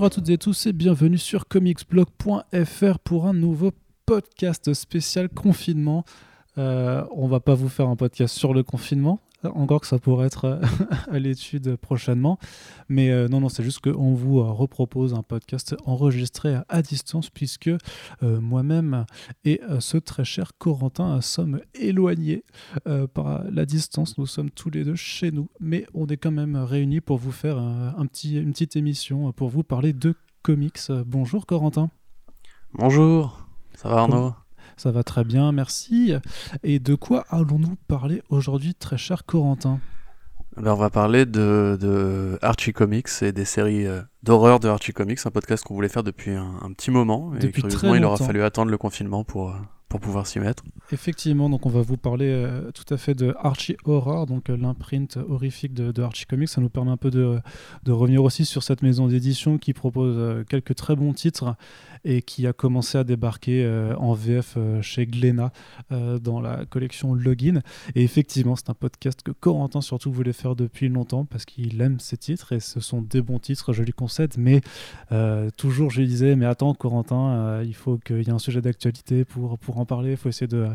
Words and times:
Bonjour 0.00 0.06
à 0.06 0.14
toutes 0.14 0.30
et 0.30 0.38
tous 0.38 0.64
et 0.64 0.72
bienvenue 0.72 1.18
sur 1.18 1.46
comicsblog.fr 1.46 2.98
pour 3.00 3.26
un 3.26 3.34
nouveau 3.34 3.72
podcast 4.06 4.72
spécial 4.72 5.28
confinement. 5.28 6.06
Euh, 6.56 7.04
on 7.14 7.28
va 7.28 7.38
pas 7.40 7.52
vous 7.52 7.68
faire 7.68 7.86
un 7.86 7.96
podcast 7.96 8.34
sur 8.34 8.54
le 8.54 8.62
confinement, 8.62 9.20
encore 9.44 9.80
que 9.80 9.86
ça 9.86 9.98
pourrait 9.98 10.26
être 10.26 10.44
euh, 10.44 10.60
à 11.10 11.18
l'étude 11.18 11.76
prochainement. 11.76 12.38
Mais 12.88 13.10
euh, 13.10 13.28
non, 13.28 13.40
non, 13.40 13.48
c'est 13.48 13.62
juste 13.62 13.80
qu'on 13.80 14.14
vous 14.14 14.40
euh, 14.40 14.50
repropose 14.50 15.14
un 15.14 15.22
podcast 15.22 15.76
enregistré 15.84 16.56
à, 16.68 16.82
distance, 16.82 17.30
puisque 17.30 17.70
moi-même 18.22 19.04
et 19.44 19.60
ce 19.80 19.98
très 19.98 20.24
cher 20.24 20.52
Corentin 20.58 21.20
sommes 21.20 21.60
éloignés 21.74 22.42
par 23.14 23.44
la 23.44 23.66
distance. 23.66 24.18
Nous 24.18 24.26
sommes 24.26 24.50
tous 24.50 24.70
les 24.70 24.82
deux 24.82 24.94
chez 24.94 25.30
nous, 25.30 25.50
mais 25.60 25.86
on 25.94 26.06
est 26.06 26.16
quand 26.16 26.30
même 26.30 26.56
réunis 26.56 27.00
pour 27.00 27.18
vous 27.18 27.32
faire 27.32 27.58
une 27.58 28.08
petite 28.08 28.76
émission, 28.76 29.32
pour 29.32 29.50
vous 29.50 29.62
parler 29.62 29.92
de 29.92 30.14
comics. 30.42 30.80
Bonjour 31.06 31.46
Corentin. 31.46 31.90
Bonjour, 32.72 33.46
ça 33.74 33.88
va 33.88 33.98
Arnaud? 33.98 34.34
Ça 34.80 34.90
va 34.90 35.02
très 35.02 35.24
bien, 35.24 35.52
merci. 35.52 36.14
Et 36.62 36.78
de 36.78 36.94
quoi 36.94 37.26
allons-nous 37.28 37.76
parler 37.86 38.22
aujourd'hui, 38.30 38.74
très 38.74 38.96
cher 38.96 39.26
Corentin? 39.26 39.78
Ben, 40.56 40.72
On 40.72 40.76
va 40.76 40.88
parler 40.88 41.26
de, 41.26 42.38
Archie 42.40 42.72
Comics 42.72 43.10
et 43.20 43.32
des 43.32 43.44
séries 43.44 43.86
euh, 43.86 44.00
d'horreur 44.22 44.58
de 44.58 44.68
Archie 44.68 44.94
Comics, 44.94 45.18
un 45.26 45.30
podcast 45.30 45.64
qu'on 45.64 45.74
voulait 45.74 45.90
faire 45.90 46.02
depuis 46.02 46.30
un, 46.30 46.72
petit 46.74 46.90
moment. 46.90 47.34
Et 47.34 47.40
depuis 47.40 47.62
très 47.62 47.88
longtemps. 47.88 47.94
il 47.94 48.04
aura 48.06 48.16
fallu 48.16 48.42
attendre 48.42 48.70
le 48.70 48.78
confinement 48.78 49.22
pour, 49.22 49.50
euh, 49.50 49.54
pour 49.90 50.00
pouvoir 50.00 50.26
s'y 50.26 50.38
mettre. 50.38 50.62
Effectivement, 50.92 51.50
donc 51.50 51.66
on 51.66 51.68
va 51.68 51.82
vous 51.82 51.98
parler 51.98 52.28
euh, 52.28 52.70
tout 52.70 52.94
à 52.94 52.96
fait 52.96 53.14
de 53.14 53.34
Archie 53.40 53.76
Horror, 53.84 54.26
donc 54.26 54.48
l'imprint 54.48 55.18
horrifique 55.28 55.74
de, 55.74 56.02
Archie 56.02 56.24
Comics. 56.24 56.48
Ça 56.48 56.62
nous 56.62 56.70
permet 56.70 56.92
un 56.92 56.96
peu 56.96 57.10
de, 57.10 57.40
de 57.82 57.92
revenir 57.92 58.24
aussi 58.24 58.46
sur 58.46 58.62
cette 58.62 58.82
maison 58.82 59.08
d'édition 59.08 59.58
qui 59.58 59.74
propose 59.74 60.46
quelques 60.48 60.76
très 60.76 60.96
bons 60.96 61.12
titres 61.12 61.56
et 62.04 62.22
qui 62.22 62.46
a 62.46 62.52
commencé 62.52 62.98
à 62.98 63.04
débarquer 63.04 63.64
euh, 63.64 63.94
en 63.96 64.14
VF 64.14 64.54
euh, 64.56 64.82
chez 64.82 65.06
Glénat 65.06 65.52
euh, 65.92 66.18
dans 66.18 66.40
la 66.40 66.64
collection 66.66 67.14
Login. 67.14 67.60
Et 67.94 68.02
effectivement, 68.02 68.56
c'est 68.56 68.70
un 68.70 68.74
podcast 68.74 69.22
que 69.22 69.32
Corentin 69.32 69.80
surtout 69.80 70.12
voulait 70.12 70.32
faire 70.32 70.56
depuis 70.56 70.88
longtemps 70.88 71.24
parce 71.24 71.44
qu'il 71.44 71.80
aime 71.80 72.00
ses 72.00 72.16
titres 72.16 72.52
et 72.52 72.60
ce 72.60 72.80
sont 72.80 73.02
des 73.02 73.20
bons 73.20 73.38
titres, 73.38 73.72
je 73.72 73.82
lui 73.82 73.92
concède. 73.92 74.34
Mais 74.38 74.60
toujours, 75.56 75.90
je 75.90 76.00
lui 76.00 76.06
disais, 76.06 76.36
mais 76.36 76.46
attends, 76.46 76.74
Corentin, 76.74 77.62
il 77.62 77.74
faut 77.74 77.98
qu'il 77.98 78.22
y 78.22 78.28
ait 78.28 78.30
un 78.30 78.38
sujet 78.38 78.60
d'actualité 78.60 79.24
pour, 79.24 79.58
pour 79.58 79.79
en 79.80 79.86
parler, 79.86 80.12
il 80.12 80.16
faut 80.16 80.28
essayer 80.28 80.48
de 80.48 80.68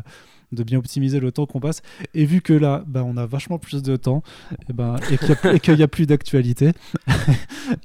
de 0.52 0.62
bien 0.62 0.78
optimiser 0.78 1.18
le 1.18 1.32
temps 1.32 1.46
qu'on 1.46 1.58
passe. 1.60 1.82
Et 2.14 2.24
vu 2.24 2.40
que 2.40 2.52
là, 2.52 2.84
bah, 2.86 3.02
on 3.04 3.16
a 3.16 3.26
vachement 3.26 3.58
plus 3.58 3.82
de 3.82 3.96
temps 3.96 4.22
et, 4.68 4.72
ben 4.72 4.96
et 5.10 5.58
qu'il 5.58 5.74
n'y 5.74 5.82
a, 5.82 5.88
plus 5.88 6.06
d'actualité. 6.06 6.72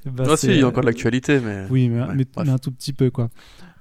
bah, 0.05 0.25
ah, 0.29 0.37
si, 0.37 0.47
il 0.47 0.59
y 0.59 0.61
a 0.61 0.67
encore 0.67 0.81
de 0.81 0.87
l'actualité, 0.87 1.39
mais. 1.39 1.65
Oui, 1.69 1.89
mais, 1.89 2.01
un 2.35 2.57
tout 2.57 2.71
petit 2.71 2.93
peu, 2.93 3.09
quoi. 3.09 3.29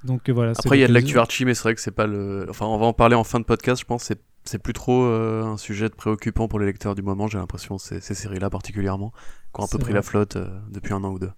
Donc 0.03 0.29
euh, 0.29 0.33
voilà. 0.33 0.53
Après, 0.53 0.79
il 0.79 0.81
y 0.81 0.85
a 0.85 0.89
de 0.89 0.95
l'actu 0.95 1.19
Archie, 1.19 1.45
mais 1.45 1.55
c'est 1.55 1.63
vrai 1.63 1.75
que 1.75 1.81
c'est 1.81 1.91
pas 1.91 2.07
le. 2.07 2.47
Enfin, 2.49 2.67
on 2.67 2.79
va 2.79 2.87
en 2.87 2.95
parler 2.95 3.17
en 3.17 3.25
fin 3.25 3.39
de 3.39 3.45
podcast, 3.45 3.81
je 3.81 3.87
pense. 3.87 4.05
C'est 4.05 4.21
c'est 4.45 4.59
plus 4.59 4.73
trop 4.73 5.05
euh, 5.05 5.45
un 5.45 5.59
sujet 5.59 5.91
préoccupant 5.91 6.49
pour 6.49 6.59
les 6.59 6.67
lecteurs 6.67 6.95
du 6.95 7.03
moment, 7.03 7.29
j'ai 7.29 7.39
l'impression, 7.39 7.77
ces, 7.77 8.01
ces 8.01 8.15
séries-là 8.15 8.49
particulièrement, 8.49 9.13
qui 9.55 9.61
ont 9.61 9.65
un 9.65 9.69
peu 9.69 9.79
pris 9.79 9.93
la 9.93 10.03
flotte 10.03 10.37
euh, 10.37 10.49
depuis 10.71 10.95
un 10.95 11.05
an 11.05 11.11
ou 11.11 11.19
deux. 11.19 11.31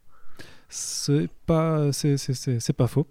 C'est 0.74 1.28
pas, 1.44 1.92
c'est, 1.92 2.72
pas 2.72 2.86
faux. 2.86 3.06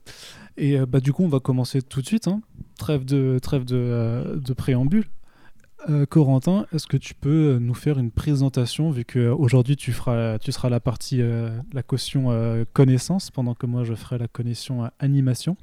Et 0.57 0.79
euh, 0.79 0.87
bah, 0.87 0.99
du 0.99 1.13
coup, 1.13 1.23
on 1.23 1.27
va 1.27 1.39
commencer 1.39 1.83
tout 1.83 2.01
de 2.01 2.07
suite. 2.07 2.27
Hein. 2.27 2.41
Trêve, 2.79 3.05
de, 3.05 3.37
trêve 3.39 3.65
de, 3.65 3.75
euh, 3.77 4.35
de 4.37 4.53
préambule. 4.53 5.05
Euh, 5.87 6.07
Corentin, 6.07 6.65
est-ce 6.73 6.87
que 6.87 6.97
tu 6.97 7.13
peux 7.13 7.59
nous 7.61 7.75
faire 7.75 7.99
une 7.99 8.09
présentation, 8.09 8.89
vu 8.89 9.05
qu'aujourd'hui 9.05 9.75
tu, 9.75 9.91
feras, 9.91 10.39
tu 10.39 10.51
seras 10.51 10.69
la 10.69 10.79
partie, 10.79 11.21
la 11.73 11.83
caution 11.83 12.65
connaissance, 12.73 13.31
pendant 13.31 13.55
que 13.55 13.65
moi 13.65 13.83
je 13.83 13.95
ferai 13.95 14.19
la 14.19 14.27
connexion 14.27 14.89
animation 14.99 15.57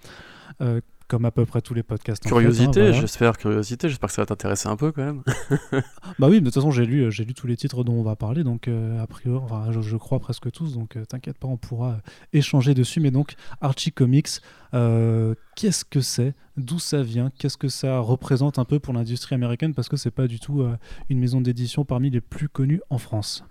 comme 1.08 1.24
à 1.24 1.30
peu 1.30 1.46
près 1.46 1.62
tous 1.62 1.74
les 1.74 1.82
podcasts. 1.82 2.22
Curiosité, 2.22 2.88
hein, 2.88 2.92
j'espère, 2.92 3.38
curiosité, 3.38 3.88
j'espère 3.88 4.08
que 4.08 4.14
ça 4.14 4.22
va 4.22 4.26
t'intéresser 4.26 4.68
un 4.68 4.76
peu 4.76 4.92
quand 4.92 5.04
même. 5.04 5.22
bah 6.18 6.28
oui, 6.28 6.40
de 6.40 6.44
toute 6.44 6.54
façon, 6.54 6.70
j'ai 6.70 6.84
lu, 6.84 7.10
j'ai 7.10 7.24
lu 7.24 7.34
tous 7.34 7.46
les 7.46 7.56
titres 7.56 7.82
dont 7.82 7.94
on 7.94 8.02
va 8.02 8.14
parler, 8.14 8.44
donc 8.44 8.68
euh, 8.68 9.02
a 9.02 9.06
priori, 9.06 9.42
je, 9.80 9.96
crois 9.96 10.20
presque 10.20 10.50
tous, 10.52 10.74
donc 10.74 10.96
euh, 10.96 11.04
t'inquiète 11.06 11.38
pas, 11.38 11.48
on 11.48 11.56
pourra 11.56 11.92
euh, 11.92 12.10
échanger 12.34 12.74
dessus. 12.74 13.00
Mais 13.00 13.10
donc, 13.10 13.34
Archie 13.60 13.90
Comics, 13.90 14.28
qu'est-ce 14.72 15.84
que 15.84 16.00
c'est? 16.00 16.34
D'où 16.58 16.78
ça 16.78 17.02
vient? 17.02 17.30
Qu'est-ce 17.38 17.56
que 17.56 17.68
ça 17.68 17.98
représente 18.00 18.58
un 18.58 18.64
peu 18.64 18.78
pour 18.78 18.92
l'industrie 18.92 19.34
américaine? 19.34 19.74
Parce 19.74 19.88
que 19.88 19.96
c'est 19.96 20.10
pas 20.10 20.26
du 20.26 20.38
tout 20.38 20.62
une 21.08 21.18
maison 21.18 21.40
d'édition 21.40 21.84
parmi 21.84 22.10
les 22.10 22.20
plus 22.20 22.48
connues 22.48 22.82
en 22.90 22.98
France. 22.98 23.44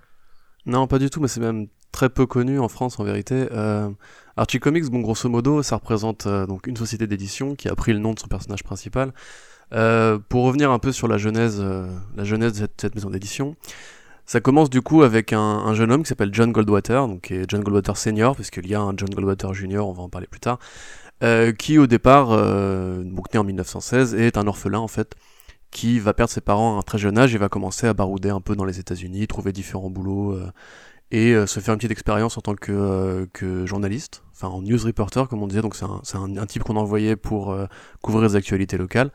Non, 0.68 0.86
pas 0.86 1.00
du 1.00 1.10
tout, 1.10 1.22
mais 1.22 1.30
c'est 1.30 1.40
même 1.40 1.68
très 1.98 2.10
peu 2.10 2.26
connu 2.28 2.60
en 2.60 2.68
France 2.68 3.00
en 3.00 3.04
vérité. 3.04 3.48
Euh, 3.52 3.90
Archie 4.38 4.60
Comics, 4.60 4.86
bon 4.92 5.00
grosso 5.00 5.28
modo, 5.30 5.64
ça 5.64 5.78
représente 5.78 6.28
euh, 6.28 6.46
donc 6.46 6.68
une 6.68 6.78
société 6.78 7.08
d'édition 7.08 7.56
qui 7.56 7.68
a 7.70 7.76
pris 7.76 7.92
le 7.92 7.98
nom 7.98 8.14
de 8.14 8.20
son 8.20 8.28
personnage 8.28 8.64
principal. 8.64 9.12
Euh, 9.74 10.20
pour 10.30 10.44
revenir 10.44 10.70
un 10.70 10.78
peu 10.78 10.92
sur 10.92 11.08
la 11.08 11.18
genèse, 11.18 11.60
la 12.16 12.24
genèse 12.24 12.54
de 12.54 12.68
cette, 12.78 12.94
maison 12.94 13.10
d'édition, 13.10 13.56
ça 14.28 14.40
commence 14.40 14.70
du 14.70 14.84
coup 14.84 15.02
avec 15.02 15.34
un, 15.34 15.74
jeune 15.74 15.92
homme 15.92 16.04
qui 16.04 16.10
s'appelle 16.10 16.30
John 16.34 16.52
Goldwater, 16.52 17.08
donc 17.08 17.22
qui 17.22 17.34
est 17.34 17.50
John 17.50 17.62
Goldwater 17.62 17.98
senior, 17.98 18.36
puisqu'il 18.36 18.68
y 18.68 18.76
a 18.76 18.80
un 18.80 18.94
John 18.96 19.10
Goldwater 19.10 19.56
junior, 19.56 19.90
on 19.90 19.94
va 19.94 20.04
en 20.04 20.10
parler 20.10 20.28
plus 20.28 20.40
tard, 20.40 20.60
qui 21.58 21.80
au 21.80 21.88
départ, 21.88 22.28
donc 22.28 23.34
né 23.34 23.40
en 23.40 23.44
1916, 23.44 24.14
est 24.14 24.38
un 24.38 24.46
orphelin 24.46 24.80
en 24.80 24.88
fait, 24.88 25.16
qui 25.72 26.00
va 26.00 26.14
perdre 26.14 26.32
ses 26.32 26.42
parents 26.42 26.76
à 26.76 26.80
un 26.80 26.84
très 26.84 27.00
jeune 27.00 27.18
âge 27.18 27.34
et 27.34 27.40
va 27.40 27.50
commencer 27.50 27.88
à 27.88 27.94
barouder 27.94 28.30
un 28.30 28.42
peu 28.42 28.56
dans 28.56 28.66
les 28.66 28.80
États-Unis, 28.80 29.26
trouver 29.28 29.52
différents 29.52 29.90
boulots 29.90 30.38
et 31.12 31.34
euh, 31.34 31.46
se 31.46 31.60
faire 31.60 31.74
une 31.74 31.78
petite 31.78 31.92
expérience 31.92 32.38
en 32.38 32.42
tant 32.42 32.56
que, 32.56 32.72
euh, 32.72 33.26
que, 33.32 33.66
journaliste, 33.66 34.24
enfin 34.34 34.50
en 34.50 34.62
news 34.62 34.80
reporter 34.84 35.28
comme 35.30 35.42
on 35.42 35.48
disait, 35.48 35.62
donc 35.62 35.76
c'est 35.76 35.86
un, 35.86 36.38
un, 36.38 36.46
type 36.46 36.64
qu'on 36.64 36.76
envoyait 36.76 37.16
pour 37.16 37.52
euh, 37.52 37.66
couvrir 38.02 38.28
les 38.28 38.36
actualités 38.36 38.78
locales, 38.78 39.12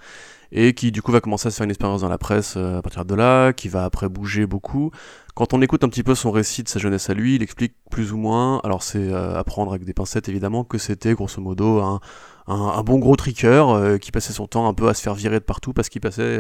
et 0.53 0.75
qui 0.75 0.91
du 0.91 1.03
coup 1.03 1.13
va 1.13 1.21
commencer 1.21 1.49
à 1.49 1.51
se 1.51 1.57
faire 1.57 1.65
une 1.65 1.71
expérience 1.71 2.01
dans 2.01 2.09
la 2.09 2.19
presse 2.19 2.57
à 2.57 2.83
partir 2.83 3.05
de 3.05 3.15
là, 3.15 3.53
qui 3.53 3.69
va 3.69 3.85
après 3.85 4.09
bouger 4.09 4.47
beaucoup. 4.47 4.91
Quand 5.35 5.55
on 5.55 5.63
écoute 5.63 5.83
un 5.83 5.89
petit 5.89 6.03
peu 6.03 6.15
son 6.15 6.31
récit 6.31 6.63
de 6.63 6.69
sa 6.69 6.79
jeunesse 6.79 7.09
à 7.09 7.15
lui, 7.15 7.37
il 7.37 7.43
explique 7.43 7.75
plus 7.91 8.13
ou 8.13 8.19
moins, 8.19 8.61
alors 8.63 8.83
c'est 8.83 9.15
à 9.15 9.43
prendre 9.45 9.73
avec 9.73 9.87
des 9.87 9.95
pincettes 9.95 10.29
évidemment, 10.29 10.63
que 10.63 10.77
c'était 10.77 11.15
grosso 11.15 11.41
modo 11.41 11.81
un, 11.81 12.01
un, 12.49 12.83
bon 12.83 12.99
gros 12.99 13.17
triqueur 13.17 13.99
qui 13.99 14.11
passait 14.11 14.35
son 14.35 14.47
temps 14.47 14.69
un 14.69 14.75
peu 14.75 14.89
à 14.89 14.95
se 14.95 15.01
faire 15.01 15.15
virer 15.15 15.41
de 15.41 15.45
partout 15.45 15.73
parce 15.73 15.89
qu'il 15.89 16.03
passait 16.03 16.39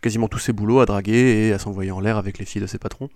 quasiment 0.00 0.28
tous 0.28 0.38
ses 0.38 0.52
boulots 0.52 0.80
à 0.80 0.86
draguer 0.86 1.48
et 1.48 1.52
à 1.52 1.58
s'envoyer 1.58 1.90
en 1.90 2.00
l'air 2.00 2.16
avec 2.16 2.38
les 2.38 2.44
filles 2.44 2.62
de 2.62 2.66
ses 2.66 2.78
patrons. 2.78 3.08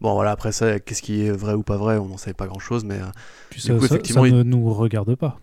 Bon 0.00 0.14
voilà, 0.14 0.32
après 0.32 0.52
ça, 0.52 0.80
qu'est-ce 0.80 1.02
qui 1.02 1.24
est 1.24 1.30
vrai 1.30 1.54
ou 1.54 1.62
pas 1.62 1.76
vrai, 1.76 1.96
on 1.98 2.06
n'en 2.06 2.16
savait 2.16 2.34
pas 2.34 2.46
grand-chose, 2.46 2.84
mais... 2.84 2.96
Euh, 2.96 3.06
Puis 3.50 3.60
ça, 3.60 3.74
effectivement, 3.74 4.26
ne 4.26 4.42
nous 4.42 4.72
regarde 4.72 5.14
pas. 5.14 5.38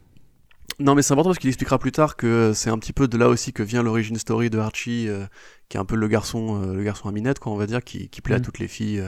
Non 0.79 0.95
mais 0.95 1.01
c'est 1.01 1.11
important 1.11 1.29
parce 1.29 1.39
qu'il 1.39 1.49
expliquera 1.49 1.77
plus 1.77 1.91
tard 1.91 2.15
que 2.15 2.53
c'est 2.53 2.69
un 2.69 2.77
petit 2.77 2.93
peu 2.93 3.09
de 3.09 3.17
là 3.17 3.27
aussi 3.27 3.51
que 3.51 3.63
vient 3.63 3.83
l'origine 3.83 4.15
story 4.17 4.49
de 4.49 4.59
Archie, 4.59 5.07
euh, 5.09 5.25
qui 5.67 5.75
est 5.75 5.79
un 5.79 5.85
peu 5.85 5.97
le 5.97 6.07
garçon, 6.07 6.61
euh, 6.61 6.73
le 6.73 6.83
garçon 6.83 7.09
à 7.09 7.11
minette, 7.11 7.39
quoi, 7.39 7.51
on 7.51 7.57
va 7.57 7.67
dire, 7.67 7.83
qui, 7.83 8.07
plaît 8.21 8.35
à 8.35 8.39
mm. 8.39 8.41
toutes 8.41 8.59
les 8.59 8.67
filles 8.67 9.03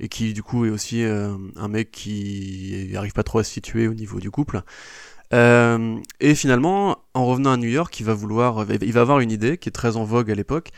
et 0.00 0.08
qui 0.08 0.32
du 0.32 0.42
coup 0.42 0.66
est 0.66 0.70
aussi 0.70 1.04
un 1.04 1.68
mec 1.68 1.90
qui 1.90 2.88
n'arrive 2.92 3.12
pas 3.12 3.22
trop 3.22 3.38
à 3.38 3.44
se 3.44 3.52
situer 3.52 3.88
au 3.88 3.94
niveau 3.94 4.20
du 4.20 4.30
couple. 4.30 4.62
Euh, 5.32 5.98
et 6.20 6.34
finalement, 6.34 6.98
en 7.14 7.26
revenant 7.26 7.52
à 7.52 7.56
New 7.56 7.68
York, 7.68 7.98
il 7.98 8.06
va 8.06 8.14
vouloir, 8.14 8.64
va 8.64 9.00
avoir 9.00 9.20
une 9.20 9.30
idée 9.30 9.58
qui 9.58 9.68
est 9.68 9.72
très 9.72 9.96
en 9.96 10.04
vogue 10.04 10.30
à 10.30 10.34
l'époque, 10.34 10.70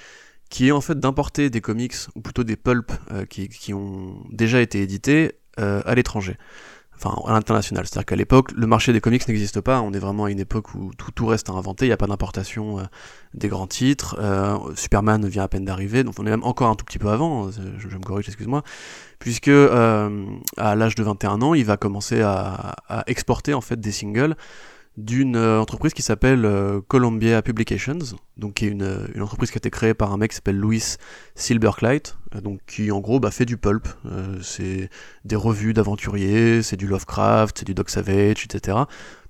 qui 0.50 0.68
est 0.68 0.72
en 0.72 0.80
fait 0.80 0.98
d'importer 0.98 1.50
des 1.50 1.60
comics, 1.60 1.94
ou 2.14 2.20
plutôt 2.20 2.44
des 2.44 2.56
pulps, 2.56 2.92
euh, 3.12 3.24
qui, 3.26 3.74
ont 3.74 4.22
déjà 4.30 4.60
été 4.60 4.80
édités 4.82 5.32
euh, 5.58 5.82
à 5.84 5.94
l'étranger 5.94 6.36
enfin 6.96 7.14
à 7.26 7.32
l'international. 7.32 7.86
C'est-à-dire 7.86 8.06
qu'à 8.06 8.16
l'époque, 8.16 8.52
le 8.52 8.66
marché 8.66 8.92
des 8.92 9.00
comics 9.00 9.26
n'existe 9.26 9.60
pas. 9.60 9.80
On 9.80 9.92
est 9.92 9.98
vraiment 9.98 10.24
à 10.24 10.30
une 10.30 10.40
époque 10.40 10.74
où 10.74 10.92
tout, 10.96 11.10
tout 11.10 11.26
reste 11.26 11.50
à 11.50 11.52
inventer. 11.52 11.86
Il 11.86 11.88
n'y 11.88 11.94
a 11.94 11.96
pas 11.96 12.06
d'importation 12.06 12.78
des 13.34 13.48
grands 13.48 13.66
titres. 13.66 14.18
Superman 14.76 15.26
vient 15.26 15.44
à 15.44 15.48
peine 15.48 15.64
d'arriver, 15.64 16.04
donc 16.04 16.14
on 16.18 16.26
est 16.26 16.30
même 16.30 16.44
encore 16.44 16.70
un 16.70 16.74
tout 16.74 16.84
petit 16.84 16.98
peu 16.98 17.08
avant. 17.08 17.50
Je, 17.50 17.88
me 17.88 18.02
corrige, 18.02 18.26
excuse-moi. 18.26 18.62
Puisque 19.18 19.48
à 19.48 20.74
l'âge 20.74 20.94
de 20.94 21.02
21 21.02 21.42
ans, 21.42 21.54
il 21.54 21.64
va 21.64 21.76
commencer 21.76 22.20
à, 22.20 22.74
à, 22.88 23.04
exporter 23.06 23.54
en 23.54 23.60
fait 23.60 23.78
des 23.80 23.92
singles 23.92 24.36
d'une 24.96 25.36
euh, 25.36 25.60
entreprise 25.60 25.92
qui 25.92 26.02
s'appelle 26.02 26.44
euh, 26.44 26.80
Columbia 26.88 27.42
Publications, 27.42 27.98
donc 28.36 28.54
qui 28.54 28.66
est 28.66 28.68
une, 28.68 29.06
une, 29.14 29.22
entreprise 29.22 29.50
qui 29.50 29.56
a 29.56 29.60
été 29.60 29.70
créée 29.70 29.94
par 29.94 30.12
un 30.12 30.16
mec 30.16 30.30
qui 30.30 30.36
s'appelle 30.36 30.56
Louis 30.56 30.96
Silberkleit, 31.34 32.14
euh, 32.34 32.40
donc 32.40 32.60
qui 32.66 32.90
en 32.90 33.00
gros 33.00 33.20
bah, 33.20 33.30
fait 33.30 33.44
du 33.44 33.56
pulp, 33.58 33.86
c'est 34.42 34.88
des 35.24 35.36
revues 35.36 35.74
d'aventuriers, 35.74 36.62
c'est 36.62 36.76
du 36.76 36.86
Lovecraft, 36.86 37.58
c'est 37.58 37.66
du 37.66 37.74
Doc 37.74 37.90
Savage, 37.90 38.44
etc. 38.44 38.78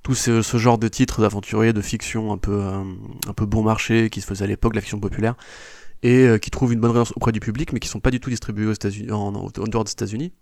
Tout 0.03 0.15
ce, 0.15 0.41
ce 0.41 0.57
genre 0.57 0.79
de 0.79 0.87
titres 0.87 1.21
d'aventuriers, 1.21 1.73
de 1.73 1.81
fiction 1.81 2.33
un 2.33 2.39
peu, 2.39 2.63
un 2.63 3.33
peu 3.33 3.45
bon 3.45 3.63
marché 3.63 4.09
qui 4.09 4.21
se 4.21 4.27
faisait 4.27 4.45
à 4.45 4.49
l'époque, 4.49 4.77
la 4.77 4.81
fiction 4.81 5.01
populaire. 5.01 5.35
Et 6.07 6.39
qui 6.39 6.51
trouvent 6.51 6.73
une 6.73 6.81
bonne 6.81 6.91
résonance 6.91 7.13
auprès 7.17 7.33
du 7.33 7.41
public, 7.41 7.73
mais 7.73 7.81
qui 7.81 7.89
sont 7.89 8.01
pas 8.01 8.11
du 8.11 8.21
tout 8.21 8.31
distribués 8.31 8.67
aux 8.67 8.73
États-Unis, 8.73 9.11
en, 9.11 9.33
dehors 9.33 9.85
des 9.85 9.91
États-Unis. 9.91 10.33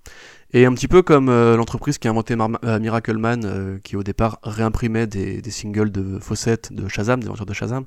Et 0.52 0.66
un 0.66 0.74
petit 0.74 0.88
peu 0.88 1.02
comme 1.02 1.30
l'entreprise 1.30 1.98
qui 1.98 2.06
a 2.06 2.10
inventé 2.10 2.36
Miracleman, 2.36 3.80
qui 3.82 3.96
au 3.96 4.02
départ 4.02 4.38
réimprimait 4.42 5.06
des, 5.06 5.50
singles 5.50 5.90
de 5.90 6.18
Fawcett, 6.18 6.72
de 6.72 6.86
Shazam, 6.88 7.20
des 7.20 7.26
aventures 7.26 7.46
de 7.46 7.54
Shazam, 7.54 7.86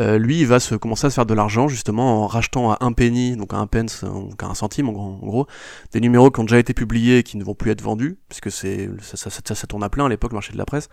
euh, 0.00 0.18
lui, 0.18 0.40
il 0.40 0.46
va 0.46 0.60
se 0.60 0.74
commencer 0.76 1.06
à 1.06 1.10
se 1.10 1.16
faire 1.16 1.26
de 1.26 1.34
l'argent 1.34 1.66
justement 1.66 2.22
en 2.22 2.26
rachetant 2.26 2.70
à 2.70 2.78
un 2.80 2.92
penny, 2.92 3.36
donc 3.36 3.52
à 3.52 3.56
un 3.56 3.66
pence, 3.66 4.04
donc 4.04 4.40
à 4.42 4.46
un 4.46 4.54
centime 4.54 4.88
en, 4.88 5.18
gros, 5.18 5.46
des 5.92 6.00
numéros 6.00 6.30
qui 6.30 6.40
ont 6.40 6.44
déjà 6.44 6.58
été 6.58 6.72
publiés 6.72 7.18
et 7.18 7.22
qui 7.22 7.36
ne 7.36 7.44
vont 7.44 7.54
plus 7.54 7.72
être 7.72 7.82
vendus, 7.82 8.16
puisque 8.28 8.50
c'est 8.52 8.88
ça, 9.00 9.30
ça, 9.30 9.66
tourne 9.66 9.82
à 9.82 9.88
plein 9.88 10.06
à 10.06 10.08
l'époque, 10.08 10.32
le 10.32 10.36
marché 10.36 10.52
de 10.52 10.58
la 10.58 10.66
presse. 10.66 10.88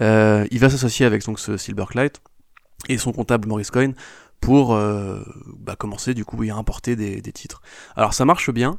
Euh, 0.00 0.46
il 0.50 0.58
va 0.58 0.70
s'associer 0.70 1.06
avec 1.06 1.24
donc 1.24 1.38
ce 1.38 1.56
Silverlight 1.56 2.20
et 2.88 2.98
son 2.98 3.12
comptable 3.12 3.46
Maurice 3.46 3.70
Coyne 3.70 3.94
pour 4.42 4.74
euh, 4.74 5.22
bah, 5.56 5.76
commencer 5.76 6.12
du 6.12 6.26
coup 6.26 6.42
à 6.42 6.54
importer 6.54 6.96
des, 6.96 7.22
des, 7.22 7.32
titres. 7.32 7.62
Alors 7.96 8.12
ça 8.12 8.26
marche 8.26 8.50
bien. 8.50 8.78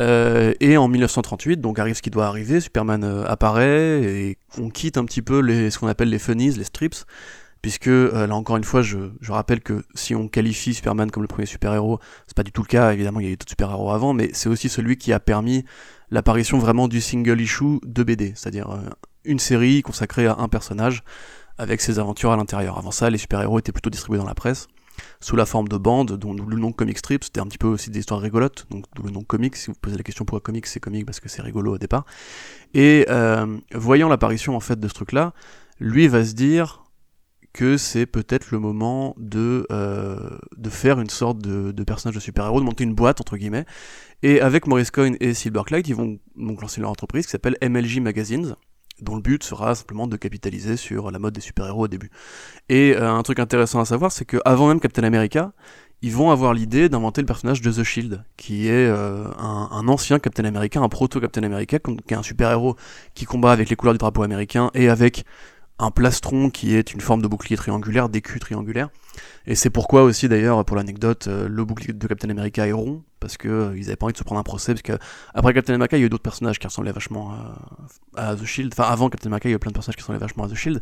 Euh, 0.00 0.54
et 0.58 0.76
en 0.76 0.88
1938, 0.88 1.60
donc 1.60 1.78
arrive 1.78 1.94
ce 1.94 2.02
qui 2.02 2.10
doit 2.10 2.26
arriver, 2.26 2.60
Superman 2.60 3.04
euh, 3.04 3.24
apparaît 3.26 4.02
et 4.02 4.38
on 4.58 4.70
quitte 4.70 4.96
un 4.98 5.04
petit 5.04 5.22
peu 5.22 5.38
les, 5.38 5.70
ce 5.70 5.78
qu'on 5.78 5.86
appelle 5.86 6.08
les 6.08 6.18
funnies, 6.18 6.50
les 6.50 6.64
strips, 6.64 7.04
puisque 7.64 7.88
euh, 7.88 8.26
là 8.26 8.34
encore 8.34 8.56
une 8.56 8.64
fois, 8.64 8.82
je, 8.82 8.98
rappelle 9.28 9.60
que 9.60 9.84
si 9.94 10.14
on 10.14 10.26
qualifie 10.26 10.74
Superman 10.74 11.10
comme 11.10 11.22
le 11.22 11.28
premier 11.28 11.46
super-héros, 11.46 12.00
c'est 12.26 12.36
pas 12.36 12.42
du 12.42 12.50
tout 12.50 12.62
le 12.62 12.66
cas, 12.66 12.92
évidemment 12.92 13.20
il 13.20 13.26
y 13.26 13.28
a 13.28 13.32
eu 13.32 13.36
d'autres 13.36 13.50
super-héros 13.50 13.90
avant, 13.90 14.14
mais 14.14 14.30
c'est 14.32 14.48
aussi 14.48 14.68
celui 14.68 14.96
qui 14.96 15.12
a 15.12 15.20
permis 15.20 15.64
l'apparition 16.10 16.58
vraiment 16.58 16.88
du 16.88 17.00
single 17.00 17.40
issue 17.40 17.78
de 17.84 18.02
BD, 18.02 18.32
c'est-à-dire 18.34 18.70
euh, 18.70 18.90
une 19.24 19.38
série 19.38 19.82
consacrée 19.82 20.26
à 20.26 20.36
un 20.38 20.48
personnage 20.48 21.04
avec 21.56 21.80
ses 21.80 21.98
aventures 21.98 22.32
à 22.32 22.36
l'intérieur. 22.36 22.78
Avant 22.78 22.90
ça, 22.90 23.10
les 23.10 23.18
super-héros 23.18 23.60
étaient 23.60 23.72
plutôt 23.72 23.90
distribués 23.90 24.18
dans 24.18 24.26
la 24.26 24.34
presse, 24.34 24.66
sous 25.24 25.36
la 25.36 25.46
forme 25.46 25.68
de 25.68 25.78
bandes, 25.78 26.18
dont 26.18 26.34
le 26.34 26.56
nom 26.56 26.70
comic 26.70 26.98
strip, 26.98 27.24
c'était 27.24 27.40
un 27.40 27.46
petit 27.46 27.56
peu 27.56 27.66
aussi 27.66 27.88
des 27.88 28.00
histoires 28.00 28.20
rigolotes, 28.20 28.66
donc 28.70 28.84
le 29.02 29.10
nom 29.10 29.22
comics, 29.22 29.56
si 29.56 29.68
vous 29.68 29.76
posez 29.80 29.96
la 29.96 30.02
question 30.02 30.26
pourquoi 30.26 30.40
comics, 30.40 30.66
c'est 30.66 30.80
comics 30.80 31.06
parce 31.06 31.18
que 31.18 31.30
c'est 31.30 31.40
rigolo 31.40 31.74
au 31.74 31.78
départ. 31.78 32.04
Et 32.74 33.06
euh, 33.08 33.46
voyant 33.72 34.10
l'apparition 34.10 34.54
en 34.54 34.60
fait 34.60 34.78
de 34.78 34.86
ce 34.86 34.92
truc-là, 34.92 35.32
lui 35.80 36.08
va 36.08 36.22
se 36.26 36.34
dire, 36.34 36.84
que 37.54 37.76
c'est 37.76 38.04
peut-être 38.04 38.50
le 38.50 38.58
moment 38.58 39.14
de, 39.16 39.66
euh, 39.70 40.38
de 40.58 40.70
faire 40.70 41.00
une 41.00 41.08
sorte 41.08 41.38
de, 41.38 41.84
personnage 41.84 42.16
de 42.16 42.20
super-héros, 42.20 42.60
de 42.60 42.64
monter 42.66 42.84
une 42.84 42.94
boîte, 42.94 43.20
entre 43.20 43.36
guillemets. 43.36 43.64
Et 44.22 44.40
avec 44.40 44.66
Maurice 44.66 44.90
Coyne 44.90 45.16
et 45.20 45.32
Silverlight, 45.34 45.88
ils 45.88 45.94
vont 45.94 46.18
donc 46.36 46.60
lancer 46.60 46.80
leur 46.80 46.90
entreprise 46.90 47.26
qui 47.26 47.30
s'appelle 47.30 47.56
MLG 47.62 48.00
Magazines, 48.00 48.56
dont 49.00 49.16
le 49.16 49.22
but 49.22 49.42
sera 49.42 49.74
simplement 49.74 50.06
de 50.06 50.16
capitaliser 50.16 50.76
sur 50.76 51.10
la 51.10 51.18
mode 51.18 51.34
des 51.34 51.40
super-héros 51.40 51.84
au 51.84 51.88
début. 51.88 52.10
Et 52.68 52.94
euh, 52.94 53.12
un 53.12 53.22
truc 53.22 53.38
intéressant 53.38 53.80
à 53.80 53.84
savoir, 53.84 54.12
c'est 54.12 54.24
qu'avant 54.24 54.68
même 54.68 54.80
Captain 54.80 55.04
America, 55.04 55.52
ils 56.02 56.12
vont 56.12 56.30
avoir 56.30 56.52
l'idée 56.52 56.88
d'inventer 56.88 57.22
le 57.22 57.26
personnage 57.26 57.62
de 57.62 57.72
The 57.72 57.82
Shield, 57.82 58.24
qui 58.36 58.68
est 58.68 58.88
euh, 58.88 59.24
un, 59.38 59.68
un, 59.72 59.88
ancien 59.88 60.18
Captain 60.18 60.44
America, 60.44 60.80
un 60.80 60.88
proto-Captain 60.88 61.42
America, 61.42 61.78
qui 61.78 62.14
est 62.14 62.16
un 62.16 62.22
super-héros 62.22 62.76
qui 63.14 63.24
combat 63.24 63.52
avec 63.52 63.70
les 63.70 63.76
couleurs 63.76 63.94
du 63.94 63.98
drapeau 63.98 64.22
américain 64.22 64.70
et 64.74 64.88
avec 64.88 65.24
un 65.78 65.90
plastron 65.90 66.50
qui 66.50 66.74
est 66.74 66.92
une 66.92 67.00
forme 67.00 67.20
de 67.20 67.26
bouclier 67.26 67.56
triangulaire, 67.56 68.08
d'écu 68.08 68.38
triangulaire. 68.38 68.90
Et 69.46 69.54
c'est 69.54 69.70
pourquoi 69.70 70.02
aussi 70.02 70.28
d'ailleurs, 70.28 70.64
pour 70.64 70.76
l'anecdote, 70.76 71.26
euh, 71.26 71.48
le 71.48 71.64
bouclier 71.64 71.92
de 71.92 72.06
Captain 72.06 72.30
America 72.30 72.66
est 72.66 72.72
rond, 72.72 73.02
parce 73.18 73.36
que 73.36 73.48
euh, 73.48 73.76
ils 73.76 73.86
avaient 73.86 73.96
pas 73.96 74.06
envie 74.06 74.12
de 74.12 74.18
se 74.18 74.24
prendre 74.24 74.40
un 74.40 74.44
procès, 74.44 74.72
parce 74.72 74.82
que 74.82 74.92
après 75.34 75.52
Captain 75.52 75.74
America, 75.74 75.96
il 75.96 76.00
y 76.00 76.02
a 76.04 76.06
eu 76.06 76.08
d'autres 76.08 76.22
personnages 76.22 76.58
qui 76.58 76.66
ressemblaient 76.66 76.92
vachement 76.92 77.34
à, 78.16 78.36
The 78.36 78.44
Shield. 78.44 78.72
Enfin, 78.72 78.88
avant 78.88 79.08
Captain 79.08 79.28
America, 79.28 79.48
il 79.48 79.52
y 79.52 79.54
a 79.54 79.56
eu 79.56 79.58
plein 79.58 79.70
de 79.70 79.74
personnages 79.74 79.96
qui 79.96 80.02
ressemblaient 80.02 80.20
vachement 80.20 80.44
à 80.44 80.48
The 80.48 80.54
Shield. 80.54 80.80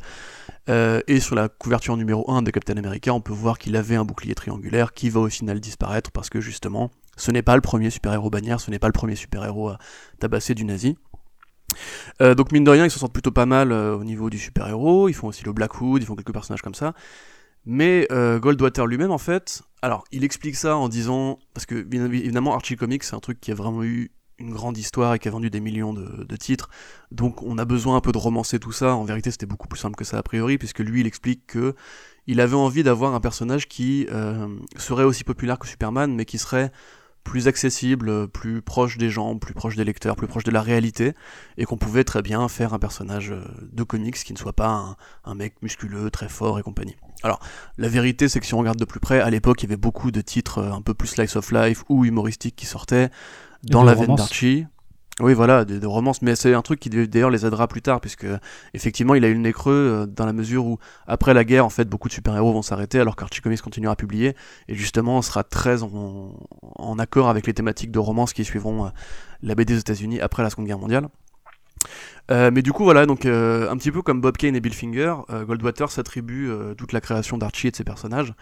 Euh, 0.68 1.00
et 1.08 1.20
sur 1.20 1.34
la 1.34 1.48
couverture 1.48 1.96
numéro 1.96 2.30
1 2.30 2.42
de 2.42 2.50
Captain 2.50 2.76
America, 2.76 3.12
on 3.14 3.20
peut 3.20 3.32
voir 3.32 3.58
qu'il 3.58 3.76
avait 3.76 3.96
un 3.96 4.04
bouclier 4.04 4.34
triangulaire 4.34 4.92
qui 4.92 5.08
va 5.08 5.20
au 5.20 5.28
final 5.28 5.58
disparaître, 5.58 6.10
parce 6.10 6.28
que 6.28 6.40
justement, 6.40 6.90
ce 7.16 7.30
n'est 7.30 7.42
pas 7.42 7.54
le 7.54 7.62
premier 7.62 7.88
super-héros 7.88 8.30
bannière, 8.30 8.60
ce 8.60 8.70
n'est 8.70 8.78
pas 8.78 8.88
le 8.88 8.92
premier 8.92 9.16
super-héros 9.16 9.70
à 9.70 9.78
tabasser 10.20 10.54
du 10.54 10.64
nazi. 10.64 10.96
Euh, 12.20 12.34
donc 12.34 12.52
mine 12.52 12.64
de 12.64 12.70
rien, 12.70 12.84
ils 12.84 12.90
s'en 12.90 13.00
sortent 13.00 13.12
plutôt 13.12 13.30
pas 13.30 13.46
mal 13.46 13.72
euh, 13.72 13.96
au 13.96 14.04
niveau 14.04 14.30
du 14.30 14.38
super-héros, 14.38 15.08
ils 15.08 15.14
font 15.14 15.28
aussi 15.28 15.44
le 15.44 15.52
Black 15.52 15.80
Hood, 15.80 16.02
ils 16.02 16.06
font 16.06 16.16
quelques 16.16 16.32
personnages 16.32 16.62
comme 16.62 16.74
ça. 16.74 16.94
Mais 17.64 18.06
euh, 18.10 18.38
Goldwater 18.38 18.86
lui-même, 18.86 19.12
en 19.12 19.18
fait, 19.18 19.62
alors 19.82 20.04
il 20.10 20.24
explique 20.24 20.56
ça 20.56 20.76
en 20.76 20.88
disant, 20.88 21.38
parce 21.54 21.66
que 21.66 21.86
évidemment 21.94 22.54
Archie 22.54 22.76
Comics, 22.76 23.04
c'est 23.04 23.14
un 23.14 23.20
truc 23.20 23.40
qui 23.40 23.52
a 23.52 23.54
vraiment 23.54 23.84
eu 23.84 24.10
une 24.38 24.52
grande 24.52 24.76
histoire 24.76 25.14
et 25.14 25.18
qui 25.20 25.28
a 25.28 25.30
vendu 25.30 25.50
des 25.50 25.60
millions 25.60 25.92
de, 25.92 26.36
titres, 26.36 26.68
donc 27.12 27.42
on 27.42 27.58
a 27.58 27.64
besoin 27.64 27.96
un 27.96 28.00
peu 28.00 28.10
de 28.10 28.18
romancer 28.18 28.58
tout 28.58 28.72
ça. 28.72 28.96
En 28.96 29.04
vérité, 29.04 29.30
c'était 29.30 29.46
beaucoup 29.46 29.68
plus 29.68 29.78
simple 29.78 29.94
que 29.94 30.04
ça 30.04 30.18
a 30.18 30.22
priori, 30.24 30.58
puisque 30.58 30.80
lui, 30.80 31.00
il 31.00 31.06
explique 31.06 31.46
que 31.46 31.76
il 32.26 32.40
avait 32.40 32.56
envie 32.56 32.82
d'avoir 32.82 33.14
un 33.14 33.20
personnage 33.20 33.68
qui 33.68 34.08
serait 34.76 35.04
aussi 35.04 35.22
populaire 35.22 35.60
que 35.60 35.68
Superman, 35.68 36.12
mais 36.12 36.24
qui 36.24 36.38
serait 36.38 36.72
plus 37.24 37.48
accessible, 37.48 38.28
plus 38.28 38.62
proche 38.62 38.98
des 38.98 39.10
gens, 39.10 39.36
plus 39.38 39.54
proche 39.54 39.76
des 39.76 39.84
lecteurs, 39.84 40.16
plus 40.16 40.26
proche 40.26 40.44
de 40.44 40.50
la 40.50 40.62
réalité, 40.62 41.14
et 41.56 41.64
qu'on 41.64 41.76
pouvait 41.76 42.04
très 42.04 42.22
bien 42.22 42.48
faire 42.48 42.74
un 42.74 42.78
personnage 42.78 43.30
euh, 43.32 43.42
de 43.72 43.82
comics 43.82 44.16
qui 44.16 44.32
ne 44.32 44.38
soit 44.38 44.52
pas 44.52 44.96
un, 45.24 45.34
mec 45.34 45.54
musculeux, 45.62 46.10
très 46.10 46.28
fort 46.28 46.58
et 46.58 46.62
compagnie. 46.62 46.96
Alors, 47.22 47.40
la 47.78 47.88
vérité, 47.88 48.28
c'est 48.28 48.40
que 48.40 48.46
si 48.46 48.54
on 48.54 48.58
regarde 48.58 48.78
de 48.78 48.84
plus 48.84 49.00
près, 49.00 49.20
à 49.20 49.30
l'époque, 49.30 49.62
il 49.62 49.66
y 49.66 49.68
avait 49.68 49.76
beaucoup 49.76 50.10
de 50.10 50.20
titres 50.20 50.58
euh, 50.58 50.72
un 50.72 50.82
peu 50.82 50.94
plus 50.94 51.08
slice 51.08 51.36
of 51.36 51.52
life 51.52 51.84
ou 51.88 52.04
humoristiques 52.04 52.56
qui 52.56 52.66
sortaient 52.66 53.10
dans 53.62 53.84
la 53.84 53.94
veine 53.94 54.14
d'Archie. 54.14 54.66
Oui, 55.20 55.34
voilà, 55.34 55.66
des, 55.66 55.84
romances, 55.86 56.22
mais 56.22 56.34
c'est 56.34 56.54
un 56.54 56.62
truc 56.62 56.80
qui 56.80 56.88
d'ailleurs 56.88 57.28
les 57.28 57.44
aidera 57.44 57.68
plus 57.68 57.82
tard, 57.82 58.00
puisque 58.00 58.26
effectivement, 58.72 59.14
il 59.14 59.24
a 59.26 59.28
eu 59.28 59.34
le 59.34 59.40
nez 59.40 59.52
creux 59.52 59.72
euh, 59.72 60.06
dans 60.06 60.24
la 60.24 60.32
mesure 60.32 60.64
où, 60.64 60.78
après 61.06 61.34
la 61.34 61.44
guerre, 61.44 61.66
en 61.66 61.70
fait, 61.70 61.86
beaucoup 61.86 62.08
de 62.08 62.14
super-héros 62.14 62.52
vont 62.52 62.62
s'arrêter, 62.62 62.98
alors 62.98 63.14
qu'Archie 63.14 63.42
Comics 63.42 63.60
continuera 63.60 63.92
à 63.92 63.96
publier, 63.96 64.34
et 64.68 64.74
justement, 64.74 65.18
on 65.18 65.22
sera 65.22 65.44
très 65.44 65.82
en, 65.82 66.98
accord 66.98 67.28
avec 67.28 67.46
les 67.46 67.52
thématiques 67.52 67.90
de 67.90 67.98
romances 67.98 68.32
qui 68.32 68.44
suivront 68.44 68.86
euh, 68.86 68.88
la 69.42 69.54
BD 69.54 69.74
des 69.74 69.80
États-Unis 69.80 70.20
après 70.20 70.42
la 70.42 70.48
Seconde 70.48 70.66
Guerre 70.66 70.78
mondiale. 70.78 71.08
Euh, 72.30 72.50
mais 72.50 72.62
du 72.62 72.72
coup, 72.72 72.84
voilà, 72.84 73.04
donc 73.04 73.26
un 73.26 73.76
petit 73.76 73.92
peu 73.92 74.00
comme 74.00 74.22
Bob 74.22 74.38
Kane 74.38 74.56
et 74.56 74.60
Bill 74.60 74.72
Finger, 74.72 75.14
Goldwater 75.46 75.90
s'attribue 75.90 76.50
toute 76.78 76.92
la 76.92 77.00
création 77.00 77.36
d'Archie 77.36 77.68
et 77.68 77.70
de 77.70 77.76
ses 77.76 77.84
personnages. 77.84 78.32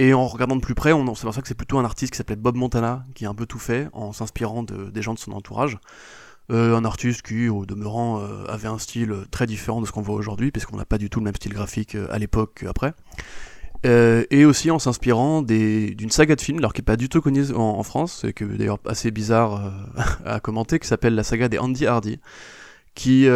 Et 0.00 0.14
en 0.14 0.26
regardant 0.26 0.56
de 0.56 0.62
plus 0.62 0.74
près, 0.74 0.94
on 0.94 1.14
s'aperçoit 1.14 1.42
que 1.42 1.48
c'est 1.48 1.54
plutôt 1.54 1.76
un 1.76 1.84
artiste 1.84 2.12
qui 2.12 2.16
s'appelait 2.16 2.34
Bob 2.34 2.56
Montana, 2.56 3.04
qui 3.14 3.26
a 3.26 3.28
un 3.28 3.34
peu 3.34 3.44
tout 3.44 3.58
fait, 3.58 3.86
en 3.92 4.14
s'inspirant 4.14 4.62
de, 4.62 4.88
des 4.88 5.02
gens 5.02 5.12
de 5.12 5.18
son 5.18 5.32
entourage. 5.32 5.78
Euh, 6.50 6.74
un 6.74 6.86
artiste 6.86 7.20
qui, 7.20 7.50
au 7.50 7.66
demeurant, 7.66 8.18
euh, 8.18 8.46
avait 8.48 8.66
un 8.66 8.78
style 8.78 9.14
très 9.30 9.46
différent 9.46 9.82
de 9.82 9.86
ce 9.86 9.92
qu'on 9.92 10.00
voit 10.00 10.14
aujourd'hui, 10.14 10.52
puisqu'on 10.52 10.78
n'a 10.78 10.86
pas 10.86 10.96
du 10.96 11.10
tout 11.10 11.20
le 11.20 11.26
même 11.26 11.34
style 11.34 11.52
graphique 11.52 11.96
euh, 11.96 12.06
à 12.10 12.18
l'époque 12.18 12.62
qu'après. 12.62 12.94
et 13.84 14.44
aussi 14.46 14.70
en 14.70 14.78
s'inspirant 14.78 15.42
d'une 15.42 16.10
saga 16.10 16.34
de 16.34 16.40
films, 16.40 16.60
alors 16.60 16.72
qui 16.72 16.80
n'est 16.80 16.86
pas 16.86 16.96
du 16.96 17.10
tout 17.10 17.20
connue 17.20 17.52
en, 17.54 17.82
France, 17.82 18.24
et 18.24 18.32
que 18.32 18.46
d'ailleurs 18.46 18.78
assez 18.86 19.10
bizarre 19.10 19.70
à 20.24 20.40
commenter, 20.40 20.78
qui 20.78 20.88
s'appelle 20.88 21.14
la 21.14 21.24
saga 21.24 21.50
des 21.50 21.58
Andy 21.58 21.86
Hardy, 21.86 22.20
qui 22.94 23.26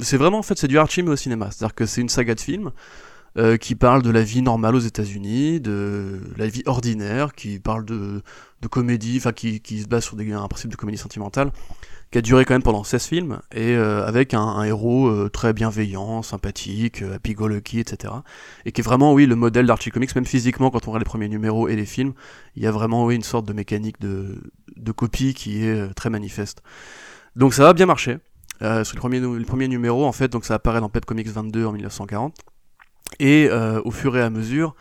c'est 0.00 0.16
vraiment 0.18 0.40
en 0.40 0.42
fait 0.42 0.58
c'est 0.58 0.68
du 0.68 0.78
Archie 0.78 1.02
mais 1.02 1.12
au 1.12 1.16
cinéma, 1.16 1.50
c'est-à-dire 1.50 1.74
que 1.74 1.86
c'est 1.86 2.02
une 2.02 2.10
saga 2.10 2.34
de 2.34 2.40
films 2.40 2.72
euh, 3.38 3.58
qui 3.58 3.74
parle 3.74 4.00
de 4.00 4.08
la 4.08 4.22
vie 4.22 4.40
normale 4.40 4.74
aux 4.74 4.80
États-Unis, 4.80 5.60
de 5.60 6.20
la 6.38 6.46
vie 6.46 6.62
ordinaire, 6.64 7.34
qui 7.34 7.58
parle 7.58 7.84
de, 7.84 8.22
comédie, 8.70 9.18
enfin 9.18 9.32
qui, 9.32 9.60
se 9.60 9.86
base 9.86 10.04
sur 10.04 10.18
un 10.18 10.48
principe 10.48 10.70
de 10.70 10.76
comédie 10.76 10.96
sentimentale, 10.96 11.52
qui 12.10 12.16
a 12.16 12.22
duré 12.22 12.46
quand 12.46 12.54
même 12.54 12.62
pendant 12.62 12.82
16 12.82 13.04
films, 13.04 13.40
et 13.52 13.76
euh, 13.76 14.06
avec 14.06 14.32
un, 14.32 14.62
héros 14.62 15.08
euh, 15.08 15.28
très 15.28 15.52
bienveillant, 15.52 16.22
sympathique, 16.22 17.02
happy 17.02 17.34
go 17.34 17.46
lucky, 17.46 17.78
etc. 17.78 18.14
Et 18.64 18.72
qui 18.72 18.80
est 18.80 18.84
vraiment, 18.84 19.12
oui, 19.12 19.26
le 19.26 19.36
modèle 19.36 19.66
d'Archie 19.66 19.90
Comics, 19.90 20.14
même 20.14 20.24
physiquement, 20.24 20.70
quand 20.70 20.88
on 20.88 20.92
regarde 20.92 21.02
les 21.02 21.08
premiers 21.10 21.28
numéros 21.28 21.68
et 21.68 21.76
les 21.76 21.84
films, 21.84 22.14
il 22.54 22.62
y 22.62 22.66
a 22.66 22.70
vraiment, 22.70 23.04
oui, 23.04 23.16
une 23.16 23.22
sorte 23.22 23.46
de 23.46 23.52
mécanique 23.52 24.00
de, 24.00 24.40
copie 24.96 25.34
qui 25.34 25.62
est 25.62 25.92
très 25.92 26.08
manifeste. 26.08 26.62
Donc 27.34 27.52
ça 27.52 27.68
a 27.68 27.74
bien 27.74 27.84
marché. 27.84 28.16
sur 28.60 28.94
le 28.94 28.98
premier, 28.98 29.20
le 29.20 29.66
numéro, 29.66 30.06
en 30.06 30.12
fait, 30.12 30.28
donc 30.28 30.46
ça 30.46 30.54
apparaît 30.54 30.80
dans 30.80 30.88
Pep 30.88 31.04
Comics 31.04 31.28
22 31.28 31.66
en 31.66 31.72
1940. 31.72 32.34
Et 33.18 33.48
euh, 33.50 33.80
au 33.84 33.90
fur 33.90 34.16
et 34.16 34.22
à 34.22 34.30
mesure, 34.30 34.74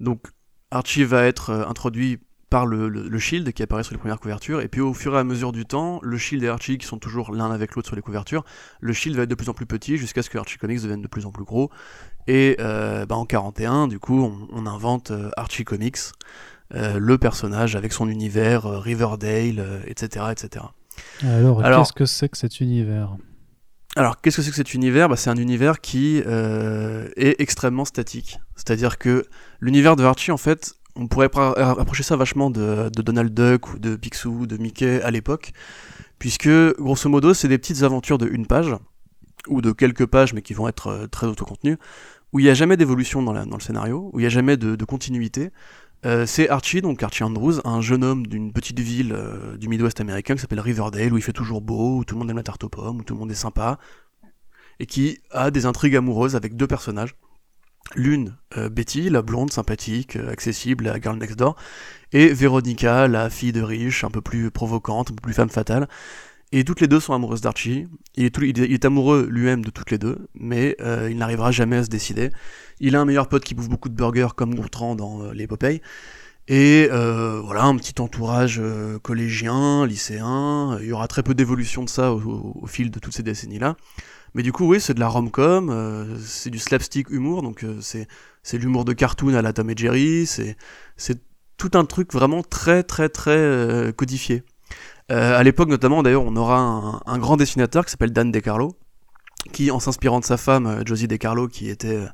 donc 0.00 0.22
Archie 0.70 1.04
va 1.04 1.24
être 1.24 1.50
euh, 1.50 1.66
introduit 1.66 2.18
par 2.50 2.64
le, 2.64 3.18
Shield 3.18 3.52
qui 3.52 3.62
apparaît 3.62 3.82
sur 3.82 3.92
les 3.92 3.98
premières 3.98 4.20
couvertures, 4.20 4.62
et 4.62 4.68
puis 4.68 4.80
au 4.80 4.94
fur 4.94 5.14
et 5.14 5.18
à 5.18 5.24
mesure 5.24 5.52
du 5.52 5.66
temps, 5.66 6.00
le 6.02 6.16
Shield 6.16 6.42
et 6.42 6.48
Archie 6.48 6.78
qui 6.78 6.86
sont 6.86 6.98
toujours 6.98 7.34
l'un 7.34 7.50
avec 7.50 7.74
l'autre 7.74 7.88
sur 7.88 7.96
les 7.96 8.00
couvertures, 8.00 8.42
le 8.80 8.94
Shield 8.94 9.18
va 9.18 9.24
être 9.24 9.28
de 9.28 9.34
plus 9.34 9.50
en 9.50 9.52
plus 9.52 9.66
petit 9.66 9.98
jusqu'à 9.98 10.22
ce 10.22 10.30
que 10.30 10.38
Archie 10.38 10.56
Comics 10.56 10.80
devienne 10.80 11.02
de 11.02 11.08
plus 11.08 11.26
en 11.26 11.30
plus 11.30 11.44
gros. 11.44 11.70
Et 12.26 12.56
euh, 12.58 13.04
bah, 13.04 13.16
en 13.16 13.26
41, 13.26 13.86
du 13.86 13.98
coup, 13.98 14.32
on, 14.50 14.64
invente 14.64 15.12
Archie 15.36 15.64
Comics, 15.64 15.98
le 16.70 17.16
personnage 17.18 17.76
avec 17.76 17.92
son 17.92 18.08
univers, 18.08 18.64
Riverdale, 18.64 19.82
etc., 19.86 20.26
etc. 20.30 20.64
Alors, 21.22 21.62
Alors 21.62 21.82
qu'est-ce 21.82 21.92
que 21.92 22.06
c'est 22.06 22.30
que 22.30 22.38
cet 22.38 22.60
univers? 22.60 23.18
Alors, 23.98 24.20
qu'est-ce 24.20 24.36
que 24.36 24.42
c'est 24.42 24.50
que 24.50 24.56
cet 24.56 24.74
univers? 24.74 25.08
Bah, 25.08 25.16
C'est 25.16 25.28
un 25.28 25.36
univers 25.36 25.80
qui 25.80 26.22
euh, 26.24 27.08
est 27.16 27.40
extrêmement 27.40 27.84
statique. 27.84 28.38
C'est-à-dire 28.54 28.96
que 28.96 29.24
l'univers 29.60 29.96
de 29.96 30.04
Archie, 30.04 30.30
en 30.30 30.36
fait, 30.36 30.74
on 30.94 31.08
pourrait 31.08 31.28
approcher 31.34 32.04
ça 32.04 32.14
vachement 32.14 32.48
de, 32.48 32.90
Donald 32.90 33.34
Duck 33.34 33.74
ou 33.74 33.80
de 33.80 33.96
Picsou, 33.96 34.46
de 34.46 34.56
Mickey 34.56 35.02
à 35.02 35.10
l'époque, 35.10 35.50
puisque, 36.20 36.48
grosso 36.78 37.10
modo, 37.10 37.34
c'est 37.34 37.48
des 37.48 37.58
petites 37.58 37.82
aventures 37.82 38.18
de 38.18 38.28
une 38.28 38.46
page, 38.46 38.72
ou 39.48 39.62
de 39.62 39.72
quelques 39.72 40.06
pages, 40.06 40.32
mais 40.32 40.42
qui 40.42 40.54
vont 40.54 40.68
être 40.68 40.86
euh, 40.86 41.06
très 41.08 41.26
autocontenues, 41.26 41.76
où 42.32 42.38
il 42.38 42.44
n'y 42.44 42.50
a 42.50 42.54
jamais 42.54 42.76
d'évolution 42.76 43.20
dans, 43.20 43.32
dans, 43.32 43.56
le 43.56 43.62
scénario, 43.62 44.10
où 44.12 44.20
il 44.20 44.22
n'y 44.22 44.26
a 44.26 44.30
jamais 44.30 44.56
de, 44.56 44.84
continuité. 44.84 45.50
Euh, 46.06 46.26
c'est 46.26 46.48
Archie, 46.48 46.80
donc 46.80 47.02
Archie 47.02 47.24
Andrews, 47.24 47.60
un 47.64 47.80
jeune 47.80 48.04
homme 48.04 48.26
d'une 48.26 48.52
petite 48.52 48.78
ville 48.78 49.12
euh, 49.12 49.56
du 49.56 49.68
Midwest 49.68 50.00
américain 50.00 50.34
qui 50.34 50.40
s'appelle 50.40 50.60
Riverdale, 50.60 51.12
où 51.12 51.16
il 51.16 51.22
fait 51.22 51.32
toujours 51.32 51.60
beau, 51.60 51.98
où 51.98 52.04
tout 52.04 52.14
le 52.14 52.20
monde 52.20 52.30
aime 52.30 52.36
la 52.36 52.44
tarte 52.44 52.62
aux 52.62 52.68
pommes, 52.68 52.98
où 52.98 53.02
tout 53.02 53.14
le 53.14 53.20
monde 53.20 53.32
est 53.32 53.34
sympa, 53.34 53.78
et 54.78 54.86
qui 54.86 55.18
a 55.32 55.50
des 55.50 55.66
intrigues 55.66 55.96
amoureuses 55.96 56.36
avec 56.36 56.54
deux 56.56 56.68
personnages. 56.68 57.16
L'une, 57.96 58.36
euh, 58.56 58.68
Betty, 58.68 59.10
la 59.10 59.22
blonde, 59.22 59.50
sympathique, 59.50 60.16
accessible, 60.16 60.84
la 60.84 61.00
girl 61.00 61.18
next 61.18 61.36
door, 61.36 61.56
et 62.12 62.32
Veronica, 62.32 63.08
la 63.08 63.28
fille 63.28 63.52
de 63.52 63.62
riche, 63.62 64.04
un 64.04 64.10
peu 64.10 64.20
plus 64.20 64.52
provocante, 64.52 65.10
un 65.10 65.14
peu 65.14 65.22
plus 65.22 65.34
femme 65.34 65.50
fatale. 65.50 65.88
Et 66.50 66.64
toutes 66.64 66.80
les 66.80 66.88
deux 66.88 67.00
sont 67.00 67.12
amoureuses 67.12 67.42
d'Archie. 67.42 67.86
Il 68.16 68.24
est, 68.24 68.36
il 68.38 68.72
est 68.72 68.84
amoureux 68.84 69.28
lui-même 69.30 69.64
de 69.64 69.70
toutes 69.70 69.90
les 69.90 69.98
deux, 69.98 70.28
mais 70.34 70.76
il 71.10 71.16
n'arrivera 71.18 71.50
jamais 71.50 71.76
à 71.76 71.84
se 71.84 71.88
décider. 71.88 72.30
Il 72.80 72.96
a 72.96 73.00
un 73.00 73.04
meilleur 73.04 73.28
pote 73.28 73.44
qui 73.44 73.54
bouffe 73.54 73.68
beaucoup 73.68 73.88
de 73.88 73.94
burgers 73.94 74.28
comme 74.34 74.54
Gontran 74.54 74.94
dans 74.94 75.22
euh, 75.22 75.32
l'épopée. 75.32 75.82
Et 76.48 76.88
euh, 76.90 77.42
voilà, 77.44 77.64
un 77.64 77.76
petit 77.76 78.00
entourage 78.00 78.58
euh, 78.58 78.98
collégien, 78.98 79.86
lycéen. 79.86 80.78
Il 80.80 80.86
y 80.86 80.92
aura 80.92 81.06
très 81.06 81.22
peu 81.22 81.34
d'évolution 81.34 81.84
de 81.84 81.90
ça 81.90 82.12
au, 82.12 82.66
fil 82.66 82.90
de 82.90 82.98
toutes 82.98 83.12
ces 83.12 83.22
décennies-là. 83.22 83.76
Mais 84.34 84.42
du 84.42 84.50
coup, 84.50 84.66
oui, 84.66 84.80
c'est 84.80 84.94
de 84.94 85.00
la 85.00 85.08
rom-com, 85.08 85.68
euh, 85.70 86.16
c'est 86.24 86.50
du 86.50 86.58
slapstick 86.58 87.10
humour, 87.10 87.42
donc 87.42 87.64
c'est 87.80 88.58
l'humour 88.58 88.86
de 88.86 88.94
cartoon 88.94 89.34
à 89.34 89.42
la 89.42 89.52
Tom 89.52 89.68
et 89.68 89.74
Jerry, 89.76 90.26
c'est 90.26 90.56
tout 91.58 91.70
un 91.74 91.84
truc 91.84 92.12
vraiment 92.12 92.42
très 92.42 92.82
très 92.82 93.08
très 93.08 93.92
codifié. 93.96 94.42
À 95.08 95.42
l'époque 95.42 95.68
notamment, 95.68 96.02
d'ailleurs, 96.02 96.24
on 96.24 96.36
aura 96.36 97.02
un, 97.06 97.18
grand 97.18 97.36
dessinateur 97.36 97.84
qui 97.84 97.90
s'appelle 97.90 98.12
Dan 98.12 98.30
DeCarlo, 98.30 98.76
qui, 99.52 99.70
en 99.70 99.80
s'inspirant 99.80 100.20
de 100.20 100.24
sa 100.24 100.36
femme, 100.36 100.82
Josie 100.86 101.08
DeCarlo, 101.08 101.48
qui 101.48 101.70
était 101.70 102.06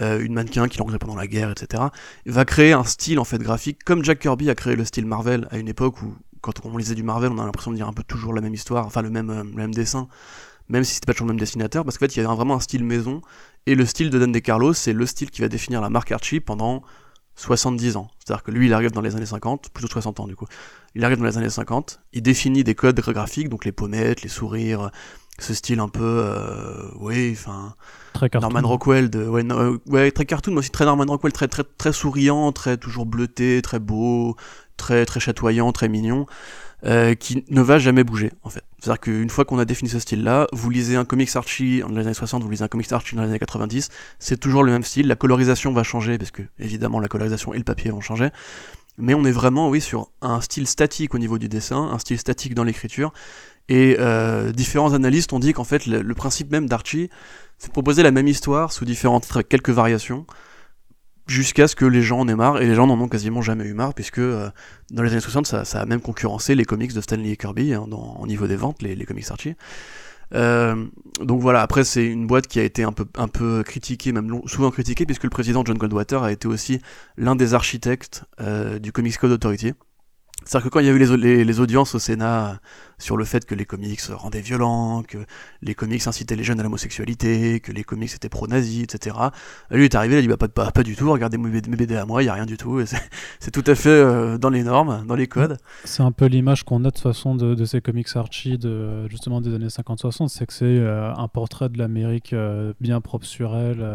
euh, 0.00 0.20
une 0.20 0.34
mannequin 0.34 0.68
qui 0.68 0.78
l'engrait 0.78 0.98
pendant 0.98 1.16
la 1.16 1.26
guerre, 1.26 1.50
etc. 1.50 1.84
va 2.26 2.44
créer 2.44 2.72
un 2.72 2.84
style 2.84 3.18
en 3.18 3.24
fait 3.24 3.38
graphique, 3.38 3.82
comme 3.84 4.04
Jack 4.04 4.20
Kirby 4.20 4.48
a 4.48 4.54
créé 4.54 4.76
le 4.76 4.84
style 4.84 5.06
Marvel 5.06 5.48
à 5.50 5.58
une 5.58 5.68
époque 5.68 6.00
où, 6.02 6.14
quand 6.40 6.64
on 6.64 6.76
lisait 6.76 6.94
du 6.94 7.02
Marvel, 7.02 7.32
on 7.32 7.38
a 7.38 7.44
l'impression 7.44 7.72
de 7.72 7.76
dire 7.76 7.88
un 7.88 7.92
peu 7.92 8.04
toujours 8.04 8.32
la 8.32 8.40
même 8.40 8.54
histoire, 8.54 8.86
enfin 8.86 9.02
le 9.02 9.10
même, 9.10 9.30
euh, 9.30 9.42
le 9.42 9.50
même 9.50 9.74
dessin, 9.74 10.06
même 10.68 10.84
si 10.84 10.94
c'était 10.94 11.06
pas 11.06 11.12
toujours 11.12 11.26
le 11.26 11.32
même 11.32 11.40
dessinateur, 11.40 11.84
parce 11.84 11.98
qu'en 11.98 12.06
fait 12.06 12.14
il 12.14 12.22
y 12.22 12.24
avait 12.24 12.34
vraiment 12.34 12.54
un 12.54 12.60
style 12.60 12.84
maison, 12.84 13.20
et 13.66 13.74
le 13.74 13.84
style 13.84 14.10
de 14.10 14.18
Dan 14.18 14.30
DeCarlo, 14.30 14.74
c'est 14.74 14.92
le 14.92 15.06
style 15.06 15.30
qui 15.30 15.40
va 15.40 15.48
définir 15.48 15.80
la 15.80 15.90
marque 15.90 16.12
Archie 16.12 16.40
pendant 16.40 16.82
70 17.36 17.96
ans. 17.96 18.08
C'est-à-dire 18.18 18.42
que 18.42 18.50
lui, 18.50 18.66
il 18.66 18.74
arrive 18.74 18.90
dans 18.90 19.00
les 19.00 19.16
années 19.16 19.26
50, 19.26 19.70
plutôt 19.70 19.88
60 19.88 20.20
ans 20.20 20.26
du 20.26 20.36
coup. 20.36 20.46
Il 20.94 21.04
arrive 21.04 21.18
dans 21.18 21.24
les 21.24 21.38
années 21.38 21.50
50, 21.50 22.00
il 22.12 22.22
définit 22.22 22.64
des 22.64 22.74
codes 22.74 23.00
graphiques, 23.00 23.48
donc 23.48 23.64
les 23.64 23.72
pommettes, 23.72 24.22
les 24.22 24.28
sourires, 24.28 24.90
ce 25.38 25.54
style 25.54 25.80
un 25.80 25.88
peu, 25.88 26.02
euh, 26.02 26.88
oui, 26.98 27.30
enfin, 27.32 27.74
Norman 28.34 28.60
Rockwell, 28.62 29.10
de, 29.10 29.26
ouais, 29.26 29.44
euh, 29.50 29.78
ouais, 29.86 30.10
très 30.10 30.26
cartoon, 30.26 30.52
mais 30.52 30.58
aussi 30.58 30.70
très 30.70 30.84
Norman 30.84 31.06
Rockwell, 31.06 31.32
très, 31.32 31.48
très, 31.48 31.64
très 31.64 31.92
souriant, 31.92 32.52
très 32.52 32.76
toujours 32.76 33.06
bleuté, 33.06 33.62
très 33.62 33.78
beau, 33.78 34.36
très, 34.76 35.06
très 35.06 35.20
chatoyant, 35.20 35.72
très 35.72 35.88
mignon, 35.88 36.26
euh, 36.86 37.14
qui 37.14 37.44
ne 37.50 37.60
va 37.60 37.78
jamais 37.78 38.04
bouger, 38.04 38.32
en 38.42 38.50
fait. 38.50 38.62
C'est-à-dire 38.78 39.00
qu'une 39.00 39.30
fois 39.30 39.44
qu'on 39.44 39.58
a 39.58 39.64
défini 39.64 39.90
ce 39.90 39.98
style-là, 39.98 40.46
vous 40.52 40.70
lisez 40.70 40.96
un 40.96 41.04
comics 41.04 41.34
Archie 41.34 41.80
dans 41.80 41.88
les 41.88 42.06
années 42.06 42.14
60, 42.14 42.42
vous 42.42 42.50
lisez 42.50 42.64
un 42.64 42.68
comics 42.68 42.90
Archie 42.92 43.16
dans 43.16 43.22
les 43.22 43.28
années 43.28 43.38
90, 43.38 43.90
c'est 44.18 44.38
toujours 44.38 44.62
le 44.62 44.72
même 44.72 44.84
style, 44.84 45.06
la 45.06 45.16
colorisation 45.16 45.72
va 45.72 45.82
changer, 45.82 46.16
parce 46.16 46.30
que, 46.30 46.42
évidemment, 46.58 47.00
la 47.00 47.08
colorisation 47.08 47.52
et 47.52 47.58
le 47.58 47.64
papier 47.64 47.90
vont 47.90 48.00
changer, 48.00 48.30
mais 48.96 49.14
on 49.14 49.24
est 49.24 49.32
vraiment, 49.32 49.68
oui, 49.68 49.80
sur 49.80 50.10
un 50.22 50.40
style 50.40 50.66
statique 50.66 51.14
au 51.14 51.18
niveau 51.18 51.38
du 51.38 51.48
dessin, 51.48 51.90
un 51.92 51.98
style 51.98 52.18
statique 52.18 52.54
dans 52.54 52.64
l'écriture, 52.64 53.12
et 53.68 53.96
euh, 54.00 54.50
différents 54.52 54.94
analystes 54.94 55.32
ont 55.32 55.38
dit 55.38 55.52
qu'en 55.52 55.64
fait, 55.64 55.86
le, 55.86 56.14
principe 56.14 56.50
même 56.50 56.68
d'Archie, 56.68 57.08
c'est 57.58 57.68
de 57.68 57.72
proposer 57.72 58.02
la 58.02 58.10
même 58.10 58.26
histoire 58.26 58.72
sous 58.72 58.84
différentes, 58.84 59.28
quelques 59.48 59.70
variations, 59.70 60.26
jusqu'à 61.30 61.68
ce 61.68 61.76
que 61.76 61.84
les 61.84 62.02
gens 62.02 62.18
en 62.18 62.28
aient 62.28 62.34
marre, 62.34 62.60
et 62.60 62.66
les 62.66 62.74
gens 62.74 62.86
n'en 62.86 63.00
ont 63.00 63.08
quasiment 63.08 63.40
jamais 63.40 63.64
eu 63.64 63.72
marre, 63.72 63.94
puisque 63.94 64.18
euh, 64.18 64.50
dans 64.90 65.02
les 65.02 65.12
années 65.12 65.20
60, 65.20 65.46
ça, 65.46 65.80
a 65.80 65.86
même 65.86 66.00
concurrencé 66.00 66.54
les 66.54 66.64
comics 66.64 66.92
de 66.92 67.00
Stanley 67.00 67.30
et 67.30 67.36
Kirby, 67.36 67.72
hein, 67.72 67.86
au 67.90 68.26
niveau 68.26 68.48
des 68.48 68.56
ventes, 68.56 68.82
les, 68.82 69.04
comics 69.04 69.30
Archie. 69.30 69.54
Euh, 70.34 70.86
donc 71.20 71.40
voilà, 71.40 71.62
après 71.62 71.82
c'est 71.82 72.06
une 72.06 72.28
boîte 72.28 72.46
qui 72.46 72.60
a 72.60 72.62
été 72.62 72.84
un 72.84 72.92
peu, 72.92 73.04
un 73.16 73.26
peu 73.26 73.64
critiquée, 73.64 74.12
même 74.12 74.40
souvent 74.46 74.70
critiquée, 74.70 75.06
puisque 75.06 75.24
le 75.24 75.30
président 75.30 75.64
John 75.64 75.78
Goldwater 75.78 76.22
a 76.22 76.32
été 76.32 76.46
aussi 76.46 76.80
l'un 77.16 77.36
des 77.36 77.54
architectes 77.54 78.24
euh, 78.40 78.78
du 78.78 78.92
Comics 78.92 79.16
Code 79.16 79.32
Authority. 79.32 79.72
C'est-à-dire 80.50 80.68
que 80.68 80.72
quand 80.72 80.80
il 80.80 80.86
y 80.86 80.88
a 80.88 80.92
eu 80.92 81.44
les, 81.44 81.60
audiences 81.60 81.94
au 81.94 82.00
Sénat 82.00 82.58
sur 82.98 83.16
le 83.16 83.24
fait 83.24 83.46
que 83.46 83.54
les 83.54 83.64
comics 83.64 84.00
rendaient 84.10 84.40
violents, 84.40 85.04
que 85.04 85.18
les 85.62 85.76
comics 85.76 86.04
incitaient 86.04 86.34
les 86.34 86.42
jeunes 86.42 86.58
à 86.58 86.64
l'homosexualité, 86.64 87.60
que 87.60 87.70
les 87.70 87.84
comics 87.84 88.12
étaient 88.12 88.28
pro-nazis, 88.28 88.82
etc. 88.82 89.14
Lui 89.70 89.84
est 89.84 89.94
arrivé, 89.94 90.16
il 90.16 90.18
a 90.18 90.22
dit 90.22 90.26
bah, 90.26 90.70
pas, 90.72 90.82
du 90.82 90.96
tout, 90.96 91.08
regardez 91.08 91.38
mes, 91.38 91.60
BD 91.60 91.94
à 91.94 92.04
moi, 92.04 92.24
il 92.24 92.26
n'y 92.26 92.30
a 92.30 92.34
rien 92.34 92.46
du 92.46 92.56
tout. 92.56 92.82
C'est 93.38 93.52
tout 93.52 93.62
à 93.64 93.76
fait 93.76 93.90
euh, 93.90 94.38
dans 94.38 94.50
les 94.50 94.64
normes, 94.64 95.06
dans 95.06 95.14
les 95.14 95.28
codes. 95.28 95.56
C'est 95.84 96.02
un 96.02 96.10
peu 96.10 96.26
l'image 96.26 96.64
qu'on 96.64 96.80
a 96.80 96.88
de 96.88 96.90
toute 96.90 96.98
façon 96.98 97.36
de, 97.36 97.64
ces 97.64 97.80
comics 97.80 98.08
Archie 98.16 98.58
justement 99.08 99.40
des 99.40 99.54
années 99.54 99.68
50-60, 99.68 100.26
c'est 100.26 100.46
que 100.46 100.52
c'est 100.52 100.64
euh, 100.64 101.14
un 101.14 101.28
portrait 101.28 101.68
de 101.68 101.78
l'Amérique 101.78 102.32
euh, 102.32 102.72
bien 102.80 103.00
propre 103.00 103.24
sur 103.24 103.56
elle, 103.56 103.86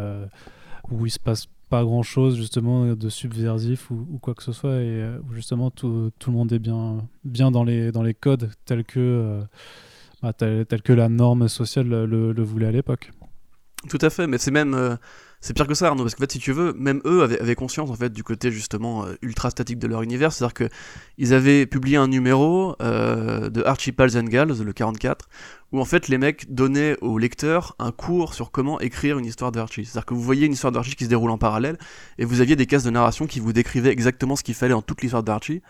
où 0.89 1.05
il 1.05 1.11
se 1.11 1.19
passe 1.19 1.47
pas 1.69 1.83
grand 1.83 2.03
chose 2.03 2.37
justement 2.37 2.95
de 2.95 3.09
subversif 3.09 3.89
ou, 3.91 4.19
quoi 4.21 4.33
que 4.33 4.43
ce 4.43 4.51
soit 4.51 4.75
et 4.81 5.01
euh, 5.01 5.19
justement 5.33 5.71
tout, 5.71 6.11
tout, 6.19 6.31
le 6.31 6.37
monde 6.37 6.51
est 6.53 6.59
bien, 6.59 7.07
bien 7.23 7.51
dans, 7.51 7.63
les, 7.63 7.91
dans 7.91 8.03
les 8.03 8.13
codes 8.13 8.51
tels 8.65 8.83
que, 8.83 8.99
euh, 8.99 9.41
bah, 10.21 10.33
que 10.33 10.93
la 10.93 11.09
norme 11.09 11.47
sociale 11.47 11.87
le, 11.87 12.31
le 12.31 12.43
voulait 12.43 12.67
à 12.67 12.71
l'époque. 12.71 13.11
Tout 13.89 13.99
à 14.01 14.09
fait, 14.09 14.27
mais 14.27 14.37
c'est 14.37 14.51
même 14.51 14.73
euh, 14.73 14.95
c'est 15.45 15.53
pire 15.53 15.67
que 15.67 15.75
ça, 15.75 15.89
Arnaud, 15.89 16.01
parce 16.01 16.15
qu'en 16.15 16.21
fait, 16.21 16.31
si 16.31 16.39
tu 16.39 16.53
veux, 16.53 16.73
même 16.73 17.01
eux 17.05 17.21
avaient, 17.21 17.53
conscience 17.53 17.91
en 17.91 17.93
fait 17.93 18.11
du 18.11 18.23
côté 18.23 18.49
justement 18.51 19.05
ultra 19.21 19.51
statique 19.51 19.77
de 19.77 19.85
leur 19.85 20.01
univers, 20.01 20.33
c'est-à-dire 20.33 20.55
que 20.55 20.69
ils 21.19 21.35
avaient 21.35 21.67
publié 21.67 21.97
un 21.97 22.07
numéro 22.07 22.75
de 22.79 23.63
Archie 23.63 23.91
Pals 23.91 24.17
and 24.17 24.23
Gals, 24.23 24.63
le 24.63 24.73
44, 24.73 25.29
où 25.71 25.79
en 25.79 25.85
fait 25.85 26.07
les 26.07 26.17
mecs 26.17 26.51
donnaient 26.51 26.97
aux 27.01 27.19
lecteurs 27.19 27.75
un 27.77 27.91
cours 27.91 28.33
sur 28.33 28.49
comment 28.49 28.79
écrire 28.79 29.19
une 29.19 29.25
histoire 29.25 29.51
d'Archie. 29.51 29.85
C'est-à-dire 29.85 30.07
que 30.07 30.15
vous 30.15 30.21
voyez 30.21 30.47
une 30.47 30.53
histoire 30.53 30.71
d'Archie 30.71 30.95
qui 30.95 31.03
se 31.03 31.09
déroule 31.09 31.29
en 31.29 31.37
parallèle, 31.37 31.77
et 32.17 32.25
vous 32.25 32.41
aviez 32.41 32.55
des 32.55 32.65
cases 32.65 32.83
de 32.83 32.89
narration 32.89 33.27
qui 33.27 33.39
vous 33.39 33.53
décrivaient 33.53 33.91
exactement 33.91 34.35
ce 34.35 34.41
qu'il 34.41 34.55
fallait 34.55 34.73
en 34.73 34.81
toute 34.81 35.03
l'histoire 35.03 35.21
d'Archie, 35.21 35.61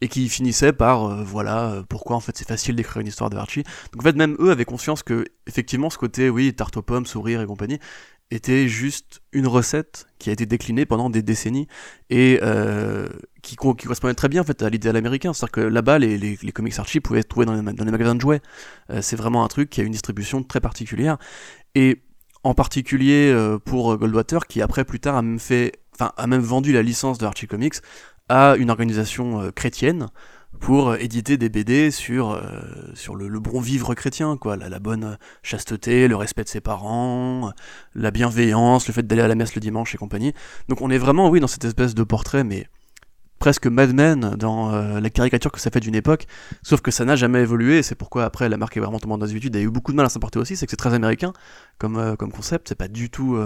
et 0.00 0.08
qui 0.08 0.28
finissaient 0.28 0.72
par 0.72 1.04
euh, 1.04 1.24
voilà 1.24 1.70
euh, 1.70 1.82
pourquoi 1.88 2.16
en 2.16 2.20
fait 2.20 2.36
c'est 2.36 2.46
facile 2.46 2.76
d'écrire 2.76 3.00
une 3.00 3.08
histoire 3.08 3.30
d'Archie. 3.30 3.64
Donc 3.92 4.02
en 4.02 4.04
fait 4.04 4.16
même 4.16 4.36
eux 4.38 4.50
avaient 4.50 4.64
conscience 4.64 5.02
que 5.02 5.24
effectivement 5.46 5.90
ce 5.90 5.98
côté 5.98 6.30
oui 6.30 6.54
tarte 6.54 6.76
aux 6.76 6.82
pommes, 6.82 7.06
sourire 7.06 7.40
et 7.40 7.46
compagnie 7.46 7.78
était 8.30 8.68
juste 8.68 9.22
une 9.32 9.46
recette 9.46 10.06
qui 10.18 10.30
a 10.30 10.32
été 10.32 10.44
déclinée 10.44 10.84
pendant 10.84 11.08
des 11.08 11.22
décennies 11.22 11.66
et 12.10 12.38
euh, 12.42 13.08
qui, 13.42 13.56
correspondait 13.56 14.14
très 14.14 14.28
bien 14.28 14.42
en 14.42 14.44
fait 14.44 14.62
à 14.62 14.68
l'idéal 14.68 14.96
américain. 14.96 15.32
C'est-à-dire 15.32 15.52
que 15.52 15.60
là-bas, 15.60 15.98
les, 15.98 16.36
comics 16.52 16.78
Archie 16.78 17.00
pouvaient 17.00 17.20
être 17.20 17.28
trouvés 17.28 17.46
dans 17.46 17.54
les, 17.54 17.62
magasins 17.62 18.14
de 18.14 18.20
jouets. 18.20 18.40
Euh, 18.90 19.00
c'est 19.00 19.16
vraiment 19.16 19.44
un 19.44 19.48
truc 19.48 19.70
qui 19.70 19.80
a 19.80 19.84
une 19.84 19.92
distribution 19.92 20.42
très 20.42 20.60
particulière. 20.60 21.16
Et 21.74 22.02
en 22.44 22.54
particulier 22.54 23.32
euh, 23.32 23.58
pour 23.58 23.96
Goldwater, 23.96 24.46
qui 24.46 24.60
après 24.60 24.84
plus 24.84 25.00
tard 25.00 25.16
a 25.16 25.22
même 25.22 25.38
fait, 25.38 25.72
a 25.98 26.26
même 26.26 26.42
vendu 26.42 26.72
la 26.72 26.82
licence 26.82 27.18
de 27.18 27.26
Archie 27.26 27.46
Comics 27.46 27.76
à 28.28 28.56
une 28.58 28.70
organisation 28.70 29.50
chrétienne 29.52 30.08
pour 30.60 30.96
éditer 30.96 31.36
des 31.36 31.48
BD 31.48 31.90
sur, 31.90 32.32
euh, 32.32 32.60
sur 32.94 33.14
le, 33.14 33.40
bon 33.40 33.60
vivre 33.60 33.94
chrétien, 33.94 34.36
quoi, 34.36 34.56
la, 34.56 34.78
bonne 34.78 35.18
chasteté, 35.42 36.08
le 36.08 36.16
respect 36.16 36.44
de 36.44 36.48
ses 36.48 36.60
parents, 36.60 37.52
la 37.94 38.10
bienveillance, 38.10 38.86
le 38.88 38.94
fait 38.94 39.06
d'aller 39.06 39.22
à 39.22 39.28
la 39.28 39.34
messe 39.34 39.54
le 39.54 39.60
dimanche 39.60 39.94
et 39.94 39.98
compagnie. 39.98 40.32
Donc 40.68 40.80
on 40.80 40.90
est 40.90 40.98
vraiment, 40.98 41.28
oui, 41.30 41.40
dans 41.40 41.46
cette 41.46 41.64
espèce 41.64 41.94
de 41.94 42.02
portrait, 42.02 42.44
mais 42.44 42.66
presque 43.38 43.66
Mad 43.66 43.94
Men 43.94 44.34
dans 44.36 44.74
euh, 44.74 45.00
la 45.00 45.10
caricature 45.10 45.52
que 45.52 45.60
ça 45.60 45.70
fait 45.70 45.80
d'une 45.80 45.94
époque, 45.94 46.26
sauf 46.62 46.80
que 46.80 46.90
ça 46.90 47.04
n'a 47.04 47.14
jamais 47.14 47.40
évolué, 47.40 47.82
c'est 47.82 47.94
pourquoi 47.94 48.24
après 48.24 48.48
la 48.48 48.56
marque 48.56 48.76
est 48.76 48.80
vraiment 48.80 48.98
tombée 48.98 49.16
dans 49.16 49.26
les 49.26 49.36
études, 49.36 49.54
a 49.56 49.60
eu 49.60 49.70
beaucoup 49.70 49.92
de 49.92 49.96
mal 49.96 50.06
à 50.06 50.08
s'importer 50.08 50.38
aussi, 50.38 50.56
c'est 50.56 50.66
que 50.66 50.70
c'est 50.70 50.76
très 50.76 50.94
américain 50.94 51.32
comme, 51.78 51.98
euh, 51.98 52.16
comme 52.16 52.32
concept, 52.32 52.68
c'est 52.68 52.74
pas 52.74 52.88
du 52.88 53.10
tout 53.10 53.38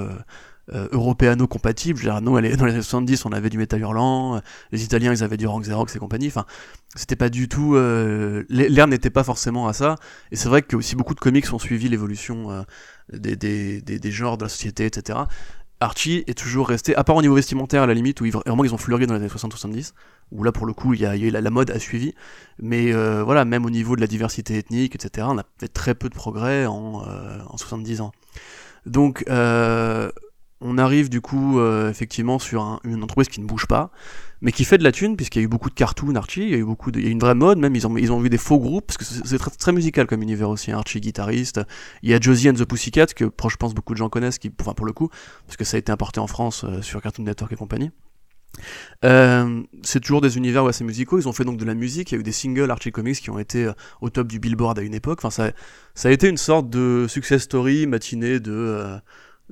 euh, 0.71 0.88
européano-compatible. 0.92 2.02
Dans 2.23 2.38
les 2.38 2.52
années 2.52 2.73
70, 2.73 3.26
on 3.26 3.33
avait 3.33 3.50
du 3.50 3.59
métal 3.59 3.81
hurlant, 3.81 4.37
euh, 4.37 4.40
les 4.71 4.85
Italiens, 4.85 5.12
ils 5.12 5.25
avaient 5.25 5.37
du 5.37 5.47
Rank 5.47 5.64
Xerox 5.64 5.97
et 5.97 5.99
compagnie. 5.99 6.28
Enfin, 6.28 6.47
c'était 6.95 7.16
pas 7.16 7.28
du 7.28 7.49
tout. 7.49 7.75
Euh, 7.75 8.45
L'air 8.49 8.87
n'était 8.87 9.11
pas 9.11 9.25
forcément 9.25 9.66
à 9.66 9.73
ça. 9.73 9.97
Et 10.31 10.37
c'est 10.37 10.49
vrai 10.49 10.62
que 10.62 10.76
aussi 10.76 10.95
beaucoup 10.95 11.14
de 11.14 11.21
comics 11.21 11.52
ont 11.52 11.59
suivi 11.59 11.88
l'évolution 11.88 12.50
euh, 12.52 12.62
des, 13.12 14.11
genres 14.11 14.38
de 14.38 14.45
la 14.45 14.49
société, 14.49 14.87
etc. 14.87 15.19
Archie 15.81 16.23
est 16.28 16.38
toujours 16.38 16.69
resté, 16.69 16.95
à 16.95 17.02
part 17.02 17.16
au 17.16 17.23
niveau 17.23 17.35
vestimentaire 17.35 17.83
à 17.83 17.87
la 17.87 17.95
limite, 17.95 18.21
où 18.21 18.25
ils, 18.25 18.33
vraiment 18.33 18.62
ils 18.62 18.73
ont 18.73 18.78
fleuri 18.78 19.09
dans 19.09 19.14
les 19.14 19.21
années 19.21 19.28
60-70, 19.28 19.95
où 20.31 20.45
là 20.45 20.52
pour 20.52 20.64
le 20.64 20.73
coup 20.73 20.95
il 20.95 21.00
y 21.00 21.07
a, 21.07 21.16
la, 21.16 21.50
mode 21.50 21.73
a 21.73 21.81
suivi, 21.81 22.14
mais 22.61 22.92
voilà, 22.92 23.45
même 23.45 23.66
au 23.66 23.71
niveau 23.71 23.97
de 23.97 24.00
la 24.00 24.07
diversité 24.07 24.57
ethnique, 24.59 24.95
etc., 24.95 25.26
on 25.28 25.38
a 25.38 25.45
fait 25.59 25.66
très 25.66 25.97
peu 25.97 26.09
de 26.09 26.14
progrès 26.14 26.66
en, 26.66 27.02
en 27.49 27.57
70 27.57 28.00
ans. 28.00 28.12
Donc, 28.87 29.25
euh, 29.28 30.11
on 30.62 30.78
arrive 30.78 31.09
du 31.09 31.21
coup 31.21 31.59
euh, 31.59 31.90
effectivement 31.90 32.38
sur 32.38 32.81
une 32.85 33.02
entreprise 33.02 33.28
qui 33.28 33.40
ne 33.40 33.47
bouge 33.47 33.66
pas, 33.66 33.90
mais 34.40 34.52
qui 34.52 34.64
fait 34.64 34.78
de 34.78 34.85
la 34.85 34.92
thune, 34.92 35.16
puisqu'il 35.16 35.40
y 35.40 35.42
a 35.42 35.45
eu 35.45 35.49
beaucoup 35.49 35.69
de 35.69 35.75
cartoons 35.75 36.14
Archie, 36.14 36.42
il 36.42 36.50
y 36.50 36.54
a 36.54 36.59
eu 36.59 36.64
beaucoup 36.64 36.90
de, 36.90 36.99
il 36.99 37.07
y 37.07 37.09
a 37.09 37.11
une 37.11 37.19
vraie 37.19 37.35
mode, 37.35 37.59
même 37.59 37.75
ils 37.75 37.87
ont, 37.87 37.97
ils 37.97 38.12
ont 38.12 38.21
vu 38.21 38.31
des 38.31 38.38
faux 38.38 38.59
groupes, 38.59 38.87
parce 38.87 38.97
que 38.97 39.04
c'est 39.04 39.38
très, 39.38 39.73
musical 39.73 40.07
comme 40.07 40.23
univers 40.23 40.49
aussi, 40.49 40.73
hein, 40.73 40.78
Archie 40.78 41.00
guitariste, 41.00 41.61
il 42.02 42.11
y 42.11 42.14
a 42.14 42.21
Josie 42.21 42.50
and 42.50 42.54
the 42.54 42.64
Pussycat, 42.64 43.07
que 43.07 43.25
je 43.25 43.57
pense 43.57 43.75
beaucoup 43.75 43.92
de 43.92 43.99
gens 43.99 44.09
connaissent, 44.09 44.38
qui, 44.38 44.52
enfin 44.61 44.75
pour 44.75 44.87
le 44.87 44.92
coup, 44.92 45.09
parce 45.47 45.57
que 45.57 45.64
ça 45.64 45.76
a 45.76 45.78
été 45.78 45.92
importé 45.92 46.21
en 46.21 46.26
France 46.26 46.64
euh, 46.64 46.83
sur 46.83 47.00
Cartoon 47.02 47.25
Network 47.25 47.52
et 47.52 47.57
compagnie. 47.57 47.90
Euh, 49.02 49.62
c'est 49.83 50.00
toujours 50.00 50.21
des 50.21 50.37
univers 50.37 50.66
assez 50.66 50.85
musicaux. 50.85 51.19
Ils 51.19 51.26
ont 51.26 51.33
fait 51.33 51.45
donc 51.45 51.57
de 51.57 51.64
la 51.64 51.75
musique. 51.75 52.12
Il 52.12 52.16
y 52.16 52.19
a 52.19 52.21
eu 52.21 52.23
des 52.23 52.33
singles 52.33 52.71
Archie 52.71 52.92
Comics 52.92 53.16
qui 53.16 53.31
ont 53.31 53.38
été 53.38 53.71
au 54.02 54.11
top 54.11 54.28
du 54.28 54.40
Billboard 54.40 54.78
à 54.78 54.83
une 54.83 54.92
époque. 54.92 55.21
Enfin, 55.21 55.31
ça, 55.31 55.52
ça 55.95 56.11
a 56.11 56.12
été 56.12 56.28
une 56.28 56.37
sorte 56.37 56.69
de 56.69 57.07
success 57.09 57.45
story 57.45 57.87
matinée 57.87 58.40
de, 58.40 59.00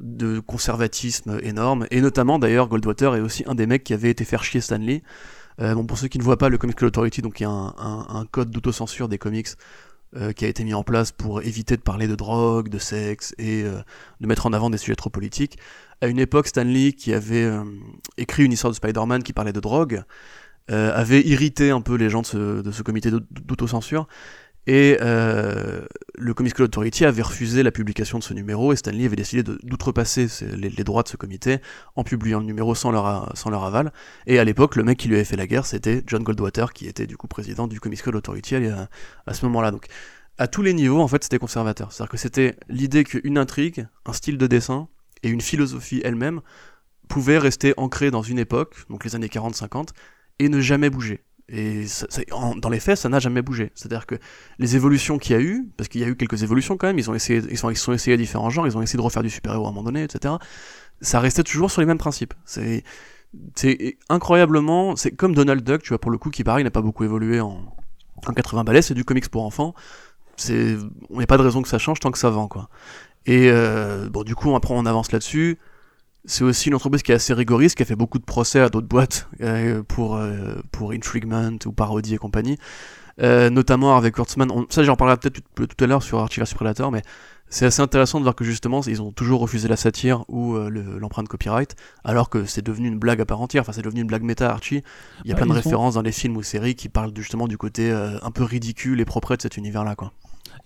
de 0.00 0.40
conservatisme 0.40 1.38
énorme. 1.42 1.86
Et 1.90 2.00
notamment, 2.00 2.38
d'ailleurs, 2.38 2.68
Goldwater 2.68 3.14
est 3.16 3.20
aussi 3.20 3.44
un 3.46 3.54
des 3.54 3.66
mecs 3.66 3.84
qui 3.84 3.94
avait 3.94 4.10
été 4.10 4.24
faire 4.24 4.42
chier 4.42 4.60
Stanley. 4.60 5.02
bon, 5.58 5.84
pour 5.84 5.98
ceux 5.98 6.08
qui 6.08 6.18
ne 6.18 6.22
voient 6.22 6.38
pas, 6.38 6.48
le 6.48 6.58
Comics 6.58 6.82
Authority, 6.82 7.22
donc 7.22 7.40
il 7.40 7.44
y 7.44 7.46
a 7.46 7.50
un, 7.50 8.26
code 8.30 8.50
d'autocensure 8.50 9.08
des 9.08 9.18
comics 9.18 9.48
qui 10.34 10.44
a 10.44 10.48
été 10.48 10.64
mis 10.64 10.74
en 10.74 10.82
place 10.82 11.12
pour 11.12 11.42
éviter 11.42 11.76
de 11.76 11.82
parler 11.82 12.08
de 12.08 12.16
drogue, 12.16 12.68
de 12.68 12.78
sexe 12.78 13.34
et 13.38 13.62
de 13.62 14.26
mettre 14.26 14.46
en 14.46 14.52
avant 14.52 14.70
des 14.70 14.78
sujets 14.78 14.96
trop 14.96 15.10
politiques 15.10 15.58
à 16.00 16.06
une 16.06 16.18
époque, 16.18 16.46
Stanley, 16.46 16.92
qui 16.92 17.12
avait 17.12 17.44
euh, 17.44 17.64
écrit 18.16 18.44
une 18.44 18.52
histoire 18.52 18.70
de 18.70 18.76
Spider-Man 18.76 19.22
qui 19.22 19.32
parlait 19.32 19.52
de 19.52 19.60
drogue, 19.60 20.02
euh, 20.70 20.92
avait 20.94 21.20
irrité 21.20 21.70
un 21.70 21.80
peu 21.80 21.96
les 21.96 22.08
gens 22.08 22.22
de 22.22 22.26
ce, 22.26 22.62
de 22.62 22.70
ce 22.70 22.82
comité 22.82 23.10
d'autocensure. 23.10 24.06
Et 24.66 24.98
euh, 25.00 25.84
le 26.16 26.34
Comics 26.34 26.58
Authority 26.60 27.04
avait 27.04 27.22
refusé 27.22 27.62
la 27.62 27.72
publication 27.72 28.18
de 28.18 28.22
ce 28.22 28.34
numéro 28.34 28.72
et 28.72 28.76
Stanley 28.76 29.06
avait 29.06 29.16
décidé 29.16 29.42
d'outrepasser 29.42 30.26
les, 30.54 30.84
droits 30.84 31.02
de 31.02 31.08
ce 31.08 31.16
comité 31.16 31.58
en 31.96 32.04
publiant 32.04 32.40
le 32.40 32.46
numéro 32.46 32.74
sans 32.74 32.90
leur, 32.90 33.64
aval. 33.64 33.92
Et 34.26 34.38
à 34.38 34.44
l'époque, 34.44 34.76
le 34.76 34.84
mec 34.84 34.98
qui 34.98 35.08
lui 35.08 35.16
avait 35.16 35.24
fait 35.24 35.36
la 35.36 35.46
guerre, 35.46 35.66
c'était 35.66 36.02
John 36.06 36.22
Goldwater, 36.22 36.72
qui 36.72 36.86
était 36.86 37.06
du 37.06 37.16
coup 37.16 37.26
président 37.26 37.66
du 37.66 37.80
Comics 37.80 38.02
Code 38.02 38.16
Authority 38.16 38.56
à, 38.56 38.88
à 39.26 39.34
ce 39.34 39.44
moment-là. 39.46 39.70
Donc, 39.70 39.86
à 40.38 40.46
tous 40.46 40.62
les 40.62 40.74
niveaux, 40.74 41.00
en 41.00 41.08
fait, 41.08 41.22
c'était 41.22 41.38
conservateur. 41.38 41.92
C'est-à-dire 41.92 42.10
que 42.10 42.16
c'était 42.18 42.56
l'idée 42.68 43.04
qu'une 43.04 43.38
intrigue, 43.38 43.88
un 44.06 44.12
style 44.12 44.38
de 44.38 44.46
dessin, 44.46 44.88
et 45.22 45.28
une 45.28 45.40
philosophie 45.40 46.00
elle-même 46.04 46.40
pouvait 47.08 47.38
rester 47.38 47.74
ancrée 47.76 48.10
dans 48.10 48.22
une 48.22 48.38
époque, 48.38 48.76
donc 48.88 49.04
les 49.04 49.14
années 49.14 49.26
40-50, 49.26 49.88
et 50.38 50.48
ne 50.48 50.60
jamais 50.60 50.90
bouger. 50.90 51.24
Et 51.52 51.84
dans 52.60 52.68
les 52.68 52.78
faits, 52.78 52.98
ça 52.98 53.08
n'a 53.08 53.18
jamais 53.18 53.42
bougé. 53.42 53.72
C'est-à-dire 53.74 54.06
que 54.06 54.14
les 54.58 54.76
évolutions 54.76 55.18
qu'il 55.18 55.34
y 55.34 55.38
a 55.38 55.42
eu, 55.42 55.68
parce 55.76 55.88
qu'il 55.88 56.00
y 56.00 56.04
a 56.04 56.06
eu 56.06 56.14
quelques 56.14 56.42
évolutions 56.44 56.76
quand 56.76 56.86
même, 56.86 56.98
ils 56.98 57.10
ont 57.10 57.14
essayé, 57.14 57.42
ils 57.50 57.58
sont, 57.58 57.70
ils 57.70 57.76
sont 57.76 57.92
essayés 57.92 58.16
différents 58.16 58.50
genres, 58.50 58.68
ils 58.68 58.76
ont 58.76 58.82
essayé 58.82 58.96
de 58.96 59.02
refaire 59.02 59.22
du 59.22 59.30
super-héros 59.30 59.66
à 59.66 59.68
un 59.68 59.72
moment 59.72 59.82
donné, 59.82 60.04
etc. 60.04 60.34
Ça 61.00 61.18
restait 61.18 61.42
toujours 61.42 61.70
sur 61.70 61.80
les 61.80 61.86
mêmes 61.86 61.98
principes. 61.98 62.34
C'est, 62.44 62.84
c'est 63.56 63.98
incroyablement, 64.08 64.94
c'est 64.94 65.10
comme 65.10 65.34
Donald 65.34 65.64
Duck, 65.64 65.82
tu 65.82 65.88
vois, 65.88 65.98
pour 65.98 66.12
le 66.12 66.18
coup, 66.18 66.30
qui 66.30 66.44
pareil 66.44 66.62
n'a 66.62 66.70
pas 66.70 66.82
beaucoup 66.82 67.02
évolué 67.02 67.40
en, 67.40 67.74
en 68.26 68.32
80 68.32 68.62
balais, 68.64 68.82
c'est 68.82 68.94
du 68.94 69.04
comics 69.04 69.28
pour 69.28 69.44
enfants. 69.44 69.74
C'est, 70.36 70.76
on 71.10 71.18
n'a 71.18 71.26
pas 71.26 71.36
de 71.36 71.42
raison 71.42 71.62
que 71.62 71.68
ça 71.68 71.78
change 71.78 71.98
tant 72.00 72.12
que 72.12 72.18
ça 72.18 72.30
vend, 72.30 72.46
quoi. 72.46 72.68
Et 73.26 73.50
euh, 73.50 74.08
bon, 74.08 74.22
du 74.22 74.34
coup, 74.34 74.54
après, 74.54 74.72
on 74.74 74.86
avance 74.86 75.12
là-dessus. 75.12 75.58
C'est 76.24 76.44
aussi 76.44 76.68
une 76.68 76.74
entreprise 76.74 77.02
qui 77.02 77.12
est 77.12 77.14
assez 77.14 77.32
rigoriste, 77.32 77.76
qui 77.76 77.82
a 77.82 77.86
fait 77.86 77.96
beaucoup 77.96 78.18
de 78.18 78.24
procès 78.24 78.60
à 78.60 78.68
d'autres 78.68 78.86
boîtes 78.86 79.28
euh, 79.40 79.82
pour, 79.82 80.16
euh, 80.16 80.60
pour 80.70 80.92
ou 80.92 81.72
Parody 81.72 82.14
et 82.14 82.18
compagnie. 82.18 82.58
Euh, 83.22 83.50
notamment 83.50 83.96
avec 83.96 84.14
Kurtzman. 84.14 84.48
ça, 84.70 84.82
j'en 84.82 84.96
parlerai 84.96 85.18
peut-être 85.18 85.42
tout, 85.54 85.84
à 85.84 85.86
l'heure 85.86 86.02
sur 86.02 86.20
Archie 86.20 86.40
vs 86.40 86.54
Predator, 86.54 86.90
mais 86.90 87.02
c'est 87.50 87.66
assez 87.66 87.82
intéressant 87.82 88.18
de 88.18 88.24
voir 88.24 88.34
que 88.34 88.44
justement, 88.44 88.80
ils 88.82 89.02
ont 89.02 89.12
toujours 89.12 89.40
refusé 89.40 89.68
la 89.68 89.76
satire 89.76 90.24
ou 90.28 90.56
l'empreinte 90.56 91.28
copyright, 91.28 91.76
alors 92.04 92.30
que 92.30 92.44
c'est 92.44 92.64
devenu 92.64 92.88
une 92.88 92.98
blague 92.98 93.20
à 93.20 93.26
part 93.26 93.40
entière. 93.40 93.62
Enfin, 93.62 93.72
c'est 93.72 93.82
devenu 93.82 94.00
une 94.00 94.06
blague 94.06 94.22
méta 94.22 94.50
Archie. 94.50 94.82
Il 95.24 95.28
y 95.28 95.32
a 95.32 95.34
bah, 95.34 95.42
plein 95.42 95.48
de 95.48 95.52
références 95.52 95.94
dans 95.94 96.02
les 96.02 96.12
films 96.12 96.36
ou 96.36 96.42
séries 96.42 96.76
qui 96.76 96.88
parlent 96.88 97.12
justement 97.14 97.48
du 97.48 97.58
côté 97.58 97.90
un 97.90 98.30
peu 98.30 98.44
ridicule 98.44 99.00
et 99.00 99.04
propre 99.04 99.36
de 99.36 99.42
cet 99.42 99.56
univers-là, 99.56 99.94
quoi. 99.96 100.12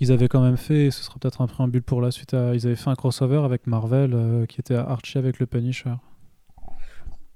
Ils 0.01 0.13
avaient 0.13 0.29
quand 0.29 0.41
même 0.41 0.57
fait, 0.57 0.91
ce 0.91 1.03
sera 1.03 1.17
peut-être 1.21 1.41
un 1.41 1.47
préambule 1.47 1.83
pour 1.83 2.01
la 2.01 2.11
suite, 2.11 2.33
ils 2.33 2.67
avaient 2.67 2.77
fait 2.77 2.91
un 2.91 2.95
crossover 2.95 3.43
avec 3.45 3.67
Marvel 3.67 4.13
euh, 4.15 4.47
qui 4.47 4.61
était 4.61 4.75
Archie 4.75 5.19
avec 5.19 5.39
le 5.39 5.47
Punisher. 5.47 5.95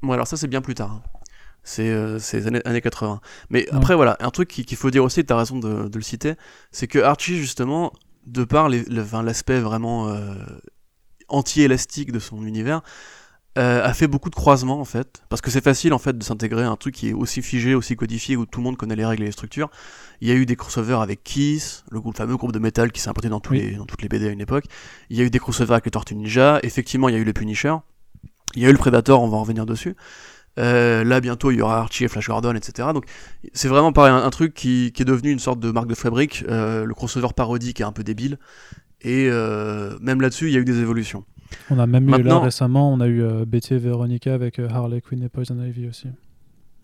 Bon, 0.02 0.12
alors 0.12 0.26
ça 0.26 0.36
c'est 0.36 0.48
bien 0.48 0.60
plus 0.60 0.74
tard. 0.74 0.92
Hein. 0.92 1.02
C'est 1.62 1.90
euh, 1.90 2.18
années, 2.46 2.60
années 2.64 2.80
80. 2.80 3.20
Mais 3.50 3.68
après, 3.72 3.94
voilà, 3.94 4.16
un 4.20 4.30
truc 4.30 4.48
qu'il 4.48 4.76
faut 4.76 4.90
dire 4.90 5.04
aussi, 5.04 5.24
tu 5.24 5.32
as 5.32 5.36
raison 5.36 5.58
de, 5.58 5.90
le 5.92 6.02
citer, 6.02 6.34
c'est 6.70 6.86
que 6.86 6.98
Archie, 6.98 7.36
justement, 7.36 7.92
de 8.26 8.44
par 8.44 8.68
l'aspect 8.68 9.60
vraiment 9.60 10.08
euh, 10.08 10.34
anti-élastique 11.28 12.12
de 12.12 12.18
son 12.18 12.44
univers, 12.44 12.82
euh, 13.58 13.84
a 13.84 13.92
fait 13.92 14.06
beaucoup 14.06 14.30
de 14.30 14.36
croisements 14.36 14.80
en 14.80 14.84
fait, 14.84 15.22
parce 15.28 15.42
que 15.42 15.50
c'est 15.50 15.64
facile 15.64 15.92
en 15.92 15.98
fait 15.98 16.16
de 16.16 16.22
s'intégrer 16.22 16.62
à 16.62 16.70
un 16.70 16.76
truc 16.76 16.94
qui 16.94 17.08
est 17.08 17.12
aussi 17.12 17.42
figé, 17.42 17.74
aussi 17.74 17.96
codifié, 17.96 18.36
où 18.36 18.46
tout 18.46 18.60
le 18.60 18.64
monde 18.64 18.76
connaît 18.76 18.94
les 18.94 19.04
règles 19.04 19.24
et 19.24 19.26
les 19.26 19.32
structures. 19.32 19.68
Il 20.20 20.28
y 20.28 20.30
a 20.30 20.34
eu 20.34 20.46
des 20.46 20.54
crossovers 20.54 21.00
avec 21.00 21.24
Kiss, 21.24 21.84
le, 21.90 22.00
groupe, 22.00 22.16
fameux 22.16 22.36
groupe 22.36 22.52
de 22.52 22.60
métal 22.60 22.92
qui 22.92 23.00
s'est 23.00 23.08
importé 23.08 23.28
dans, 23.28 23.40
tous 23.40 23.54
les, 23.54 23.72
dans 23.72 23.86
toutes 23.86 24.02
les 24.02 24.08
BD 24.08 24.28
à 24.28 24.30
une 24.30 24.40
époque. 24.40 24.66
Il 25.10 25.16
y 25.16 25.22
a 25.22 25.24
eu 25.24 25.30
des 25.30 25.40
crossovers 25.40 25.72
avec 25.72 25.86
les 25.86 25.90
Tortues 25.90 26.14
Ninja, 26.14 26.60
effectivement 26.62 27.08
il 27.08 27.16
y 27.16 27.18
a 27.18 27.20
eu 27.20 27.24
les 27.24 27.32
Punisher, 27.32 27.74
il 28.54 28.62
y 28.62 28.66
a 28.66 28.68
eu 28.68 28.72
le 28.72 28.78
Predator, 28.78 29.20
on 29.22 29.28
va 29.28 29.38
en 29.38 29.40
revenir 29.40 29.66
dessus. 29.66 29.96
Euh, 30.58 31.04
là 31.04 31.20
bientôt 31.20 31.50
il 31.50 31.58
y 31.58 31.62
aura 31.62 31.78
Archie 31.78 32.04
et 32.04 32.08
Flash 32.08 32.28
Gordon, 32.28 32.54
etc. 32.54 32.88
Donc 32.92 33.04
c'est 33.52 33.68
vraiment 33.68 33.92
pareil, 33.92 34.12
un, 34.12 34.30
truc 34.30 34.54
qui, 34.54 34.92
qui, 34.92 35.02
est 35.02 35.04
devenu 35.04 35.30
une 35.30 35.38
sorte 35.38 35.60
de 35.60 35.70
marque 35.70 35.88
de 35.88 35.94
fabrique, 35.94 36.44
euh, 36.48 36.84
le 36.84 36.94
crossover 36.94 37.28
parodique 37.34 37.80
est 37.80 37.84
un 37.84 37.92
peu 37.92 38.02
débile, 38.02 38.38
et 39.02 39.28
même 40.00 40.20
là-dessus 40.20 40.48
il 40.48 40.54
y 40.54 40.56
a 40.56 40.60
eu 40.60 40.64
des 40.64 40.80
évolutions. 40.80 41.24
On 41.70 41.78
a 41.78 41.86
même 41.86 42.08
eu 42.08 42.22
là 42.22 42.38
récemment, 42.38 42.92
on 42.92 43.00
a 43.00 43.06
eu 43.06 43.22
euh, 43.22 43.44
Betty 43.44 43.74
et 43.74 43.78
Veronica 43.78 44.34
avec 44.34 44.58
euh, 44.58 44.68
Harley 44.68 45.00
Quinn 45.00 45.22
et 45.22 45.28
Poison 45.28 45.60
Ivy 45.60 45.88
aussi. 45.88 46.08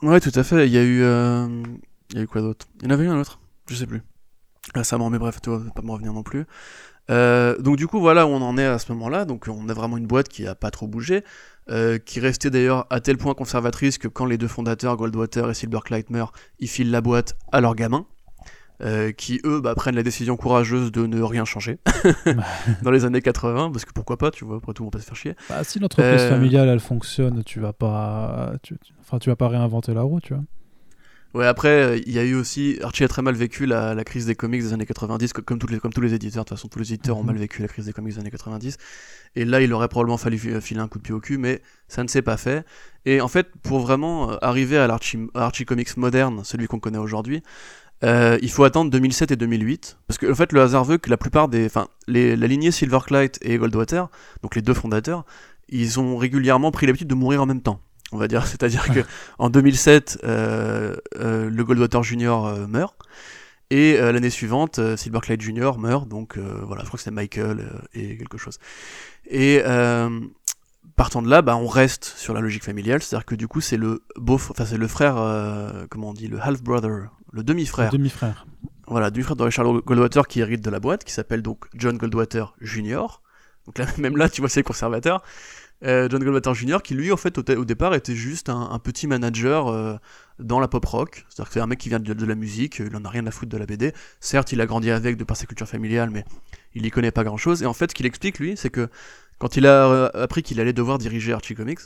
Ouais, 0.03 0.21
tout 0.21 0.33
à 0.35 0.43
fait. 0.43 0.67
Il 0.67 0.73
y 0.73 0.79
a 0.79 0.83
eu, 0.83 1.03
euh, 1.03 1.63
il 2.11 2.17
y 2.17 2.21
a 2.21 2.23
eu 2.23 2.27
quoi 2.27 2.41
d'autre? 2.41 2.67
Il 2.81 2.85
y 2.85 2.89
en 2.89 2.91
avait 2.91 3.05
eu 3.05 3.09
un 3.09 3.19
autre, 3.19 3.41
je 3.69 3.75
sais 3.75 3.87
plus. 3.87 4.03
Récemment, 4.75 5.11
mais 5.11 5.19
bref, 5.19 5.41
tu 5.43 5.51
vas 5.51 5.61
pas 5.75 5.83
me 5.83 5.91
revenir 5.91 6.13
non 6.13 6.23
plus. 6.23 6.47
donc 7.09 7.77
du 7.77 7.87
coup, 7.87 8.01
voilà 8.01 8.27
où 8.27 8.31
on 8.31 8.43
en 8.43 8.57
est 8.57 8.65
à 8.65 8.79
ce 8.79 8.93
moment-là. 8.93 9.25
Donc 9.25 9.49
on 9.49 9.69
a 9.69 9.75
vraiment 9.75 9.97
une 9.97 10.07
boîte 10.07 10.29
qui 10.29 10.47
a 10.47 10.55
pas 10.55 10.71
trop 10.71 10.87
bougé, 10.87 11.23
qui 12.05 12.21
restait 12.21 12.51
d'ailleurs 12.51 12.87
à 12.91 13.01
tel 13.01 13.17
point 13.17 13.35
conservatrice 13.35 13.99
que 13.99 14.09
quand 14.09 14.27
les 14.27 14.39
deux 14.39 14.49
fondateurs, 14.49 14.97
Goldwater 14.97 15.51
et 15.51 15.55
Silver 15.55 15.81
meurent, 16.11 16.33
ils 16.59 16.69
filent 16.69 16.91
la 16.91 17.01
boîte 17.01 17.37
à 17.53 17.61
leurs 17.61 17.75
gamins. 17.75 18.07
Euh, 18.83 19.13
qui 19.13 19.41
eux 19.45 19.61
bah, 19.61 19.77
prennent 19.77 19.95
la 19.95 20.03
décision 20.03 20.37
courageuse 20.37 20.91
de 20.91 21.07
ne 21.07 21.23
rien 21.23 21.45
changer 21.45 21.79
dans 22.83 22.91
les 22.91 23.05
années 23.05 23.23
80 23.23 23.71
parce 23.71 23.85
que 23.85 23.93
pourquoi 23.93 24.19
pas 24.19 24.33
tu 24.33 24.45
vois 24.45 24.57
après 24.57 24.73
tout 24.73 24.83
on 24.83 24.87
va 24.87 24.91
pas 24.91 24.99
se 24.99 25.05
faire 25.05 25.15
chier 25.15 25.37
bah, 25.49 25.63
si 25.63 25.79
l'entreprise 25.79 26.23
euh, 26.23 26.29
familiale 26.29 26.69
elle 26.69 26.81
fonctionne 26.81 27.45
tu 27.45 27.61
vas 27.61 27.73
pas 27.73 28.55
tu, 28.65 28.77
enfin 29.01 29.21
tu 29.21 29.31
vas 29.31 29.37
pas 29.37 29.47
réinventer 29.47 29.95
la 29.95 30.03
roue 30.03 30.19
tu 30.19 30.35
vois 30.35 30.43
ouais 31.35 31.47
après 31.47 32.01
il 32.07 32.13
y 32.13 32.19
a 32.19 32.25
eu 32.25 32.35
aussi 32.35 32.79
Archie 32.83 33.05
a 33.05 33.09
très 33.09 33.23
mal 33.23 33.35
vécu 33.35 33.67
la, 33.67 34.03
crise 34.05 34.27
des 34.27 34.35
comics 34.35 34.63
des 34.63 34.73
années 34.73 34.87
90 34.87 35.33
comme, 35.33 35.59
tous 35.59 35.67
les, 35.67 35.79
comme 35.79 35.93
tous 35.93 36.01
les 36.01 36.15
éditeurs 36.15 36.45
de 36.45 36.49
toute 36.49 36.57
façon 36.57 36.69
tous 36.69 36.79
les 36.79 36.93
éditeurs 36.93 37.17
ont 37.17 37.21
mhm. 37.21 37.27
mal 37.27 37.37
vécu 37.37 37.63
la 37.63 37.69
crise 37.69 37.87
des 37.87 37.93
comics 37.93 38.15
des 38.15 38.21
années 38.21 38.31
90 38.31 38.77
et 39.37 39.45
là 39.45 39.61
il 39.61 39.73
aurait 39.73 39.89
probablement 39.89 40.17
fallu 40.17 40.39
filer 40.39 40.81
un 40.81 40.89
coup 40.89 40.99
de 40.99 41.03
pied 41.03 41.15
au 41.15 41.21
cul 41.21 41.39
mais 41.39 41.63
ça 41.89 42.03
ne 42.03 42.09
s'est 42.09 42.23
pas 42.23 42.37
fait 42.37 42.65
et 43.05 43.21
en 43.21 43.29
fait 43.29 43.49
pour 43.63 43.81
vraiment 43.81 44.33
euh, 44.33 44.37
arriver 44.43 44.79
à 44.79 44.87
l'Archie 44.87 45.65
Comics 45.67 45.97
moderne 45.97 46.43
celui 46.45 46.67
qu'on 46.67 46.79
connaît 46.79 46.99
aujourd'hui 46.99 47.43
euh, 48.03 48.39
il 48.43 48.51
faut 48.51 48.65
attendre 48.65 48.91
2007 48.91 49.31
et 49.31 49.37
2008 49.37 49.99
parce 50.07 50.19
que 50.19 50.31
en 50.31 50.35
fait 50.35 50.53
le 50.53 50.61
hasard 50.61 50.85
veut 50.85 50.99
que 50.99 51.09
la 51.09 51.17
plupart 51.17 51.49
des, 51.49 51.65
enfin 51.67 51.89
la 52.07 52.47
lignée 52.47 52.71
Silverclight 52.71 53.39
et 53.43 53.57
Goldwater, 53.57 54.11
donc 54.43 54.57
les 54.57 54.63
deux 54.63 54.75
fondateurs, 54.75 55.25
ils 55.69 55.99
ont 56.01 56.17
régulièrement 56.17 56.71
pris 56.71 56.87
l'habitude 56.87 57.09
de 57.09 57.15
mourir 57.15 57.43
en 57.43 57.47
même 57.47 57.63
temps. 57.63 57.81
On 58.15 58.19
va 58.19 58.29
dire, 58.29 58.47
c'est-à-dire 58.47 58.87
que 58.93 59.01
en 59.39 59.51
2007, 59.51 60.21
euh, 60.25 60.97
euh, 61.17 61.51
le 61.51 61.65
Goldwater 61.65 62.03
Junior 62.03 62.69
meurt 62.69 62.97
et 63.71 63.97
l'année 63.97 64.31
suivante, 64.31 64.79
Silverclight 64.97 65.41
Junior 65.41 65.79
meurt. 65.79 66.07
Donc 66.07 66.39
voilà, 66.39 66.83
je 66.83 66.87
crois 66.87 66.99
que 66.99 67.03
c'est 67.03 67.11
Michael 67.11 67.69
et 67.95 68.17
quelque 68.19 68.39
chose. 68.39 68.59
Et 69.29 69.63
partant 70.97 71.23
de 71.23 71.29
là, 71.29 71.43
bah, 71.43 71.57
on 71.57 71.67
reste 71.67 72.05
sur 72.05 72.35
la 72.35 72.41
logique 72.41 72.63
familiale, 72.63 73.03
c'est-à-dire 73.03 73.25
que 73.25 73.35
du 73.35 73.49
coup, 73.49 73.61
c'est 73.61 73.79
le 73.79 74.05
beau, 74.17 74.35
enfin 74.35 74.65
c'est 74.65 74.77
le 74.77 74.87
frère, 74.87 75.15
comment 75.91 76.11
on 76.11 76.13
dit, 76.13 76.29
le 76.29 76.39
half 76.41 76.63
brother 76.63 77.09
le 77.35 77.43
demi-frère. 77.43 77.91
Demi-frère. 77.91 78.47
Voilà, 78.87 79.11
demi-frère 79.11 79.35
de 79.37 79.43
Richard 79.43 79.67
Goldwater 79.83 80.29
qui 80.29 80.41
hérite 80.41 80.61
de 80.61 80.71
la 80.71 80.79
boîte, 80.79 81.05
qui 81.05 81.13
s'appelle 81.13 81.43
donc 81.43 81.65
John 81.75 81.99
Goldwater 81.99 82.55
Jr. 82.61 83.21
Donc 83.67 83.79
là, 83.79 83.87
même 83.99 84.17
là, 84.17 84.29
tu 84.29 84.41
vois, 84.41 84.49
c'est 84.49 84.63
conservateur. 84.63 85.23
Euh, 85.83 86.09
John 86.09 86.23
Goldwater 86.23 86.55
Jr. 86.55 86.79
qui 86.83 86.95
lui, 86.95 87.13
en 87.13 87.17
fait, 87.17 87.37
au, 87.39 87.65
départ, 87.65 87.95
était 87.95 88.15
juste 88.15 88.49
un, 88.49 88.79
petit 88.79 89.07
manager 89.07 89.69
euh, 89.69 89.97
dans 90.39 90.61
la 90.61 90.69
pop 90.69 90.85
rock. 90.85 91.27
C'est-à-dire 91.29 91.49
que 91.49 91.55
c'est 91.55 91.61
un 91.61 91.67
mec 91.67 91.79
qui 91.79 91.89
vient 91.89 92.01
de, 92.01 92.27
la 92.27 92.35
musique, 92.35 92.79
il 92.79 92.95
en 92.97 93.05
a 93.05 93.09
rien 93.09 93.27
à 93.27 93.31
foutre 93.31 93.51
de 93.51 93.59
la 93.59 93.67
BD. 93.67 93.93
Certes, 94.21 94.53
il 94.53 94.61
a 94.61 94.67
grandi 94.67 94.91
avec 94.91 95.17
de 95.17 95.25
par 95.25 95.37
sa 95.37 95.47
culture 95.47 95.69
familiale, 95.69 96.11
mais 96.11 96.25
il 96.75 96.87
y 96.87 96.91
connaît 96.91 97.11
pas 97.11 97.25
grand-chose. 97.25 97.63
Et 97.63 97.67
en 97.67 97.75
fait, 97.75 97.91
ce 97.91 97.95
qu'il 97.95 98.07
explique, 98.07 98.39
lui, 98.39 98.57
c'est 98.57 98.71
que 98.71 98.89
quand 99.39 99.57
il 99.57 99.67
a 99.67 99.87
euh, 99.89 100.11
appris 100.15 100.43
qu'il 100.43 100.61
allait 100.61 100.73
devoir 100.73 100.99
diriger 100.99 101.33
Archie 101.33 101.55
Comics, 101.55 101.81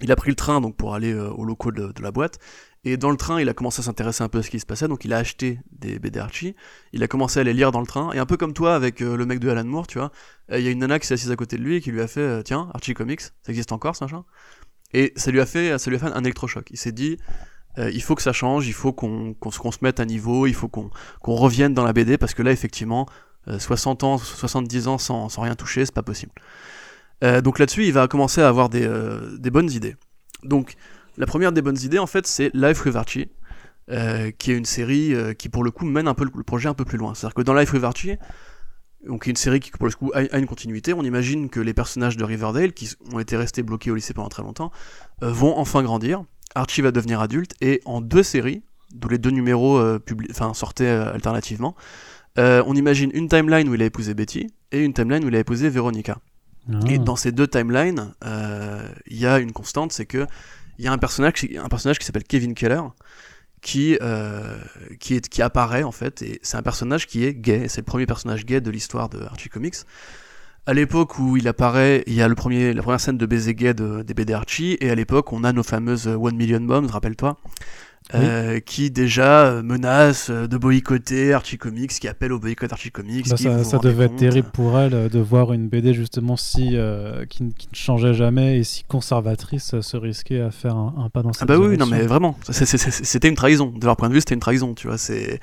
il 0.00 0.10
a 0.10 0.16
pris 0.16 0.30
le 0.30 0.36
train 0.36 0.60
donc 0.60 0.76
pour 0.76 0.94
aller 0.94 1.14
aux 1.14 1.44
locaux 1.44 1.70
de, 1.70 1.92
la 2.02 2.10
boîte 2.10 2.38
et 2.84 2.96
dans 2.98 3.10
le 3.10 3.16
train, 3.16 3.40
il 3.40 3.48
a 3.48 3.54
commencé 3.54 3.80
à 3.80 3.82
s'intéresser 3.82 4.22
un 4.22 4.28
peu 4.28 4.38
à 4.38 4.42
ce 4.42 4.50
qui 4.50 4.60
se 4.60 4.66
passait, 4.66 4.88
donc 4.88 5.04
il 5.04 5.12
a 5.14 5.16
acheté 5.16 5.58
des 5.72 5.98
BD 5.98 6.18
Archie, 6.18 6.54
il 6.92 7.02
a 7.02 7.08
commencé 7.08 7.40
à 7.40 7.42
les 7.42 7.54
lire 7.54 7.72
dans 7.72 7.80
le 7.80 7.86
train, 7.86 8.12
et 8.12 8.18
un 8.18 8.26
peu 8.26 8.36
comme 8.36 8.52
toi 8.52 8.74
avec 8.74 9.00
euh, 9.00 9.16
le 9.16 9.24
mec 9.24 9.38
de 9.38 9.48
Alan 9.48 9.64
Moore, 9.64 9.86
tu 9.86 9.98
vois, 9.98 10.12
euh, 10.52 10.58
il 10.58 10.64
y 10.64 10.68
a 10.68 10.70
une 10.70 10.80
nana 10.80 10.98
qui 10.98 11.06
s'est 11.06 11.14
assise 11.14 11.30
à 11.30 11.36
côté 11.36 11.56
de 11.56 11.62
lui 11.62 11.76
et 11.76 11.80
qui 11.80 11.90
lui 11.90 12.02
a 12.02 12.06
fait 12.06 12.20
euh, 12.20 12.42
Tiens, 12.42 12.68
Archie 12.74 12.92
Comics, 12.92 13.22
ça 13.22 13.32
existe 13.48 13.72
encore, 13.72 13.96
ça, 13.96 14.04
machin? 14.04 14.24
Et 14.92 15.12
ça 15.16 15.30
lui 15.30 15.40
a 15.40 15.46
fait, 15.46 15.78
ça 15.78 15.90
lui 15.90 15.96
a 15.96 15.98
fait 15.98 16.06
un 16.06 16.20
électrochoc. 16.20 16.68
Il 16.70 16.76
s'est 16.76 16.92
dit 16.92 17.16
Il 17.76 18.00
faut 18.00 18.14
que 18.14 18.22
ça 18.22 18.32
change, 18.32 18.68
il 18.68 18.74
faut 18.74 18.92
qu'on 18.92 19.34
se 19.50 19.78
mette 19.82 19.98
à 19.98 20.04
niveau, 20.04 20.46
il 20.46 20.54
faut 20.54 20.68
qu'on 20.68 20.90
revienne 21.24 21.74
dans 21.74 21.82
la 21.82 21.92
BD, 21.92 22.16
parce 22.16 22.32
que 22.32 22.42
là, 22.42 22.52
effectivement, 22.52 23.08
60 23.58 24.04
ans, 24.04 24.18
70 24.18 24.86
ans 24.86 24.98
sans, 24.98 25.28
sans 25.28 25.42
rien 25.42 25.56
toucher, 25.56 25.84
c'est 25.84 25.94
pas 25.94 26.04
possible. 26.04 26.30
donc 27.42 27.58
là-dessus, 27.58 27.86
il 27.86 27.92
va 27.92 28.06
commencer 28.06 28.40
à 28.40 28.46
avoir 28.46 28.68
des, 28.68 28.88
des 29.40 29.50
bonnes 29.50 29.72
idées. 29.72 29.96
Donc, 30.44 30.76
La 31.16 31.26
première 31.26 31.52
des 31.52 31.62
bonnes 31.62 31.78
idées, 31.82 31.98
en 31.98 32.06
fait, 32.06 32.26
c'est 32.26 32.50
Life 32.54 32.84
with 32.84 32.96
Archie, 32.96 33.28
euh, 33.90 34.30
qui 34.30 34.50
est 34.50 34.56
une 34.56 34.64
série 34.64 35.14
euh, 35.14 35.32
qui, 35.32 35.48
pour 35.48 35.62
le 35.62 35.70
coup, 35.70 35.84
mène 35.84 36.08
un 36.08 36.14
peu 36.14 36.24
le, 36.24 36.42
projet 36.42 36.68
un 36.68 36.74
peu 36.74 36.84
plus 36.84 36.98
loin. 36.98 37.14
C'est-à-dire 37.14 37.34
que 37.34 37.42
dans 37.42 37.54
Life 37.54 37.72
with 37.72 37.84
Archie, 37.84 38.16
donc 39.06 39.26
une 39.26 39.36
série 39.36 39.60
qui, 39.60 39.70
pour 39.70 39.86
le 39.86 39.92
coup, 39.92 40.10
a, 40.14 40.38
une 40.38 40.46
continuité, 40.46 40.92
on 40.92 41.02
imagine 41.02 41.50
que 41.50 41.60
les 41.60 41.74
personnages 41.74 42.16
de 42.16 42.24
Riverdale, 42.24 42.72
qui 42.72 42.90
ont 43.12 43.20
été 43.20 43.36
restés 43.36 43.62
bloqués 43.62 43.90
au 43.90 43.94
lycée 43.94 44.14
pendant 44.14 44.28
très 44.28 44.42
longtemps, 44.42 44.72
euh, 45.22 45.30
vont 45.30 45.56
enfin 45.56 45.82
grandir. 45.82 46.24
Archie 46.54 46.82
va 46.82 46.90
devenir 46.90 47.20
adulte, 47.20 47.54
et 47.60 47.80
en 47.84 48.00
deux 48.00 48.22
séries, 48.22 48.62
d'où 48.92 49.08
les 49.08 49.18
deux 49.18 49.30
numéros 49.30 49.80
enfin, 50.30 50.54
sortaient 50.54 50.88
alternativement, 50.88 51.74
on 52.36 52.74
imagine 52.74 53.10
une 53.12 53.28
timeline 53.28 53.68
où 53.68 53.74
il 53.74 53.82
a 53.82 53.86
épousé 53.86 54.14
Betty, 54.14 54.46
et 54.70 54.84
une 54.84 54.94
timeline 54.94 55.24
où 55.24 55.28
il 55.28 55.34
a 55.34 55.40
épousé 55.40 55.68
Veronica. 55.68 56.18
Ah. 56.72 56.78
Et 56.88 56.98
dans 56.98 57.16
ces 57.16 57.32
deux 57.32 57.48
timelines, 57.48 58.14
il 58.24 59.16
y 59.16 59.26
a 59.26 59.40
une 59.40 59.50
constante, 59.50 59.90
c'est 59.90 60.06
que 60.06 60.28
il 60.78 60.84
y 60.84 60.88
a 60.88 60.92
un 60.92 60.98
personnage, 60.98 61.32
un 61.56 61.68
personnage 61.68 61.98
qui 61.98 62.04
s'appelle 62.04 62.24
Kevin 62.24 62.54
Keller, 62.54 62.82
qui, 63.60 63.96
euh, 64.02 64.58
qui, 65.00 65.42
apparaît 65.42 65.82
en 65.84 65.92
fait, 65.92 66.20
et 66.22 66.38
c'est 66.42 66.56
un 66.56 66.62
personnage 66.62 67.06
qui 67.06 67.24
est 67.24 67.34
gay, 67.34 67.66
c'est 67.68 67.80
le 67.80 67.86
premier 67.86 68.04
personnage 68.06 68.44
gay 68.44 68.60
de 68.60 68.70
l'histoire 68.70 69.08
de 69.08 69.22
Archie 69.22 69.48
Comics. 69.48 69.76
À 70.66 70.74
l'époque 70.74 71.18
où 71.18 71.36
il 71.36 71.48
apparaît, 71.48 72.04
il 72.06 72.14
y 72.14 72.22
a 72.22 72.28
le 72.28 72.34
premier, 72.34 72.72
la 72.72 72.82
première 72.82 73.00
scène 73.00 73.18
de 73.18 73.26
baiser 73.26 73.54
gay 73.54 73.74
de, 73.74 74.02
des 74.02 74.14
BD 74.14 74.32
Archie, 74.34 74.76
et 74.80 74.90
à 74.90 74.94
l'époque 74.94 75.32
on 75.32 75.44
a 75.44 75.52
nos 75.52 75.62
fameuses 75.62 76.06
One 76.06 76.36
Million 76.36 76.60
Bombs, 76.60 76.90
rappelle-toi, 76.90 77.38
euh, 78.12 78.60
qui 78.60 78.90
déjà 78.90 79.46
euh, 79.46 79.62
menace 79.62 80.28
euh, 80.28 80.46
de 80.46 80.58
boycotter 80.58 81.32
Archie 81.32 81.56
Comics, 81.56 81.90
qui 81.90 82.06
appelle 82.06 82.34
au 82.34 82.38
boycott 82.38 82.70
Archie 82.70 82.90
Comics. 82.90 83.26
Bah, 83.30 83.38
ça, 83.38 83.64
ça 83.64 83.78
devait 83.78 84.04
être 84.04 84.16
terrible 84.16 84.50
pour 84.52 84.78
elle 84.78 85.08
de 85.08 85.18
voir 85.20 85.54
une 85.54 85.68
BD 85.68 85.94
justement 85.94 86.36
si 86.36 86.76
qui, 87.30 87.42
ne 87.42 87.50
changeait 87.72 88.12
jamais 88.12 88.58
et 88.58 88.64
si 88.64 88.84
conservatrice 88.84 89.80
se 89.80 89.96
risquait 89.96 90.42
à 90.42 90.50
faire 90.50 90.76
un, 90.76 91.08
pas 91.10 91.22
dans 91.22 91.32
cette 91.32 91.42
ah 91.42 91.46
bah 91.46 91.56
oui, 91.56 91.78
non 91.78 91.86
mais 91.86 92.02
vraiment, 92.02 92.36
c'était 92.50 93.28
une 93.28 93.36
trahison. 93.36 93.72
De 93.74 93.86
leur 93.86 93.96
point 93.96 94.10
de 94.10 94.14
vue, 94.14 94.20
c'était 94.20 94.34
une 94.34 94.40
trahison, 94.40 94.74
tu 94.74 94.86
vois. 94.86 94.98
C'est 94.98 95.40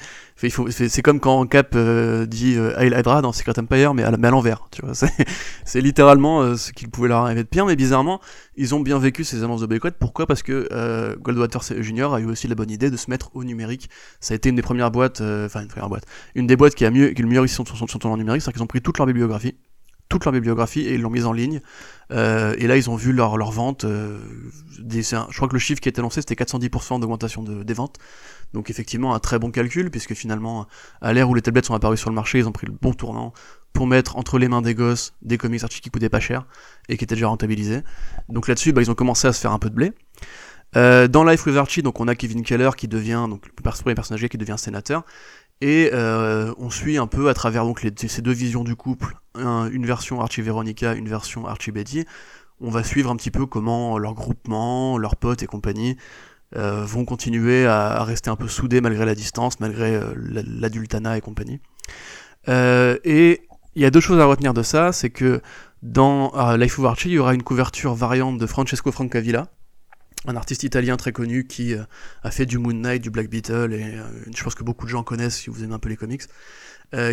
c'est 0.49 1.01
comme 1.01 1.19
quand 1.19 1.45
Cap 1.45 1.77
dit 1.77 2.57
Hail 2.75 2.93
Hydra 2.97 3.21
dans 3.21 3.31
Secret 3.31 3.57
Empire, 3.59 3.93
mais 3.93 4.03
à, 4.03 4.11
l'envers, 4.11 4.67
tu 4.71 4.81
vois. 4.81 4.93
C'est 5.65 5.81
littéralement 5.81 6.57
ce 6.57 6.71
qu'il 6.71 6.89
pouvait 6.89 7.09
leur 7.09 7.19
arriver 7.19 7.43
de 7.43 7.47
pire, 7.47 7.65
mais 7.65 7.75
bizarrement, 7.75 8.19
ils 8.55 8.73
ont 8.73 8.79
bien 8.79 8.97
vécu 8.97 9.23
ces 9.23 9.43
annonces 9.43 9.61
de 9.61 9.67
boycott. 9.67 9.95
Pourquoi? 9.99 10.25
Parce 10.25 10.41
que 10.41 11.15
Goldwater 11.21 11.61
Jr. 11.61 12.13
a 12.13 12.19
eu 12.19 12.25
aussi 12.25 12.47
la 12.47 12.55
bonne 12.55 12.71
idée 12.71 12.89
de 12.89 12.97
se 12.97 13.09
mettre 13.09 13.29
au 13.35 13.43
numérique. 13.43 13.89
Ça 14.19 14.33
a 14.33 14.35
été 14.35 14.49
une 14.49 14.55
des 14.55 14.61
premières 14.61 14.91
boîtes, 14.91 15.21
euh, 15.21 15.45
enfin 15.45 15.61
une 15.61 15.67
première 15.67 15.89
boîte, 15.89 16.05
une 16.35 16.47
des 16.47 16.55
boîtes 16.55 16.75
qui 16.75 16.85
a 16.85 16.91
mieux, 16.91 17.09
qui 17.09 17.21
le 17.21 17.27
mieux 17.27 17.39
réussi 17.39 17.55
son, 17.55 17.65
son, 17.65 17.87
son, 17.87 18.17
numérique, 18.17 18.41
c'est 18.41 18.51
qu'ils 18.51 18.63
ont 18.63 18.67
pris 18.67 18.81
toute 18.81 18.97
leur 18.97 19.07
bibliographie, 19.07 19.55
toute 20.09 20.25
leur 20.25 20.33
bibliographie 20.33 20.81
et 20.81 20.95
ils 20.95 21.01
l'ont 21.01 21.09
mise 21.09 21.25
en 21.25 21.33
ligne. 21.33 21.61
Euh, 22.11 22.55
et 22.57 22.67
là, 22.67 22.77
ils 22.77 22.89
ont 22.89 22.95
vu 22.95 23.13
leur, 23.13 23.37
leur 23.37 23.51
vente. 23.51 23.85
Euh, 23.85 24.19
je 24.69 25.35
crois 25.35 25.47
que 25.47 25.53
le 25.53 25.59
chiffre 25.59 25.81
qui 25.81 25.87
a 25.87 25.91
été 25.91 26.01
lancé, 26.01 26.21
c'était 26.21 26.41
410% 26.41 26.99
d'augmentation 26.99 27.43
de, 27.43 27.63
des 27.63 27.73
ventes. 27.73 27.97
Donc 28.53 28.69
effectivement, 28.69 29.13
un 29.13 29.19
très 29.19 29.39
bon 29.39 29.51
calcul, 29.51 29.89
puisque 29.89 30.13
finalement, 30.13 30.67
à 31.01 31.13
l'ère 31.13 31.29
où 31.29 31.35
les 31.35 31.41
tablettes 31.41 31.65
sont 31.65 31.73
apparues 31.73 31.97
sur 31.97 32.09
le 32.09 32.15
marché, 32.15 32.39
ils 32.39 32.47
ont 32.47 32.51
pris 32.51 32.67
le 32.67 32.73
bon 32.73 32.93
tournant 32.93 33.33
pour 33.73 33.87
mettre 33.87 34.17
entre 34.17 34.37
les 34.37 34.47
mains 34.47 34.61
des 34.61 34.75
gosses 34.75 35.13
des 35.21 35.37
comics 35.37 35.63
artistiques 35.63 35.85
qui 35.85 35.89
coûtaient 35.89 36.09
pas 36.09 36.19
cher 36.19 36.45
et 36.89 36.97
qui 36.97 37.03
étaient 37.03 37.15
déjà 37.15 37.27
rentabilisés. 37.27 37.81
Donc 38.29 38.47
là-dessus, 38.47 38.73
bah, 38.73 38.81
ils 38.81 38.91
ont 38.91 38.95
commencé 38.95 39.27
à 39.27 39.33
se 39.33 39.39
faire 39.39 39.51
un 39.51 39.59
peu 39.59 39.69
de 39.69 39.75
blé. 39.75 39.93
Euh, 40.77 41.07
dans 41.07 41.23
Life 41.23 41.45
with 41.45 41.57
Archie, 41.57 41.81
donc 41.81 41.99
on 41.99 42.07
a 42.07 42.15
Kevin 42.15 42.43
Keller 42.43 42.69
qui 42.77 42.87
devient 42.87 43.25
donc 43.29 43.45
le 43.45 43.51
premier 43.51 43.95
personnage 43.95 44.25
qui 44.25 44.37
devient 44.37 44.55
sénateur 44.57 45.03
et 45.59 45.89
euh, 45.93 46.53
on 46.57 46.69
suit 46.69 46.97
un 46.97 47.07
peu 47.07 47.29
à 47.29 47.33
travers 47.33 47.65
donc 47.65 47.85
ces 48.07 48.21
deux 48.21 48.31
visions 48.31 48.63
du 48.63 48.75
couple, 48.75 49.15
une 49.35 49.85
version 49.85 50.21
Archie 50.21 50.41
Veronica, 50.41 50.93
une 50.93 51.07
version 51.07 51.45
Archie 51.45 51.71
Betty. 51.71 52.05
On 52.61 52.69
va 52.69 52.83
suivre 52.83 53.11
un 53.11 53.15
petit 53.15 53.31
peu 53.31 53.45
comment 53.45 53.97
leur 53.97 54.13
groupement, 54.13 54.97
leurs 54.97 55.15
potes 55.15 55.43
et 55.43 55.47
compagnie 55.47 55.97
euh, 56.57 56.83
vont 56.83 57.05
continuer 57.05 57.65
à, 57.65 58.03
rester 58.03 58.29
un 58.29 58.35
peu 58.35 58.49
soudés 58.49 58.81
malgré 58.81 59.05
la 59.05 59.15
distance, 59.15 59.61
malgré 59.61 59.95
euh, 59.95 60.13
l'adultana 60.15 61.17
et 61.17 61.21
compagnie. 61.21 61.61
Euh, 62.49 62.97
et 63.05 63.47
il 63.75 63.81
y 63.81 63.85
a 63.85 63.89
deux 63.89 64.01
choses 64.01 64.19
à 64.19 64.25
retenir 64.25 64.53
de 64.53 64.61
ça, 64.61 64.91
c'est 64.91 65.11
que 65.11 65.41
dans 65.81 66.33
Life 66.57 66.77
of 66.77 66.85
Archie, 66.85 67.09
il 67.09 67.13
y 67.13 67.19
aura 67.19 67.33
une 67.33 67.43
couverture 67.43 67.95
variante 67.95 68.37
de 68.37 68.45
Francesco 68.45 68.91
Francavilla, 68.91 69.47
un 70.27 70.35
artiste 70.35 70.63
italien 70.63 70.97
très 70.97 71.13
connu 71.13 71.47
qui 71.47 71.73
a 72.21 72.31
fait 72.31 72.45
du 72.45 72.57
Moon 72.57 72.73
Knight, 72.73 73.01
du 73.01 73.09
Black 73.09 73.29
Beetle, 73.29 73.73
et 73.73 73.95
je 74.35 74.43
pense 74.43 74.53
que 74.53 74.63
beaucoup 74.63 74.85
de 74.85 74.91
gens 74.91 75.03
connaissent 75.03 75.37
si 75.37 75.49
vous 75.49 75.63
aimez 75.63 75.73
un 75.73 75.79
peu 75.79 75.89
les 75.89 75.95
comics, 75.95 76.23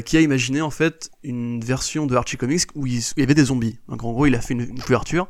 qui 0.04 0.16
a 0.16 0.20
imaginé 0.20 0.60
en 0.60 0.70
fait 0.70 1.10
une 1.22 1.64
version 1.64 2.06
de 2.06 2.14
Archie 2.16 2.36
Comics 2.36 2.64
où 2.74 2.86
il, 2.86 2.98
y 2.98 3.22
avait 3.22 3.34
des 3.34 3.44
zombies. 3.44 3.78
En 3.86 3.96
gros, 3.96 4.26
il 4.26 4.34
a 4.34 4.40
fait 4.40 4.52
une, 4.52 4.78
couverture 4.80 5.28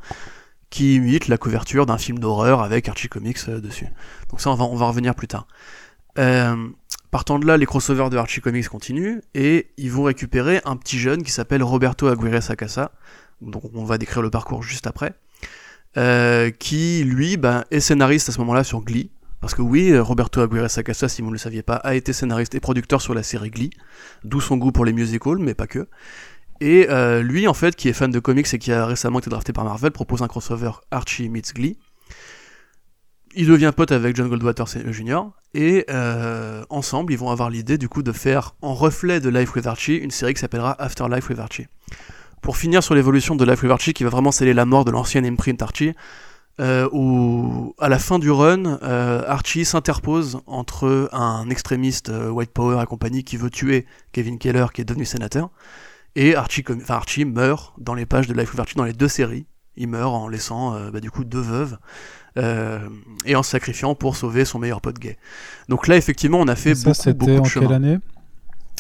qui 0.71 0.97
imite 0.97 1.29
la 1.29 1.39
couverture 1.39 1.87
d'un 1.87 1.99
film 1.99 2.19
d'horreur 2.19 2.63
avec 2.63 2.89
Archie 2.89 3.09
Comics 3.09 3.49
dessus. 3.49 3.87
Donc 4.31 4.41
ça, 4.41 4.51
on 4.51 4.55
va, 4.55 4.65
on 4.65 4.77
va 4.77 4.87
revenir 4.87 5.15
plus 5.15 5.29
tard. 5.29 5.47
partant 7.11 7.39
de 7.39 7.47
là, 7.47 7.57
les 7.57 7.67
crossovers 7.67 8.11
de 8.11 8.17
Archie 8.17 8.41
Comics 8.41 8.69
continuent, 8.69 9.21
et 9.35 9.69
ils 9.77 9.91
vont 9.91 10.05
récupérer 10.05 10.61
un 10.65 10.77
petit 10.77 10.99
jeune 10.99 11.23
qui 11.23 11.33
s'appelle 11.33 11.63
Roberto 11.63 12.09
Aguirre 12.09 12.43
Sacasa, 12.43 12.93
donc 13.41 13.63
on 13.75 13.85
va 13.85 13.99
décrire 13.99 14.23
le 14.23 14.31
parcours 14.31 14.63
juste 14.63 14.87
après, 14.87 15.15
euh, 15.97 16.51
qui 16.51 17.03
lui 17.05 17.37
bah, 17.37 17.65
est 17.71 17.81
scénariste 17.81 18.29
à 18.29 18.33
ce 18.33 18.39
moment-là 18.41 18.65
sur 18.65 18.81
Glee. 18.83 19.11
Parce 19.41 19.55
que 19.55 19.63
oui, 19.63 19.97
Roberto 19.97 20.41
Aguirre 20.41 20.69
Sacasa, 20.69 21.09
si 21.09 21.23
vous 21.23 21.29
ne 21.29 21.35
le 21.35 21.39
saviez 21.39 21.63
pas, 21.63 21.77
a 21.77 21.95
été 21.95 22.13
scénariste 22.13 22.57
et 22.57 22.61
producteur 22.61 23.01
sur 23.01 23.15
la 23.15 23.23
série 23.23 23.51
Glee, 23.51 23.71
d'où 24.25 24.41
son 24.41 24.57
goût 24.57 24.73
pour 24.73 24.85
les 24.85 24.93
musicals, 24.93 25.39
mais 25.39 25.55
pas 25.55 25.69
que. 25.69 25.87
Et 26.61 26.87
euh, 26.89 27.23
lui, 27.23 27.47
en 27.47 27.55
fait, 27.55 27.77
qui 27.77 27.89
est 27.89 27.93
fan 27.93 28.11
de 28.11 28.19
comics 28.19 28.53
et 28.53 28.59
qui 28.59 28.73
a 28.73 28.87
récemment 28.87 29.21
été 29.21 29.31
drafté 29.31 29.53
par 29.53 29.65
Marvel, 29.65 29.91
propose 29.91 30.23
un 30.23 30.29
crossover 30.29 30.73
Archie 30.91 31.29
meets 31.29 31.55
Glee. 31.55 31.79
Il 33.35 33.47
devient 33.47 33.73
pote 33.77 33.93
avec 33.93 34.17
John 34.17 34.29
Goldwater 34.29 34.67
Jr. 34.67 35.21
Et 35.55 35.85
euh, 35.91 36.65
ensemble, 36.71 37.13
ils 37.13 37.19
vont 37.19 37.31
avoir 37.31 37.51
l'idée 37.51 37.79
du 37.79 37.89
coup 37.89 38.03
de 38.03 38.11
faire 38.11 38.55
en 38.63 38.75
reflet 38.75 39.21
de 39.21 39.29
Life 39.29 39.55
with 39.55 39.67
Archie 39.67 39.97
une 39.97 40.11
série 40.11 40.35
qui 40.35 40.41
s'appellera 40.41 40.73
Afterlife 40.81 41.29
with 41.29 41.39
Archie. 41.39 41.67
Pour 42.43 42.57
finir 42.57 42.83
sur 42.83 42.95
l'évolution 42.95 43.37
de 43.37 43.45
Life 43.45 43.63
with 43.63 43.71
Archie, 43.71 43.93
qui 43.93 44.03
va 44.03 44.11
vraiment 44.11 44.33
sceller 44.33 44.55
la 44.55 44.65
mort 44.65 44.85
de 44.85 44.91
l'ancienne 44.91 45.27
imprint 45.27 45.61
Archie, 45.63 45.93
euh, 46.61 46.89
où 46.91 47.75
à 47.79 47.89
la 47.89 48.01
fin 48.01 48.19
du 48.19 48.31
run, 48.31 48.79
Archie 48.83 49.65
s'interpose 49.65 50.41
entre 50.47 51.09
un 51.13 51.49
extrémiste 51.51 52.11
White 52.11 52.51
Power 52.51 52.83
et 52.83 52.87
compagnie 52.87 53.23
qui 53.23 53.37
veut 53.37 53.51
tuer 53.51 53.87
Kevin 54.11 54.39
Keller, 54.39 54.67
qui 54.73 54.81
est 54.81 54.85
devenu 54.85 55.05
sénateur, 55.05 55.51
et 56.21 56.35
Archie, 56.35 56.65
enfin, 56.69 56.95
Archie 56.95 57.25
meurt 57.25 57.75
dans 57.79 57.95
les 57.95 58.07
pages 58.07 58.27
de 58.27 58.35
Life 58.35 58.53
with 58.53 58.61
Archie 58.61 58.77
dans 58.77 58.85
les 58.85 58.93
deux 58.93 59.09
séries. 59.09 59.47
Il 59.77 59.89
meurt 59.89 60.13
en 60.13 60.29
laissant 60.29 60.75
euh, 60.75 60.91
bah, 60.91 61.01
du 61.01 61.11
coup 61.11 61.25
deux 61.25 61.41
veuves 61.41 61.79
et 63.25 63.35
en 63.35 63.43
se 63.43 63.51
sacrifiant 63.51 63.97
pour 63.97 64.15
sauver 64.15 64.45
son 64.45 64.61
meilleur 64.61 64.81
pote 64.81 65.01
gay. 65.01 65.17
Donc 65.69 65.89
là, 65.89 65.97
effectivement, 65.97 66.39
on 66.39 66.47
a 66.47 66.55
fait 66.55 66.75
beaucoup, 66.75 67.13
beaucoup 67.15 67.27
de 67.33 67.41
en 67.41 67.45
chemin. 67.45 67.67
Quelle 67.67 67.75
année? 67.75 67.99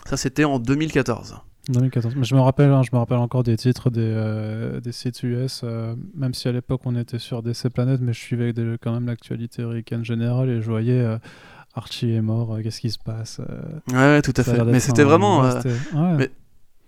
Ça, 0.06 0.16
c'était 0.16 0.44
en 0.44 0.60
2014. 0.60 1.40
2014. 1.68 2.16
Mais 2.16 2.24
je 2.24 2.34
me 2.34 2.40
rappelle, 2.40 2.70
hein, 2.70 2.82
je 2.82 2.90
me 2.92 2.98
rappelle 2.98 3.18
encore 3.18 3.42
des 3.42 3.56
titres 3.56 3.90
des, 3.90 4.00
euh, 4.00 4.80
des 4.80 4.92
sites 4.92 5.22
US, 5.22 5.62
euh, 5.64 5.94
même 6.14 6.34
si 6.34 6.48
à 6.48 6.52
l'époque 6.52 6.80
on 6.84 6.96
était 6.96 7.18
sur 7.18 7.42
DC 7.42 7.68
Planet, 7.72 8.00
mais 8.00 8.12
je 8.12 8.20
suivais 8.20 8.54
quand 8.80 8.92
même 8.92 9.06
l'actualité 9.06 9.62
américaine 9.62 10.04
générale 10.04 10.48
et 10.48 10.62
je 10.62 10.70
voyais 10.70 11.00
euh, 11.00 11.18
Archie 11.74 12.12
est 12.12 12.22
mort, 12.22 12.58
qu'est-ce 12.62 12.80
qui 12.80 12.90
se 12.90 12.98
passe 12.98 13.40
Ouais, 13.92 14.22
tout 14.22 14.32
à 14.36 14.42
fait. 14.42 14.64
Mais 14.64 14.80
c'était 14.80 15.04
vraiment. 15.04 15.42
Mais, 16.16 16.30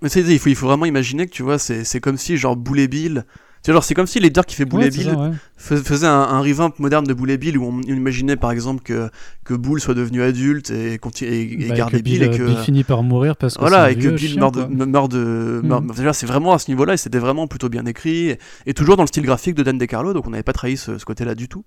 mais 0.02 0.08
il 0.08 0.38
faut, 0.38 0.48
il 0.48 0.56
faut 0.56 0.66
vraiment 0.66 0.86
imaginer 0.86 1.26
que 1.26 1.32
tu 1.32 1.42
vois, 1.42 1.58
c'est 1.58 2.00
comme 2.00 2.16
si 2.16 2.36
genre 2.36 2.56
Boulet 2.56 2.88
Bill 2.88 3.24
tu 3.62 3.72
c'est 3.82 3.94
comme 3.94 4.06
si 4.06 4.20
l'éditeur 4.20 4.46
qui 4.46 4.54
fait 4.56 4.64
Boulet 4.64 4.88
Bill 4.88 5.14
faisait 5.58 6.06
un, 6.06 6.12
un, 6.12 6.40
revamp 6.40 6.72
moderne 6.78 7.04
de 7.04 7.12
Boulet 7.12 7.36
Bill 7.36 7.58
où 7.58 7.66
on 7.66 7.82
imaginait 7.82 8.36
par 8.36 8.52
exemple 8.52 8.82
que, 8.82 9.10
que 9.44 9.52
Boule 9.52 9.82
soit 9.82 9.92
devenu 9.92 10.22
adulte 10.22 10.70
et, 10.70 10.94
et, 10.94 11.68
bah, 11.68 11.74
garder 11.74 12.00
Bill, 12.00 12.22
et 12.22 12.30
que 12.30 12.42
Bill 12.42 12.56
finit 12.56 12.84
par 12.84 13.02
mourir 13.02 13.36
parce 13.36 13.56
que 13.56 13.60
voilà 13.60 13.90
et 13.90 13.96
que 13.96 14.08
Bill 14.08 14.38
meurt 14.38 14.54
de, 14.54 14.64
meurt 14.64 15.10
de 15.10 15.60
mm. 15.62 16.12
c'est 16.14 16.24
vraiment 16.24 16.54
à 16.54 16.58
ce 16.58 16.70
niveau-là 16.70 16.94
et 16.94 16.96
c'était 16.96 17.18
vraiment 17.18 17.46
plutôt 17.48 17.68
bien 17.68 17.84
écrit 17.84 18.34
et, 18.64 18.72
toujours 18.72 18.96
dans 18.96 19.02
le 19.02 19.08
style 19.08 19.24
graphique 19.24 19.54
de 19.54 19.62
Dan 19.62 19.76
DeCarlo 19.76 20.14
donc 20.14 20.26
on 20.26 20.30
n'avait 20.30 20.42
pas 20.42 20.54
trahi 20.54 20.78
ce, 20.78 20.92
côté-là 21.04 21.34
du 21.34 21.48
tout. 21.48 21.64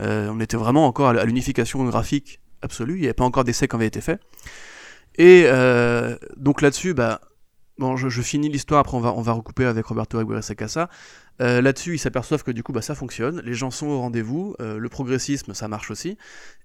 Euh, 0.00 0.30
on 0.32 0.40
était 0.40 0.56
vraiment 0.56 0.86
encore 0.86 1.08
à 1.08 1.24
l'unification 1.24 1.84
graphique 1.84 2.40
absolue, 2.62 2.94
il 2.94 3.00
n'y 3.00 3.06
avait 3.06 3.12
pas 3.12 3.24
encore 3.24 3.44
d'essai 3.44 3.68
qui 3.68 3.76
avait 3.76 3.86
été 3.86 4.00
fait. 4.00 4.18
Et 5.16 5.44
euh, 5.46 6.16
donc 6.36 6.62
là-dessus, 6.62 6.94
bah 6.94 7.20
Bon, 7.76 7.96
je, 7.96 8.22
finis 8.22 8.48
l'histoire, 8.48 8.80
après 8.80 8.96
on 8.96 9.00
va, 9.00 9.32
recouper 9.32 9.64
avec 9.64 9.86
Roberto 9.86 10.18
Aguirre 10.18 10.44
Sacasa. 10.44 10.88
Euh, 11.40 11.60
Là-dessus, 11.60 11.94
ils 11.94 11.98
s'aperçoivent 11.98 12.44
que 12.44 12.52
du 12.52 12.62
coup, 12.62 12.72
bah, 12.72 12.82
ça 12.82 12.94
fonctionne, 12.94 13.40
les 13.44 13.54
gens 13.54 13.72
sont 13.72 13.88
au 13.88 14.00
rendez-vous, 14.00 14.54
euh, 14.60 14.78
le 14.78 14.88
progressisme, 14.88 15.54
ça 15.54 15.66
marche 15.66 15.90
aussi, 15.90 16.16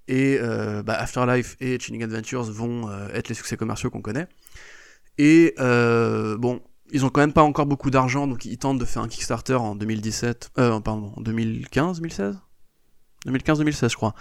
et 0.07 0.37
euh, 0.39 0.83
bah, 0.83 0.93
Afterlife 0.93 1.57
et 1.61 1.79
Chilling 1.79 2.03
Adventures 2.03 2.43
vont 2.43 2.91
être 3.11 3.27
les 3.27 3.33
succès 3.33 3.57
commerciaux 3.57 3.89
qu'on 3.89 4.01
connaît. 4.01 4.27
Et 5.17 5.55
bon, 5.57 6.61
ils 6.91 7.05
ont 7.05 7.09
quand 7.09 7.21
même 7.21 7.33
pas 7.33 7.43
encore 7.43 7.65
beaucoup 7.65 7.89
d'argent, 7.89 8.27
donc 8.27 8.45
ils 8.45 8.57
tentent 8.59 8.79
de 8.79 8.85
faire 8.85 9.01
un 9.01 9.07
Kickstarter 9.07 9.55
en 9.55 9.75
2017, 9.75 10.51
euh, 10.59 10.79
pardon, 10.79 11.11
en 11.17 11.21
2015, 11.21 11.97
2016 11.97 12.39
2015-2016, 13.27 13.89
je 13.89 13.95
crois, 13.95 14.13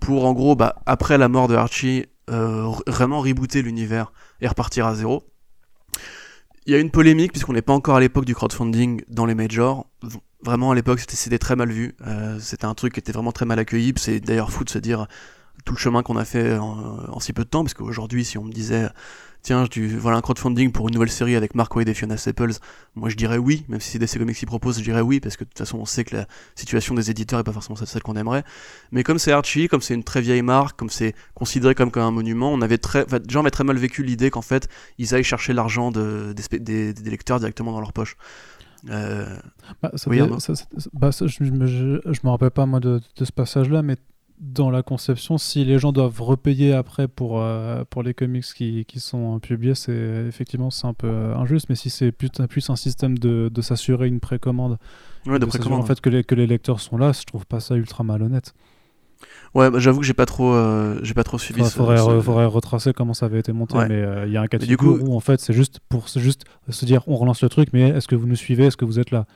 pour 0.00 0.24
en 0.24 0.32
gros, 0.32 0.56
bah, 0.56 0.76
après 0.86 1.18
la 1.18 1.28
mort 1.28 1.48
de 1.48 1.54
Archie, 1.54 2.06
vraiment 2.28 3.20
rebooter 3.20 3.60
l'univers 3.60 4.12
et 4.40 4.46
repartir 4.46 4.86
à 4.86 4.94
zéro 4.94 5.29
il 6.66 6.72
y 6.72 6.76
a 6.76 6.78
une 6.78 6.90
polémique 6.90 7.32
puisqu'on 7.32 7.52
n'est 7.52 7.62
pas 7.62 7.72
encore 7.72 7.96
à 7.96 8.00
l'époque 8.00 8.24
du 8.24 8.34
crowdfunding 8.34 9.02
dans 9.08 9.26
les 9.26 9.34
majors. 9.34 9.86
Vraiment 10.42 10.70
à 10.70 10.74
l'époque 10.74 11.00
c'était 11.00 11.38
très 11.38 11.56
mal 11.56 11.70
vu. 11.70 11.94
Euh, 12.06 12.38
c'était 12.40 12.66
un 12.66 12.74
truc 12.74 12.94
qui 12.94 13.00
était 13.00 13.12
vraiment 13.12 13.32
très 13.32 13.46
mal 13.46 13.58
accueilli. 13.58 13.92
C'est 13.96 14.20
d'ailleurs 14.20 14.50
fou 14.50 14.64
de 14.64 14.70
se 14.70 14.78
dire 14.78 15.06
tout 15.64 15.74
le 15.74 15.78
chemin 15.78 16.02
qu'on 16.02 16.16
a 16.16 16.24
fait 16.24 16.56
en, 16.56 17.20
si 17.20 17.32
peu 17.32 17.44
de 17.44 17.48
temps, 17.48 17.62
parce 17.62 17.74
qu'aujourd'hui, 17.74 18.24
si 18.24 18.38
on 18.38 18.44
me 18.44 18.52
disait, 18.52 18.88
tiens, 19.42 19.64
voilà 19.98 20.18
un 20.18 20.20
crowdfunding 20.20 20.72
pour 20.72 20.88
une 20.88 20.94
nouvelle 20.94 21.10
série 21.10 21.36
avec 21.36 21.54
Mark 21.54 21.74
Wade 21.74 21.88
et 21.88 21.94
Fiona 21.94 22.16
Staples, 22.16 22.52
moi 22.94 23.08
je 23.08 23.16
dirais 23.16 23.38
oui, 23.38 23.64
même 23.68 23.80
si 23.80 23.90
c'est 23.90 23.98
DC 23.98 24.18
Comics 24.18 24.36
qui 24.36 24.46
propose, 24.46 24.78
je 24.78 24.84
dirais 24.84 25.00
oui, 25.00 25.20
parce 25.20 25.36
que 25.36 25.44
de 25.44 25.48
toute 25.48 25.58
façon, 25.58 25.78
on 25.78 25.84
sait 25.84 26.04
que 26.04 26.16
la 26.16 26.26
situation 26.54 26.94
des 26.94 27.10
éditeurs 27.10 27.40
est 27.40 27.44
pas 27.44 27.52
forcément 27.52 27.76
celle 27.76 28.02
qu'on 28.02 28.16
aimerait. 28.16 28.44
Mais 28.92 29.02
comme 29.02 29.18
c'est 29.18 29.32
Archie, 29.32 29.68
comme 29.68 29.80
c'est 29.80 29.94
une 29.94 30.04
très 30.04 30.20
vieille 30.20 30.42
marque, 30.42 30.78
comme 30.78 30.90
c'est 30.90 31.14
considéré 31.34 31.74
comme, 31.74 31.90
comme 31.90 32.02
un 32.02 32.10
monument, 32.10 32.52
on 32.52 32.60
avait 32.60 32.78
très, 32.78 33.04
enfin, 33.04 33.18
les 33.18 33.32
gens 33.32 33.40
avaient 33.40 33.50
très 33.50 33.64
mal 33.64 33.76
vécu 33.76 34.02
l'idée 34.02 34.30
qu'en 34.30 34.42
fait, 34.42 34.68
ils 34.98 35.14
aillent 35.14 35.24
chercher 35.24 35.52
l'argent 35.52 35.90
de, 35.90 36.34
des, 36.50 36.92
des, 36.92 37.10
lecteurs 37.10 37.38
directement 37.38 37.72
dans 37.72 37.80
leur 37.80 37.92
poche. 37.92 38.16
Euh... 38.88 39.26
Bah, 39.82 39.90
ça, 39.94 40.08
oui, 40.10 40.20
ça, 40.38 40.54
bah, 40.94 41.10
je, 41.10 41.26
je, 41.26 41.44
je, 41.44 42.20
me 42.24 42.30
rappelle 42.30 42.50
pas 42.50 42.66
moi 42.66 42.80
de, 42.80 43.00
de 43.16 43.24
ce 43.24 43.32
passage-là, 43.32 43.82
mais 43.82 43.96
dans 44.40 44.70
la 44.70 44.82
conception, 44.82 45.36
si 45.36 45.64
les 45.66 45.78
gens 45.78 45.92
doivent 45.92 46.20
repayer 46.22 46.72
après 46.72 47.08
pour, 47.08 47.40
euh, 47.40 47.84
pour 47.88 48.02
les 48.02 48.14
comics 48.14 48.44
qui, 48.44 48.86
qui 48.86 48.98
sont 48.98 49.38
publiés, 49.38 49.74
c'est 49.74 50.24
effectivement 50.26 50.70
c'est 50.70 50.86
un 50.86 50.94
peu 50.94 51.08
euh, 51.08 51.36
injuste. 51.36 51.66
Mais 51.68 51.74
si 51.74 51.90
c'est 51.90 52.10
plus, 52.10 52.30
plus 52.48 52.70
un 52.70 52.76
système 52.76 53.18
de, 53.18 53.50
de 53.52 53.62
s'assurer 53.62 54.08
une 54.08 54.18
précommande, 54.18 54.78
ouais, 55.26 55.38
de 55.38 55.44
précommande, 55.44 55.80
en 55.80 55.86
fait 55.86 56.00
que 56.00 56.08
les, 56.08 56.24
que 56.24 56.34
les 56.34 56.46
lecteurs 56.46 56.80
sont 56.80 56.96
là, 56.96 57.12
je 57.12 57.24
trouve 57.24 57.44
pas 57.44 57.60
ça 57.60 57.76
ultra 57.76 58.02
malhonnête. 58.02 58.54
Ouais, 59.54 59.70
bah, 59.70 59.78
j'avoue 59.78 60.00
que 60.00 60.06
j'ai 60.06 60.14
pas 60.14 60.24
trop, 60.24 60.54
euh, 60.54 60.98
j'ai 61.02 61.12
pas 61.12 61.24
trop 61.24 61.36
suivi. 61.36 61.60
Il 61.60 61.68
faudrait, 61.68 61.98
faudrait, 61.98 62.46
retracer 62.46 62.94
comment 62.94 63.12
ça 63.12 63.26
avait 63.26 63.40
été 63.40 63.52
monté, 63.52 63.76
mais 63.88 64.02
il 64.26 64.32
y 64.32 64.38
a 64.38 64.40
un 64.40 64.46
cas 64.46 64.56
de 64.56 64.64
figure 64.64 65.02
où 65.02 65.14
en 65.14 65.20
fait 65.20 65.38
c'est 65.38 65.52
juste 65.52 65.80
pour 65.90 66.08
juste 66.08 66.44
se 66.70 66.86
dire 66.86 67.02
on 67.06 67.16
relance 67.16 67.42
le 67.42 67.50
truc, 67.50 67.68
mais 67.74 67.90
est-ce 67.90 68.08
que 68.08 68.16
vous 68.16 68.26
nous 68.26 68.36
suivez, 68.36 68.66
est-ce 68.66 68.78
que 68.78 68.86
vous 68.86 68.98
êtes 68.98 69.10
là? 69.10 69.26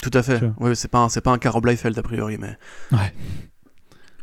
Tout 0.00 0.10
à 0.14 0.22
fait. 0.22 0.40
Ouais, 0.60 0.76
c'est 0.76 0.88
pas 0.88 1.08
c'est 1.08 1.22
pas 1.22 1.32
un 1.32 1.60
Bleifeld 1.60 1.98
a 1.98 2.02
priori, 2.02 2.38
mais. 2.38 2.56
Ouais. 2.92 3.12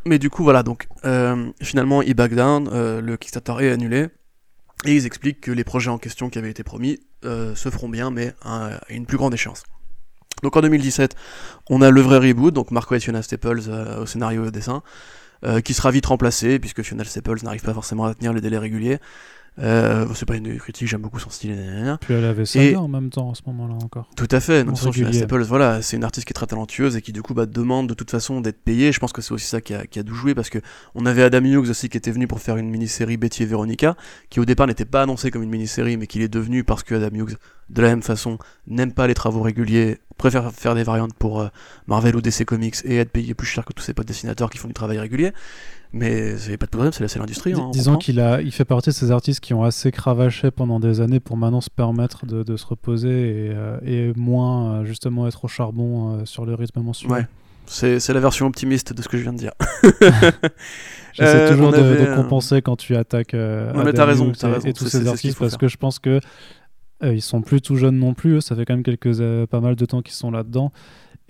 Mais 0.06 0.18
du 0.18 0.30
coup, 0.30 0.44
voilà, 0.44 0.64
donc 0.64 0.88
euh, 1.06 1.52
finalement, 1.62 2.02
ils 2.02 2.16
back 2.16 2.34
down, 2.34 2.70
euh, 2.72 3.02
le 3.02 3.18
Kickstarter 3.18 3.66
est 3.66 3.72
annulé, 3.72 4.08
et 4.86 4.96
ils 4.96 5.06
expliquent 5.06 5.42
que 5.42 5.52
les 5.52 5.64
projets 5.64 5.92
en 5.92 6.00
question 6.00 6.30
qui 6.30 6.40
avaient 6.40 6.50
été 6.50 6.64
promis 6.64 7.00
euh, 7.24 7.54
se 7.54 7.70
feront 7.70 7.90
bien, 7.90 8.10
mais 8.10 8.34
à 8.42 8.80
une 8.90 9.06
plus 9.06 9.18
grande 9.18 9.34
échéance. 9.34 9.64
Donc 10.42 10.58
en 10.58 10.62
2017, 10.62 11.16
on 11.70 11.84
a 11.84 11.92
le 11.92 12.02
vrai 12.02 12.18
reboot, 12.18 12.52
donc 12.52 12.72
Marco 12.72 12.96
et 12.96 13.00
Fiona 13.00 13.22
Staples 13.22 13.70
au 14.00 14.08
scénario 14.08 14.46
et 14.46 14.48
au 14.48 14.52
dessin, 14.52 14.82
qui 15.64 15.76
sera 15.76 15.92
vite 15.92 16.08
remplacé, 16.08 16.58
puisque 16.58 16.82
Fiona 16.82 17.04
Staples 17.04 17.44
n'arrive 17.44 17.62
pas 17.62 17.76
forcément 17.76 18.06
à 18.06 18.16
tenir 18.16 18.34
les 18.34 18.42
délais 18.42 18.58
réguliers. 18.58 18.98
Euh, 19.60 20.08
c'est 20.16 20.26
pas 20.26 20.38
une 20.38 20.58
critique, 20.58 20.88
j'aime 20.88 21.02
beaucoup 21.02 21.20
son 21.20 21.30
style. 21.30 21.56
Puis 22.02 22.14
elle 22.14 22.24
avait 22.24 22.46
ça 22.46 22.60
en 22.78 22.88
même 22.88 23.10
temps 23.10 23.32
à 23.32 23.36
ce 23.36 23.42
moment-là 23.48 23.76
encore. 23.76 24.10
Tout 24.16 24.28
à 24.32 24.40
fait. 24.40 24.64
Voilà, 24.64 25.82
c'est 25.82 25.98
une 25.98 26.04
artiste 26.04 26.26
qui 26.26 26.32
est 26.32 26.34
très 26.34 26.48
talentueuse 26.48 26.96
et 26.96 27.02
qui 27.02 27.12
du 27.12 27.22
coup 27.22 27.34
bah, 27.34 27.46
demande 27.46 27.88
de 27.88 27.94
toute 27.94 28.12
façon 28.12 28.42
d'être 28.42 28.62
payée. 28.62 28.92
Je 28.92 29.00
pense 29.00 29.12
que 29.12 29.22
c'est 29.22 29.34
aussi 29.34 29.48
ça 29.48 29.62
qui 29.62 29.74
a, 29.74 29.86
qui 29.86 30.00
a 30.00 30.04
dû 30.04 30.14
jouer 30.14 30.34
parce 30.34 30.50
que 30.50 30.60
on 30.96 31.06
avait 31.06 31.24
Adam 31.24 31.44
Hughes 31.44 31.70
aussi 31.70 31.90
qui 31.90 31.98
était 31.98 32.12
venu 32.12 32.28
pour 32.28 32.40
faire 32.40 32.58
une 32.58 32.70
mini-série 32.70 33.18
Betty 33.18 33.44
et 33.44 33.46
Veronica, 33.46 33.96
qui 34.30 34.40
au 34.40 34.46
départ 34.46 34.68
n'était 34.68 34.86
pas 34.86 35.04
annoncé 35.04 35.32
comme 35.32 35.44
une 35.44 35.50
mini-série, 35.50 35.98
mais 35.98 36.08
qui 36.08 36.22
est 36.22 36.28
devenu 36.30 36.64
parce 36.64 36.84
que 36.84 36.96
Adam 36.96 37.16
Hughes, 37.16 37.38
de 37.70 37.82
la 37.82 37.90
même 37.90 38.04
façon, 38.04 38.38
n'aime 38.68 38.94
pas 38.94 39.08
les 39.08 39.14
travaux 39.14 39.42
réguliers, 39.42 40.00
préfère 40.18 40.52
faire 40.52 40.76
des 40.76 40.84
variantes 40.84 41.14
pour 41.14 41.42
euh, 41.42 41.48
Marvel 41.88 42.16
ou 42.16 42.22
DC 42.22 42.46
Comics 42.46 42.78
et 42.86 42.98
être 42.98 43.12
payé 43.12 43.34
plus 43.34 43.48
cher 43.48 43.66
que 43.66 43.74
tous 43.74 43.84
ces 43.84 43.94
potes 43.94 44.08
dessinateurs 44.08 44.50
qui 44.50 44.58
font 44.58 44.68
du 44.68 44.74
travail 44.74 45.00
régulier. 45.00 45.34
Mais 45.94 46.38
c'est 46.38 46.56
pas 46.56 46.66
de 46.68 46.72
problème, 46.72 46.94
c'est 46.94 47.20
l'industrie. 47.20 47.54
Hein, 47.54 47.70
disons 47.74 47.98
qu'il 47.98 48.22
a, 48.22 48.42
il 48.42 48.52
fait 48.52 48.64
partie 48.64 48.92
de 48.92 48.96
ces 48.96 49.12
artistes 49.12 49.42
qui 49.42 49.54
ont 49.54 49.64
assez 49.64 49.92
cravaché 49.92 50.50
pendant 50.50 50.80
des 50.80 51.02
années 51.02 51.20
pour 51.20 51.36
maintenant 51.36 51.60
se 51.60 51.70
permettre 51.70 52.26
de, 52.26 52.44
de 52.44 52.56
se 52.56 52.66
reposer 52.66 53.10
et, 53.10 53.52
euh, 53.54 53.78
et 53.84 54.14
moins 54.16 54.76
euh, 54.76 54.86
justement 54.86 55.28
être 55.28 55.44
au 55.44 55.48
charbon 55.50 56.20
euh, 56.20 56.26
sur 56.26 56.46
le 56.46 56.56
rythme 56.56 56.82
mensuel. 56.82 57.12
Ouais. 57.12 57.28
C'est 57.66 58.10
la 58.10 58.20
version 58.20 58.48
optimiste 58.48 58.94
de 58.94 59.02
ce 59.02 59.08
que 59.08 59.18
je 59.18 59.24
viens 59.24 59.34
de 59.34 59.38
dire. 59.38 59.52
J'essaie 61.14 61.50
toujours 61.50 61.72
de, 61.72 61.78
de, 61.78 62.16
compenser 62.16 62.62
quand 62.62 62.76
tu 62.76 62.96
attaques 62.96 63.34
non, 63.34 63.84
mais 63.84 63.98
as 63.98 64.06
raison, 64.06 64.32
et, 64.32 64.46
raison. 64.46 64.68
et, 64.68 64.74
tous 64.74 64.88
ces 64.88 65.08
artistes 65.08 65.38
parce 65.40 65.58
que 65.58 65.68
je 65.68 65.78
pense 65.78 66.00
que 66.00 66.20
ils 67.04 67.22
sont 67.22 67.42
plus 67.42 67.62
tout 67.62 67.76
jeunes 67.76 67.98
non 67.98 68.14
plus. 68.14 68.42
Ça 68.42 68.56
fait 68.56 68.66
quand 68.66 68.74
même 68.74 68.84
quelques 68.84 69.18
pas 69.48 69.60
mal 69.60 69.76
de 69.76 69.86
temps 69.86 70.02
qu'ils 70.02 70.16
sont 70.16 70.32
là-dedans 70.32 70.72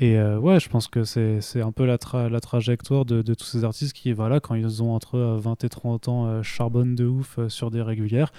et 0.02 0.18
euh, 0.18 0.40
ouais, 0.40 0.60
je 0.60 0.68
pense 0.68 0.88
que 0.88 1.04
c'est 1.04 1.62
un 1.62 1.72
peu 1.72 1.86
la, 1.86 2.00
la 2.28 2.40
trajectoire 2.40 3.06
de, 3.06 3.22
de, 3.22 3.34
tous 3.36 3.46
ces 3.46 3.64
artistes 3.64 3.94
qui, 3.94 4.12
voilà, 4.14 4.40
quand 4.40 4.56
ils 4.56 4.82
ont 4.82 4.96
entre 4.96 5.20
20 5.20 5.52
euh, 5.64 5.68
et 5.68 5.70
30 5.70 6.08
ans, 6.08 6.26
euh, 6.26 6.42
charbonnent 6.42 6.96
de 6.96 7.06
ouf 7.06 7.40
sur 7.50 7.70
des 7.70 7.84
régulières. 7.84 8.32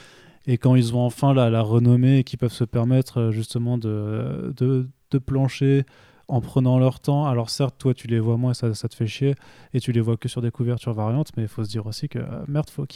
Et 0.47 0.59
quand 0.59 0.75
ils 0.75 0.97
ont 0.97 0.99
enfin 1.03 1.33
la, 1.33 1.51
la 1.51 1.63
renommée 1.63 2.19
et 2.19 2.25
qu'ils 2.25 2.41
peuvent 2.41 2.53
se 2.53 2.65
permettre 2.65 3.31
justement 3.31 3.79
de, 3.79 4.53
de, 4.57 5.19
plancher 5.19 5.85
en 6.27 6.41
prenant 6.41 6.81
leur 6.81 6.99
temps. 6.99 7.27
Alors 7.27 7.49
certes, 7.49 7.77
toi, 7.79 7.95
tu 7.95 8.09
les 8.09 8.19
vois 8.19 8.37
moins 8.37 8.55
ça, 8.55 8.75
ça 8.75 8.89
te 8.89 8.97
fait 8.97 9.07
chier. 9.07 9.37
Et 9.73 9.79
tu 9.79 9.93
les 9.93 10.01
vois 10.01 10.17
que 10.17 10.29
sur 10.29 10.43
des 10.43 10.51
couvertures 10.51 10.95
variantes. 10.95 11.31
Mais 11.37 11.45
il 11.45 11.49
faut 11.49 11.63
se 11.63 11.71
dire 11.71 11.87
aussi 11.87 12.09
que, 12.09 12.19
merde, 12.49 12.71
faut, 12.71 12.87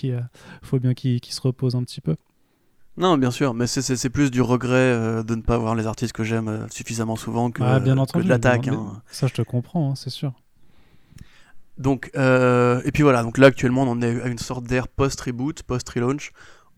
faut 0.62 0.78
bien 0.80 0.94
qu'ils 0.94 1.20
se 1.24 1.40
reposent 1.40 1.76
un 1.76 1.84
petit 1.84 2.00
peu. 2.00 2.16
Non, 2.98 3.18
bien 3.18 3.30
sûr, 3.30 3.52
mais 3.52 3.66
c'est 3.66 4.10
plus 4.10 4.30
du 4.30 4.40
regret 4.40 4.74
euh, 4.74 5.22
de 5.22 5.34
ne 5.34 5.42
pas 5.42 5.58
voir 5.58 5.74
les 5.74 5.86
artistes 5.86 6.14
que 6.14 6.24
j'aime 6.24 6.48
euh, 6.48 6.68
suffisamment 6.70 7.16
souvent 7.16 7.50
que, 7.50 7.62
ah, 7.62 7.78
bien 7.78 7.98
entendu, 7.98 8.24
de 8.24 8.28
l'attaque. 8.28 8.68
Hein. 8.68 9.02
Ça, 9.10 9.26
je 9.26 9.34
te 9.34 9.42
comprends, 9.42 9.90
hein, 9.90 9.94
c'est 9.94 10.10
sûr. 10.10 10.32
Donc, 11.76 12.10
euh, 12.16 12.80
et 12.86 12.92
puis 12.92 13.02
voilà, 13.02 13.22
donc 13.22 13.36
là 13.36 13.48
actuellement 13.48 13.82
on 13.82 13.88
en 13.88 14.00
est 14.00 14.22
à 14.22 14.28
une 14.28 14.38
sorte 14.38 14.64
d'ère 14.64 14.88
post-reboot, 14.88 15.62
post-relaunch, 15.62 16.32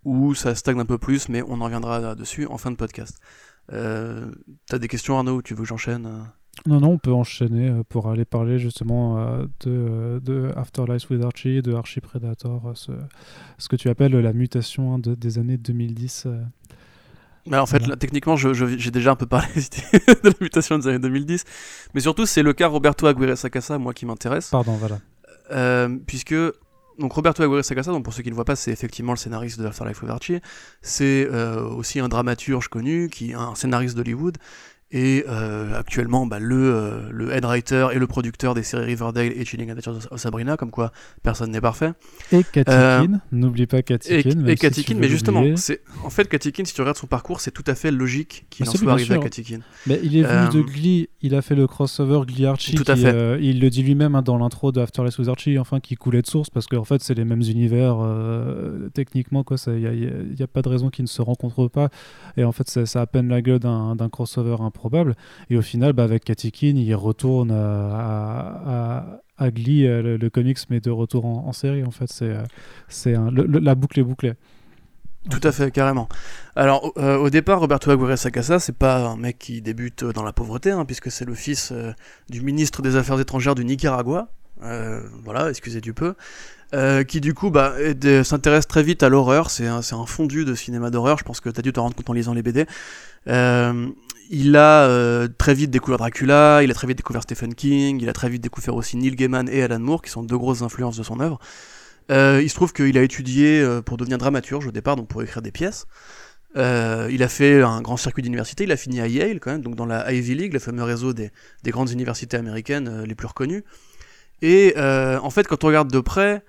où 0.04 0.34
ça 0.34 0.56
stagne 0.56 0.80
un 0.80 0.84
peu 0.84 0.98
plus, 0.98 1.28
mais 1.28 1.40
on 1.42 1.60
en 1.60 1.64
reviendra 1.66 2.16
dessus 2.16 2.46
en 2.46 2.58
fin 2.58 2.72
de 2.72 2.76
podcast. 2.76 3.20
T'as 3.70 4.78
des 4.78 4.88
questions 4.88 5.16
Arnaud, 5.16 5.40
tu 5.40 5.54
veux 5.54 5.62
que 5.62 5.68
j'enchaîne 5.68 6.08
non, 6.66 6.80
non, 6.80 6.88
on 6.92 6.98
peut 6.98 7.12
enchaîner 7.12 7.68
euh, 7.68 7.82
pour 7.88 8.08
aller 8.08 8.24
parler 8.24 8.58
justement 8.58 9.18
euh, 9.18 9.42
de, 9.60 9.70
euh, 9.70 10.20
de 10.20 10.50
Afterlife 10.56 11.08
with 11.10 11.22
Archie, 11.22 11.62
de 11.62 11.74
Archie 11.74 12.00
Predator, 12.00 12.72
ce, 12.74 12.92
ce 13.58 13.68
que 13.68 13.76
tu 13.76 13.88
appelles 13.88 14.16
la 14.16 14.32
mutation 14.32 14.94
hein, 14.94 14.98
de, 14.98 15.14
des 15.14 15.38
années 15.38 15.56
2010. 15.56 16.28
en 17.52 17.66
fait, 17.66 17.86
là, 17.86 17.96
techniquement, 17.96 18.36
j'ai 18.36 18.90
déjà 18.90 19.12
un 19.12 19.16
peu 19.16 19.26
parlé 19.26 19.48
de 19.54 20.28
la 20.28 20.34
mutation 20.40 20.78
des 20.78 20.88
années 20.88 20.98
2010, 20.98 21.44
mais 21.94 22.00
surtout, 22.00 22.26
c'est 22.26 22.42
le 22.42 22.52
cas 22.52 22.68
Roberto 22.68 23.06
Aguirre 23.06 23.36
Sacasa, 23.36 23.78
moi, 23.78 23.94
qui 23.94 24.06
m'intéresse. 24.06 24.50
Pardon, 24.50 24.76
voilà. 24.76 25.88
puisque 26.06 26.34
donc 26.98 27.12
Roberto 27.12 27.42
Aguirre 27.42 27.64
Sacasa, 27.64 27.92
donc 27.92 28.04
pour 28.04 28.12
ceux 28.12 28.22
qui 28.22 28.30
ne 28.30 28.34
voient 28.34 28.44
pas, 28.44 28.56
c'est 28.56 28.72
effectivement 28.72 29.12
le 29.12 29.18
scénariste 29.18 29.60
de 29.60 29.66
Afterlife 29.66 30.02
with 30.02 30.10
Archie. 30.10 30.40
C'est 30.82 31.28
aussi 31.28 32.00
un 32.00 32.08
dramaturge 32.08 32.68
connu, 32.68 33.08
qui 33.08 33.34
un 33.34 33.54
scénariste 33.54 33.96
d'Hollywood, 33.96 34.38
et 34.90 35.24
euh, 35.28 35.78
actuellement 35.78 36.24
bah, 36.24 36.38
le, 36.38 36.56
euh, 36.56 37.00
le 37.10 37.30
head 37.32 37.44
writer 37.44 37.88
et 37.92 37.98
le 37.98 38.06
producteur 38.06 38.54
des 38.54 38.62
séries 38.62 38.86
Riverdale 38.86 39.32
et 39.36 39.44
Chilling 39.44 39.70
Adventures 39.70 40.08
of 40.10 40.20
Sabrina, 40.20 40.56
comme 40.56 40.70
quoi 40.70 40.92
personne 41.22 41.50
n'est 41.50 41.60
parfait. 41.60 41.92
Et 42.32 42.42
Katikin, 42.42 42.72
euh, 42.72 43.06
n'oublie 43.30 43.66
pas 43.66 43.82
Katikin. 43.82 44.46
Et, 44.46 44.52
et 44.52 44.56
Katikin, 44.56 44.94
mais 44.94 45.08
justement, 45.08 45.44
c'est 45.56 45.82
en 46.04 46.10
fait 46.10 46.26
Katikin, 46.28 46.64
si 46.64 46.72
tu 46.72 46.80
regardes 46.80 46.96
son 46.96 47.06
parcours, 47.06 47.40
c'est 47.40 47.50
tout 47.50 47.64
à 47.66 47.74
fait 47.74 47.90
logique 47.90 48.46
qu'il 48.48 48.66
ah, 48.66 48.70
en 48.70 48.74
soit 48.74 48.92
arrivé 48.92 49.14
à 49.14 49.18
Katikin. 49.18 49.58
Mais 49.86 50.00
il 50.02 50.16
est 50.16 50.22
venu 50.22 50.62
de 50.62 50.62
Glee, 50.62 51.10
il 51.20 51.34
a 51.34 51.42
fait 51.42 51.54
le 51.54 51.66
crossover 51.66 52.20
Glee 52.26 52.46
Archie. 52.46 52.74
Tout 52.74 52.84
à 52.86 52.96
fait. 52.96 53.38
il 53.42 53.60
le 53.60 53.68
dit 53.68 53.82
lui-même 53.82 54.14
hein, 54.14 54.22
dans 54.22 54.38
l'intro 54.38 54.72
de 54.72 54.80
Afterlife 54.80 55.18
with 55.18 55.28
Archie, 55.28 55.58
enfin 55.58 55.80
qui 55.80 55.96
coulait 55.96 56.22
de 56.22 56.26
source 56.26 56.48
parce 56.48 56.66
qu'en 56.66 56.84
fait 56.84 57.02
c'est 57.02 57.14
les 57.14 57.24
mêmes 57.24 57.42
univers 57.42 57.98
techniquement 58.94 59.44
quoi. 59.44 59.56
Il 59.66 59.74
n'y 59.74 60.42
a, 60.42 60.44
a, 60.44 60.46
pas 60.46 60.62
de 60.62 60.68
raison 60.68 60.88
qu'ils 60.88 61.04
ne 61.04 61.08
se 61.08 61.20
rencontrent 61.20 61.68
pas. 61.68 61.90
Et 62.38 62.44
en 62.44 62.52
fait 62.52 62.68
ça, 62.70 63.00
a 63.00 63.02
à 63.02 63.06
peine 63.06 63.28
la 63.28 63.42
gueule 63.42 63.58
d'un 63.58 64.08
crossover 64.10 64.56
probable. 64.78 65.16
Et 65.50 65.56
au 65.56 65.62
final, 65.62 65.92
bah, 65.92 66.04
avec 66.04 66.24
Katikin, 66.24 66.76
il 66.76 66.94
retourne 66.94 67.50
à, 67.50 69.20
à, 69.36 69.50
Glee, 69.50 69.86
euh, 69.86 70.16
le, 70.16 70.30
comics, 70.30 70.58
mais 70.70 70.80
de 70.80 70.90
retour 70.90 71.26
en, 71.26 71.52
série. 71.52 71.84
En 71.84 71.90
fait, 71.90 72.10
c'est, 72.10 72.30
euh, 72.30 72.42
c'est 72.88 73.14
la 73.36 73.74
boucle 73.74 74.00
est 74.00 74.04
bouclée. 74.04 74.32
Tout 75.30 75.40
à 75.42 75.52
fait, 75.52 75.70
carrément. 75.70 76.08
Alors, 76.56 76.92
euh, 76.96 77.18
au 77.18 77.28
départ, 77.28 77.60
Roberto 77.60 77.90
Aguirre 77.90 78.16
Sacasa, 78.16 78.58
c'est 78.58 78.76
pas 78.76 79.08
un 79.08 79.16
mec 79.16 79.38
qui 79.38 79.60
débute 79.60 80.04
dans 80.04 80.22
la 80.22 80.32
pauvreté, 80.32 80.70
hein, 80.70 80.84
puisque 80.86 81.10
c'est 81.10 81.26
le 81.26 81.34
fils 81.34 81.72
du 82.30 82.40
ministre 82.40 82.80
des 82.80 82.96
Affaires 82.96 83.20
étrangères 83.20 83.54
du 83.54 83.64
Nicaragua. 83.64 84.28
voilà, 85.24 85.50
excusez 85.50 85.80
du 85.80 85.92
peu. 85.92 86.14
qui 87.08 87.20
du 87.20 87.34
coup 87.34 87.50
bah, 87.50 87.74
s'intéresse 88.22 88.66
très 88.66 88.82
vite 88.82 89.02
à 89.02 89.08
l'horreur, 89.08 89.50
c'est 89.50 89.66
un, 89.66 89.80
un, 89.80 90.06
fondu 90.06 90.44
de 90.44 90.54
cinéma 90.54 90.88
d'horreur, 90.90 91.18
je 91.18 91.24
pense 91.24 91.40
que 91.40 91.50
tu 91.50 91.58
as 91.58 91.62
dû 91.62 91.72
te 91.72 91.80
rendre 91.80 91.96
compte 91.96 92.08
en 92.08 92.14
lisant 92.14 92.32
les 92.32 92.42
BD. 92.42 92.66
Il 94.30 94.56
a 94.56 94.84
euh, 94.84 95.26
très 95.38 95.54
vite 95.54 95.70
découvert 95.70 95.96
Dracula, 95.96 96.62
il 96.62 96.70
a 96.70 96.74
très 96.74 96.86
vite 96.86 96.98
découvert 96.98 97.22
Stephen 97.22 97.54
King, 97.54 97.98
il 98.02 98.08
a 98.10 98.12
très 98.12 98.28
vite 98.28 98.42
découvert 98.42 98.74
aussi 98.74 98.98
Neil 98.98 99.16
Gaiman 99.16 99.48
et 99.48 99.62
Alan 99.62 99.78
Moore, 99.78 100.02
qui 100.02 100.10
sont 100.10 100.22
deux 100.22 100.36
grosses 100.36 100.60
influences 100.60 100.98
de 100.98 101.02
son 101.02 101.20
œuvre. 101.20 101.38
Euh, 102.10 102.40
il 102.42 102.50
se 102.50 102.54
trouve 102.54 102.74
qu'il 102.74 102.98
a 102.98 103.02
étudié 103.02 103.60
euh, 103.60 103.80
pour 103.80 103.96
devenir 103.96 104.18
dramaturge 104.18 104.66
au 104.66 104.70
départ, 104.70 104.96
donc 104.96 105.08
pour 105.08 105.22
écrire 105.22 105.40
des 105.40 105.50
pièces. 105.50 105.86
il 106.56 107.22
a 107.22 107.28
fait 107.28 107.62
un 107.62 107.80
grand 107.80 107.96
circuit 107.96 108.22
d'université, 108.22 108.64
il 108.64 108.72
a 108.72 108.76
fini 108.76 109.00
à 109.00 109.06
Yale 109.06 109.40
quand 109.40 109.50
même, 109.50 109.62
donc 109.62 109.76
dans 109.76 109.86
la 109.86 110.12
Ivy 110.12 110.34
League, 110.34 110.52
le 110.52 110.58
fameux 110.58 110.82
réseau 110.82 111.14
des, 111.14 111.30
des 111.62 111.70
grandes 111.70 111.90
universités 111.90 112.36
américaines 112.36 113.04
les 113.04 113.14
plus 113.14 113.28
reconnues. 113.28 113.64
Et 114.42 114.74
en 114.76 115.30
fait, 115.30 115.46
quand 115.46 115.64
on 115.64 115.68
regarde 115.68 115.90
de 115.90 116.00
près, 116.00 116.42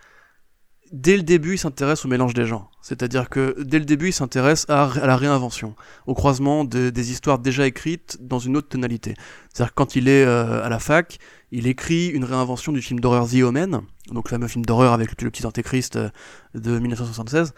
dès 0.91 1.17
le 1.17 1.23
début, 1.23 1.53
il 1.53 1.57
s'intéresse 1.57 2.05
au 2.05 2.07
mélange 2.07 2.33
des 2.33 2.45
genres. 2.45 2.71
C'est-à-dire 2.81 3.29
que 3.29 3.55
dès 3.61 3.79
le 3.79 3.85
début, 3.85 4.09
il 4.09 4.13
s'intéresse 4.13 4.65
à, 4.69 4.89
la 5.03 5.15
réinvention, 5.15 5.75
au 6.07 6.13
croisement 6.13 6.63
des 6.63 7.11
histoires 7.11 7.39
déjà 7.39 7.67
écrites 7.67 8.17
dans 8.21 8.39
une 8.39 8.57
autre 8.57 8.69
tonalité. 8.69 9.13
C'est-à-dire 9.53 9.71
que 9.71 9.75
quand 9.75 9.95
il 9.95 10.07
est 10.07 10.25
euh, 10.25 10.63
à 10.63 10.69
la 10.69 10.79
fac, 10.79 11.19
il 11.51 11.67
écrit 11.67 12.07
une 12.07 12.23
réinvention 12.23 12.71
du 12.71 12.81
film 12.81 12.99
d'horreur 12.99 13.27
The 13.27 13.41
Omen, 13.43 13.81
donc 14.11 14.29
le 14.29 14.35
fameux 14.35 14.47
film 14.47 14.65
d'horreur 14.65 14.93
avec 14.93 15.21
le, 15.21 15.29
petit 15.29 15.45
antéchrist 15.45 15.95
euh, 15.95 16.09
de 16.55 16.79
1976, 16.79 17.53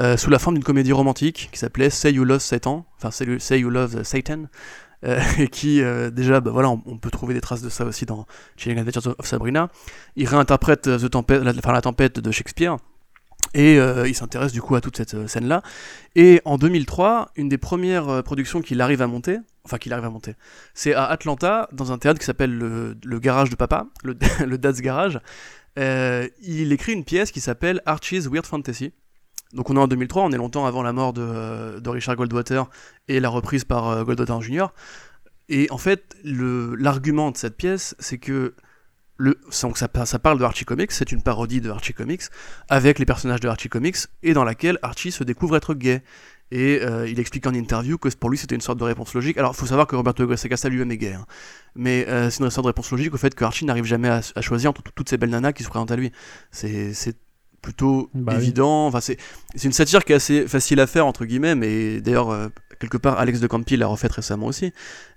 euh, 0.00 0.16
sous 0.16 0.30
la 0.30 0.38
forme 0.38 0.56
d'une 0.56 0.64
comédie 0.64 0.92
romantique 0.92 1.50
qui 1.52 1.58
s'appelait 1.58 1.90
Say 1.90 2.12
You 2.12 2.24
Love 2.24 2.40
Satan, 2.40 2.86
enfin 2.96 3.10
Say 3.10 3.60
You 3.60 3.70
Love 3.70 4.02
Satan, 4.04 4.44
et 5.02 5.48
qui 5.50 5.82
euh, 5.82 6.10
déjà, 6.10 6.40
bah, 6.40 6.50
voilà, 6.50 6.70
on, 6.70 6.98
peut 6.98 7.10
trouver 7.10 7.34
des 7.34 7.40
traces 7.40 7.62
de 7.62 7.68
ça 7.68 7.84
aussi 7.84 8.06
dans 8.06 8.26
Chilling 8.56 8.78
Adventures 8.78 9.14
of 9.18 9.26
Sabrina. 9.26 9.68
Il 10.16 10.28
réinterprète 10.28 10.82
The 10.82 11.10
Tempest, 11.10 11.42
la, 11.42 11.80
tempête 11.80 12.20
de 12.20 12.30
Shakespeare. 12.30 12.76
Et 13.54 13.78
euh, 13.78 14.08
il 14.08 14.14
s'intéresse 14.14 14.52
du 14.52 14.62
coup 14.62 14.76
à 14.76 14.80
toute 14.80 14.96
cette 14.96 15.26
scène-là. 15.26 15.62
Et 16.14 16.40
en 16.44 16.56
2003, 16.56 17.32
une 17.36 17.48
des 17.48 17.58
premières 17.58 18.22
productions 18.22 18.62
qu'il 18.62 18.80
arrive 18.80 19.02
à 19.02 19.06
monter, 19.06 19.38
enfin 19.64 19.78
qu'il 19.78 19.92
arrive 19.92 20.04
à 20.06 20.10
monter, 20.10 20.36
c'est 20.74 20.94
à 20.94 21.04
Atlanta, 21.04 21.68
dans 21.72 21.92
un 21.92 21.98
théâtre 21.98 22.18
qui 22.18 22.24
s'appelle 22.24 22.56
le, 22.56 23.18
Garage 23.18 23.50
de 23.50 23.56
Papa, 23.56 23.86
le 24.04 24.14
Dad's 24.56 24.80
Garage. 24.80 25.18
il 25.76 26.72
écrit 26.72 26.92
une 26.92 27.04
pièce 27.04 27.30
qui 27.30 27.40
s'appelle 27.40 27.82
Archie's 27.84 28.26
Weird 28.26 28.46
Fantasy. 28.46 28.92
Donc 29.52 29.70
on 29.70 29.76
est 29.76 29.80
en 29.80 29.88
2003, 29.88 30.24
on 30.24 30.32
est 30.32 30.36
longtemps 30.36 30.66
avant 30.66 30.82
la 30.82 30.92
mort 30.92 31.12
de, 31.12 31.88
Richard 31.88 32.16
Goldwater 32.16 32.68
et 33.08 33.20
la 33.20 33.28
reprise 33.28 33.64
par 33.64 33.88
euh, 33.88 34.04
Goldwater 34.04 34.40
Jr. 34.40 34.66
Et 35.48 35.70
en 35.70 35.78
fait, 35.78 36.16
l'argument 36.24 37.30
de 37.30 37.36
cette 37.36 37.56
pièce, 37.56 37.94
c'est 37.98 38.18
que 38.18 38.54
le, 39.18 39.38
donc 39.62 39.76
ça, 39.76 39.88
ça, 40.04 40.18
parle 40.18 40.38
de 40.38 40.44
Archie 40.44 40.64
Comics, 40.64 40.90
c'est 40.90 41.12
une 41.12 41.22
parodie 41.22 41.60
de 41.60 41.70
Archie 41.70 41.92
Comics, 41.92 42.22
avec 42.68 42.98
les 42.98 43.04
personnages 43.04 43.40
de 43.40 43.48
Archie 43.48 43.68
Comics, 43.68 43.98
et 44.22 44.32
dans 44.32 44.44
laquelle 44.44 44.78
Archie 44.82 45.12
se 45.12 45.24
découvre 45.24 45.56
être 45.56 45.74
gay. 45.74 46.02
Et 46.50 46.80
euh, 46.82 47.08
il 47.08 47.18
explique 47.18 47.46
en 47.46 47.54
interview 47.54 47.96
que 47.96 48.10
pour 48.10 48.28
lui 48.28 48.36
c'était 48.36 48.54
une 48.54 48.60
sorte 48.60 48.78
de 48.78 48.84
réponse 48.84 49.14
logique. 49.14 49.38
Alors 49.38 49.52
il 49.54 49.58
faut 49.58 49.66
savoir 49.66 49.86
que 49.86 49.96
Roberto 49.96 50.36
Sacasa 50.36 50.68
lui-même 50.68 50.90
est 50.90 50.98
gay, 50.98 51.14
hein. 51.14 51.24
mais 51.74 52.06
euh, 52.08 52.28
c'est 52.28 52.44
une 52.44 52.50
sorte 52.50 52.66
de 52.66 52.68
réponse 52.68 52.90
logique 52.90 53.14
au 53.14 53.16
fait 53.16 53.34
que 53.34 53.42
Archie 53.42 53.64
n'arrive 53.64 53.84
jamais 53.86 54.10
à, 54.10 54.20
choisir 54.42 54.68
entre 54.68 54.82
toutes 54.94 55.08
ces 55.08 55.16
belles 55.16 55.30
nanas 55.30 55.52
qui 55.52 55.62
se 55.62 55.70
présentent 55.70 55.92
à 55.92 55.96
lui. 55.96 56.12
C'est 56.50 57.16
plutôt 57.62 58.10
bah 58.12 58.34
évident. 58.34 58.86
Enfin, 58.88 59.00
c'est 59.00 59.16
une 59.64 59.72
satire 59.72 60.04
qui 60.04 60.12
est 60.12 60.16
assez 60.16 60.46
facile 60.46 60.80
à 60.80 60.86
faire, 60.86 61.06
entre 61.06 61.24
guillemets, 61.24 61.54
mais 61.54 62.00
d'ailleurs, 62.00 62.30
euh, 62.30 62.48
quelque 62.80 62.96
part, 62.96 63.18
Alex 63.18 63.38
de 63.38 63.46
Campi 63.46 63.76
l'a 63.76 63.86
refait 63.86 64.08
récemment 64.08 64.46
aussi. 64.46 64.72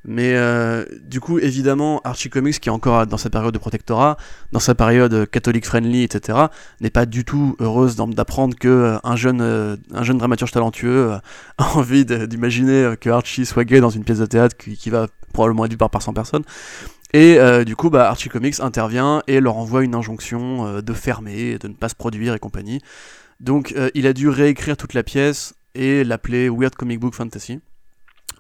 Mais 0.06 0.36
euh, 0.36 0.86
du 1.02 1.20
coup, 1.20 1.40
évidemment, 1.40 2.00
Archie 2.04 2.30
Comics, 2.30 2.60
qui 2.60 2.70
est 2.70 2.72
encore 2.72 3.08
dans 3.08 3.18
sa 3.18 3.32
période 3.32 3.54
de 3.54 3.58
protectorat, 3.58 4.18
dans 4.52 4.60
sa 4.60 4.76
période 4.76 5.28
catholique 5.30 5.66
friendly, 5.66 6.04
etc., 6.04 6.38
n'est 6.80 6.92
pas 6.92 7.08
du 7.08 7.26
tout 7.26 7.56
heureuse 7.60 7.96
d'apprendre 7.96 8.56
que 8.56 8.68
euh, 8.68 8.98
un 9.04 9.16
jeune, 9.16 9.42
un 9.42 10.04
jeune 10.04 10.20
dramaturge 10.20 10.52
talentueux 10.52 11.14
a 11.58 11.76
envie 11.76 12.06
d'imaginer 12.06 12.94
que 13.02 13.10
Archie 13.10 13.46
soit 13.46 13.66
gay 13.66 13.82
dans 13.82 13.90
une 13.90 14.04
pièce 14.04 14.20
de 14.20 14.28
théâtre 14.28 14.56
qui, 14.56 14.90
va 14.92 15.08
probablement 15.34 15.66
être 15.66 15.72
vue 15.72 15.78
par, 15.78 15.90
par 15.90 16.04
100 16.04 16.14
personnes. 16.14 16.44
Et 17.16 17.40
euh, 17.40 17.64
du 17.64 17.78
coup, 17.78 17.90
bah, 17.90 18.10
Archie 18.10 18.28
Comics 18.28 18.60
intervient 18.60 19.24
et 19.28 19.40
leur 19.40 19.56
envoie 19.56 19.86
une 19.86 19.96
injonction 19.96 20.68
euh, 20.68 20.82
de 20.82 20.92
fermer, 20.92 21.58
de 21.58 21.70
ne 21.70 21.74
pas 21.74 21.88
se 21.88 21.96
produire 21.96 22.34
et 22.34 22.40
compagnie. 22.40 22.82
Donc 23.40 23.74
euh, 23.78 23.90
il 23.94 24.06
a 24.06 24.12
dû 24.12 24.28
réécrire 24.28 24.76
toute 24.76 24.94
la 24.94 25.02
pièce 25.02 25.54
et 25.76 26.04
l'appeler 26.04 26.50
Weird 26.50 26.76
Comic 26.76 27.00
Book 27.00 27.14
Fantasy. 27.14 27.62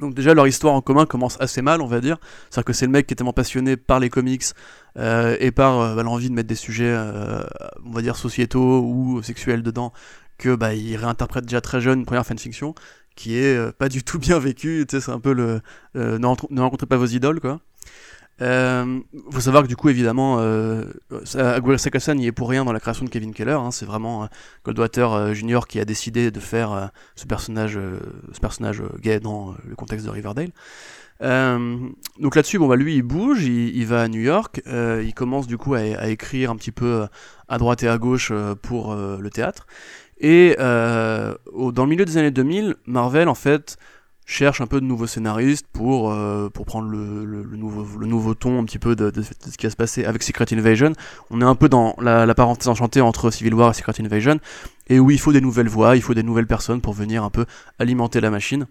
Donc 0.02 0.14
déjà 0.14 0.34
leur 0.34 0.46
histoire 0.46 0.74
en 0.74 0.82
commun 0.82 1.06
commence 1.06 1.38
assez 1.40 1.62
mal, 1.62 1.80
on 1.80 1.86
va 1.88 2.02
dire. 2.02 2.18
C'est-à-dire 2.50 2.66
que 2.66 2.74
c'est 2.74 2.86
le 2.86 2.92
mec 2.92 3.08
qui 3.08 3.14
est 3.14 3.16
tellement 3.16 3.32
passionné 3.32 3.78
par 3.78 4.02
les 4.02 4.10
comics 4.10 4.44
et 4.98 5.52
par 5.52 5.96
bah, 5.96 6.04
l'envie 6.04 6.30
de 6.30 6.34
mettre 6.34 6.50
des 6.50 6.56
sujets, 6.56 6.94
on 7.86 7.92
va 7.92 8.02
dire 8.02 8.18
sociétaux 8.18 8.82
ou 8.82 9.24
sexuels 9.24 9.64
dedans, 9.64 9.94
que 10.38 10.54
bah, 10.54 10.74
il 10.74 10.98
réinterprète 10.98 11.46
déjà 11.46 11.62
très 11.62 11.80
jeune 11.80 12.00
une 12.00 12.06
première 12.06 12.26
fanfiction 12.26 12.76
qui 13.16 13.38
est 13.38 13.72
pas 13.78 13.88
du 13.88 14.04
tout 14.04 14.20
bien 14.20 14.38
vécue. 14.38 14.86
Tu 14.86 14.98
sais, 14.98 15.02
c'est 15.02 15.14
un 15.14 15.22
peu 15.22 15.32
le 15.32 15.62
ne 15.94 16.60
rencontrez 16.60 16.88
pas 16.88 16.98
vos 16.98 17.06
idoles, 17.06 17.40
quoi. 17.40 17.62
Euh, 18.42 19.00
faut 19.32 19.40
savoir 19.40 19.64
que 19.64 19.68
du 19.68 19.76
coup, 19.76 19.90
évidemment, 19.90 20.38
euh, 20.40 20.84
Aguirre 21.36 21.80
Sakasan 21.80 22.16
n'y 22.16 22.28
est 22.28 22.32
pour 22.32 22.50
rien 22.50 22.66
dans 22.66 22.74
la 22.74 22.80
création 22.80 23.06
de 23.06 23.10
Kevin 23.10 23.34
Keller. 23.34 23.54
Hein, 23.54 23.72
c'est 23.72 23.86
vraiment 23.86 24.24
euh, 24.24 24.28
Goldwater 24.66 25.14
euh, 25.14 25.34
Jr. 25.34 25.62
qui 25.68 25.80
a 25.80 25.86
décidé 25.86 26.32
de 26.32 26.40
faire 26.40 26.74
euh, 26.74 26.86
ce 27.16 27.26
personnage, 27.26 27.80
ce 28.32 28.40
personnage 28.40 28.84
gay 29.00 29.20
dans 29.20 29.56
le 29.68 29.76
contexte 29.76 30.06
de 30.06 30.12
Riverdale. 30.12 30.50
donc 31.22 32.36
là-dessus, 32.36 32.60
bon 32.60 32.68
bah 32.68 32.76
lui, 32.76 32.96
il 32.96 33.04
bouge, 33.04 33.44
il, 33.46 33.86
va 33.86 34.02
à 34.02 34.08
New 34.08 34.22
York, 34.22 34.62
il 34.66 35.14
commence 35.14 35.48
du 35.48 35.58
coup 35.58 35.74
à, 35.74 36.08
écrire 36.10 36.52
un 36.52 36.58
petit 36.58 36.72
peu 36.72 37.08
à 37.48 37.58
droite 37.58 37.84
et 37.84 37.88
à 37.88 37.98
gauche 37.98 38.34
pour 38.62 38.94
le 38.96 39.30
théâtre. 39.30 39.66
Et 40.20 40.56
dans 40.58 41.38
le 41.56 41.88
milieu 41.88 42.06
des 42.06 42.18
années 42.18 42.32
2000, 42.32 42.76
Marvel 42.86 43.30
en 43.30 43.36
fait 43.36 43.78
cherche 44.26 44.60
un 44.62 44.68
peu 44.68 44.82
de 44.82 44.86
nouveaux 44.86 45.08
scénaristes 45.08 45.68
pour, 45.72 46.12
euh, 46.12 46.50
pour 46.50 46.66
prendre 46.66 46.90
le, 46.90 47.26
le, 47.26 47.44
nouveau, 47.58 47.86
le 47.98 48.08
nouveau 48.08 48.34
ton 48.34 48.60
un 48.60 48.66
petit 48.66 48.80
peu 48.80 48.96
de, 48.96 49.12
ce 49.22 49.58
qui 49.58 49.66
va 49.66 49.70
se 49.70 49.76
passer 49.76 50.06
avec 50.06 50.24
Secret 50.24 50.48
Invasion. 50.52 50.94
On 51.30 51.42
est 51.42 51.46
un 51.46 51.56
peu 51.56 51.70
dans 51.70 51.96
la, 52.00 52.34
parenthèse 52.36 52.68
enchantée 52.68 53.02
entre 53.02 53.30
Civil 53.32 53.54
War 53.54 53.72
et 53.72 53.74
Secret 53.74 53.94
Invasion. 54.00 54.40
Et 54.88 55.00
oui, 55.00 55.16
il 55.16 55.20
faut 55.20 55.32
des 55.32 55.42
nouvelles 55.42 55.70
voix, 55.70 55.96
il 55.96 56.02
faut 56.02 56.14
des 56.14 56.24
nouvelles 56.24 56.48
personnes 56.48 56.82
pour 56.82 56.94
venir 56.94 57.24
un 57.24 57.30
peu 57.30 57.46
alimenter 57.80 58.20
la 58.20 58.32
machine. 58.32 58.68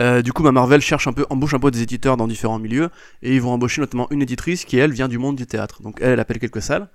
Euh, 0.00 0.22
du 0.22 0.32
coup, 0.32 0.42
ma 0.42 0.50
Marvel 0.50 0.80
cherche 0.80 1.06
un 1.06 1.12
peu, 1.12 1.24
embauche 1.30 1.54
un 1.54 1.60
peu 1.60 1.70
des 1.70 1.82
éditeurs 1.82 2.16
dans 2.16 2.26
différents 2.26 2.58
milieux, 2.58 2.90
et 3.22 3.34
ils 3.34 3.40
vont 3.40 3.52
embaucher 3.52 3.80
notamment 3.80 4.08
une 4.10 4.22
éditrice 4.22 4.64
qui, 4.64 4.78
elle, 4.78 4.92
vient 4.92 5.06
du 5.06 5.18
monde 5.18 5.36
du 5.36 5.46
théâtre. 5.46 5.80
Donc, 5.82 5.98
elle, 6.00 6.10
elle 6.10 6.20
appelle 6.20 6.40
quelques 6.40 6.62
salles, 6.62 6.88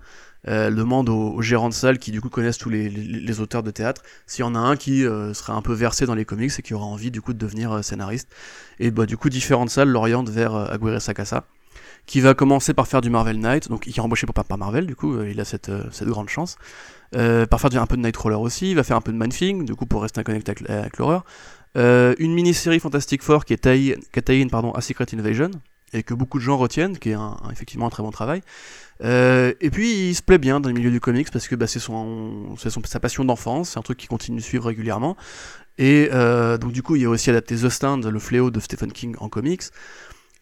elle 0.44 0.76
demande 0.76 1.10
aux, 1.10 1.42
gérants 1.42 1.70
de 1.70 1.74
salles 1.74 2.00
qui 2.00 2.12
du 2.12 2.22
coup 2.22 2.30
connaissent 2.30 2.58
tous 2.58 2.70
les, 2.70 3.40
auteurs 3.40 3.64
de 3.64 3.72
théâtre 3.72 4.02
s'il 4.26 4.44
y 4.44 4.48
en 4.48 4.56
a 4.56 4.60
un 4.60 4.76
qui 4.76 5.06
euh, 5.06 5.34
serait 5.34 5.54
un 5.54 5.62
peu 5.62 5.74
versé 5.74 6.06
dans 6.06 6.16
les 6.16 6.26
comics 6.26 6.52
et 6.58 6.62
qui 6.62 6.74
aura 6.74 6.86
envie 6.86 7.12
du 7.12 7.22
coup 7.22 7.34
de 7.34 7.38
devenir 7.38 7.72
euh, 7.72 7.82
scénariste. 7.82 8.30
Et 8.80 8.92
bah 8.92 9.06
du 9.06 9.18
coup 9.18 9.30
différentes 9.30 9.70
salles 9.70 9.90
l'orientent 9.90 10.30
vers 10.30 10.56
Aguirre 10.56 11.02
Sacasa 11.02 11.46
qui 12.06 12.22
va 12.22 12.34
commencer 12.34 12.74
par 12.74 12.88
faire 12.88 13.02
du 13.02 13.10
Marvel 13.10 13.40
Knight, 13.40 13.70
donc 13.70 13.86
il 13.86 13.96
est 13.96 14.00
embauché 14.00 14.26
par, 14.26 14.44
par 14.44 14.58
Marvel 14.58 14.88
du 14.88 14.96
coup, 14.96 15.22
il 15.22 15.40
a 15.40 15.46
cette, 15.46 15.72
cette 15.92 16.08
grande 16.08 16.30
chance. 16.30 16.56
par 17.12 17.62
faire 17.62 17.82
un 17.82 17.86
peu 17.86 17.98
de 17.98 18.02
Nightcrawler 18.02 18.38
aussi, 18.38 18.72
il 18.72 18.76
va 18.76 18.84
faire 18.84 18.98
un 18.98 19.02
peu 19.02 19.12
de 19.12 19.18
Manfing, 19.18 19.66
du 19.66 19.76
coup 19.76 19.86
pour 19.86 20.02
rester 20.02 20.24
connecté 20.24 20.52
avec, 20.52 20.68
avec 20.68 20.98
l'horreur. 20.98 21.24
une 21.76 22.34
mini-série 22.34 22.80
Fantastic 22.80 23.22
Four 23.22 23.46
qui 23.46 23.54
est 23.54 23.58
taille, 23.58 23.96
pardon, 24.50 24.72
à 24.72 24.82
Secret 24.82 25.06
Invasion, 25.14 25.52
et 25.94 26.04
que 26.04 26.14
beaucoup 26.14 26.40
de 26.40 26.44
gens 26.44 26.58
retiennent, 26.58 26.98
qui 26.98 27.10
est 27.10 27.18
effectivement 27.52 27.88
un 27.88 27.90
très 27.90 28.04
bon 28.04 28.12
travail. 28.12 28.42
Euh, 29.02 29.54
et 29.62 29.70
puis 29.70 30.10
il 30.10 30.16
se 30.16 30.22
plaît 30.22 30.38
bien 30.38 30.60
dans 30.60 30.70
le 30.70 30.76
milieu 30.76 30.92
du 30.92 31.00
comics 31.00 31.32
parce 31.32 31.48
que 31.48 31.56
bah, 31.56 31.68
c'est 31.68 31.80
sa 31.80 33.00
passion 33.00 33.24
d'enfance, 33.24 33.72
c'est 33.72 33.80
un 33.80 33.82
truc 33.82 33.98
qu'il 33.98 34.10
continue 34.10 34.38
de 34.38 34.44
suivre 34.44 34.66
régulièrement. 34.66 35.16
Et 35.78 36.10
euh, 36.12 36.58
donc 36.58 36.74
du 36.74 36.84
coup 36.84 36.96
il 36.96 37.06
a 37.06 37.10
aussi 37.10 37.30
adapté 37.30 37.56
The 37.56 37.70
Stand, 37.70 38.06
le 38.06 38.20
fléau 38.20 38.52
de 38.52 38.60
Stephen 38.60 38.92
King 38.92 39.16
en 39.20 39.30
comics. 39.30 39.64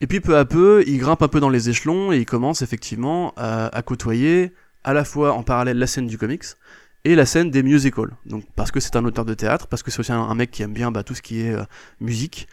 Et 0.01 0.07
puis 0.07 0.19
peu 0.19 0.37
à 0.37 0.45
peu, 0.45 0.83
il 0.87 0.97
grimpe 0.97 1.21
un 1.21 1.27
peu 1.27 1.39
dans 1.39 1.49
les 1.49 1.69
échelons 1.69 2.11
et 2.11 2.17
il 2.17 2.25
commence 2.25 2.61
effectivement 2.61 3.33
à, 3.37 3.67
à 3.67 3.81
côtoyer 3.81 4.53
à 4.83 4.93
la 4.93 5.03
fois 5.03 5.33
en 5.33 5.43
parallèle 5.43 5.77
la 5.77 5.87
scène 5.87 6.07
du 6.07 6.17
comics 6.17 6.45
et 7.03 7.15
la 7.15 7.25
scène 7.25 7.51
des 7.51 7.63
musicals. 7.63 8.11
Donc 8.25 8.43
parce 8.55 8.71
que 8.71 8.79
c'est 8.79 8.95
un 8.95 9.05
auteur 9.05 9.25
de 9.25 9.33
théâtre, 9.33 9.67
parce 9.67 9.81
que 9.81 9.91
c'est 9.91 9.99
aussi 9.99 10.11
un, 10.11 10.35
mec 10.35 10.51
qui 10.51 10.63
aime 10.63 10.73
bien 10.73 10.91
bah, 10.91 11.03
tout 11.03 11.15
ce 11.15 11.21
qui 11.21 11.41
est 11.41 11.53
euh, 11.53 11.63
musique. 12.01 12.47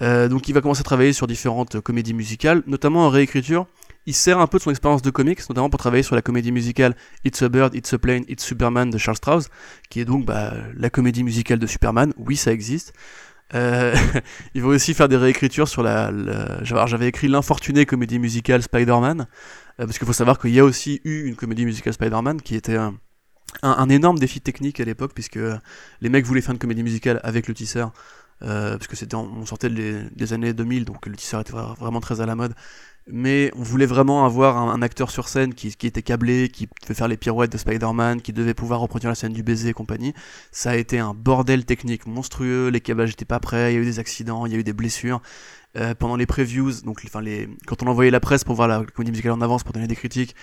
Euh, 0.00 0.28
donc 0.28 0.48
il 0.48 0.52
va 0.52 0.60
commencer 0.60 0.80
à 0.80 0.84
travailler 0.84 1.12
sur 1.12 1.26
différentes 1.26 1.80
comédies 1.80 2.14
musicales, 2.14 2.62
notamment 2.66 3.06
en 3.06 3.08
réécriture 3.08 3.66
il 4.08 4.14
sert 4.14 4.38
un 4.38 4.46
peu 4.46 4.56
de 4.56 4.62
son 4.62 4.70
expérience 4.70 5.02
de 5.02 5.10
comics, 5.10 5.46
notamment 5.50 5.68
pour 5.68 5.78
travailler 5.78 6.02
sur 6.02 6.14
la 6.14 6.22
comédie 6.22 6.50
musicale 6.50 6.96
It's 7.26 7.42
a 7.42 7.50
Bird, 7.50 7.74
It's 7.74 7.92
a 7.92 7.98
Plane, 7.98 8.24
It's 8.26 8.42
Superman 8.42 8.88
de 8.88 8.96
Charles 8.96 9.18
Strauss, 9.18 9.50
qui 9.90 10.00
est 10.00 10.06
donc 10.06 10.24
bah, 10.24 10.54
la 10.74 10.88
comédie 10.88 11.22
musicale 11.22 11.58
de 11.58 11.66
Superman. 11.66 12.14
Oui, 12.16 12.36
ça 12.36 12.50
existe. 12.50 12.94
Euh, 13.54 13.94
il 14.54 14.62
va 14.62 14.68
aussi 14.68 14.94
faire 14.94 15.08
des 15.08 15.18
réécritures 15.18 15.68
sur 15.68 15.82
la. 15.82 16.10
J'avais 16.62 17.06
écrit 17.06 17.28
l'infortuné 17.28 17.84
comédie 17.84 18.18
musicale 18.18 18.62
Spider-Man, 18.62 19.26
euh, 19.78 19.84
parce 19.84 19.98
qu'il 19.98 20.06
faut 20.06 20.14
savoir 20.14 20.38
qu'il 20.38 20.54
y 20.54 20.58
a 20.58 20.64
aussi 20.64 21.02
eu 21.04 21.26
une 21.26 21.36
comédie 21.36 21.66
musicale 21.66 21.92
Spider-Man 21.92 22.40
qui 22.40 22.54
était 22.54 22.76
un, 22.76 22.94
un, 23.62 23.88
énorme 23.90 24.18
défi 24.18 24.40
technique 24.40 24.80
à 24.80 24.84
l'époque, 24.84 25.12
puisque 25.14 25.38
les 26.00 26.08
mecs 26.08 26.24
voulaient 26.24 26.40
faire 26.40 26.52
une 26.52 26.58
comédie 26.58 26.82
musicale 26.82 27.20
avec 27.24 27.46
le 27.46 27.52
tisseur. 27.52 27.92
Euh, 28.42 28.72
parce 28.72 28.86
que 28.86 28.96
c'était 28.96 29.16
on 29.16 29.44
sortait 29.46 29.68
des, 29.68 30.32
années 30.32 30.52
2000 30.52 30.84
donc 30.84 31.06
le 31.06 31.16
tisseur 31.16 31.40
était 31.40 31.52
vraiment 31.52 31.98
très 31.98 32.20
à 32.20 32.26
la 32.26 32.36
mode 32.36 32.54
mais 33.10 33.50
on 33.56 33.62
voulait 33.62 33.86
vraiment 33.86 34.24
avoir 34.24 34.56
un, 34.56 34.82
acteur 34.82 35.10
sur 35.10 35.28
scène 35.28 35.54
qui, 35.54 35.68
était 35.68 36.02
câblé, 36.02 36.48
qui 36.48 36.68
devait 36.82 36.94
faire 36.94 37.08
les 37.08 37.16
pirouettes 37.16 37.50
de 37.50 37.58
Spider-Man, 37.58 38.20
qui 38.20 38.32
devait 38.32 38.54
pouvoir 38.54 38.80
reproduire 38.80 39.10
la 39.10 39.14
scène 39.14 39.32
du 39.32 39.42
baiser 39.42 39.70
et 39.70 39.72
compagnie. 39.72 40.14
Ça 40.52 40.70
a 40.70 40.76
été 40.76 40.98
un 40.98 41.14
bordel 41.14 41.64
technique 41.64 42.06
monstrueux, 42.06 42.68
les 42.68 42.80
câblages 42.80 43.10
n'étaient 43.10 43.24
pas 43.24 43.40
prêts, 43.40 43.72
il 43.72 43.76
y 43.76 43.78
a 43.78 43.80
eu 43.80 43.84
des 43.84 43.98
accidents, 43.98 44.46
il 44.46 44.52
y 44.52 44.56
a 44.56 44.58
eu 44.58 44.64
des 44.64 44.72
blessures. 44.72 45.20
Euh, 45.76 45.94
pendant 45.94 46.16
les 46.16 46.26
previews, 46.26 46.82
donc 46.84 47.02
enfin 47.04 47.20
les, 47.20 47.48
quand 47.66 47.82
on 47.82 47.86
envoyait 47.86 48.10
la 48.10 48.20
presse 48.20 48.42
pour 48.44 48.54
voir 48.54 48.68
la 48.68 48.84
comédie 48.84 49.10
musicale 49.10 49.32
en 49.32 49.40
avance 49.40 49.64
pour 49.64 49.72
donner 49.72 49.86
des 49.86 49.96
critiques, 49.96 50.34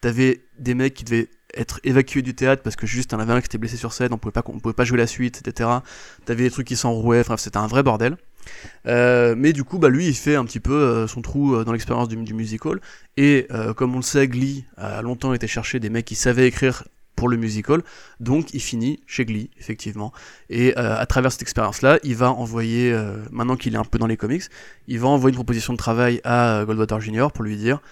t'avais 0.00 0.46
des 0.58 0.74
mecs 0.74 0.94
qui 0.94 1.04
devaient 1.04 1.28
être 1.54 1.80
évacués 1.84 2.22
du 2.22 2.34
théâtre 2.34 2.62
parce 2.62 2.76
que 2.76 2.86
juste 2.86 3.14
en 3.14 3.18
avait 3.20 3.32
un 3.32 3.40
qui 3.40 3.46
était 3.46 3.58
blessé 3.58 3.76
sur 3.76 3.92
scène, 3.92 4.12
on 4.12 4.18
pouvait 4.18 4.32
pas, 4.32 4.42
pouvait 4.42 4.74
pas 4.74 4.84
jouer 4.84 4.98
la 4.98 5.06
suite, 5.06 5.40
etc. 5.46 5.70
T'avais 6.24 6.44
des 6.44 6.50
trucs 6.50 6.66
qui 6.66 6.76
s'enrouaient, 6.76 7.24
c'était 7.36 7.56
un 7.56 7.66
vrai 7.66 7.82
bordel. 7.82 8.16
Euh, 8.86 9.34
mais 9.36 9.52
du 9.52 9.64
coup, 9.64 9.78
bah, 9.78 9.88
lui, 9.88 10.06
il 10.06 10.14
fait 10.14 10.36
un 10.36 10.44
petit 10.44 10.60
peu 10.60 10.72
euh, 10.72 11.06
son 11.06 11.22
trou 11.22 11.54
euh, 11.54 11.64
dans 11.64 11.72
l'expérience 11.72 12.08
du, 12.08 12.34
musical. 12.34 12.80
Et 13.16 13.48
comme 13.76 13.94
on 13.94 13.98
le 13.98 14.02
sait, 14.02 14.28
Glee 14.28 14.64
a 14.76 15.02
longtemps 15.02 15.34
été 15.34 15.46
chercher 15.46 15.78
des 15.78 15.90
mecs 15.90 16.06
qui 16.06 16.14
savaient 16.14 16.46
écrire 16.46 16.84
pour 17.16 17.28
le 17.28 17.36
musical. 17.36 17.82
Donc 18.18 18.54
il 18.54 18.60
finit 18.60 19.00
chez 19.06 19.26
Glee, 19.26 19.50
effectivement. 19.58 20.12
Et 20.48 20.74
à 20.76 21.04
travers 21.06 21.32
cette 21.32 21.42
expérience-là, 21.42 21.98
il 22.02 22.14
va 22.16 22.30
envoyer, 22.32 22.96
maintenant 23.30 23.56
qu'il 23.56 23.74
est 23.74 23.78
un 23.78 23.84
peu 23.84 23.98
dans 23.98 24.06
les 24.06 24.16
comics, 24.16 24.44
il 24.86 24.98
va 25.00 25.08
envoyer 25.08 25.32
une 25.32 25.36
proposition 25.36 25.74
de 25.74 25.78
travail 25.78 26.20
à 26.24 26.64
Goldwater 26.64 27.00
Jr. 27.00 27.28
pour 27.34 27.44
lui 27.44 27.56
dire, 27.56 27.82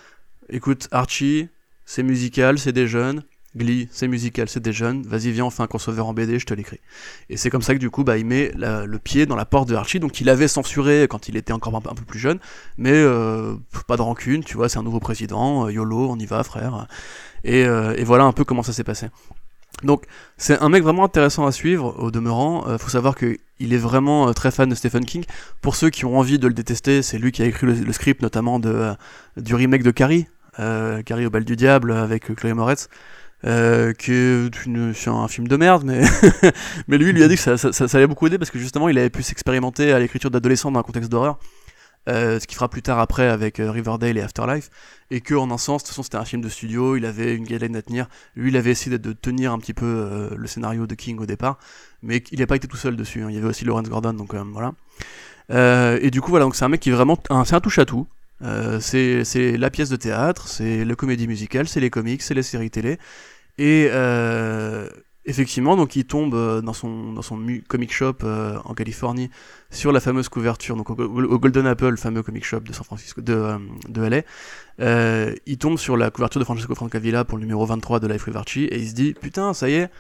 écoute 0.49 0.89
Archie, 0.93 1.49
c'est 1.85 2.03
musical, 2.03 2.59
c'est 2.59 2.73
des 2.73 2.87
jeunes, 2.87 3.23
C'est 3.91 4.09
musical, 4.09 4.49
c'est 4.49 4.61
des 4.61 4.73
jeunes, 4.73 5.03
vas-y 5.03 5.31
viens 5.31 5.47
on 5.47 5.51
fait 5.51 5.63
un 5.63 5.67
crossover 5.67 6.01
en 6.01 6.13
BD, 6.15 6.39
je 6.39 6.47
te 6.47 6.55
l'écris. 6.55 6.81
Et 7.31 7.37
c'est 7.37 7.51
comme 7.51 7.63
ça 7.63 7.75
que 7.75 7.79
du 7.79 7.91
coup 7.91 8.05
bah, 8.05 8.19
il 8.19 8.27
met 8.27 8.53
le 8.55 8.99
pied 8.99 9.27
dans 9.27 9.37
la 9.37 9.45
porte 9.45 9.69
de 9.69 9.75
Archie, 9.75 10.01
donc 10.01 10.21
il 10.21 10.29
avait 10.29 10.49
censuré 10.49 11.07
quand 11.09 11.29
il 11.29 11.37
était 11.37 11.53
encore 11.53 11.75
un, 11.75 11.81
peu 11.81 12.05
plus 12.07 12.19
jeune, 12.19 12.39
mais 12.77 12.93
euh, 12.93 13.55
pas 13.87 13.97
de 13.97 14.03
rancune, 14.03 14.45
tu 14.45 14.57
vois, 14.57 14.69
c'est 14.69 14.79
un 14.79 14.83
nouveau 14.83 15.01
président, 15.01 15.67
euh, 15.67 15.73
YOLO, 15.73 16.11
on 16.11 16.19
y 16.19 16.27
va 16.27 16.43
frère. 16.45 16.87
Et, 17.45 17.65
euh, 17.65 17.95
et 17.97 18.05
voilà 18.05 18.25
un 18.25 18.33
peu 18.33 18.45
comment 18.45 18.63
ça 18.63 18.73
s'est 18.73 18.85
passé. 18.85 19.09
Donc 19.83 20.05
c'est 20.37 20.59
un 20.61 20.69
mec 20.69 20.83
vraiment 20.83 21.05
intéressant 21.05 21.47
à 21.47 21.53
suivre 21.53 21.95
au 21.99 22.11
demeurant. 22.11 22.65
Il 22.73 22.79
faut 22.79 22.89
savoir 22.89 23.15
qu'il 23.15 23.39
est 23.61 23.79
vraiment 23.79 24.33
très 24.33 24.51
fan 24.51 24.69
de 24.69 24.75
Stephen 24.75 25.05
King. 25.05 25.25
Pour 25.61 25.77
ceux 25.77 25.91
qui 25.91 26.05
ont 26.05 26.19
envie 26.19 26.41
de 26.41 26.49
le 26.49 26.55
détester, 26.55 27.01
c'est 27.03 27.19
lui 27.19 27.31
qui 27.31 27.43
a 27.43 27.47
écrit 27.47 27.67
le, 27.67 27.93
script 27.93 28.21
notamment 28.21 28.59
du 28.59 29.55
remake 29.55 29.85
de 29.85 29.93
Carrie, 29.93 30.27
Carrie 30.57 31.27
au 31.27 31.31
bal 31.31 31.45
du 31.45 31.55
diable 31.55 31.93
avec 31.93 32.35
Chloé 32.35 32.55
Moretz 32.55 32.89
euh, 33.47 33.93
que 33.93 34.51
c'est 34.95 35.11
un 35.11 35.29
film 35.29 35.47
de 35.49 35.57
merde, 35.57 35.85
mais, 35.85 36.03
mais 36.89 36.99
lui, 36.99 37.13
lui 37.13 37.23
a 37.23 37.29
dit 37.29 37.37
que 37.37 37.41
ça, 37.41 37.57
ça, 37.57 37.73
ça, 37.73 37.97
allait 37.97 38.07
beaucoup 38.07 38.27
aider 38.27 38.39
parce 38.39 38.51
que 38.51 38.59
justement, 38.59 38.89
il 38.89 38.99
avait 38.99 39.11
pu 39.11 39.23
s'expérimenter 39.23 39.93
à 39.93 39.99
l'écriture 39.99 40.31
d'adolescents 40.31 40.71
dans 40.71 40.81
un 40.81 40.83
contexte 40.83 41.11
d'horreur. 41.11 41.39
Euh, 42.09 42.41
ce 42.41 42.47
qu'il 42.47 42.55
fera 42.55 42.71
plus 42.71 42.81
tard 42.81 42.99
après 43.01 43.29
avec 43.29 43.61
euh, 43.61 43.71
Riverdale 43.71 44.17
et 44.17 44.23
Afterlife, 44.23 44.71
et 45.11 45.21
que 45.21 45.35
en 45.35 45.51
un 45.51 45.59
sens, 45.59 45.83
de 45.83 45.87
toute 45.87 45.91
façon, 45.91 46.03
c'était 46.03 46.17
un 46.17 46.25
film 46.25 46.41
de 46.41 46.49
studio, 46.49 46.97
il 46.97 47.05
avait 47.05 47.35
une 47.35 47.45
guideline 47.45 47.77
à 47.77 47.83
tenir. 47.83 48.09
Lui, 48.35 48.49
il 48.49 48.57
avait 48.57 48.71
essayé 48.71 48.97
de, 48.99 49.13
tenir 49.13 49.53
un 49.53 49.59
petit 49.59 49.75
peu 49.75 49.85
euh, 49.85 50.31
le 50.35 50.47
scénario 50.47 50.87
de 50.87 50.95
King 50.95 51.19
au 51.19 51.27
départ, 51.27 51.59
mais 52.03 52.23
il 52.33 52.39
n'a 52.39 52.47
pas 52.47 52.57
été 52.57 52.67
tout 52.67 52.79
seul 52.79 52.97
dessus. 52.97 53.23
Hein. 53.23 53.27
Il 53.29 53.35
y 53.35 53.39
avait 53.39 53.49
aussi 53.49 53.67
Lawrence 53.67 53.91
Gordon, 53.91 54.15
donc 54.15 54.35
voilà. 54.35 54.73
et 56.01 56.11
du 56.11 56.23
coup, 56.23 56.31
voilà, 56.31 56.47
donc 56.47 56.57
c'est 56.57 56.65
un 56.65 56.71
mec 56.71 56.81
qui 56.81 56.89
est 56.89 56.93
vraiment, 56.93 57.19
c'est 57.45 57.55
un 57.55 57.61
touche 57.61 57.79
à 57.79 57.85
tout. 57.85 58.07
Euh, 58.43 58.79
c'est 58.81 59.57
la 59.57 59.71
pièce 59.71 59.89
de 59.89 59.97
théâtre, 59.97 60.49
c'est 60.49 60.85
la 60.85 60.95
comédie 60.95 61.27
musicale, 61.27 61.69
c'est 61.69 61.81
les 61.81 61.91
comics, 61.91 62.23
c'est 62.23 62.35
les 62.35 62.43
séries 62.43 62.71
télé. 62.71 62.99
Et 63.59 63.89
euh, 63.91 64.89
effectivement, 65.25 65.77
donc 65.77 65.97
il 65.97 66.05
tombe 66.05 66.35
euh, 66.35 66.61
dans 66.61 66.73
son, 66.73 67.13
dans 67.13 67.23
son 67.23 67.45
comic 67.67 67.93
shop 67.93 68.19
en 68.23 68.75
Californie 68.75 69.31
sur 69.71 69.93
la 69.93 70.01
fameuse 70.01 70.29
couverture, 70.29 70.77
donc 70.77 70.91
au, 70.91 71.39
Golden 71.39 71.67
Apple, 71.67 71.89
le 71.89 71.97
fameux 71.97 72.23
comic 72.23 72.45
shop 72.45 72.61
de 72.61 72.73
San 72.73 72.85
Francisco, 72.85 73.21
de, 73.21 73.57
de 73.89 74.03
LA. 74.79 75.35
il 75.47 75.59
tombe 75.59 75.79
sur 75.79 75.97
la 75.97 76.11
couverture 76.11 76.39
de 76.39 76.45
Francesco 76.45 76.75
Francavilla 76.75 77.25
pour 77.25 77.39
le 77.39 77.43
numéro 77.43 77.67
23 77.67 78.01
de 78.01 78.07
Life 78.07 78.27
with 78.27 78.37
Archie 78.37 78.65
et 78.65 78.79
il 78.79 78.89
se 78.89 78.95
dit 78.95 79.15
Putain, 79.15 79.53
ça 79.55 79.69
y 79.69 79.75
est, 79.75 79.91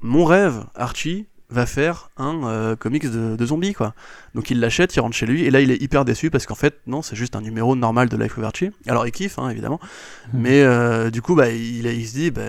mon 0.00 0.24
rêve, 0.24 0.64
Archie, 0.74 1.26
va 1.50 1.64
faire 1.64 2.10
un 2.16 2.46
euh, 2.46 2.76
comics 2.76 3.10
de, 3.10 3.46
zombies 3.46 3.72
quoi. 3.72 3.94
Donc 4.34 4.50
il 4.50 4.60
l'achète, 4.60 4.94
il 4.94 5.00
rentre 5.00 5.16
chez 5.16 5.26
lui 5.26 5.44
et 5.44 5.50
là 5.50 5.60
il 5.60 5.70
est 5.70 5.80
hyper 5.80 6.04
déçu 6.04 6.30
parce 6.30 6.46
qu'en 6.46 6.54
fait 6.54 6.80
non 6.86 7.00
c'est 7.00 7.16
juste 7.16 7.36
un 7.36 7.40
numéro 7.40 7.74
normal 7.74 8.08
de 8.08 8.16
Life 8.16 8.36
of 8.36 8.44
Archie. 8.44 8.70
Alors 8.86 9.06
il 9.06 9.12
kiffe 9.12 9.38
hein, 9.38 9.48
évidemment, 9.48 9.80
hmm. 10.32 10.38
mais 10.40 10.62
euh, 10.62 11.10
du 11.10 11.22
coup 11.22 11.34
bah 11.34 11.50
il, 11.50 11.86
il 11.86 12.06
se 12.06 12.14
dit 12.14 12.30
bah, 12.30 12.42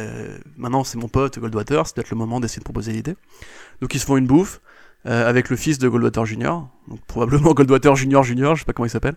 maintenant 0.57 0.83
c'est 0.83 0.97
mon 0.97 1.07
pote 1.07 1.39
Goldwater, 1.39 1.87
c'est 1.87 1.95
peut-être 1.95 2.09
le 2.09 2.17
moment 2.17 2.39
d'essayer 2.39 2.59
de 2.59 2.65
proposer 2.65 2.91
l'idée. 2.91 3.15
Donc 3.81 3.93
ils 3.95 3.99
se 3.99 4.05
font 4.05 4.17
une 4.17 4.27
bouffe 4.27 4.59
euh, 5.05 5.29
avec 5.29 5.49
le 5.49 5.55
fils 5.55 5.79
de 5.79 5.87
Goldwater 5.87 6.25
Jr. 6.25 6.63
Donc 6.89 6.99
probablement 7.07 7.53
Goldwater 7.53 7.95
Jr. 7.95 8.23
Jr. 8.23 8.55
Je 8.55 8.59
sais 8.59 8.65
pas 8.65 8.73
comment 8.73 8.87
il 8.87 8.89
s'appelle. 8.89 9.15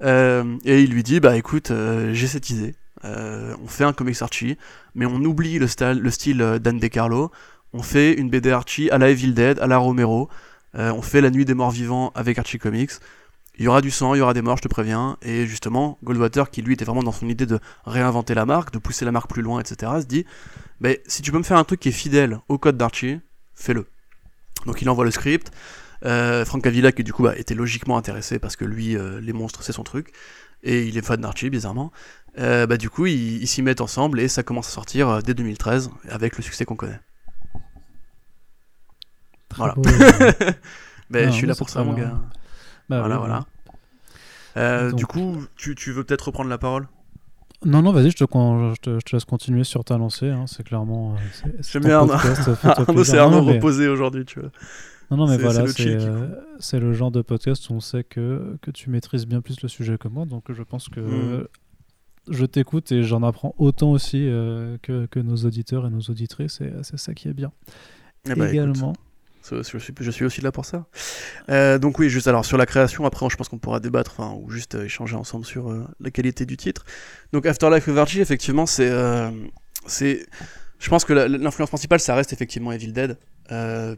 et 0.00 0.82
il 0.82 0.90
lui 0.90 1.02
dit 1.02 1.18
bah 1.18 1.36
écoute 1.36 1.72
j'ai 2.12 2.26
cette 2.28 2.50
idée. 2.50 2.76
on 3.02 3.66
fait 3.66 3.84
un 3.84 3.92
comics 3.92 4.22
Archie, 4.22 4.56
mais 4.94 5.06
on 5.06 5.16
oublie 5.24 5.58
le, 5.58 5.66
style, 5.66 5.98
le 5.98 6.10
style 6.10 6.60
Dan 6.62 6.78
DeCarlo 6.78 7.32
on 7.74 7.82
fait 7.82 8.14
une 8.14 8.30
BD 8.30 8.50
Archie 8.52 8.88
à 8.90 8.98
la 8.98 9.10
Evil 9.10 9.32
Dead, 9.32 9.58
à 9.58 9.66
la 9.66 9.78
Romero, 9.78 10.30
euh, 10.76 10.92
on 10.92 11.02
fait 11.02 11.20
la 11.20 11.30
nuit 11.30 11.44
des 11.44 11.54
morts 11.54 11.72
vivants 11.72 12.12
avec 12.14 12.38
Archie 12.38 12.58
Comics. 12.58 12.92
Il 13.58 13.64
y 13.64 13.68
aura 13.68 13.80
du 13.80 13.90
sang, 13.90 14.14
il 14.14 14.18
y 14.18 14.20
aura 14.20 14.32
des 14.32 14.42
morts, 14.42 14.56
je 14.56 14.62
te 14.62 14.68
préviens. 14.68 15.16
Et 15.22 15.46
justement, 15.46 15.98
Goldwater, 16.02 16.50
qui 16.50 16.62
lui 16.62 16.74
était 16.74 16.84
vraiment 16.84 17.02
dans 17.02 17.12
son 17.12 17.28
idée 17.28 17.46
de 17.46 17.58
réinventer 17.84 18.34
la 18.34 18.46
marque, 18.46 18.72
de 18.72 18.78
pousser 18.78 19.04
la 19.04 19.12
marque 19.12 19.28
plus 19.28 19.42
loin, 19.42 19.60
etc., 19.60 19.92
se 20.00 20.06
dit 20.06 20.24
mais 20.80 21.02
si 21.06 21.22
tu 21.22 21.30
peux 21.30 21.38
me 21.38 21.44
faire 21.44 21.56
un 21.56 21.64
truc 21.64 21.80
qui 21.80 21.88
est 21.88 21.92
fidèle 21.92 22.38
au 22.48 22.58
code 22.58 22.76
d'Archie, 22.76 23.20
fais-le. 23.54 23.86
Donc 24.66 24.82
il 24.82 24.88
envoie 24.88 25.04
le 25.04 25.10
script. 25.10 25.50
Euh, 26.04 26.44
Frank 26.44 26.66
Avila, 26.66 26.92
qui 26.92 27.02
du 27.04 27.12
coup 27.12 27.22
bah, 27.22 27.36
était 27.36 27.54
logiquement 27.54 27.96
intéressé 27.96 28.38
parce 28.38 28.56
que 28.56 28.64
lui, 28.64 28.96
euh, 28.96 29.20
les 29.20 29.32
monstres, 29.32 29.62
c'est 29.62 29.72
son 29.72 29.84
truc. 29.84 30.12
Et 30.62 30.86
il 30.86 30.96
est 30.98 31.02
fan 31.02 31.20
d'Archie, 31.20 31.50
bizarrement. 31.50 31.92
bah, 32.36 32.76
du 32.76 32.88
coup, 32.88 33.06
ils 33.06 33.46
s'y 33.46 33.62
mettent 33.62 33.80
ensemble 33.80 34.20
et 34.20 34.28
ça 34.28 34.42
commence 34.42 34.68
à 34.68 34.70
sortir 34.70 35.22
dès 35.22 35.34
2013 35.34 35.90
avec 36.08 36.36
le 36.36 36.42
succès 36.42 36.64
qu'on 36.64 36.76
connaît. 36.76 37.00
Voilà. 39.56 39.74
Mais 41.10 41.26
je 41.26 41.30
suis 41.30 41.46
là 41.46 41.54
pour 41.54 41.68
ça, 41.68 41.82
mon 41.84 41.92
gars. 41.92 42.18
Bah 42.88 43.00
voilà, 43.00 43.18
voilà. 43.18 43.46
Euh, 44.56 44.92
du 44.92 45.06
coup, 45.06 45.44
tu, 45.56 45.74
tu 45.74 45.92
veux 45.92 46.04
peut-être 46.04 46.26
reprendre 46.26 46.50
la 46.50 46.58
parole? 46.58 46.86
Non, 47.64 47.82
non, 47.82 47.92
vas-y, 47.92 48.10
je 48.10 48.16
te, 48.16 48.24
je, 48.24 49.00
te, 49.00 49.16
laisse 49.16 49.24
continuer 49.24 49.64
sur 49.64 49.84
ta 49.84 49.96
lancée. 49.96 50.28
Hein, 50.28 50.44
c'est 50.46 50.64
clairement. 50.64 51.14
Euh, 51.14 51.48
c'est 51.60 51.82
merde. 51.82 52.10
Arnaud 52.62 53.04
s'est 53.04 53.16
vraiment 53.16 53.42
reposé 53.42 53.88
aujourd'hui, 53.88 54.24
tu 54.24 54.40
vois. 54.40 54.50
Non, 55.10 55.18
non, 55.18 55.28
mais 55.28 55.38
voilà, 55.38 55.60
euh, 55.60 56.28
c'est 56.58 56.80
le 56.80 56.92
genre 56.92 57.10
de 57.10 57.22
podcast 57.22 57.68
où 57.68 57.74
on 57.74 57.80
sait 57.80 58.04
que, 58.04 58.56
que 58.62 58.70
tu 58.70 58.90
maîtrises 58.90 59.26
bien 59.26 59.40
plus 59.40 59.62
le 59.62 59.68
sujet 59.68 59.98
que 59.98 60.08
moi. 60.08 60.24
Donc 60.24 60.44
je 60.50 60.62
pense 60.62 60.88
que 60.88 61.00
mm. 61.00 61.46
je 62.30 62.44
t'écoute 62.46 62.90
et 62.92 63.02
j'en 63.02 63.22
apprends 63.22 63.54
autant 63.58 63.92
aussi 63.92 64.18
que, 64.82 65.06
que, 65.06 65.20
nos 65.20 65.36
auditeurs 65.36 65.86
et 65.86 65.90
nos 65.90 66.00
auditrices. 66.00 66.60
C'est 66.82 66.98
ça 66.98 67.14
qui 67.14 67.28
est 67.28 67.34
bien. 67.34 67.52
Eh 68.26 68.34
ben, 68.34 68.48
Également. 68.48 68.94
Je 69.50 69.62
suis, 69.62 69.94
je 70.00 70.10
suis 70.10 70.24
aussi 70.24 70.40
là 70.40 70.52
pour 70.52 70.64
ça. 70.64 70.86
Euh, 71.50 71.78
donc 71.78 71.98
oui, 71.98 72.08
juste 72.08 72.28
alors 72.28 72.46
sur 72.46 72.56
la 72.56 72.64
création, 72.66 73.04
après 73.04 73.26
je 73.28 73.36
pense 73.36 73.48
qu'on 73.48 73.58
pourra 73.58 73.78
débattre, 73.78 74.12
enfin, 74.16 74.36
ou 74.40 74.50
juste 74.50 74.74
euh, 74.74 74.84
échanger 74.84 75.16
ensemble 75.16 75.44
sur 75.44 75.70
euh, 75.70 75.84
la 76.00 76.10
qualité 76.10 76.46
du 76.46 76.56
titre. 76.56 76.84
Donc 77.32 77.44
Afterlife 77.44 77.86
of 77.88 77.98
Archie, 77.98 78.20
effectivement, 78.20 78.64
c'est, 78.64 78.90
c'est, 79.86 80.26
je 80.78 80.88
pense 80.88 81.04
que 81.04 81.12
l'influence 81.12 81.68
principale, 81.68 82.00
ça 82.00 82.14
reste 82.14 82.32
effectivement 82.32 82.72
Evil 82.72 82.92
Dead, 82.92 83.18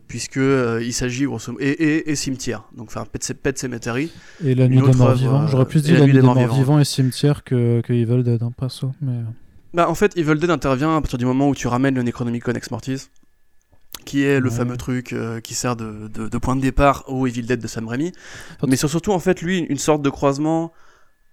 puisque 0.09 0.40
il 0.40 0.92
s'agit 0.92 1.26
grosso 1.26 1.53
modo 1.53 1.64
et, 1.64 2.11
et, 2.11 2.16
Cimetière, 2.16 2.64
donc 2.76 2.88
enfin 2.88 3.07
Pet, 3.11 3.34
Pet 3.40 3.57
Cemetery. 3.57 4.11
Et 4.44 4.55
la 4.55 4.66
nuit 4.66 4.80
des 4.80 4.92
morts 4.97 5.14
vivants. 5.14 5.47
J'aurais 5.47 5.66
plus 5.66 5.82
dit 5.82 5.92
la, 5.92 6.01
nuit 6.01 6.12
des, 6.12 6.22
morts, 6.22 6.34
vivants. 6.34 6.80
et 6.80 6.84
Cimetière 6.84 7.44
que, 7.44 7.80
que 7.82 7.92
Evil 7.92 8.24
Dead, 8.24 8.42
hein, 8.42 8.53
perso, 8.57 8.92
mais. 9.01 9.20
Bah 9.74 9.90
en 9.90 9.94
fait, 9.94 10.16
Evil 10.16 10.36
Dead 10.36 10.51
intervient 10.51 10.97
à 10.97 11.01
partir 11.01 11.18
du 11.18 11.26
moment 11.26 11.49
où 11.51 11.55
tu 11.55 11.68
ramènes 11.68 11.94
le 11.94 12.03
Necronomicon 12.03 12.53
Ex 12.53 12.70
Mortis 12.70 13.11
qui 14.07 14.22
est 14.22 14.40
le 14.40 14.48
fameux 14.48 14.78
truc 14.78 15.12
euh, 15.12 15.40
qui 15.40 15.52
sert 15.52 15.76
de, 15.76 16.09
de, 16.09 16.38
point 16.38 16.57
de 16.57 16.62
départ 16.62 17.04
au 17.09 17.26
Evil 17.26 17.42
Dead 17.42 17.61
de 17.61 17.66
Sam 17.66 17.88
Raimi. 17.88 18.12
Mais 18.66 18.76
surtout 18.76 19.12
en 19.12 19.18
fait 19.18 19.42
lui 19.42 19.59
une 19.59 19.78
sorte 19.78 20.00
de 20.00 20.09
croisement, 20.09 20.72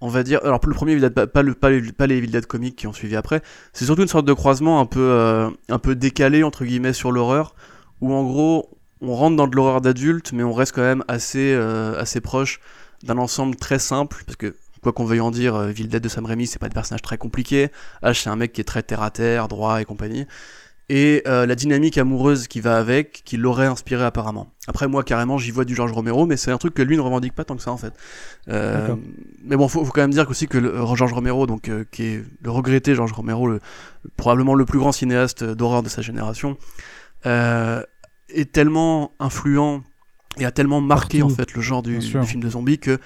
on 0.01 0.09
va 0.09 0.23
dire. 0.23 0.41
Alors 0.43 0.59
le 0.65 0.73
premier 0.73 0.93
Evil 0.93 1.01
Dead, 1.01 1.13
pas, 1.13 1.43
le, 1.43 1.53
pas, 1.53 1.69
les, 1.69 1.93
pas 1.93 2.07
les 2.07 2.17
Evil 2.17 2.27
Dead 2.27 2.45
comiques 2.45 2.75
qui 2.75 2.87
ont 2.87 2.93
suivi 2.93 3.15
après, 3.15 3.41
c'est 3.71 3.85
surtout 3.85 4.01
une 4.01 4.07
sorte 4.09 4.25
de 4.25 4.33
croisement 4.33 4.81
un 4.81 4.85
peu, 4.85 4.99
euh, 4.99 5.49
un 5.69 5.79
peu 5.79 5.95
décalé 5.95 6.43
entre 6.43 6.65
guillemets 6.65 6.93
sur 6.93 7.11
l'horreur, 7.11 7.55
où 8.01 8.11
en 8.11 8.23
gros 8.23 8.77
on 8.99 9.15
rentre 9.15 9.37
dans 9.37 9.47
de 9.47 9.55
l'horreur 9.55 9.79
d'adulte, 9.79 10.33
mais 10.33 10.43
on 10.43 10.53
reste 10.53 10.73
quand 10.73 10.81
même 10.81 11.03
assez, 11.07 11.53
euh, 11.53 11.99
assez 11.99 12.21
proche 12.21 12.59
d'un 13.03 13.17
ensemble 13.17 13.55
très 13.55 13.79
simple, 13.79 14.23
parce 14.25 14.37
que 14.37 14.55
quoi 14.81 14.93
qu'on 14.93 15.05
veuille 15.05 15.21
en 15.21 15.31
dire, 15.31 15.61
Evil 15.69 15.87
Dead 15.87 16.01
de 16.01 16.09
Sam 16.09 16.25
Raimi, 16.25 16.47
c'est 16.47 16.59
pas 16.59 16.69
des 16.69 16.73
personnages 16.73 17.01
très 17.01 17.17
compliqués. 17.17 17.69
H, 18.01 18.23
c'est 18.23 18.29
un 18.29 18.35
mec 18.35 18.51
qui 18.51 18.61
est 18.61 18.65
très 18.65 18.81
terre 18.81 19.01
à 19.01 19.11
terre, 19.11 19.47
droit 19.47 19.79
et 19.79 19.85
compagnie 19.85 20.25
et 20.89 21.23
euh, 21.27 21.45
la 21.45 21.55
dynamique 21.55 21.97
amoureuse 21.97 22.47
qui 22.47 22.59
va 22.59 22.77
avec, 22.77 23.21
qui 23.23 23.37
l'aurait 23.37 23.67
inspiré 23.67 24.03
apparemment. 24.03 24.51
Après 24.67 24.87
moi 24.87 25.03
carrément 25.03 25.37
j'y 25.37 25.51
vois 25.51 25.65
du 25.65 25.75
George 25.75 25.91
Romero, 25.91 26.25
mais 26.25 26.37
c'est 26.37 26.51
un 26.51 26.57
truc 26.57 26.73
que 26.73 26.81
lui 26.81 26.97
ne 26.97 27.01
revendique 27.01 27.33
pas 27.33 27.45
tant 27.45 27.55
que 27.55 27.61
ça 27.61 27.71
en 27.71 27.77
fait. 27.77 27.93
Euh, 28.49 28.95
mais 29.43 29.55
bon, 29.55 29.67
faut, 29.67 29.85
faut 29.85 29.91
quand 29.91 30.01
même 30.01 30.11
dire 30.11 30.29
aussi 30.29 30.47
que 30.47 30.57
le, 30.57 30.75
euh, 30.75 30.95
George 30.95 31.13
Romero, 31.13 31.47
donc 31.47 31.71
qui 31.91 32.03
est 32.03 32.23
le 32.41 32.51
regretté 32.51 32.95
George 32.95 33.13
Romero, 33.13 33.47
le, 33.47 33.59
probablement 34.17 34.55
le 34.55 34.65
plus 34.65 34.79
grand 34.79 34.91
cinéaste 34.91 35.43
d'horreur 35.43 35.83
de 35.83 35.89
sa 35.89 36.01
génération, 36.01 36.57
est 37.25 38.51
tellement 38.51 39.11
influent 39.19 39.83
et 40.39 40.45
a 40.45 40.51
tellement 40.51 40.81
marqué 40.81 41.21
en 41.21 41.29
fait 41.29 41.53
le 41.53 41.61
genre 41.61 41.83
du, 41.83 41.99
du 41.99 42.23
film 42.23 42.41
de 42.41 42.49
zombie 42.49 42.79
que 42.79 42.99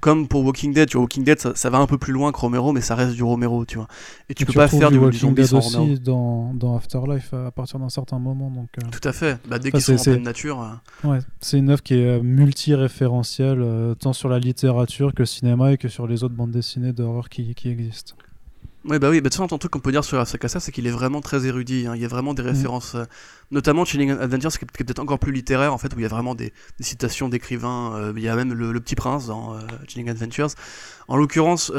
comme 0.00 0.28
pour 0.28 0.44
Walking 0.44 0.72
Dead, 0.72 0.88
tu 0.88 0.96
vois, 0.96 1.02
Walking 1.02 1.24
Dead, 1.24 1.38
ça, 1.38 1.70
va 1.70 1.78
un 1.78 1.86
peu 1.86 1.98
plus 1.98 2.12
loin 2.12 2.30
que 2.30 2.38
Romero, 2.38 2.72
mais 2.72 2.80
ça 2.80 2.94
reste 2.94 3.14
du 3.14 3.22
Romero, 3.22 3.64
tu 3.64 3.78
vois. 3.78 3.88
Et 4.28 4.34
tu 4.34 4.46
peux 4.46 4.52
pas 4.52 4.68
faire 4.68 4.90
du, 4.90 4.98
Walking 4.98 5.34
Dead 5.34 5.52
aussi 5.52 5.98
dans, 5.98 6.54
dans, 6.54 6.76
Afterlife 6.76 7.34
à 7.34 7.50
partir 7.50 7.80
d'un 7.80 7.88
certain 7.88 8.18
moment. 8.18 8.50
Donc, 8.50 8.68
euh. 8.82 8.86
Tout 8.90 9.06
à 9.06 9.12
fait. 9.12 9.40
Bah, 9.48 9.58
dès 9.58 9.72
qu'ils 9.72 9.80
sont 9.80 9.94
en 9.94 10.02
pleine 10.02 10.22
nature. 10.22 10.62
Euh. 10.62 11.08
Ouais, 11.08 11.18
c'est 11.40 11.58
une 11.58 11.70
œuvre 11.70 11.82
qui 11.82 11.94
est 11.94 12.06
euh, 12.06 12.22
multi-référentielle, 12.22 13.64
tant 13.98 14.12
sur 14.12 14.28
la 14.28 14.38
littérature 14.38 15.12
que 15.12 15.22
le 15.22 15.26
cinéma 15.26 15.72
et 15.72 15.78
que 15.78 15.88
sur 15.88 16.06
les 16.06 16.22
autres 16.22 16.34
bandes 16.34 16.52
dessinées 16.52 16.92
d'horreur 16.92 17.28
qui, 17.28 17.54
qui 17.54 17.68
existent. 17.68 18.14
Oui, 18.84 18.98
bah 18.98 19.10
oui, 19.10 19.16
bah, 19.16 19.22
de 19.22 19.28
toute 19.28 19.34
façon, 19.34 19.54
un 19.54 19.58
truc 19.58 19.72
qu'on 19.72 19.80
peut 19.80 19.92
dire 19.92 20.04
sur 20.04 20.18
Asakasa, 20.18 20.60
c'est 20.60 20.72
qu'il 20.72 20.86
est 20.86 20.92
vraiment 20.92 21.20
très 21.20 21.46
érudit. 21.46 21.86
Hein. 21.86 21.94
Il 21.96 22.02
y 22.02 22.04
a 22.04 22.08
vraiment 22.08 22.32
des 22.32 22.42
mm. 22.42 22.46
références, 22.46 22.94
euh, 22.94 23.04
notamment 23.50 23.84
Chilling 23.84 24.10
Adventures, 24.10 24.52
qui 24.52 24.64
est 24.64 24.84
peut-être 24.84 25.00
encore 25.00 25.18
plus 25.18 25.32
littéraire, 25.32 25.74
en 25.74 25.78
fait, 25.78 25.94
où 25.94 25.98
il 25.98 26.02
y 26.02 26.06
a 26.06 26.08
vraiment 26.08 26.34
des, 26.34 26.52
citations 26.80 27.28
d'écrivains. 27.28 27.94
Euh, 27.96 28.12
il 28.16 28.22
y 28.22 28.28
a 28.28 28.36
même 28.36 28.52
le, 28.52 28.80
Petit 28.80 28.94
Prince 28.94 29.26
dans 29.26 29.54
euh, 29.54 29.60
Chilling 29.88 30.08
Adventures. 30.08 30.50
En 31.08 31.16
l'occurrence, 31.16 31.72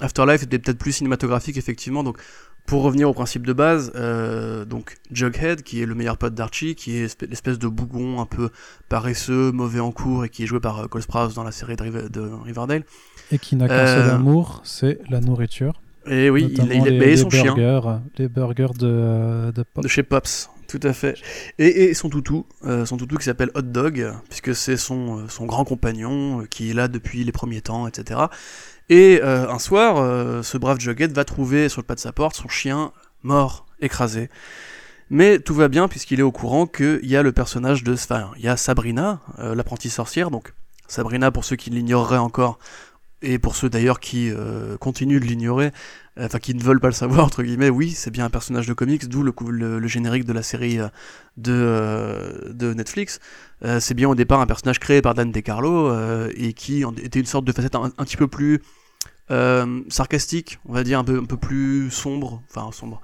Afterlife 0.00 0.42
était 0.42 0.58
peut-être 0.58 0.78
plus 0.78 0.92
cinématographique, 0.92 1.56
effectivement. 1.56 2.02
Donc, 2.02 2.18
Pour 2.66 2.82
revenir 2.82 3.10
au 3.10 3.12
principe 3.12 3.44
de 3.44 3.52
base, 3.52 3.92
euh, 3.96 4.64
donc 4.64 4.96
Jughead, 5.10 5.62
qui 5.62 5.82
est 5.82 5.86
le 5.86 5.96
meilleur 5.96 6.16
pote 6.16 6.34
d'Archie, 6.34 6.76
qui 6.76 6.96
est 6.96 7.20
l'espèce 7.22 7.58
de 7.58 7.66
bougon 7.66 8.20
un 8.20 8.26
peu 8.26 8.50
paresseux, 8.88 9.50
mauvais 9.50 9.80
en 9.80 9.90
cours, 9.90 10.24
et 10.24 10.28
qui 10.28 10.44
est 10.44 10.46
joué 10.46 10.60
par 10.60 10.88
Cole 10.88 11.02
Sprouse 11.02 11.34
dans 11.34 11.42
la 11.42 11.50
série 11.50 11.74
de, 11.74 12.20
Riverdale. 12.44 12.84
Et 13.32 13.38
qui 13.38 13.56
n'a 13.56 13.66
qu'un 13.66 13.86
seul 13.86 14.10
amour, 14.10 14.60
c'est 14.64 15.00
la 15.10 15.20
nourriture. 15.20 15.80
Et 16.06 16.30
oui, 16.30 16.52
il, 16.56 16.72
il, 16.72 16.84
les, 16.84 17.16
son 17.16 17.28
burgers, 17.28 17.80
chien. 17.82 18.02
Les 18.18 18.28
burgers 18.28 18.74
de, 18.78 19.52
de, 19.54 19.64
de 19.82 19.88
chez 19.88 20.02
Pops. 20.02 20.50
Tout 20.72 20.80
à 20.84 20.94
fait. 20.94 21.18
Et, 21.58 21.92
son 21.92 22.08
toutou, 22.08 22.46
euh, 22.64 22.86
son 22.86 22.96
toutou 22.96 23.18
qui 23.18 23.24
s'appelle 23.26 23.50
Hot 23.54 23.60
Dog, 23.60 24.10
puisque 24.30 24.54
c'est 24.54 24.78
son, 24.78 25.18
euh, 25.18 25.28
son 25.28 25.44
grand 25.44 25.66
compagnon 25.66 26.40
euh, 26.40 26.46
qui 26.46 26.70
est 26.70 26.72
là 26.72 26.88
depuis 26.88 27.24
les 27.24 27.32
premiers 27.32 27.60
temps, 27.60 27.86
etc. 27.86 28.20
Et 28.88 29.20
un 29.22 29.58
soir, 29.58 30.42
ce 30.44 30.58
brave 30.58 30.78
Jughead 30.78 31.12
va 31.12 31.24
trouver 31.24 31.70
sur 31.70 31.80
le 31.80 31.86
pas 31.86 31.94
de 31.94 32.00
sa 32.00 32.12
porte 32.12 32.36
son 32.36 32.48
chien 32.48 32.92
mort, 33.22 33.64
écrasé. 33.80 34.28
Mais 35.08 35.38
tout 35.38 35.54
va 35.54 35.68
bien 35.68 35.88
puisqu'il 35.88 36.20
est 36.20 36.24
au 36.24 36.32
courant 36.32 36.66
qu'il 36.66 37.00
y 37.04 37.16
a 37.16 37.22
le 37.22 37.32
personnage 37.32 37.84
de... 37.84 37.94
Enfin, 37.94 38.30
il 38.36 38.44
y 38.44 38.48
a 38.48 38.56
Sabrina, 38.58 39.20
l'apprentie 39.38 39.88
sorcière, 39.88 40.30
donc 40.30 40.52
Sabrina, 40.88 41.30
pour 41.30 41.46
ceux 41.46 41.56
qui 41.56 41.70
l'ignoreraient 41.70 42.18
encore, 42.18 42.58
et 43.22 43.38
pour 43.38 43.56
ceux 43.56 43.70
d'ailleurs 43.70 44.00
qui 44.00 44.30
continuent 44.80 45.20
de 45.20 45.24
l'ignorer, 45.24 45.72
enfin 46.20 46.38
qui 46.38 46.54
ne 46.54 46.62
veulent 46.62 46.80
pas 46.80 46.88
le 46.88 46.94
savoir 46.94 47.24
entre 47.24 47.42
guillemets, 47.42 47.70
oui, 47.70 47.90
c'est 47.90 48.10
bien 48.10 48.24
un 48.24 48.30
personnage 48.30 48.66
de 48.66 48.74
comics, 48.74 49.08
d'où 49.08 49.22
le, 49.22 49.86
générique 49.86 50.24
de 50.24 50.32
la 50.32 50.42
série 50.42 50.78
euh, 50.78 50.88
de, 51.36 51.52
euh, 51.52 52.52
de 52.52 52.74
Netflix. 52.74 53.20
Euh, 53.64 53.80
c'est 53.80 53.94
bien 53.94 54.08
au 54.08 54.14
départ 54.14 54.40
un 54.40 54.46
personnage 54.46 54.78
créé 54.78 55.02
par 55.02 55.14
Dan 55.14 55.30
DeCarlo 55.30 56.28
et 56.30 56.52
qui 56.52 56.84
était 57.02 57.20
une 57.20 57.26
sorte 57.26 57.44
de 57.44 57.52
facette 57.52 57.74
un, 57.74 57.90
petit 57.90 58.16
peu 58.16 58.28
plus 58.28 58.60
sarcastique, 59.88 60.58
on 60.66 60.74
va 60.74 60.84
dire 60.84 60.98
un 60.98 61.04
peu 61.04 61.18
un 61.18 61.24
peu 61.24 61.38
plus 61.38 61.90
sombre, 61.90 62.42
enfin 62.50 62.70
sombre 62.72 63.00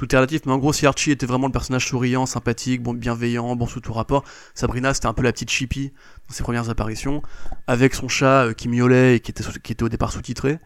tout 0.00 0.14
est 0.14 0.16
relatif, 0.16 0.46
mais 0.46 0.52
en 0.52 0.56
gros, 0.56 0.72
si 0.72 0.86
Archie 0.86 1.10
était 1.10 1.26
vraiment 1.26 1.48
le 1.48 1.52
personnage 1.52 1.86
souriant, 1.86 2.24
sympathique, 2.24 2.82
bon, 2.82 2.94
bienveillant, 2.94 3.54
bon 3.54 3.66
sous 3.66 3.80
tout 3.80 3.92
rapport, 3.92 4.24
Sabrina 4.54 4.94
c'était 4.94 5.08
un 5.08 5.12
peu 5.12 5.22
la 5.22 5.30
petite 5.30 5.50
chippie 5.50 5.92
dans 6.26 6.34
ses 6.34 6.42
premières 6.42 6.70
apparitions, 6.70 7.22
avec 7.66 7.94
son 7.94 8.08
chat 8.08 8.46
euh, 8.46 8.52
qui 8.54 8.70
miaulait 8.70 9.16
et 9.16 9.20
qui 9.20 9.30
était, 9.30 9.44
qui 9.62 9.72
était 9.72 9.82
au 9.82 9.90
départ 9.90 10.10
sous-titré, 10.10 10.58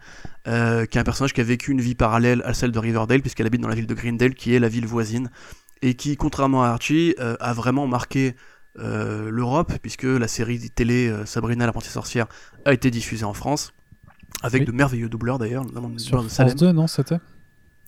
euh, 0.47 0.85
qui 0.85 0.97
est 0.97 1.01
un 1.01 1.03
personnage 1.03 1.33
qui 1.33 1.41
a 1.41 1.43
vécu 1.43 1.71
une 1.71 1.81
vie 1.81 1.95
parallèle 1.95 2.43
à 2.45 2.53
celle 2.53 2.71
de 2.71 2.79
Riverdale, 2.79 3.19
puisqu'elle 3.19 3.45
habite 3.45 3.59
dans 3.59 3.67
la 3.67 3.75
ville 3.75 3.87
de 3.87 3.93
Greendale, 3.93 4.35
qui 4.35 4.55
est 4.55 4.59
la 4.59 4.69
ville 4.69 4.85
voisine, 4.85 5.29
et 5.81 5.95
qui, 5.95 6.15
contrairement 6.15 6.63
à 6.63 6.69
Archie, 6.69 7.13
euh, 7.19 7.35
a 7.41 7.51
vraiment 7.51 7.87
marqué 7.87 8.35
l'Europe, 8.77 9.71
puisque 9.81 10.03
la 10.03 10.27
série 10.27 10.69
télé 10.69 11.13
Sabrina 11.25 11.65
l'apprentie 11.65 11.89
sorcière 11.89 12.27
a 12.65 12.73
été 12.73 12.91
diffusée 12.91 13.23
en 13.23 13.33
France, 13.33 13.73
avec 14.43 14.65
de 14.65 14.71
merveilleux 14.73 15.07
doubleurs 15.07 15.39
d'ailleurs, 15.39 15.65
notamment 15.65 15.91
Sur 15.97 16.29
France 16.29 16.55
2, 16.55 16.71
non, 16.73 16.87
c'était? 16.87 17.19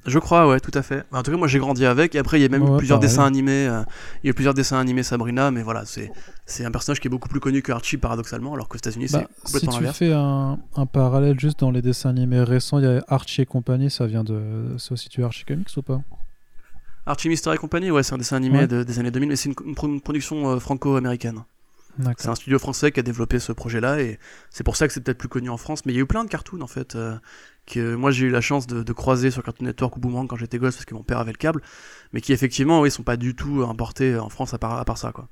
Je 0.07 0.19
crois, 0.19 0.47
ouais, 0.47 0.59
tout 0.59 0.71
à 0.73 0.81
fait. 0.81 1.03
En 1.11 1.21
tout 1.21 1.31
cas, 1.31 1.37
moi 1.37 1.47
j'ai 1.47 1.59
grandi 1.59 1.85
avec. 1.85 2.15
Et 2.15 2.19
après, 2.19 2.39
il 2.39 2.41
y 2.41 2.45
a 2.45 2.49
même 2.49 2.65
eu 2.65 2.77
plusieurs 2.77 2.99
dessins 2.99 3.25
animés. 3.25 3.67
Euh, 3.67 3.83
il 4.23 4.27
y 4.27 4.29
a 4.29 4.33
plusieurs 4.33 4.53
dessins 4.53 4.79
animés 4.79 5.03
Sabrina, 5.03 5.51
mais 5.51 5.63
voilà, 5.63 5.85
c'est 5.85 6.11
c'est 6.45 6.63
un 6.63 6.71
personnage 6.71 7.01
qui 7.01 7.07
est 7.07 7.11
beaucoup 7.11 7.27
plus 7.27 7.41
connu 7.41 7.61
que 7.61 7.71
Archie 7.73 7.97
paradoxalement, 7.97 8.53
alors 8.53 8.69
qu'aux 8.69 8.77
États-Unis 8.77 9.09
c'est 9.09 9.17
bah, 9.17 9.27
complètement 9.43 9.71
Si 9.73 9.79
tu 9.79 9.93
fais 9.93 10.13
un, 10.13 10.57
un, 10.75 10.85
parallèle 10.85 11.37
juste 11.37 11.59
dans 11.59 11.71
les 11.71 11.81
dessins 11.81 12.09
animés 12.09 12.41
récents, 12.41 12.79
il 12.79 12.85
y 12.85 12.87
a 12.87 13.03
Archie 13.07 13.41
et 13.41 13.45
compagnie. 13.45 13.91
Ça 13.91 14.07
vient 14.07 14.23
de, 14.23 14.75
c'est 14.77 14.93
aussi 14.93 15.09
tu 15.09 15.23
Archie 15.23 15.43
Comics 15.43 15.69
ou 15.75 15.81
pas? 15.81 16.01
Archie 17.05 17.29
Mystery 17.29 17.55
et 17.55 17.59
compagnie, 17.59 17.89
ouais, 17.89 18.03
c'est 18.03 18.13
un 18.13 18.17
dessin 18.17 18.35
animé 18.35 18.67
des 18.67 18.99
années 18.99 19.11
2000, 19.11 19.29
mais 19.29 19.35
c'est 19.37 19.49
une, 19.49 20.01
production 20.01 20.49
euh, 20.49 20.59
franco-américaine. 20.59 21.43
C'est 22.17 22.29
un 22.29 22.35
studio 22.35 22.59
français 22.59 22.91
qui 22.91 22.99
a 22.99 23.03
développé 23.03 23.39
ce 23.39 23.51
projet-là 23.51 24.01
et 24.01 24.19
c'est 24.49 24.63
pour 24.63 24.75
ça 24.75 24.87
que 24.87 24.93
c'est 24.93 25.01
peut-être 25.01 25.17
plus 25.17 25.29
connu 25.29 25.49
en 25.49 25.57
France. 25.57 25.85
Mais 25.85 25.93
il 25.93 25.95
y 25.95 25.99
a 25.99 26.03
eu 26.03 26.07
plein 26.07 26.23
de 26.23 26.29
cartoons 26.29 26.61
en 26.61 26.67
fait 26.67 26.95
euh, 26.95 27.15
que 27.65 27.95
moi 27.95 28.11
j'ai 28.11 28.27
eu 28.27 28.29
la 28.29 28.41
chance 28.41 28.67
de, 28.67 28.93
croiser 28.93 29.31
sur 29.31 29.43
Cartoon 29.43 29.65
Network 29.65 29.97
ou 29.97 29.99
Boomerang 29.99 30.27
quand 30.27 30.35
j'étais 30.35 30.57
gosse 30.57 30.75
parce 30.75 30.85
que 30.85 30.93
mon 30.93 31.03
père 31.03 31.19
avait 31.19 31.31
le 31.31 31.37
câble, 31.37 31.61
mais 32.13 32.21
qui 32.21 32.33
effectivement 32.33 32.81
oui 32.81 32.91
sont 32.91 33.03
pas 33.03 33.17
du 33.17 33.35
tout 33.35 33.65
importés 33.67 34.17
en 34.17 34.29
France 34.29 34.53
à 34.53 34.57
part, 34.57 34.73
à 34.73 34.85
part 34.85 34.97
ça 34.97 35.11
quoi. 35.11 35.29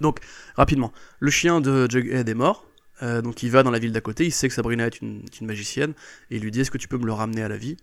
Donc 0.00 0.20
rapidement, 0.56 0.92
le 1.18 1.30
chien 1.30 1.60
de 1.60 1.88
Jughead 1.90 2.28
est 2.28 2.34
mort. 2.34 2.66
Euh, 3.02 3.22
donc 3.22 3.42
il 3.42 3.50
va 3.50 3.62
dans 3.62 3.70
la 3.70 3.78
ville 3.78 3.92
d'à 3.92 4.02
côté, 4.02 4.26
il 4.26 4.30
sait 4.30 4.48
que 4.48 4.54
Sabrina 4.54 4.86
est 4.86 5.00
une, 5.00 5.22
magicienne, 5.40 5.94
et 6.30 6.36
il 6.36 6.42
lui 6.42 6.50
dit 6.50 6.60
est-ce 6.60 6.70
que 6.70 6.76
tu 6.76 6.86
peux 6.86 6.98
me 6.98 7.06
le 7.06 7.12
ramener 7.12 7.42
à 7.42 7.48
la 7.48 7.56
vie? 7.56 7.78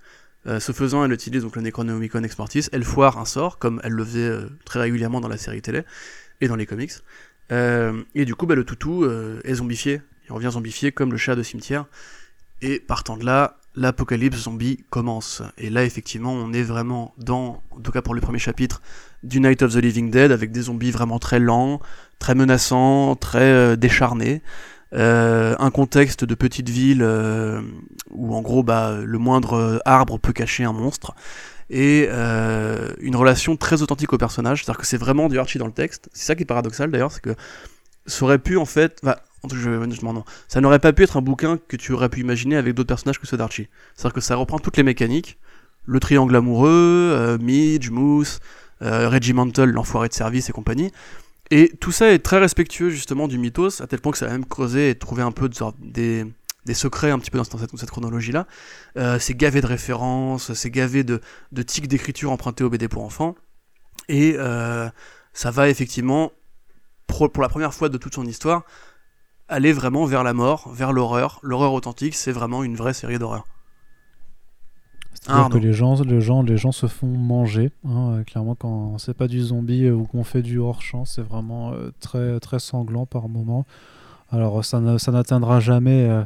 Euh, 0.45 0.59
Ce 0.59 0.72
faisant, 0.72 1.03
elle 1.03 1.11
utilise 1.11 1.41
donc 1.41 1.55
le 1.55 1.63
Necronomicon 1.63 2.22
Exportis, 2.22 2.68
elle 2.72 2.84
foire 2.84 3.18
un 3.18 3.26
sort, 3.26 3.57
comme 3.57 3.82
elle 3.84 3.93
le 3.93 4.05
faisait 4.05 4.38
très 4.63 4.80
régulièrement 4.80 5.20
dans 5.20 5.28
la 5.28 5.38
série 5.38 5.63
télé 5.63 5.82
et 6.39 6.47
dans 6.47 6.55
les 6.55 6.68
comics. 6.68 6.91
Euh, 7.52 8.04
et 8.16 8.26
du 8.26 8.36
coup, 8.36 8.45
bah, 8.45 8.56
le 8.56 8.64
toutou 8.64 9.04
euh, 9.04 9.39
est 9.43 9.56
zombifié. 9.56 10.02
Il 10.28 10.34
revient 10.34 10.50
zombifié 10.52 10.91
comme 10.91 11.12
le 11.12 11.18
chat 11.18 11.36
de 11.36 11.43
cimetière. 11.43 11.86
Et 12.62 12.80
partant 12.80 13.18
de 13.18 13.26
là, 13.26 13.58
l'apocalypse 13.76 14.38
zombie 14.43 14.84
commence. 14.89 15.41
Et 15.58 15.70
là, 15.70 15.84
effectivement, 15.84 16.34
on 16.34 16.52
est 16.54 16.64
vraiment 16.64 17.14
dans, 17.18 17.62
en 17.72 17.80
tout 17.80 17.91
cas 17.91 18.02
pour 18.02 18.14
le 18.14 18.22
premier 18.22 18.39
chapitre, 18.39 18.82
du 19.24 19.39
Night 19.39 19.62
of 19.62 19.74
the 19.74 19.78
Living 19.78 20.10
Dead, 20.10 20.32
avec 20.32 20.52
des 20.52 20.64
zombies 20.64 20.91
vraiment 20.91 21.20
très 21.20 21.39
lents, 21.39 21.80
très 22.20 22.36
menaçants, 22.36 23.16
très 23.16 23.39
euh, 23.39 23.76
décharnés. 23.76 24.41
un 24.93 25.72
contexte 25.72 26.26
de 26.26 26.36
petite 26.36 26.70
ville 26.70 27.04
où 28.10 28.36
en 28.36 28.41
gros 28.41 28.64
bah, 28.64 28.98
le 29.04 29.18
moindre 29.18 29.82
arbre 29.86 30.18
peut 30.18 30.34
cacher 30.34 30.64
un 30.64 30.74
monstre 30.74 31.14
et 31.70 32.07
euh, 32.09 32.93
une 32.99 33.15
relation 33.15 33.57
très 33.57 33.82
authentique 33.82 34.13
au 34.13 34.18
personnage, 34.18 34.63
c'est-à-dire 34.63 34.80
que 34.80 34.88
c'est 34.88 34.97
vraiment 34.97 35.28
du 35.28 35.38
Archie 35.39 35.57
dans 35.57 35.65
le 35.65 35.74
texte. 35.74 36.09
C'est 36.13 36.26
ça 36.26 36.36
qui 36.36 36.43
est 36.43 36.45
paradoxal 36.45 36.91
d'ailleurs, 36.91 37.11
c'est 37.11 37.22
que 37.22 37.36
ça 38.05 38.24
aurait 38.24 38.39
pu 38.39 38.57
en 38.57 38.65
fait, 38.65 38.99
bah, 39.03 39.22
je, 39.51 39.57
je, 39.57 40.05
non, 40.05 40.24
ça 40.47 40.61
n'aurait 40.61 40.80
pas 40.80 40.93
pu 40.93 41.03
être 41.03 41.18
un 41.18 41.22
bouquin 41.22 41.59
que 41.68 41.76
tu 41.76 41.91
aurais 41.91 42.09
pu 42.09 42.22
imaginer 42.22 42.55
avec 42.55 42.74
d'autres 42.74 42.88
personnages 42.88 43.20
que 43.20 43.28
ceux 43.28 43.38
d'Archie. 43.38 43.68
C'est-à-dire 43.95 44.13
que 44.13 44.22
ça 44.22 44.36
reprend 44.36 44.59
toutes 44.59 44.78
les 44.78 44.84
mécaniques, 44.84 45.38
le 45.86 45.99
triangle 45.99 46.36
amoureux, 46.36 46.70
euh, 46.70 47.38
Midge, 47.38 47.89
Moose, 47.89 48.39
euh, 48.82 49.09
Regimental, 49.09 49.72
l'enfoiré 49.72 50.07
de 50.07 50.13
service 50.13 50.49
et 50.49 50.53
compagnie. 50.53 50.91
Et 51.49 51.72
tout 51.80 51.91
ça 51.91 52.11
est 52.11 52.20
très 52.20 52.39
respectueux 52.39 52.89
justement 52.89 53.28
du 53.28 53.38
mythos, 53.38 53.82
à 53.82 53.88
tel 53.88 54.01
point 54.01 54.11
que 54.11 54.18
ça 54.18 54.28
a 54.28 54.30
même 54.30 54.45
creusé 54.45 54.89
et 54.89 54.95
trouvé 54.95 55.22
un 55.22 55.32
peu 55.32 55.47
de, 55.47 55.55
des, 55.80 56.26
des 56.68 56.74
secrets 56.74 57.09
un 57.09 57.18
petit 57.18 57.32
peu 57.32 57.39
dans 57.39 57.43
cette, 57.43 57.76
cette 57.76 57.89
chronologie-là. 57.89 58.45
Euh, 58.97 59.18
c'est 59.20 59.34
gavé 59.34 59.61
de 59.61 59.65
références, 59.65 60.53
c'est 60.53 60.70
gavé 60.70 61.03
de, 61.03 61.22
de 61.51 61.61
tics 61.63 61.88
d'écriture 61.88 62.32
empruntés 62.32 62.63
au 62.63 62.70
BD 62.70 62.88
pour 62.88 63.03
enfants. 63.03 63.36
Et 64.09 64.36
euh, 64.38 64.88
ça 65.34 65.49
va 65.49 65.70
effectivement, 65.70 66.32
pour, 67.07 67.32
pour, 67.32 67.41
la 67.41 67.49
première 67.49 67.74
fois 67.74 67.89
de 67.89 67.97
toute 67.97 68.13
son 68.13 68.26
histoire, 68.26 68.63
aller 69.47 69.72
vraiment 69.72 70.05
vers 70.05 70.24
la 70.24 70.34
mort, 70.34 70.70
vers 70.72 70.91
l'horreur. 70.91 71.39
L'horreur 71.41 71.74
authentique, 71.74 72.15
c'est 72.15 72.34
vraiment 72.34 72.63
une 72.63 72.76
vraie 72.76 72.93
série 72.93 73.18
d'horreur. 73.18 73.45
C'est-à-dire 75.13 75.49
que 75.49 75.57
les 75.57 75.74
gens, 75.74 76.01
les, 76.03 76.22
gens, 76.22 76.43
les 76.43 76.57
gens 76.57 76.72
se 76.72 76.88
font 76.88 77.07
manger. 77.07 77.72
Hein, 77.86 78.11
euh, 78.11 78.24
clairement, 78.24 78.55
quand 78.55 78.97
c'est 78.97 79.15
pas 79.15 79.28
du 79.28 79.41
zombie 79.41 79.89
ou 79.89 80.05
qu'on 80.05 80.24
fait 80.24 80.41
du 80.41 80.59
hors-champ, 80.59 81.05
c'est 81.05 81.24
vraiment 81.24 81.74
très, 82.01 82.39
très 82.39 82.59
sanglant 82.59 83.05
par 83.05 83.30
moment. 83.30 83.65
Alors 84.30 84.63
ça, 84.65 84.80
n'atteindra 84.80 85.59
jamais 85.59 86.07
euh, 86.09 86.23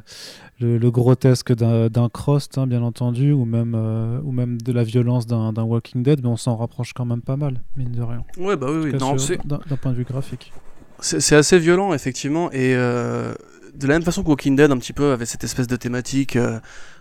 le, 0.59 0.89
grotesque 0.89 1.53
d'un 1.53 2.09
Crost, 2.09 2.57
hein, 2.57 2.65
bien 2.65 2.81
entendu, 2.81 3.31
ou 3.31 3.45
même, 3.45 3.73
euh, 3.75 4.19
ou 4.23 4.31
même 4.31 4.59
de 4.59 4.71
la 4.71 4.83
violence 4.83 5.27
d'un 5.27 5.63
Walking 5.63 6.01
Dead, 6.01 6.21
mais 6.23 6.29
on 6.29 6.37
s'en 6.37 6.55
rapproche 6.55 6.93
quand 6.93 7.05
même 7.05 7.21
pas 7.21 7.37
mal, 7.37 7.61
mine 7.77 7.91
de 7.91 8.01
rien. 8.01 8.23
Ouais, 8.37 8.55
bah 8.55 8.67
oui, 8.69 8.91
oui. 8.91 9.37
d'un 9.45 9.77
point 9.77 9.91
de 9.91 9.97
vue 9.97 10.03
graphique. 10.03 10.51
C'est 10.99 11.35
assez 11.35 11.57
violent, 11.57 11.93
effectivement, 11.93 12.51
et 12.51 12.75
euh, 12.75 13.33
de 13.73 13.87
la 13.87 13.95
même 13.95 14.03
façon 14.03 14.23
que 14.23 14.29
Walking 14.29 14.55
Dead, 14.55 14.71
un 14.71 14.77
petit 14.77 14.93
peu, 14.93 15.11
avait 15.11 15.25
cette 15.25 15.43
espèce 15.43 15.67
de 15.67 15.75
thématique, 15.75 16.37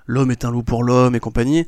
l'homme 0.06 0.30
est 0.30 0.44
un 0.44 0.50
loup 0.50 0.62
pour 0.62 0.82
l'homme 0.82 1.14
et 1.14 1.20
compagnie. 1.20 1.66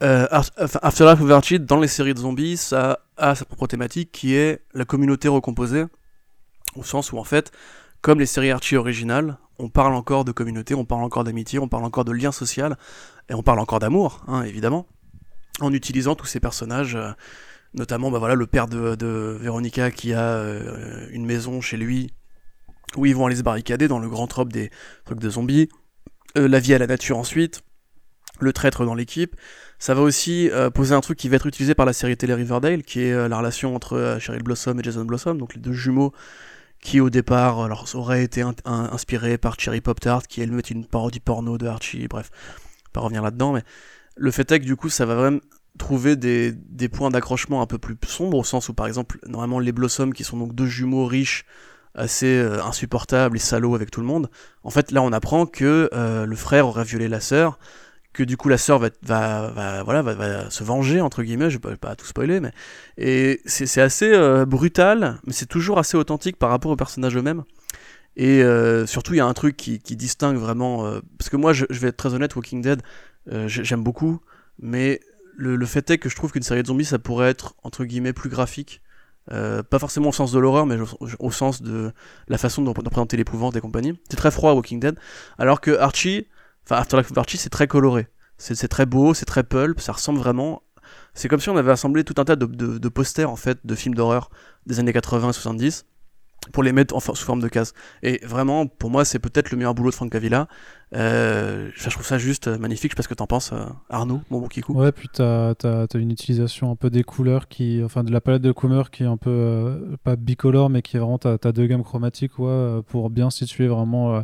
Afterlife 0.00 1.20
of 1.20 1.30
Archie, 1.30 1.58
dans 1.58 1.80
les 1.80 1.88
séries 1.88 2.14
de 2.14 2.20
zombies, 2.20 2.56
ça 2.56 3.00
a 3.16 3.34
sa 3.34 3.44
propre 3.44 3.66
thématique 3.66 4.10
qui 4.12 4.34
est 4.34 4.60
la 4.72 4.84
communauté 4.84 5.26
recomposée, 5.28 5.84
au 6.76 6.84
sens 6.84 7.12
où 7.12 7.18
en 7.18 7.24
fait, 7.24 7.52
comme 8.00 8.20
les 8.20 8.26
séries 8.26 8.50
Archie 8.50 8.76
originales, 8.76 9.38
on 9.58 9.68
parle 9.68 9.94
encore 9.94 10.24
de 10.24 10.32
communauté, 10.32 10.74
on 10.74 10.84
parle 10.84 11.02
encore 11.02 11.24
d'amitié, 11.24 11.58
on 11.58 11.68
parle 11.68 11.84
encore 11.84 12.04
de 12.04 12.12
lien 12.12 12.32
social, 12.32 12.76
et 13.28 13.34
on 13.34 13.42
parle 13.42 13.58
encore 13.58 13.80
d'amour, 13.80 14.24
hein, 14.28 14.42
évidemment, 14.42 14.86
en 15.60 15.72
utilisant 15.72 16.14
tous 16.14 16.26
ces 16.26 16.40
personnages, 16.40 16.94
euh, 16.94 17.10
notamment 17.74 18.10
bah 18.10 18.18
voilà, 18.18 18.34
le 18.34 18.46
père 18.46 18.68
de, 18.68 18.94
de 18.94 19.36
Véronica 19.40 19.90
qui 19.90 20.12
a 20.12 20.22
euh, 20.22 21.06
une 21.10 21.26
maison 21.26 21.60
chez 21.60 21.76
lui, 21.76 22.12
où 22.96 23.04
ils 23.04 23.14
vont 23.14 23.26
aller 23.26 23.36
se 23.36 23.42
barricader 23.42 23.88
dans 23.88 23.98
le 23.98 24.08
grand 24.08 24.26
trope 24.26 24.52
des 24.52 24.70
trucs 25.04 25.18
de 25.18 25.28
zombies, 25.28 25.68
euh, 26.36 26.48
la 26.48 26.60
vie 26.60 26.74
à 26.74 26.78
la 26.78 26.86
nature 26.86 27.18
ensuite, 27.18 27.62
le 28.40 28.52
traître 28.52 28.84
dans 28.84 28.94
l'équipe. 28.94 29.34
Ça 29.80 29.94
va 29.94 30.02
aussi 30.02 30.50
poser 30.74 30.94
un 30.94 31.00
truc 31.00 31.18
qui 31.18 31.28
va 31.28 31.36
être 31.36 31.46
utilisé 31.46 31.74
par 31.74 31.86
la 31.86 31.92
série 31.92 32.16
télé 32.16 32.34
Riverdale, 32.34 32.82
qui 32.82 33.00
est 33.00 33.28
la 33.28 33.38
relation 33.38 33.76
entre 33.76 34.16
Cheryl 34.20 34.42
Blossom 34.42 34.78
et 34.78 34.82
Jason 34.82 35.04
Blossom, 35.04 35.38
donc 35.38 35.54
les 35.54 35.60
deux 35.60 35.72
jumeaux 35.72 36.12
qui 36.80 37.00
au 37.00 37.10
départ 37.10 37.60
alors, 37.60 37.86
aurait 37.94 38.22
été 38.22 38.44
inspiré 38.64 39.38
par 39.38 39.58
Cherry 39.58 39.80
Pop 39.80 39.98
Tart, 40.00 40.26
qui 40.26 40.40
elle 40.40 40.56
est 40.56 40.70
une 40.70 40.86
parodie 40.86 41.20
porno 41.20 41.58
de 41.58 41.66
Archie, 41.66 42.06
bref, 42.08 42.30
pas 42.92 43.00
revenir 43.00 43.22
là-dedans, 43.22 43.52
mais 43.52 43.62
le 44.16 44.30
fait 44.30 44.50
est 44.52 44.60
que 44.60 44.64
du 44.64 44.76
coup 44.76 44.88
ça 44.88 45.06
va 45.06 45.14
vraiment 45.14 45.40
trouver 45.78 46.16
des, 46.16 46.52
des 46.52 46.88
points 46.88 47.10
d'accrochement 47.10 47.62
un 47.62 47.66
peu 47.66 47.78
plus 47.78 47.96
sombres, 48.06 48.38
au 48.38 48.44
sens 48.44 48.68
où 48.68 48.74
par 48.74 48.86
exemple, 48.86 49.18
normalement 49.26 49.58
les 49.58 49.72
Blossoms, 49.72 50.12
qui 50.12 50.24
sont 50.24 50.36
donc 50.36 50.54
deux 50.54 50.66
jumeaux 50.66 51.06
riches, 51.06 51.44
assez 51.94 52.38
euh, 52.38 52.62
insupportables 52.62 53.36
et 53.36 53.40
salauds 53.40 53.74
avec 53.74 53.90
tout 53.90 54.00
le 54.00 54.06
monde, 54.06 54.30
en 54.62 54.70
fait 54.70 54.92
là 54.92 55.02
on 55.02 55.12
apprend 55.12 55.46
que 55.46 55.88
euh, 55.92 56.26
le 56.26 56.36
frère 56.36 56.66
aurait 56.66 56.84
violé 56.84 57.08
la 57.08 57.20
sœur, 57.20 57.58
que 58.18 58.24
du 58.24 58.36
coup 58.36 58.48
la 58.48 58.58
sœur 58.58 58.80
va, 58.80 59.82
voilà, 59.84 60.02
va, 60.02 60.50
se 60.50 60.64
venger, 60.64 61.00
entre 61.00 61.22
guillemets, 61.22 61.50
je 61.50 61.58
vais 61.58 61.76
pas, 61.76 61.94
tout 61.94 62.04
spoiler, 62.04 62.40
mais. 62.40 62.50
Et 62.96 63.40
c'est 63.46 63.80
assez 63.80 64.12
euh, 64.12 64.44
brutal, 64.44 65.20
mais 65.24 65.32
c'est 65.32 65.46
toujours 65.46 65.78
assez 65.78 65.96
authentique 65.96 66.36
par 66.36 66.50
rapport 66.50 66.72
aux 66.72 66.76
personnages 66.76 67.16
eux-mêmes. 67.16 67.44
Et 68.16 68.42
euh, 68.42 68.86
surtout, 68.86 69.14
il 69.14 69.18
y 69.18 69.20
a 69.20 69.26
un 69.26 69.34
truc 69.34 69.56
qui, 69.56 69.78
distingue 69.78 70.36
vraiment. 70.36 70.84
Euh, 70.84 71.00
parce 71.16 71.30
que 71.30 71.36
moi, 71.36 71.52
je, 71.52 71.64
vais 71.70 71.88
être 71.88 71.96
très 71.96 72.12
honnête, 72.12 72.34
Walking 72.34 72.60
Dead, 72.60 72.82
j'aime 73.46 73.84
beaucoup, 73.84 74.20
mais 74.58 75.00
le, 75.36 75.64
fait 75.64 75.88
est 75.90 75.98
que 75.98 76.08
je 76.08 76.16
trouve 76.16 76.32
qu'une 76.32 76.42
série 76.42 76.62
de 76.62 76.66
zombies, 76.66 76.86
ça 76.86 76.98
pourrait 76.98 77.30
être, 77.30 77.54
entre 77.62 77.84
guillemets, 77.84 78.12
plus 78.12 78.30
graphique. 78.30 78.82
pas 79.28 79.78
forcément 79.78 80.08
au 80.08 80.12
sens 80.12 80.32
de 80.32 80.40
l'horreur, 80.40 80.66
mais 80.66 80.76
au, 81.20 81.30
sens 81.30 81.62
de 81.62 81.92
la 82.26 82.38
façon 82.38 82.62
dont, 82.62 82.72
dont 82.72 82.90
présenter 82.90 83.16
l'épouvante 83.16 83.54
et 83.54 83.60
compagnie. 83.60 83.96
C'est 84.10 84.16
très 84.16 84.32
froid, 84.32 84.54
Walking 84.54 84.80
Dead. 84.80 84.98
Alors 85.38 85.60
que 85.60 85.78
Archie, 85.78 86.26
Enfin, 86.68 86.82
Afterlife 86.82 87.10
of 87.16 87.24
c'est 87.28 87.48
très 87.48 87.66
coloré. 87.66 88.08
C'est 88.36 88.68
très 88.68 88.84
beau, 88.84 89.14
c'est 89.14 89.24
très 89.24 89.42
pulp, 89.42 89.80
ça 89.80 89.92
ressemble 89.92 90.18
vraiment. 90.18 90.62
C'est 91.14 91.28
comme 91.28 91.40
si 91.40 91.48
on 91.48 91.56
avait 91.56 91.72
assemblé 91.72 92.04
tout 92.04 92.14
un 92.18 92.26
tas 92.26 92.36
de, 92.36 92.44
de 92.46 92.88
posters 92.90 93.30
en 93.30 93.36
fait 93.36 93.58
de 93.64 93.74
films 93.74 93.94
d'horreur 93.94 94.28
des 94.66 94.78
années 94.78 94.92
80 94.92 95.30
et 95.30 95.32
70 95.32 95.86
pour 96.52 96.62
les 96.62 96.72
mettre 96.72 96.94
en, 96.94 97.00
sous 97.00 97.14
forme 97.16 97.40
de 97.40 97.48
cases. 97.48 97.72
Et 98.02 98.20
vraiment, 98.24 98.66
pour 98.66 98.90
moi, 98.90 99.04
c'est 99.04 99.18
peut-être 99.18 99.50
le 99.50 99.56
meilleur 99.56 99.74
boulot 99.74 99.90
de 99.90 99.94
Frank 99.94 100.10
Cavilla. 100.10 100.48
Euh, 100.94 101.70
je 101.74 101.90
trouve 101.90 102.06
ça 102.06 102.16
juste 102.16 102.48
magnifique. 102.48 102.92
Je 102.92 102.94
sais 102.94 102.96
pas 102.96 103.02
ce 103.02 103.08
que 103.08 103.14
t'en 103.14 103.26
penses, 103.26 103.52
euh, 103.52 103.66
Arnaud, 103.90 104.22
mon 104.30 104.40
bon 104.40 104.48
Kikou. 104.48 104.72
Ouais, 104.72 104.92
puis 104.92 105.08
t'as 105.12 105.50
as, 105.50 105.86
une 105.94 106.10
utilisation 106.10 106.70
un 106.70 106.76
peu 106.76 106.88
des 106.88 107.02
couleurs, 107.02 107.48
qui, 107.48 107.82
enfin 107.84 108.04
de 108.04 108.10
la 108.10 108.20
palette 108.20 108.42
de 108.42 108.52
couleurs 108.52 108.90
qui 108.90 109.02
est 109.02 109.06
un 109.06 109.18
peu, 109.18 109.30
euh, 109.30 109.96
pas 110.02 110.16
bicolore, 110.16 110.70
mais 110.70 110.80
qui 110.80 110.96
est 110.96 111.00
vraiment, 111.00 111.18
t'as 111.18 111.36
as 111.42 111.52
deux 111.52 111.66
gammes 111.66 111.84
chromatiques 111.84 112.38
ouais, 112.38 112.80
pour 112.86 113.10
bien 113.10 113.28
situer 113.30 113.68
vraiment 113.68 114.22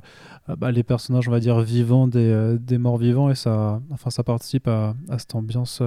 bah, 0.49 0.71
les 0.71 0.83
personnages, 0.83 1.29
on 1.29 1.33
va 1.33 1.41
dire, 1.41 1.61
vivants 1.61 2.09
des, 2.09 2.57
des 2.59 2.79
morts 2.79 2.99
vivants. 2.99 3.31
Et 3.31 3.35
ça, 3.35 3.83
enfin, 3.91 4.11
ça 4.11 4.23
participe 4.23 4.69
à, 4.69 4.95
à 5.11 5.19
cette 5.19 5.35
ambiance 5.35 5.83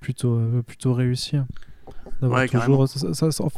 plutôt, 0.00 0.40
plutôt 0.66 0.94
réussie 0.94 1.36
toujours. 2.20 2.86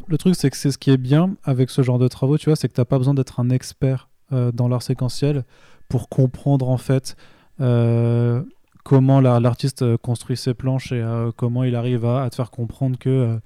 le 0.08 0.18
truc, 0.18 0.34
c'est 0.34 0.50
que 0.50 0.56
c'est 0.56 0.70
ce 0.70 0.78
qui 0.78 0.90
est 0.90 0.96
bien 0.96 1.34
avec 1.44 1.70
ce 1.70 1.82
genre 1.82 1.98
de 1.98 2.08
travaux, 2.08 2.38
tu 2.38 2.46
vois, 2.46 2.56
c'est 2.56 2.68
que 2.68 2.74
t'as 2.74 2.84
pas 2.84 2.98
besoin 2.98 3.14
d'être 3.14 3.40
un 3.40 3.50
expert 3.50 4.08
euh, 4.32 4.52
dans 4.52 4.68
l'art 4.68 4.82
séquentiel 4.82 5.44
pour 5.88 6.10
comprendre 6.10 6.68
en 6.68 6.76
fait 6.76 7.16
euh, 7.60 8.42
comment 8.84 9.20
l'artiste 9.20 9.80
euh, 9.80 9.96
construit 9.96 10.36
ses 10.36 10.52
planches 10.52 10.92
et 10.92 11.02
comment 11.36 11.64
il 11.64 11.74
arrive 11.74 12.04
à, 12.04 12.28
te 12.28 12.34
faire 12.34 12.50
comprendre 12.50 12.98
que, 12.98 13.38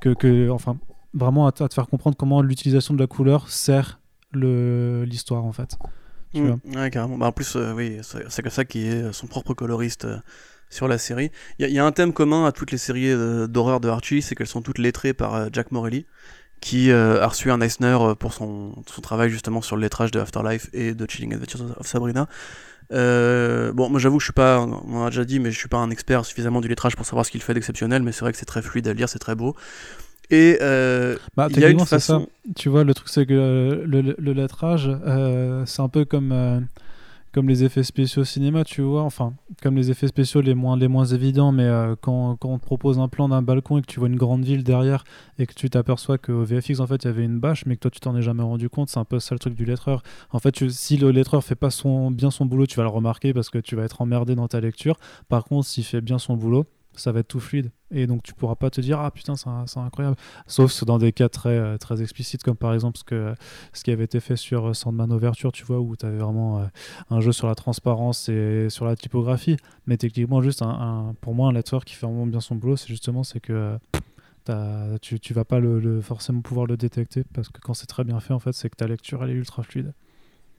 que, 0.00 0.50
enfin, 0.50 0.76
vraiment 1.14 1.46
à, 1.46 1.52
te 1.52 1.74
faire 1.74 1.88
comprendre 1.88 2.16
comment 2.16 2.42
l'utilisation 2.42 2.94
de 2.94 3.00
la 3.00 3.06
couleur 3.06 3.48
sert 3.48 4.00
l'histoire 4.32 5.44
en 5.44 5.52
fait. 5.52 5.76
Tu 6.32 6.42
mmh. 6.42 6.58
ouais, 6.74 6.90
carrément. 6.90 7.16
Bah, 7.18 7.26
en 7.26 7.32
plus, 7.32 7.56
oui, 7.76 7.98
c'est 8.02 8.48
ça 8.48 8.64
qui 8.64 8.86
est 8.86 9.12
son 9.12 9.26
propre 9.26 9.54
coloriste 9.54 10.06
sur 10.74 10.88
la 10.88 10.98
série. 10.98 11.30
Il 11.58 11.68
y, 11.68 11.78
a 11.78 11.84
un 11.84 11.92
thème 11.92 12.12
commun 12.12 12.44
à 12.46 12.52
toutes 12.52 12.72
les 12.72 12.78
séries 12.78 13.10
euh, 13.10 13.46
d'horreur 13.46 13.80
de 13.80 13.88
Archie, 13.88 14.22
c'est 14.22 14.34
qu'elles 14.34 14.46
sont 14.46 14.62
toutes 14.62 14.78
lettrées 14.78 15.14
par 15.14 15.34
euh, 15.34 15.48
Jack 15.52 15.70
Morelli, 15.70 16.04
qui 16.60 16.90
euh, 16.90 17.22
a 17.22 17.28
reçu 17.28 17.50
un 17.50 17.60
Eisner 17.60 17.96
pour 18.18 18.32
son, 18.32 18.74
son, 18.86 19.00
travail 19.00 19.30
justement 19.30 19.62
sur 19.62 19.76
le 19.76 19.82
lettrage 19.82 20.10
de 20.10 20.18
Afterlife 20.18 20.68
et 20.72 20.94
de 20.94 21.06
Chilling 21.08 21.34
Adventures 21.34 21.78
of 21.78 21.86
Sabrina. 21.86 22.26
bon, 22.90 23.88
moi 23.88 24.00
j'avoue 24.00 24.16
que 24.16 24.22
je 24.22 24.26
suis 24.26 24.32
pas, 24.32 24.60
on 24.60 25.04
a 25.04 25.10
déjà 25.10 25.24
dit, 25.24 25.38
mais 25.38 25.52
je 25.52 25.58
suis 25.58 25.68
pas 25.68 25.78
un 25.78 25.90
expert 25.90 26.24
suffisamment 26.24 26.60
du 26.60 26.68
lettrage 26.68 26.96
pour 26.96 27.06
savoir 27.06 27.24
ce 27.24 27.30
qu'il 27.30 27.42
fait 27.42 27.54
d'exceptionnel, 27.54 28.02
mais 28.02 28.12
c'est 28.12 28.20
vrai 28.20 28.32
que 28.32 28.38
c'est 28.38 28.44
très 28.44 28.62
fluide 28.62 28.88
à 28.88 28.94
lire, 28.94 29.08
c'est 29.08 29.18
très 29.18 29.34
beau. 29.34 29.54
Et 30.30 30.56
bah, 31.36 31.48
il 31.50 31.60
y 31.60 31.64
a 31.64 31.68
une 31.68 31.86
façon. 31.86 32.28
Tu 32.56 32.68
vois, 32.68 32.82
le 32.82 32.94
truc 32.94 33.08
c'est 33.08 33.26
que 33.26 33.84
le, 33.86 34.16
le 34.18 34.32
lettrage, 34.32 34.90
c'est 35.66 35.82
un 35.82 35.88
peu 35.88 36.04
comme 36.04 36.66
comme 37.34 37.48
les 37.48 37.64
effets 37.64 37.82
spéciaux 37.82 38.22
au 38.22 38.24
cinéma, 38.24 38.62
tu 38.62 38.80
vois, 38.80 39.02
enfin, 39.02 39.34
comme 39.60 39.74
les 39.74 39.90
effets 39.90 40.06
spéciaux 40.06 40.40
les 40.40 40.54
moins, 40.54 41.04
évidents, 41.04 41.50
mais 41.50 41.64
euh, 41.64 41.96
quand, 42.00 42.36
quand, 42.36 42.48
on 42.50 42.58
te 42.60 42.64
propose 42.64 43.00
un 43.00 43.08
plan 43.08 43.28
d'un 43.28 43.42
balcon 43.42 43.78
et 43.78 43.82
que 43.82 43.86
tu 43.86 43.98
vois 43.98 44.08
une 44.08 44.14
grande 44.14 44.44
ville 44.44 44.62
derrière 44.62 45.02
et 45.40 45.46
que 45.46 45.52
tu 45.52 45.68
t'aperçois 45.68 46.16
qu'au 46.16 46.44
VFX, 46.44 46.78
en 46.78 46.86
fait, 46.86 47.02
il 47.02 47.06
y 47.06 47.10
avait 47.10 47.24
une 47.24 47.40
bâche, 47.40 47.66
mais 47.66 47.74
que 47.74 47.80
toi, 47.80 47.90
tu 47.90 47.98
t'en 47.98 48.16
es 48.16 48.22
jamais 48.22 48.44
rendu 48.44 48.68
compte, 48.68 48.88
c'est 48.88 49.00
un 49.00 49.04
peu 49.04 49.18
ça 49.18 49.34
le 49.34 49.40
truc 49.40 49.54
du 49.54 49.64
lettreur. 49.64 50.04
En 50.30 50.38
fait, 50.38 50.70
si 50.70 50.96
le 50.96 51.10
lettreur 51.10 51.42
fait 51.42 51.56
pas 51.56 51.70
son, 51.70 52.12
bien 52.12 52.30
son 52.30 52.46
boulot, 52.46 52.66
tu 52.66 52.76
vas 52.76 52.84
le 52.84 52.88
remarquer 52.88 53.34
parce 53.34 53.50
que 53.50 53.58
tu 53.58 53.74
vas 53.74 53.82
être 53.82 54.00
emmerdé 54.00 54.36
dans 54.36 54.46
ta 54.46 54.60
lecture. 54.60 54.96
Par 55.28 55.42
contre, 55.42 55.66
s'il 55.66 55.84
fait 55.84 56.00
bien 56.00 56.18
son 56.18 56.36
boulot, 56.36 56.66
ça 56.96 57.12
va 57.12 57.20
être 57.20 57.28
tout 57.28 57.40
fluide. 57.40 57.70
Et 57.90 58.06
donc 58.06 58.22
tu 58.22 58.34
pourras 58.34 58.56
pas 58.56 58.70
te 58.70 58.80
dire 58.80 58.98
ah 59.00 59.10
putain 59.10 59.34
c'est 59.36 59.78
incroyable. 59.78 60.16
Sauf 60.46 60.84
dans 60.84 60.98
des 60.98 61.12
cas 61.12 61.28
très, 61.28 61.50
euh, 61.50 61.76
très 61.78 62.02
explicites 62.02 62.42
comme 62.42 62.56
par 62.56 62.74
exemple 62.74 62.98
ce, 62.98 63.04
que, 63.04 63.34
ce 63.72 63.84
qui 63.84 63.90
avait 63.90 64.04
été 64.04 64.20
fait 64.20 64.36
sur 64.36 64.68
euh, 64.68 64.74
Sandman 64.74 65.12
Overture, 65.12 65.52
tu 65.52 65.64
vois, 65.64 65.80
où 65.80 65.96
tu 65.96 66.04
avais 66.04 66.18
vraiment 66.18 66.60
euh, 66.60 66.64
un 67.10 67.20
jeu 67.20 67.32
sur 67.32 67.46
la 67.46 67.54
transparence 67.54 68.28
et 68.28 68.68
sur 68.68 68.84
la 68.84 68.96
typographie. 68.96 69.56
Mais 69.86 69.96
techniquement 69.96 70.42
juste 70.42 70.62
pour 71.20 71.34
moi 71.34 71.48
un 71.48 71.52
lecteur 71.52 71.84
qui 71.84 71.94
fait 71.94 72.06
vraiment 72.06 72.26
bien 72.26 72.40
son 72.40 72.56
boulot, 72.56 72.76
c'est 72.76 72.88
justement 72.88 73.22
c'est 73.22 73.40
que 73.40 73.78
tu, 75.00 75.20
tu 75.20 75.34
vas 75.34 75.44
pas 75.44 75.60
le, 75.60 76.00
forcément 76.00 76.40
pouvoir 76.40 76.66
le 76.66 76.76
détecter 76.76 77.24
parce 77.32 77.48
que 77.48 77.60
quand 77.60 77.74
c'est 77.74 77.86
très 77.86 78.04
bien 78.04 78.20
fait 78.20 78.34
en 78.34 78.38
fait 78.38 78.52
c'est 78.52 78.68
que 78.68 78.76
ta 78.76 78.86
lecture 78.86 79.22
elle 79.24 79.30
est 79.30 79.34
ultra 79.34 79.62
fluide. 79.62 79.92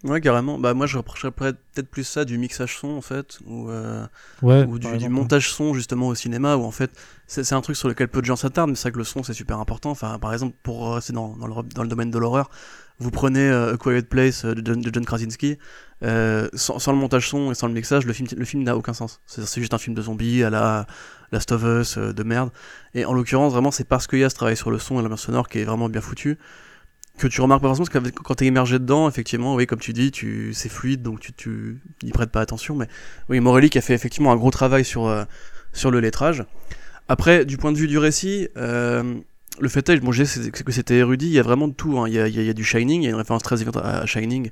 Ouais, 0.03 0.21
carrément. 0.21 0.59
Bah, 0.59 0.73
moi, 0.73 0.85
je 0.85 0.97
reprocherais 0.97 1.31
peut-être 1.31 1.89
plus 1.89 2.03
ça 2.03 2.25
du 2.25 2.37
mixage 2.37 2.77
son, 2.77 2.89
en 2.89 3.01
fait, 3.01 3.39
ou, 3.47 3.69
euh, 3.69 4.05
ou 4.43 4.77
du, 4.77 5.09
montage 5.09 5.49
son, 5.49 5.73
justement, 5.73 6.09
au 6.09 6.15
cinéma, 6.15 6.57
où 6.57 6.63
en 6.63 6.71
fait, 6.71 6.91
c'est 7.27 7.53
un 7.53 7.61
truc 7.61 7.75
sur 7.75 7.87
lequel 7.87 8.07
peu 8.07 8.21
de 8.21 8.25
gens 8.25 8.35
s'attardent, 8.35 8.69
mais 8.69 8.75
c'est 8.75 8.83
vrai 8.83 8.91
que 8.91 8.97
le 8.99 9.03
son, 9.03 9.23
c'est 9.23 9.33
super 9.33 9.59
important. 9.59 9.89
Enfin, 9.89 10.19
par 10.19 10.33
exemple, 10.33 10.55
pour 10.61 10.93
rester 10.93 11.13
dans, 11.13 11.35
dans, 11.37 11.47
le, 11.47 11.53
dans 11.63 11.81
le 11.81 11.89
domaine 11.89 12.11
de 12.11 12.19
l'horreur, 12.19 12.51
vous 12.99 13.09
prenez 13.09 13.49
euh, 13.49 13.73
A 13.73 13.77
Quiet 13.77 14.03
Place 14.03 14.45
euh, 14.45 14.53
de 14.53 14.61
John, 14.63 14.79
de 14.79 14.93
John 14.93 15.05
Krasinski, 15.05 15.57
sans, 16.01 16.77
sans, 16.77 16.91
le 16.91 16.99
montage 16.99 17.27
son 17.27 17.51
et 17.51 17.55
sans 17.55 17.67
le 17.67 17.73
mixage, 17.73 18.05
le 18.05 18.13
film, 18.13 18.27
le 18.37 18.45
film 18.45 18.61
n'a 18.61 18.77
aucun 18.77 18.93
sens. 18.93 19.21
C'est 19.25 19.59
juste 19.59 19.73
un 19.73 19.79
film 19.79 19.95
de 19.95 20.01
zombies 20.03 20.43
à 20.43 20.51
la 20.51 20.85
Last 21.31 21.51
of 21.51 21.63
Us, 21.63 21.97
de 21.97 22.23
merde. 22.23 22.51
Et 22.93 23.05
en 23.05 23.13
l'occurrence, 23.13 23.53
vraiment, 23.53 23.71
c'est 23.71 23.87
parce 23.87 24.05
qu'il 24.05 24.19
y 24.19 24.23
a 24.23 24.29
ce 24.29 24.35
travail 24.35 24.55
sur 24.55 24.69
le 24.69 24.77
son 24.77 24.99
et 24.99 25.01
l'ambiance 25.01 25.23
sonore 25.23 25.49
qui 25.49 25.59
est 25.59 25.63
vraiment 25.63 25.89
bien 25.89 26.01
foutu 26.01 26.37
que 27.17 27.27
tu 27.27 27.41
remarques 27.41 27.61
pas 27.61 27.67
forcément 27.67 27.85
parce 27.85 28.11
que 28.11 28.21
quand 28.21 28.35
t'es 28.35 28.45
immergé 28.45 28.79
dedans, 28.79 29.07
effectivement, 29.07 29.55
oui, 29.55 29.65
comme 29.65 29.79
tu 29.79 29.93
dis, 29.93 30.11
tu 30.11 30.53
c'est 30.53 30.69
fluide, 30.69 31.01
donc 31.01 31.19
tu, 31.19 31.33
tu 31.33 31.79
y 32.03 32.11
prêtes 32.11 32.31
pas 32.31 32.41
attention. 32.41 32.75
Mais 32.75 32.87
oui, 33.29 33.39
Morelli 33.39 33.69
qui 33.69 33.77
a 33.77 33.81
fait 33.81 33.93
effectivement 33.93 34.31
un 34.31 34.35
gros 34.35 34.51
travail 34.51 34.83
sur 34.83 35.07
euh, 35.07 35.23
sur 35.73 35.91
le 35.91 35.99
lettrage. 35.99 36.43
Après, 37.07 37.45
du 37.45 37.57
point 37.57 37.71
de 37.71 37.77
vue 37.77 37.87
du 37.87 37.97
récit, 37.97 38.49
euh, 38.57 39.15
le 39.59 39.69
fait 39.69 39.87
est, 39.89 39.99
bon, 39.99 40.11
c'est 40.11 40.51
que 40.51 40.71
c'était 40.71 40.97
érudit. 40.97 41.27
Il 41.27 41.33
y 41.33 41.39
a 41.39 41.43
vraiment 41.43 41.67
de 41.67 41.73
tout. 41.73 41.99
Hein. 41.99 42.07
Il, 42.07 42.15
y 42.15 42.19
a, 42.19 42.27
il, 42.27 42.41
y 42.41 42.49
a, 42.49 42.53
du 42.53 42.63
Shining. 42.63 43.01
Il 43.01 43.05
y 43.05 43.07
a 43.07 43.11
une 43.11 43.15
référence 43.15 43.43
très 43.43 43.61
évidente 43.61 43.77
à 43.77 44.05
Shining 44.05 44.49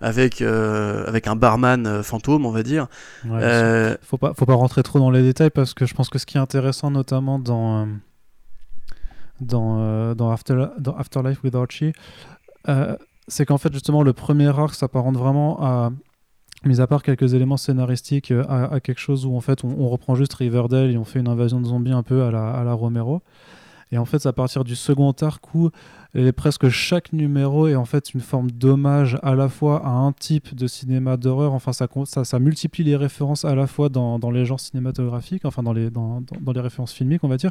avec 0.00 0.40
euh, 0.40 1.04
avec 1.06 1.26
un 1.26 1.36
barman 1.36 2.02
fantôme, 2.02 2.46
on 2.46 2.50
va 2.50 2.62
dire. 2.62 2.86
Ouais, 3.26 3.96
faut 4.02 4.16
pas 4.16 4.32
faut 4.34 4.46
pas 4.46 4.54
rentrer 4.54 4.82
trop 4.82 4.98
dans 4.98 5.10
les 5.10 5.22
détails 5.22 5.50
parce 5.50 5.74
que 5.74 5.84
je 5.84 5.94
pense 5.94 6.08
que 6.08 6.18
ce 6.18 6.24
qui 6.24 6.38
est 6.38 6.40
intéressant, 6.40 6.90
notamment 6.90 7.38
dans 7.38 7.88
dans, 9.40 9.78
euh, 9.80 10.14
dans, 10.14 10.30
After, 10.30 10.66
dans 10.78 10.96
Afterlife 10.96 11.42
with 11.42 11.54
Archie, 11.54 11.92
euh, 12.68 12.96
c'est 13.28 13.44
qu'en 13.44 13.58
fait, 13.58 13.72
justement, 13.72 14.02
le 14.02 14.12
premier 14.12 14.48
arc 14.48 14.74
s'apparente 14.74 15.16
vraiment 15.16 15.62
à 15.62 15.90
mis 16.64 16.80
à 16.80 16.86
part 16.86 17.02
quelques 17.02 17.34
éléments 17.34 17.56
scénaristiques, 17.56 18.30
euh, 18.30 18.44
à, 18.48 18.80
quelque 18.80 18.98
chose 18.98 19.26
où 19.26 19.36
en 19.36 19.40
fait 19.40 19.62
on, 19.62 19.88
reprend 19.88 20.14
juste 20.14 20.34
Riverdale 20.34 20.90
et 20.90 20.96
on 20.96 21.04
fait 21.04 21.20
une 21.20 21.28
invasion 21.28 21.60
de 21.60 21.66
zombies 21.66 21.92
un 21.92 22.02
peu 22.02 22.24
à 22.24 22.30
la, 22.30 22.50
à 22.50 22.64
la 22.64 22.72
Romero. 22.72 23.22
Et 23.92 23.98
en 23.98 24.04
fait, 24.04 24.18
c'est 24.18 24.28
à 24.28 24.32
partir 24.32 24.64
du 24.64 24.74
second 24.74 25.12
arc 25.20 25.54
où 25.54 25.70
presque 26.32 26.68
chaque 26.68 27.12
numéro 27.12 27.68
est 27.68 27.74
en 27.74 27.84
fait 27.84 28.14
une 28.14 28.20
forme 28.20 28.50
d'hommage 28.50 29.18
à 29.22 29.34
la 29.34 29.48
fois 29.48 29.84
à 29.84 29.90
un 29.90 30.12
type 30.12 30.54
de 30.54 30.66
cinéma 30.66 31.16
d'horreur. 31.16 31.52
Enfin, 31.52 31.72
ça, 31.72 31.88
ça, 32.04 32.24
ça, 32.24 32.38
multiplie 32.38 32.84
les 32.84 32.96
références 32.96 33.44
à 33.44 33.54
la 33.54 33.66
fois 33.66 33.88
dans, 33.88 34.18
dans 34.18 34.30
les 34.30 34.44
genres 34.44 34.60
cinématographiques, 34.60 35.44
enfin 35.44 35.62
dans 35.62 35.72
les, 35.72 35.90
dans, 35.90 36.22
dans, 36.40 36.52
les 36.52 36.60
références 36.60 36.92
filmiques, 36.92 37.22
on 37.24 37.28
va 37.28 37.36
dire. 37.36 37.50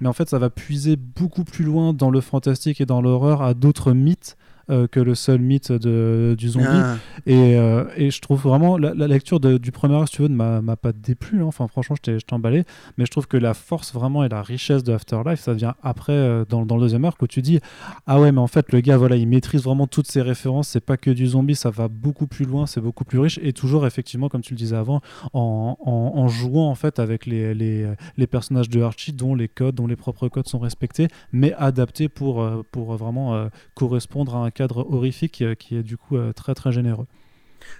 Mais 0.00 0.08
en 0.08 0.12
fait, 0.12 0.28
ça 0.28 0.38
va 0.38 0.50
puiser 0.50 0.96
beaucoup 0.96 1.44
plus 1.44 1.64
loin 1.64 1.92
dans 1.92 2.10
le 2.10 2.20
fantastique 2.20 2.80
et 2.80 2.86
dans 2.86 3.00
l'horreur 3.00 3.42
à 3.42 3.54
d'autres 3.54 3.92
mythes 3.92 4.36
euh, 4.72 4.86
que 4.86 5.00
le 5.00 5.14
seul 5.14 5.40
mythe 5.40 5.70
de, 5.70 6.34
du 6.38 6.48
zombie. 6.48 6.66
Ah. 6.68 6.96
Et, 7.26 7.56
euh, 7.58 7.84
et, 7.96 8.10
je 8.10 8.20
trouve 8.20 8.40
vraiment 8.40 8.78
la, 8.78 9.06
lecture 9.06 9.38
du 9.38 9.70
premier 9.70 9.94
arc, 9.96 10.08
si 10.08 10.16
tu 10.16 10.22
veux, 10.22 10.28
ne 10.28 10.34
m'a 10.34 10.76
pas 10.76 10.92
déplu. 10.92 11.42
Hein. 11.42 11.46
Enfin, 11.46 11.68
franchement, 11.68 11.94
je 11.96 12.12
t'ai 12.12 12.34
emballé. 12.34 12.64
Mais 12.96 13.04
je 13.04 13.10
trouve 13.10 13.26
que 13.26 13.36
la 13.36 13.52
force 13.52 13.92
vraiment 13.92 14.24
et 14.24 14.30
la 14.30 14.42
richesse 14.42 14.82
de 14.82 14.94
Afterlife, 14.94 15.40
ça 15.40 15.52
vient 15.52 15.74
après, 15.82 16.12
euh, 16.12 16.44
dans, 16.48 16.64
dans, 16.64 16.76
le 16.76 16.82
deuxième 16.82 17.04
arc, 17.04 17.20
où 17.20 17.26
tu 17.26 17.42
dis 17.42 17.60
Ah 18.06 18.18
ouais, 18.18 18.32
mais 18.32 18.40
en 18.40 18.46
fait, 18.46 18.72
le 18.72 18.80
gars, 18.80 18.96
voilà, 18.96 19.16
il 19.16 19.28
maîtrise 19.28 19.62
vraiment 19.62 19.86
toutes 19.86 20.10
ses 20.10 20.22
références. 20.22 20.68
C'est 20.68 20.80
pas 20.80 20.96
que 20.96 21.10
du 21.10 21.26
zombie, 21.26 21.54
ça 21.54 21.70
va 21.70 21.88
beaucoup 21.88 22.26
plus 22.26 22.46
loin, 22.46 22.66
c'est 22.66 22.80
beaucoup 22.80 23.04
plus 23.04 23.18
riche. 23.18 23.38
Et 23.42 23.52
toujours, 23.52 23.86
effectivement, 23.86 24.28
comme 24.28 24.42
tu 24.42 24.54
le 24.54 24.58
disais 24.58 24.76
avant, 24.76 25.02
en, 25.34 25.76
en, 25.84 26.28
jouant 26.28 26.70
en 26.70 26.74
fait 26.74 26.98
avec 26.98 27.26
les, 27.26 27.54
les, 27.54 27.86
les, 28.16 28.26
personnages 28.26 28.70
de 28.70 28.80
Archie, 28.80 29.12
dont 29.12 29.34
les 29.34 29.48
codes, 29.48 29.74
dont 29.74 29.86
les 29.86 29.96
propres 29.96 30.28
codes 30.28 30.48
sont 30.48 30.58
respectés, 30.58 31.08
mais 31.32 31.52
adaptés 31.54 32.08
pour, 32.08 32.48
pour 32.70 32.94
vraiment 32.96 33.48
correspondre 33.74 34.36
à 34.36 34.44
un 34.44 34.50
cadre 34.62 34.86
horrifique 34.88 35.42
euh, 35.42 35.54
qui 35.54 35.76
est 35.76 35.82
du 35.82 35.96
coup 35.96 36.16
euh, 36.16 36.32
très 36.32 36.54
très 36.54 36.72
généreux. 36.72 37.06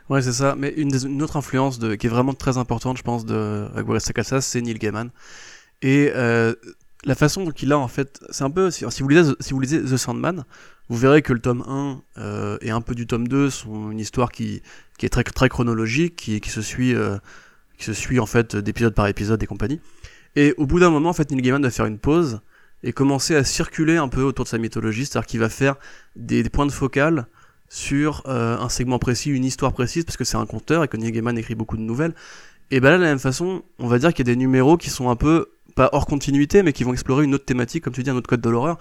Ouais, 0.09 0.22
c'est 0.22 0.33
ça. 0.33 0.55
Mais 0.57 0.70
une, 0.76 1.22
autre 1.22 1.37
influence 1.37 1.78
de, 1.78 1.95
qui 1.95 2.07
est 2.07 2.11
vraiment 2.11 2.35
très 2.35 2.57
importante, 2.59 2.97
je 2.97 3.03
pense, 3.03 3.24
de 3.24 3.68
Aguirre 3.74 4.01
Sacasa, 4.01 4.41
c'est 4.41 4.61
Neil 4.61 4.78
Gaiman. 4.78 5.11
Et 5.80 6.11
euh, 6.14 6.55
la 7.05 7.14
façon 7.14 7.45
dont 7.45 7.51
il 7.51 7.72
a, 7.72 7.78
en 7.78 7.89
fait, 7.89 8.20
c'est 8.30 8.45
un 8.45 8.51
peu. 8.51 8.70
Si, 8.70 8.85
vous 8.85 9.09
lisez, 9.09 9.33
si 9.41 9.53
vous 9.55 9.61
lisez 9.61 9.83
The 9.83 9.97
Sandman, 9.97 10.45
vous 10.89 10.97
verrez 10.97 11.22
que 11.22 11.33
le 11.33 11.41
tome 11.41 11.64
1 12.16 12.59
et 12.61 12.70
un 12.70 12.80
peu 12.80 12.95
du 12.95 13.07
tome 13.07 13.26
2 13.26 13.51
sont 13.51 13.91
une 13.91 13.99
histoire 13.99 14.30
qui, 14.30 14.62
qui 14.99 15.07
est 15.07 15.09
très, 15.09 15.24
très 15.24 15.49
chronologique, 15.49 16.16
qui, 16.16 16.41
qui 16.41 16.51
se 16.51 16.62
suit. 16.62 16.95
qui 17.78 17.85
se 17.85 17.93
suit 17.93 18.20
en 18.20 18.26
fait 18.26 18.55
d'épisode 18.55 18.95
par 18.95 19.09
épisode 19.09 19.43
et 19.43 19.47
compagnie. 19.47 19.80
Et 20.37 20.55
au 20.59 20.66
bout 20.66 20.78
d'un 20.78 20.91
moment, 20.91 21.11
en 21.11 21.14
fait, 21.14 21.30
Neil 21.30 21.43
Gaiman 21.43 21.62
va 21.62 21.70
faire 21.70 21.87
une 21.87 21.99
pause 21.99 22.41
et 22.83 22.93
commencer 22.93 23.35
à 23.37 23.45
circuler 23.45 23.97
un 23.97 24.09
peu 24.09 24.22
autour 24.22 24.45
de 24.45 24.49
sa 24.49 24.59
mythologie, 24.59 25.07
c'est-à-dire 25.07 25.26
qu'il 25.26 25.41
va 25.41 25.49
faire 25.49 25.76
des, 26.16 26.43
points 26.45 26.66
de 26.66 26.72
focale 26.72 27.26
sur 27.68 28.22
euh, 28.26 28.59
un 28.59 28.68
segment 28.68 28.99
précis, 28.99 29.30
une 29.30 29.45
histoire 29.45 29.72
précise, 29.72 30.05
parce 30.05 30.16
que 30.16 30.24
c'est 30.24 30.37
un 30.37 30.47
conteur 30.47 30.85
et 30.85 30.89
que 30.89 30.97
Neil 30.97 31.12
Gaiman 31.12 31.37
écrit 31.39 31.55
beaucoup 31.55 31.76
de 31.76 31.83
nouvelles. 31.83 32.14
Et 32.70 32.80
ben 32.80 32.91
là, 32.91 32.99
de 32.99 33.03
la 33.03 33.09
même 33.11 33.18
façon, 33.18 33.62
on 33.78 33.87
va 33.87 33.99
dire 33.99 34.14
qu'il 34.14 34.26
y 34.26 34.30
a 34.30 34.35
des 34.35 34.39
numéros 34.39 34.76
qui 34.76 34.91
sont 34.91 35.11
un 35.11 35.16
peu 35.16 35.49
pas 35.75 35.91
hors 35.93 36.07
continuité, 36.07 36.62
mais 36.62 36.73
qui 36.73 36.85
vont 36.85 36.93
explorer 36.93 37.25
une 37.25 37.35
autre 37.35 37.45
thématique, 37.45 37.85
comme 37.85 37.93
tu 37.93 38.03
dis, 38.03 38.11
un 38.11 38.16
autre 38.16 38.29
code 38.29 38.41
de 38.41 38.51
l'horreur, 38.51 38.79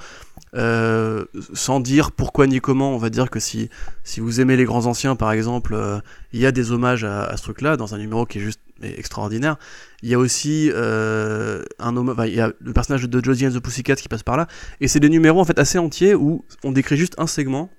euh, 0.56 1.26
sans 1.54 1.80
dire 1.80 2.12
pourquoi 2.12 2.48
ni 2.48 2.60
comment. 2.60 2.94
On 2.94 2.98
va 2.98 3.10
dire 3.10 3.30
que 3.30 3.40
si, 3.40 3.70
si 4.04 4.20
vous 4.20 4.42
aimez 4.42 4.58
les 4.58 4.66
grands 4.66 4.86
anciens, 4.86 5.16
par 5.16 5.32
exemple, 5.32 5.74
euh, 5.74 6.00
il 6.34 6.40
y 6.40 6.46
a 6.46 6.52
des 6.52 6.72
hommages 6.72 7.04
à, 7.04 7.36
ce 7.38 7.44
truc-là, 7.44 7.78
dans 7.78 7.96
un 7.96 7.98
numéro 7.98 8.26
qui 8.26 8.40
est 8.40 8.42
juste 8.42 8.62
extraordinaire. 8.84 9.58
Il 10.02 10.10
y 10.10 10.14
a 10.14 10.20
aussi 10.20 10.72
euh, 10.74 11.64
un 11.80 11.96
homme, 11.96 12.16
y 12.28 12.40
a 12.40 12.52
le 12.60 12.74
personnage 12.74 13.04
de 13.04 13.24
Josie 13.24 13.48
and 13.48 13.52
the 13.52 13.60
Pussycat 13.60 13.96
qui 13.96 14.08
passe 14.08 14.24
par 14.24 14.38
là, 14.38 14.48
et 14.80 14.88
c'est 14.88 15.00
des 15.00 15.10
numéros 15.10 15.40
en 15.40 15.46
fait 15.46 15.60
assez 15.60 15.78
entiers 15.78 16.16
où 16.16 16.46
on 16.64 16.72
décrit 16.72 16.98
juste 16.98 17.16
un 17.18 17.28
segment. 17.28 17.70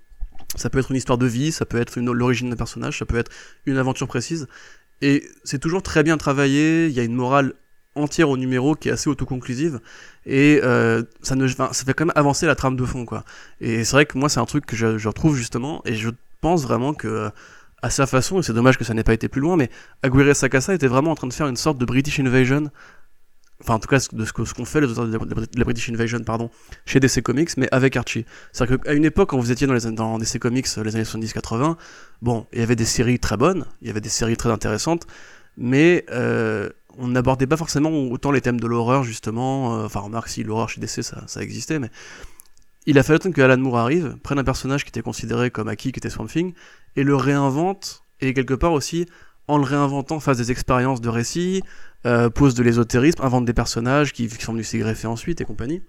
Ça 0.54 0.68
peut 0.68 0.78
être 0.78 0.90
une 0.90 0.98
histoire 0.98 1.18
de 1.18 1.26
vie, 1.26 1.50
ça 1.50 1.64
peut 1.64 1.80
être 1.80 1.98
l'origine 1.98 2.50
d'un 2.50 2.56
personnage, 2.56 2.98
ça 2.98 3.06
peut 3.06 3.16
être 3.16 3.30
une 3.64 3.78
aventure 3.78 4.06
précise, 4.06 4.46
et 5.00 5.28
c'est 5.44 5.58
toujours 5.58 5.82
très 5.82 6.02
bien 6.02 6.16
travaillé. 6.16 6.86
Il 6.86 6.92
y 6.92 7.00
a 7.00 7.02
une 7.02 7.14
morale 7.14 7.54
entière 7.94 8.30
au 8.30 8.36
numéro 8.36 8.74
qui 8.74 8.88
est 8.88 8.92
assez 8.92 9.10
autoconclusive 9.10 9.80
et 10.24 10.60
euh, 10.62 11.02
ça 11.22 11.34
ne 11.34 11.46
ça 11.46 11.72
fait 11.72 11.92
quand 11.94 12.06
même 12.06 12.12
avancer 12.16 12.46
la 12.46 12.54
trame 12.54 12.76
de 12.76 12.84
fond 12.84 13.04
quoi 13.04 13.24
et 13.60 13.84
c'est 13.84 13.92
vrai 13.96 14.06
que 14.06 14.16
moi 14.16 14.28
c'est 14.28 14.40
un 14.40 14.46
truc 14.46 14.64
que 14.64 14.76
je, 14.76 15.06
retrouve 15.06 15.36
justement 15.36 15.82
et 15.84 15.94
je 15.94 16.10
pense 16.40 16.62
vraiment 16.62 16.94
que 16.94 17.30
à 17.82 17.90
sa 17.90 18.06
façon, 18.06 18.38
et 18.38 18.42
c'est 18.44 18.52
dommage 18.52 18.78
que 18.78 18.84
ça 18.84 18.94
n'ait 18.94 19.02
pas 19.02 19.12
été 19.12 19.28
plus 19.28 19.40
loin, 19.40 19.56
mais 19.56 19.68
Aguirre 20.02 20.36
Sakasa 20.36 20.72
était 20.72 20.86
vraiment 20.86 21.10
en 21.10 21.14
train 21.16 21.26
de 21.26 21.32
faire 21.32 21.48
une 21.48 21.56
sorte 21.56 21.78
de 21.78 21.84
British 21.84 22.20
Invasion, 22.20 22.70
enfin 23.60 23.74
en 23.74 23.78
tout 23.80 23.88
cas 23.88 23.98
de 24.12 24.24
ce 24.24 24.32
qu'ont 24.32 24.64
fait 24.64 24.80
les 24.80 24.86
auteurs 24.86 25.08
de 25.08 25.58
la 25.58 25.64
British 25.64 25.90
Invasion, 25.90 26.20
pardon, 26.20 26.50
chez 26.86 27.00
DC 27.00 27.22
Comics, 27.22 27.50
mais 27.56 27.68
avec 27.72 27.96
Archie. 27.96 28.24
C'est-à-dire 28.52 28.80
qu'à 28.80 28.92
une 28.92 29.04
époque, 29.04 29.30
quand 29.30 29.38
vous 29.38 29.50
étiez 29.50 29.66
dans, 29.66 29.74
les, 29.74 29.90
dans 29.92 30.18
DC 30.18 30.38
Comics 30.38 30.66
les 30.84 30.94
années 30.94 31.04
70-80, 31.04 31.76
bon, 32.22 32.46
il 32.52 32.60
y 32.60 32.62
avait 32.62 32.76
des 32.76 32.84
séries 32.84 33.18
très 33.18 33.36
bonnes, 33.36 33.64
il 33.80 33.88
y 33.88 33.90
avait 33.90 34.00
des 34.00 34.08
séries 34.08 34.36
très 34.36 34.50
intéressantes, 34.50 35.06
mais 35.56 36.06
euh, 36.10 36.70
on 36.98 37.08
n'abordait 37.08 37.46
pas 37.46 37.56
forcément 37.56 37.90
autant 37.90 38.30
les 38.30 38.40
thèmes 38.40 38.60
de 38.60 38.66
l'horreur, 38.66 39.04
justement, 39.04 39.78
euh, 39.78 39.86
enfin 39.86 40.00
remarque 40.00 40.28
si 40.28 40.42
l'horreur 40.42 40.68
chez 40.68 40.80
DC 40.80 41.02
ça, 41.02 41.42
existait, 41.42 41.78
mais 41.78 41.90
il 42.86 42.98
a 42.98 43.02
fallu 43.02 43.16
attendre 43.16 43.34
que 43.34 43.40
Alan 43.40 43.58
Moore 43.58 43.78
arrive, 43.78 44.16
prenne 44.22 44.38
un 44.38 44.44
personnage 44.44 44.84
qui 44.84 44.88
était 44.88 45.02
considéré 45.02 45.50
comme 45.50 45.68
acquis, 45.68 45.92
qui 45.92 46.00
était 46.00 46.10
Swamp 46.10 46.26
Thing, 46.26 46.54
et 46.96 47.04
le 47.04 47.14
réinvente, 47.14 48.02
et 48.20 48.34
quelque 48.34 48.54
part 48.54 48.72
aussi, 48.72 49.06
en 49.48 49.58
le 49.58 49.64
réinventant, 49.64 50.20
fasse 50.20 50.38
des 50.38 50.50
expériences 50.50 51.00
de 51.00 51.08
récit, 51.08 51.62
euh, 52.06 52.30
pose 52.30 52.54
de 52.54 52.62
l'ésotérisme, 52.62 53.22
invente 53.22 53.44
des 53.44 53.54
personnages 53.54 54.12
qui, 54.12 54.28
qui 54.28 54.42
sont 54.44 54.52
venus 54.52 54.68
s'y 54.68 54.78
greffer 54.78 55.06
ensuite 55.06 55.40
et 55.40 55.44
compagnie. 55.44 55.82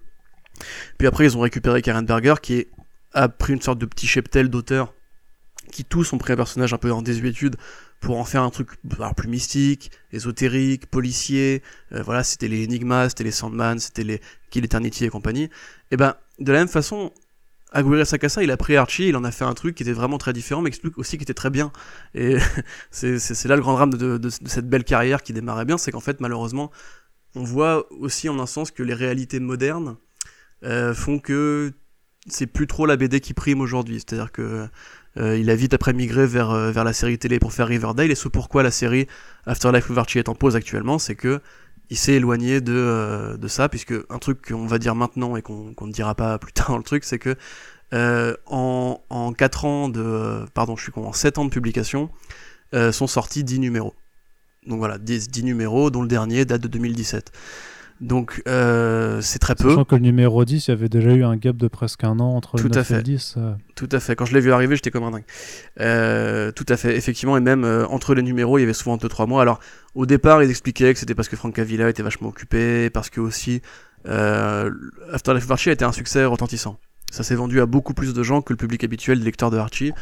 Puis 0.98 1.08
après, 1.08 1.24
ils 1.24 1.36
ont 1.36 1.40
récupéré 1.40 1.82
Karen 1.82 2.06
Berger, 2.06 2.34
qui 2.40 2.66
a 3.12 3.28
pris 3.28 3.52
une 3.52 3.60
sorte 3.60 3.78
de 3.78 3.86
petit 3.86 4.06
cheptel 4.06 4.48
d'auteurs 4.48 4.94
qui 5.72 5.84
tous 5.84 6.12
ont 6.12 6.18
pris 6.18 6.32
un 6.32 6.36
personnage 6.36 6.72
un 6.72 6.78
peu 6.78 6.92
en 6.92 7.02
désuétude 7.02 7.56
pour 8.04 8.18
en 8.18 8.24
faire 8.24 8.42
un 8.42 8.50
truc 8.50 8.68
plus 9.16 9.28
mystique, 9.28 9.90
ésotérique, 10.12 10.86
policier. 10.86 11.62
Euh, 11.92 12.02
voilà, 12.02 12.22
c'était 12.22 12.48
les 12.48 12.66
Enigmas, 12.66 13.08
c'était 13.08 13.24
les 13.24 13.30
Sandman, 13.30 13.78
c'était 13.78 14.04
les 14.04 14.20
Kill 14.50 14.62
Eternity 14.62 15.06
et 15.06 15.08
compagnie. 15.08 15.48
Et 15.90 15.96
ben, 15.96 16.14
de 16.38 16.52
la 16.52 16.58
même 16.58 16.68
façon, 16.68 17.12
Aguirre 17.72 18.06
Sakasa, 18.06 18.42
il 18.42 18.50
a 18.50 18.58
pris 18.58 18.76
Archie, 18.76 19.08
il 19.08 19.16
en 19.16 19.24
a 19.24 19.30
fait 19.30 19.46
un 19.46 19.54
truc 19.54 19.74
qui 19.74 19.84
était 19.84 19.94
vraiment 19.94 20.18
très 20.18 20.34
différent, 20.34 20.60
mais 20.60 20.70
aussi 20.96 21.16
qui 21.16 21.22
était 21.22 21.32
très 21.32 21.48
bien. 21.48 21.72
Et 22.14 22.36
c'est 22.90 23.46
là 23.46 23.56
le 23.56 23.62
grand 23.62 23.72
drame 23.72 23.94
de, 23.94 24.28
cette 24.28 24.68
belle 24.68 24.84
carrière 24.84 25.22
qui 25.22 25.32
démarrait 25.32 25.64
bien, 25.64 25.78
c'est 25.78 25.90
qu'en 25.90 26.00
fait, 26.00 26.20
malheureusement, 26.20 26.70
on 27.34 27.42
voit 27.42 27.90
aussi 27.90 28.28
en 28.28 28.38
un 28.38 28.46
sens 28.46 28.70
que 28.70 28.82
les 28.82 28.94
réalités 28.94 29.40
modernes 29.40 29.96
euh, 30.62 30.92
font 30.92 31.18
que 31.18 31.72
c'est 32.26 32.46
plus 32.46 32.66
trop 32.66 32.84
la 32.84 32.96
BD 32.96 33.20
qui 33.20 33.32
prime 33.32 33.62
aujourd'hui. 33.62 33.96
C'est-à-dire 33.96 34.30
que 34.30 34.68
euh, 35.18 35.38
il 35.38 35.50
a 35.50 35.54
vite 35.54 35.74
après 35.74 35.92
migré 35.92 36.26
vers, 36.26 36.50
euh, 36.50 36.70
vers 36.70 36.84
la 36.84 36.92
série 36.92 37.18
télé 37.18 37.38
pour 37.38 37.52
faire 37.52 37.68
Riverdale, 37.68 38.10
et 38.10 38.14
ce 38.14 38.28
pourquoi 38.28 38.62
la 38.62 38.70
série 38.70 39.06
Afterlife 39.46 39.90
of 39.90 40.16
est 40.16 40.28
en 40.28 40.34
pause 40.34 40.56
actuellement, 40.56 40.98
c'est 40.98 41.14
que 41.14 41.40
il 41.90 41.96
s'est 41.96 42.14
éloigné 42.14 42.60
de, 42.60 42.72
euh, 42.74 43.36
de 43.36 43.48
ça, 43.48 43.68
puisque 43.68 43.94
un 44.10 44.18
truc 44.18 44.48
qu'on 44.48 44.66
va 44.66 44.78
dire 44.78 44.94
maintenant 44.94 45.36
et 45.36 45.42
qu'on 45.42 45.74
ne 45.80 45.92
dira 45.92 46.14
pas 46.14 46.38
plus 46.40 46.52
tard 46.52 46.70
dans 46.70 46.78
le 46.78 46.82
truc, 46.82 47.04
c'est 47.04 47.18
que 47.18 47.36
euh, 47.92 48.34
en, 48.46 49.00
en 49.10 49.32
4 49.32 49.64
ans 49.64 49.88
de. 49.88 50.44
Pardon, 50.54 50.76
je 50.76 50.82
suis 50.82 50.92
con, 50.92 51.06
en 51.06 51.12
7 51.12 51.38
ans 51.38 51.44
de 51.44 51.50
publication, 51.50 52.10
euh, 52.74 52.92
sont 52.92 53.06
sortis 53.06 53.44
10 53.44 53.60
numéros. 53.60 53.94
Donc 54.66 54.78
voilà, 54.78 54.98
10, 54.98 55.28
10 55.28 55.44
numéros, 55.44 55.90
dont 55.90 56.02
le 56.02 56.08
dernier 56.08 56.44
date 56.44 56.62
de 56.62 56.68
2017. 56.68 57.30
Donc 58.00 58.42
euh, 58.48 59.20
c'est 59.20 59.38
très 59.38 59.54
peu. 59.54 59.70
Sachant 59.70 59.84
que 59.84 59.94
le 59.94 60.00
numéro 60.00 60.44
10, 60.44 60.66
il 60.66 60.70
y 60.70 60.72
avait 60.72 60.88
déjà 60.88 61.12
eu 61.12 61.22
un 61.22 61.36
gap 61.36 61.56
de 61.56 61.68
presque 61.68 62.02
un 62.02 62.18
an 62.18 62.34
entre 62.34 62.56
tout 62.56 62.64
le 62.64 62.74
9 62.74 62.90
et 62.90 62.94
le 62.94 63.02
10. 63.02 63.34
Euh. 63.36 63.54
Tout 63.76 63.88
à 63.92 64.00
fait. 64.00 64.16
Quand 64.16 64.24
je 64.24 64.34
l'ai 64.34 64.40
vu 64.40 64.52
arriver, 64.52 64.74
j'étais 64.74 64.90
comme 64.90 65.04
un 65.04 65.12
dingue. 65.12 65.24
Euh, 65.80 66.50
tout 66.50 66.66
à 66.68 66.76
fait, 66.76 66.96
effectivement. 66.96 67.36
Et 67.36 67.40
même 67.40 67.64
entre 67.88 68.14
les 68.14 68.22
numéros, 68.22 68.58
il 68.58 68.62
y 68.62 68.64
avait 68.64 68.72
souvent 68.72 68.96
2-3 68.96 69.28
mois. 69.28 69.42
Alors 69.42 69.60
au 69.94 70.06
départ, 70.06 70.42
ils 70.42 70.50
expliquaient 70.50 70.92
que 70.92 70.98
c'était 70.98 71.14
parce 71.14 71.28
que 71.28 71.36
Frank 71.36 71.56
Avila 71.58 71.88
était 71.88 72.02
vachement 72.02 72.28
occupé, 72.28 72.90
parce 72.90 73.10
que 73.10 73.20
aussi 73.20 73.62
Afterlife 74.04 75.44
of 75.44 75.50
Archie 75.50 75.70
a 75.70 75.72
été 75.72 75.84
un 75.84 75.92
succès 75.92 76.24
retentissant. 76.24 76.78
Ça 77.12 77.22
s'est 77.22 77.36
vendu 77.36 77.60
à 77.60 77.66
beaucoup 77.66 77.94
plus 77.94 78.12
de 78.12 78.22
gens 78.24 78.42
que 78.42 78.52
le 78.52 78.56
public 78.56 78.82
habituel 78.82 79.20
des 79.20 79.24
lecteurs 79.24 79.52
de 79.52 79.56
Archie. 79.56 79.92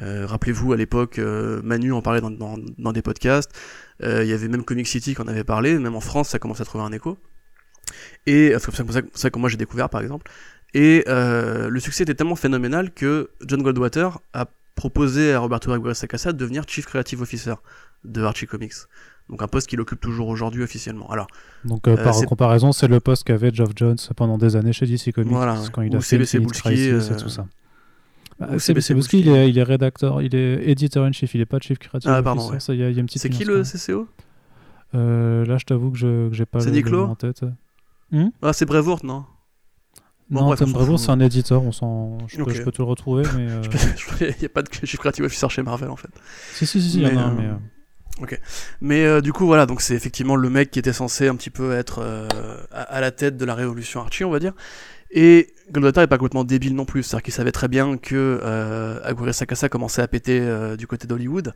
Euh, 0.00 0.26
Rappelez-vous, 0.26 0.74
à 0.74 0.76
l'époque, 0.76 1.18
euh, 1.18 1.62
Manu 1.64 1.92
en 1.92 2.02
parlait 2.02 2.20
dans, 2.20 2.30
dans, 2.30 2.56
dans 2.76 2.92
des 2.92 3.00
podcasts. 3.00 3.50
Il 4.02 4.26
y 4.26 4.32
avait 4.32 4.48
même 4.48 4.64
Comic 4.64 4.86
City 4.86 5.14
qui 5.14 5.22
en 5.22 5.26
avait 5.26 5.44
parlé. 5.44 5.78
Même 5.78 5.96
en 5.96 6.00
France, 6.00 6.28
ça 6.28 6.38
commence 6.38 6.60
à 6.60 6.64
trouver 6.64 6.84
un 6.84 6.92
écho. 6.92 7.18
Et 8.26 8.52
c'est 8.58 8.76
comme 8.76 8.90
ça, 8.90 9.00
ça 9.14 9.30
que 9.30 9.38
moi 9.38 9.48
j'ai 9.48 9.56
découvert 9.56 9.88
par 9.88 10.00
exemple. 10.00 10.30
Et 10.74 11.04
euh, 11.08 11.68
le 11.68 11.80
succès 11.80 12.02
était 12.02 12.14
tellement 12.14 12.36
phénoménal 12.36 12.92
que 12.92 13.30
John 13.46 13.62
Goldwater 13.62 14.20
a 14.34 14.46
proposé 14.74 15.32
à 15.32 15.40
Roberto 15.40 15.72
Aguirre 15.72 15.96
Sacasa 15.96 16.32
de 16.32 16.38
devenir 16.38 16.64
Chief 16.66 16.86
Creative 16.86 17.22
Officer 17.22 17.54
de 18.04 18.22
Archie 18.22 18.46
Comics. 18.46 18.74
Donc 19.28 19.42
un 19.42 19.48
poste 19.48 19.68
qu'il 19.68 19.80
occupe 19.80 20.00
toujours 20.00 20.28
aujourd'hui 20.28 20.62
officiellement. 20.62 21.10
Alors, 21.10 21.26
Donc 21.64 21.86
euh, 21.88 21.96
par 22.02 22.14
comparaison, 22.26 22.72
c'est 22.72 22.88
le 22.88 23.00
poste 23.00 23.24
qu'avait 23.24 23.52
Geoff 23.52 23.70
Jones 23.76 23.98
pendant 24.16 24.38
des 24.38 24.56
années 24.56 24.72
chez 24.72 24.86
DC 24.86 25.12
Comics. 25.12 25.32
Voilà, 25.32 25.58
quand 25.72 25.82
il 25.82 25.94
a 25.94 26.00
fait 26.00 26.16
CBC 26.24 26.38
Bulski, 26.38 26.90
euh, 26.90 27.00
tout 27.18 27.28
ça. 27.28 27.46
Bah, 28.38 28.58
CBC 28.58 28.94
Bulski, 28.94 29.20
il 29.20 29.28
est, 29.28 29.50
il 29.50 29.58
est 29.58 29.62
rédacteur, 29.62 30.22
il 30.22 30.34
est 30.34 30.68
éditeur 30.68 31.04
in 31.04 31.12
chief, 31.12 31.34
il 31.34 31.40
est 31.40 31.46
pas 31.46 31.58
chief 31.58 31.78
creative 31.78 32.10
Ah, 32.10 32.22
pardon, 32.22 32.48
officer. 32.48 32.72
C'est 33.16 33.30
qui 33.30 33.44
le. 33.44 33.62
CCO 33.64 34.08
Euh, 34.94 35.44
Là, 35.44 35.58
je 35.58 35.64
t'avoue 35.64 35.90
que 35.90 35.98
je 35.98 36.28
j'ai 36.32 36.46
pas 36.46 36.60
C'est 36.60 36.70
le, 36.70 36.90
nom 36.90 37.10
en 37.10 37.14
tête. 37.14 37.42
Ah, 38.42 38.52
c'est 38.52 38.64
Brevoort, 38.66 39.04
non? 39.04 39.24
Bon, 40.30 40.40
non, 40.40 40.46
bref, 40.48 40.58
Tom 40.58 40.72
Brevoort, 40.72 40.98
c'est 40.98 41.10
un 41.10 41.20
éditeur, 41.20 41.62
on 41.62 41.72
s'en... 41.72 42.18
je, 42.26 42.36
peux, 42.36 42.42
Ok. 42.42 42.50
je 42.52 42.62
peux 42.62 42.72
te 42.72 42.78
le 42.82 42.84
retrouver, 42.84 43.24
mais... 43.34 43.48
euh, 43.50 43.62
Il 44.20 44.34
n'y 44.40 44.44
a 44.46 44.48
pas 44.50 44.62
de 44.62 44.68
Chief 44.72 44.98
Creative 44.98 45.24
Officer 45.24 45.48
chez 45.48 45.62
Marvel 45.62 45.88
en 45.88 45.96
fait. 45.96 46.10
Si, 46.52 46.66
si, 46.66 46.82
si, 46.82 46.98
il 46.98 47.02
y 47.02 47.06
en 47.06 47.08
a 47.08 47.12
Mais, 47.12 47.18
un, 47.18 47.28
euh, 47.30 47.34
mais... 48.20 48.26
euh, 48.34 48.36
Mais 48.82 49.04
euh, 49.04 49.20
du 49.22 49.32
coup, 49.32 49.46
voilà, 49.46 49.64
donc 49.64 49.80
c'est 49.80 49.94
effectivement 49.94 50.36
le 50.36 50.50
mec 50.50 50.70
qui 50.70 50.78
était 50.78 50.92
censé 50.92 51.28
un 51.28 51.36
petit 51.36 51.48
peu 51.50 51.72
être 51.72 52.00
euh, 52.02 52.28
à, 52.72 52.82
à 52.82 53.00
la 53.00 53.10
tête 53.10 53.36
de 53.38 53.44
la 53.46 53.54
révolution 53.54 54.00
Archie, 54.00 54.24
on 54.24 54.30
va 54.30 54.38
dire. 54.38 54.52
Et 55.10 55.54
Goldwater 55.70 56.02
est 56.02 56.06
pas 56.06 56.18
complètement 56.18 56.44
débile 56.44 56.74
non 56.74 56.84
plus, 56.84 57.02
c'est-à-dire 57.02 57.22
qu'il 57.22 57.34
savait 57.34 57.52
très 57.52 57.68
bien 57.68 57.96
que 57.96 58.40
euh, 58.42 59.00
Aguirre 59.04 59.34
Sakasa 59.34 59.68
commençait 59.68 60.02
à 60.02 60.08
péter 60.08 60.40
euh, 60.40 60.76
du 60.76 60.86
côté 60.86 61.06
d'Hollywood, 61.06 61.54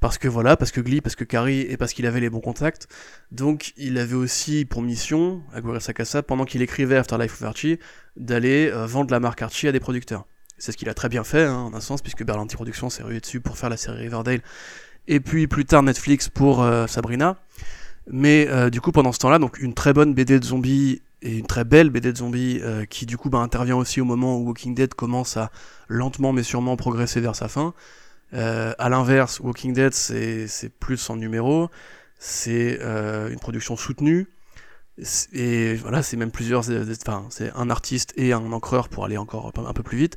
parce 0.00 0.18
que 0.18 0.28
voilà, 0.28 0.56
parce 0.56 0.70
que 0.70 0.80
Glee, 0.80 1.00
parce 1.00 1.16
que 1.16 1.24
Carrie, 1.24 1.60
et 1.60 1.76
parce 1.76 1.92
qu'il 1.92 2.06
avait 2.06 2.20
les 2.20 2.30
bons 2.30 2.40
contacts. 2.40 2.88
Donc 3.32 3.72
il 3.76 3.98
avait 3.98 4.14
aussi 4.14 4.64
pour 4.64 4.82
mission, 4.82 5.42
Aguirre 5.52 5.82
Sakasa, 5.82 6.22
pendant 6.22 6.44
qu'il 6.44 6.62
écrivait 6.62 6.96
Afterlife 6.96 7.34
of 7.34 7.42
Archie, 7.42 7.78
d'aller 8.16 8.70
euh, 8.72 8.86
vendre 8.86 9.10
la 9.12 9.20
marque 9.20 9.42
Archie 9.42 9.68
à 9.68 9.72
des 9.72 9.80
producteurs. 9.80 10.24
C'est 10.58 10.72
ce 10.72 10.76
qu'il 10.76 10.88
a 10.88 10.94
très 10.94 11.08
bien 11.08 11.22
fait, 11.22 11.44
hein, 11.44 11.54
en 11.54 11.74
un 11.74 11.80
sens, 11.80 12.02
puisque 12.02 12.24
Berlanti 12.24 12.56
Productions 12.56 12.90
s'est 12.90 13.04
rué 13.04 13.20
dessus 13.20 13.40
pour 13.40 13.56
faire 13.58 13.70
la 13.70 13.76
série 13.76 13.98
Riverdale, 13.98 14.40
et 15.06 15.20
puis 15.20 15.46
plus 15.46 15.64
tard 15.64 15.82
Netflix 15.82 16.28
pour 16.28 16.62
euh, 16.62 16.86
Sabrina. 16.86 17.36
Mais 18.10 18.46
euh, 18.48 18.70
du 18.70 18.80
coup, 18.80 18.92
pendant 18.92 19.12
ce 19.12 19.18
temps-là, 19.18 19.38
donc 19.38 19.58
une 19.58 19.74
très 19.74 19.92
bonne 19.92 20.14
BD 20.14 20.38
de 20.38 20.44
zombies 20.44 21.02
et 21.22 21.38
une 21.38 21.46
très 21.46 21.64
belle 21.64 21.90
BD 21.90 22.12
de 22.12 22.18
zombies 22.18 22.60
euh, 22.62 22.84
qui 22.84 23.06
du 23.06 23.16
coup 23.16 23.30
bah, 23.30 23.38
intervient 23.38 23.76
aussi 23.76 24.00
au 24.00 24.04
moment 24.04 24.38
où 24.38 24.46
Walking 24.46 24.74
Dead 24.74 24.94
commence 24.94 25.36
à 25.36 25.50
lentement 25.88 26.32
mais 26.32 26.42
sûrement 26.42 26.76
progresser 26.76 27.20
vers 27.20 27.36
sa 27.36 27.48
fin. 27.48 27.74
Euh, 28.34 28.74
à 28.78 28.88
l'inverse, 28.88 29.40
Walking 29.40 29.72
Dead 29.72 29.92
c'est 29.94 30.48
plus 30.78 31.10
en 31.10 31.16
numéro, 31.16 31.70
c'est 32.18 32.78
euh, 32.82 33.30
une 33.30 33.38
production 33.38 33.76
soutenue 33.76 34.28
et 35.32 35.74
voilà 35.76 36.02
c'est 36.02 36.16
même 36.16 36.30
plusieurs, 36.30 36.68
euh, 36.70 36.84
enfin 37.06 37.26
c'est 37.30 37.52
un 37.54 37.70
artiste 37.70 38.12
et 38.16 38.32
un 38.32 38.52
encreur 38.52 38.88
pour 38.88 39.04
aller 39.04 39.16
encore 39.16 39.52
un 39.56 39.72
peu 39.72 39.82
plus 39.82 39.98
vite. 39.98 40.16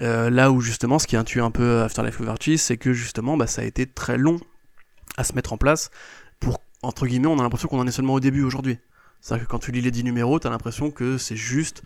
Euh, 0.00 0.30
là 0.30 0.52
où 0.52 0.60
justement 0.60 0.98
ce 0.98 1.06
qui 1.06 1.16
a 1.16 1.24
tué 1.24 1.40
un 1.40 1.50
peu 1.50 1.82
Afterlife 1.82 2.20
of 2.20 2.28
Archie, 2.28 2.58
c'est 2.58 2.76
que 2.76 2.92
justement 2.92 3.36
bah, 3.36 3.46
ça 3.46 3.62
a 3.62 3.64
été 3.64 3.86
très 3.86 4.18
long 4.18 4.38
à 5.16 5.24
se 5.24 5.34
mettre 5.34 5.52
en 5.52 5.58
place 5.58 5.90
pour 6.40 6.60
entre 6.82 7.06
guillemets 7.06 7.26
on 7.26 7.38
a 7.38 7.42
l'impression 7.42 7.68
qu'on 7.68 7.80
en 7.80 7.86
est 7.86 7.92
seulement 7.92 8.14
au 8.14 8.20
début 8.20 8.42
aujourd'hui. 8.42 8.78
C'est-à-dire 9.20 9.46
que 9.46 9.50
quand 9.50 9.58
tu 9.58 9.72
lis 9.72 9.80
les 9.80 9.90
10 9.90 10.04
numéros, 10.04 10.38
t'as 10.38 10.50
l'impression 10.50 10.90
que 10.90 11.18
c'est 11.18 11.36
juste 11.36 11.82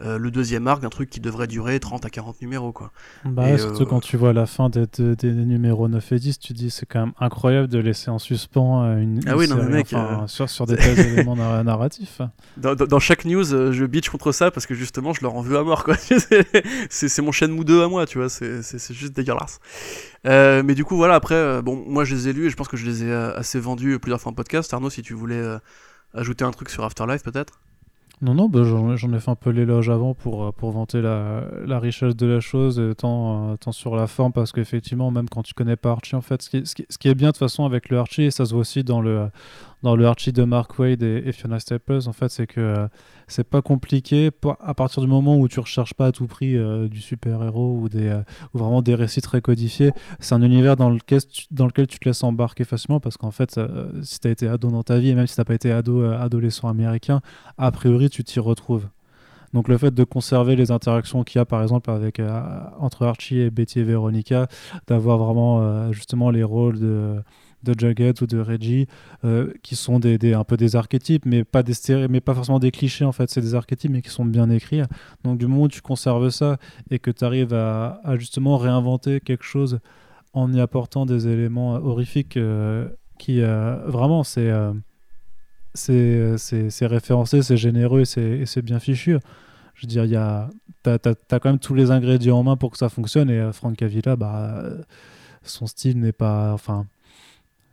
euh, 0.00 0.18
le 0.18 0.30
deuxième 0.30 0.66
arc 0.66 0.82
d'un 0.82 0.88
truc 0.88 1.10
qui 1.10 1.20
devrait 1.20 1.46
durer 1.46 1.78
30 1.78 2.04
à 2.06 2.10
40 2.10 2.40
numéros 2.40 2.72
quoi. 2.72 2.90
Bah 3.24 3.56
surtout 3.58 3.84
quand 3.84 4.00
tu 4.00 4.16
vois 4.16 4.32
la 4.32 4.46
fin 4.46 4.68
des, 4.68 4.86
des, 4.96 5.32
numéros 5.32 5.86
9 5.86 6.12
et 6.12 6.18
10, 6.18 6.38
tu 6.38 6.54
dis 6.54 6.70
c'est 6.70 6.86
quand 6.86 7.00
même 7.00 7.12
incroyable 7.20 7.68
de 7.68 7.78
laisser 7.78 8.10
en 8.10 8.18
suspens 8.18 8.96
une, 8.96 9.20
ah 9.26 9.36
oui, 9.36 9.46
série, 9.46 9.60
non, 9.60 9.68
mec, 9.68 9.94
sur, 10.26 10.48
sur, 10.48 10.66
des 10.66 10.76
tels 10.76 10.98
éléments 10.98 11.36
narratifs. 11.64 12.20
Dans, 12.56 12.74
dans, 12.74 12.98
chaque 12.98 13.26
news, 13.26 13.44
je 13.44 13.84
bitch 13.84 14.08
contre 14.08 14.32
ça 14.32 14.50
parce 14.50 14.66
que 14.66 14.74
justement 14.74 15.12
je 15.12 15.20
leur 15.20 15.34
en 15.36 15.42
veux 15.42 15.58
à 15.58 15.62
mort 15.62 15.86
c'est 16.90 17.22
mon 17.22 17.32
chaîne 17.32 17.52
mou 17.52 17.62
2 17.62 17.84
à 17.84 17.88
moi, 17.88 18.06
tu 18.06 18.18
vois, 18.18 18.30
c'est 18.30 18.92
juste 18.94 19.14
dégueulasse. 19.14 19.60
Euh, 20.26 20.62
mais 20.64 20.74
du 20.74 20.84
coup 20.84 20.96
voilà, 20.96 21.14
après, 21.14 21.62
bon, 21.62 21.84
moi 21.86 22.04
je 22.04 22.14
les 22.14 22.28
ai 22.28 22.32
lus 22.32 22.46
et 22.46 22.50
je 22.50 22.56
pense 22.56 22.68
que 22.68 22.78
je 22.78 22.86
les 22.86 23.04
ai 23.04 23.12
assez 23.12 23.60
vendus 23.60 23.98
plusieurs 24.00 24.20
fois 24.20 24.32
en 24.32 24.34
podcast. 24.34 24.72
Arnaud, 24.72 24.90
si 24.90 25.02
tu 25.02 25.12
voulais 25.12 25.58
ajouter 26.14 26.44
un 26.44 26.50
truc 26.50 26.70
sur 26.70 26.84
Afterlife 26.84 27.22
peut-être? 27.22 27.60
Non, 28.22 28.34
non, 28.34 28.48
bah, 28.48 28.62
j'en 28.62 29.12
ai 29.12 29.18
fait 29.18 29.30
un 29.32 29.34
peu 29.34 29.50
l'éloge 29.50 29.90
avant 29.90 30.14
pour, 30.14 30.44
euh, 30.44 30.52
pour 30.52 30.70
vanter 30.70 31.02
la, 31.02 31.42
la, 31.66 31.80
richesse 31.80 32.14
de 32.14 32.26
la 32.26 32.38
chose, 32.38 32.80
tant, 32.96 33.50
euh, 33.50 33.56
tant 33.56 33.72
sur 33.72 33.96
la 33.96 34.06
forme, 34.06 34.32
parce 34.32 34.52
qu'effectivement, 34.52 35.10
même 35.10 35.28
quand 35.28 35.42
tu 35.42 35.54
connais 35.54 35.74
pas 35.74 35.90
Archie, 35.90 36.14
en 36.14 36.20
fait, 36.20 36.40
ce 36.40 36.48
qui, 36.48 36.62
ce 36.64 36.98
qui, 36.98 37.08
est 37.08 37.14
bien 37.16 37.28
de 37.28 37.32
toute 37.32 37.40
façon 37.40 37.64
avec 37.64 37.88
le 37.88 37.98
Archie, 37.98 38.22
et 38.22 38.30
ça 38.30 38.44
se 38.44 38.52
voit 38.52 38.60
aussi 38.60 38.84
dans 38.84 39.00
le, 39.00 39.28
dans 39.82 39.96
le 39.96 40.06
Archie 40.06 40.32
de 40.32 40.44
Mark 40.44 40.78
Wade 40.78 41.02
et, 41.02 41.32
Fiona 41.32 41.58
Staples, 41.58 42.00
en 42.06 42.12
fait, 42.12 42.28
c'est 42.28 42.46
que 42.46 42.60
euh, 42.60 42.88
c'est 43.26 43.48
pas 43.48 43.62
compliqué 43.62 44.30
à 44.60 44.74
partir 44.74 45.02
du 45.02 45.08
moment 45.08 45.36
où 45.36 45.48
tu 45.48 45.58
recherches 45.58 45.94
pas 45.94 46.06
à 46.06 46.12
tout 46.12 46.26
prix 46.26 46.56
euh, 46.56 46.88
du 46.88 47.00
super-héros 47.00 47.88
euh, 47.94 48.22
ou 48.54 48.58
vraiment 48.58 48.82
des 48.82 48.94
récits 48.94 49.20
très 49.20 49.40
codifiés. 49.40 49.92
C'est 50.20 50.34
un 50.34 50.42
univers 50.42 50.76
dans 50.76 50.90
lequel, 50.90 51.20
tu, 51.86 51.98
te 51.98 52.08
laisses 52.08 52.22
embarquer 52.22 52.64
facilement 52.64 53.00
parce 53.00 53.16
qu'en 53.16 53.32
fait, 53.32 53.60
si 54.02 54.20
tu 54.20 54.28
as 54.28 54.30
été 54.30 54.48
ado 54.48 54.70
dans 54.70 54.82
ta 54.82 54.98
vie, 54.98 55.10
et 55.10 55.14
même 55.14 55.26
si 55.26 55.34
tu 55.34 55.44
pas 55.44 55.54
été 55.54 55.72
ado, 55.72 56.04
adolescent 56.04 56.68
américain, 56.68 57.20
a 57.58 57.70
priori, 57.72 58.08
tu 58.08 58.22
t'y 58.22 58.38
retrouves. 58.38 58.88
Donc 59.52 59.68
le 59.68 59.76
fait 59.76 59.92
de 59.92 60.04
conserver 60.04 60.56
les 60.56 60.70
interactions 60.70 61.24
qu'il 61.24 61.38
y 61.38 61.42
a 61.42 61.44
par 61.44 61.62
exemple 61.62 61.90
avec, 61.90 62.22
entre 62.78 63.04
Archie 63.04 63.40
et 63.40 63.50
Betty 63.50 63.80
et 63.80 63.84
Veronica, 63.84 64.46
d'avoir 64.86 65.18
vraiment 65.18 65.92
justement 65.92 66.30
les 66.30 66.42
rôles 66.42 66.78
de 66.78 67.22
de 67.62 67.74
Jughead 67.78 68.20
ou 68.22 68.26
de 68.26 68.38
Reggie, 68.38 68.86
euh, 69.24 69.52
qui 69.62 69.76
sont 69.76 69.98
des, 69.98 70.34
un 70.34 70.44
peu 70.44 70.56
des 70.56 70.76
archétypes, 70.76 71.24
mais 71.26 71.44
pas, 71.44 71.62
des 71.62 71.74
mais 72.08 72.20
pas 72.20 72.34
forcément 72.34 72.58
des 72.58 72.70
clichés 72.70 73.04
en 73.04 73.12
fait, 73.12 73.30
c'est 73.30 73.40
des 73.40 73.54
archétypes 73.54 73.90
mais 73.90 74.02
qui 74.02 74.10
sont 74.10 74.24
bien 74.24 74.50
écrits. 74.50 74.82
Donc 75.24 75.38
du 75.38 75.46
moment 75.46 75.62
où 75.62 75.68
tu 75.68 75.80
conserves 75.80 76.30
ça 76.30 76.58
et 76.90 76.98
que 76.98 77.10
tu 77.10 77.24
arrives 77.24 77.54
à, 77.54 78.00
justement 78.16 78.56
réinventer 78.56 79.20
quelque 79.20 79.44
chose 79.44 79.80
en 80.32 80.52
y 80.52 80.60
apportant 80.60 81.06
des 81.06 81.28
éléments 81.28 81.74
horrifiques 81.74 82.36
euh, 82.36 82.88
qui 83.18 83.42
euh, 83.42 83.76
vraiment 83.86 84.24
c'est 84.24 84.50
c'est 85.74 86.86
référencé, 86.86 87.42
c'est 87.42 87.56
généreux 87.56 88.02
et 88.18 88.46
c'est 88.46 88.62
bien 88.62 88.78
fichu. 88.78 89.18
Je 89.74 89.86
veux 89.86 89.88
dire, 89.88 90.06
tu 90.84 90.90
as, 90.90 90.98
as, 91.30 91.40
quand 91.40 91.46
même 91.46 91.58
tous 91.58 91.74
les 91.74 91.90
ingrédients 91.90 92.38
en 92.38 92.42
main 92.42 92.56
pour 92.56 92.70
que 92.70 92.76
ça 92.76 92.90
fonctionne 92.90 93.30
et 93.30 93.52
Frank 93.52 93.80
Avila, 93.80 94.16
bah, 94.16 94.64
son 95.42 95.66
style 95.66 95.98
n'est 95.98 96.12
pas... 96.12 96.52
Enfin, 96.52 96.86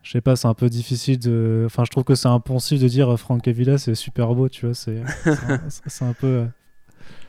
je 0.03 0.11
sais 0.11 0.21
pas, 0.21 0.35
c'est 0.35 0.47
un 0.47 0.53
peu 0.53 0.69
difficile 0.69 1.19
de. 1.19 1.63
Enfin, 1.65 1.83
je 1.85 1.91
trouve 1.91 2.03
que 2.03 2.15
c'est 2.15 2.27
impensif 2.27 2.81
de 2.81 2.87
dire 2.87 3.13
euh, 3.13 3.17
Frank 3.17 3.45
Villa 3.47 3.77
c'est 3.77 3.95
super 3.95 4.33
beau, 4.33 4.49
tu 4.49 4.65
vois. 4.65 4.75
C'est 5.69 6.05
un 6.05 6.13
peu. 6.13 6.27
Euh, 6.27 6.45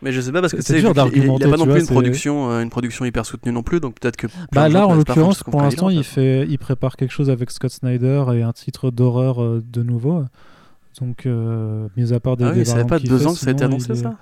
mais 0.03 0.13
je 0.13 0.21
sais 0.23 0.33
pas 0.33 0.41
parce 0.41 0.55
que 0.55 0.63
c'est 0.63 0.81
dur 0.81 0.95
d'argumenter. 0.95 1.45
Il 1.45 1.49
a 1.49 1.51
pas 1.51 1.59
non 1.59 1.71
plus 1.71 1.81
une 1.81 1.87
production, 1.87 2.51
euh, 2.51 2.63
une 2.63 2.71
production 2.71 3.05
hyper 3.05 3.27
soutenue 3.27 3.53
non 3.53 3.63
plus, 3.63 3.81
donc 3.81 4.01
peut-être 4.01 4.17
que. 4.17 4.29
Bah 4.53 4.71
là, 4.71 4.87
en 4.87 4.95
l'occurrence, 4.95 5.43
pour 5.43 5.61
l'instant, 5.61 5.91
il 5.91 6.05
fait, 6.05 6.47
il 6.49 6.59
prépare 6.59 6.97
quelque 6.97 7.13
chose 7.13 7.29
avec 7.29 7.51
Scott 7.51 7.71
Snyder 7.71 8.25
et 8.35 8.43
un 8.43 8.53
titre 8.53 8.91
d'horreur 8.91 9.61
de 9.61 9.83
nouveau. 9.83 10.25
Donc, 11.01 11.27
mis 11.97 12.13
à 12.13 12.21
part 12.21 12.37
des. 12.37 12.45
Ah 12.45 12.53
oui, 12.55 12.65
ça 12.65 12.77
fait 12.77 12.85
pas 12.85 12.99
deux 12.99 13.27
ans 13.27 13.33
que 13.33 13.39
ça 13.39 13.49
a 13.49 13.53
été 13.53 13.65
annoncé 13.65 13.95
ça. 13.95 14.17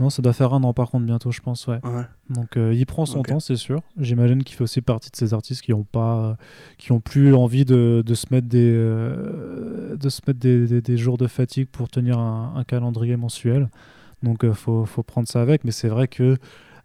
Non, 0.00 0.10
ça 0.10 0.22
doit 0.22 0.32
faire 0.32 0.54
un 0.54 0.62
an 0.62 0.72
par 0.72 0.90
contre 0.90 1.06
bientôt, 1.06 1.32
je 1.32 1.40
pense, 1.40 1.66
ouais. 1.66 1.80
Donc 2.30 2.56
euh, 2.56 2.72
il 2.72 2.86
prend 2.86 3.04
son 3.04 3.22
temps, 3.22 3.40
c'est 3.40 3.56
sûr. 3.56 3.82
J'imagine 3.98 4.44
qu'il 4.44 4.56
fait 4.56 4.62
aussi 4.62 4.80
partie 4.80 5.10
de 5.10 5.16
ces 5.16 5.34
artistes 5.34 5.62
qui 5.62 5.72
ont 5.72 5.84
pas, 5.84 6.36
qui 6.76 6.92
ont 6.92 7.00
plus 7.00 7.34
envie 7.34 7.64
de, 7.64 8.02
de 8.06 8.14
se 8.14 8.26
mettre 8.30 8.46
des, 8.46 8.72
euh, 8.72 9.96
de 9.96 10.08
se 10.08 10.20
mettre 10.26 10.38
des, 10.38 10.80
des, 10.80 10.96
jours 10.96 11.18
de 11.18 11.26
fatigue 11.26 11.68
pour 11.68 11.88
tenir 11.88 12.18
un, 12.18 12.54
un 12.56 12.64
calendrier 12.64 13.16
mensuel. 13.16 13.68
Donc 14.22 14.40
il 14.42 14.50
euh, 14.50 14.54
faut, 14.54 14.84
faut, 14.84 15.02
prendre 15.02 15.26
ça 15.26 15.42
avec, 15.42 15.64
mais 15.64 15.72
c'est 15.72 15.88
vrai 15.88 16.06
que 16.06 16.36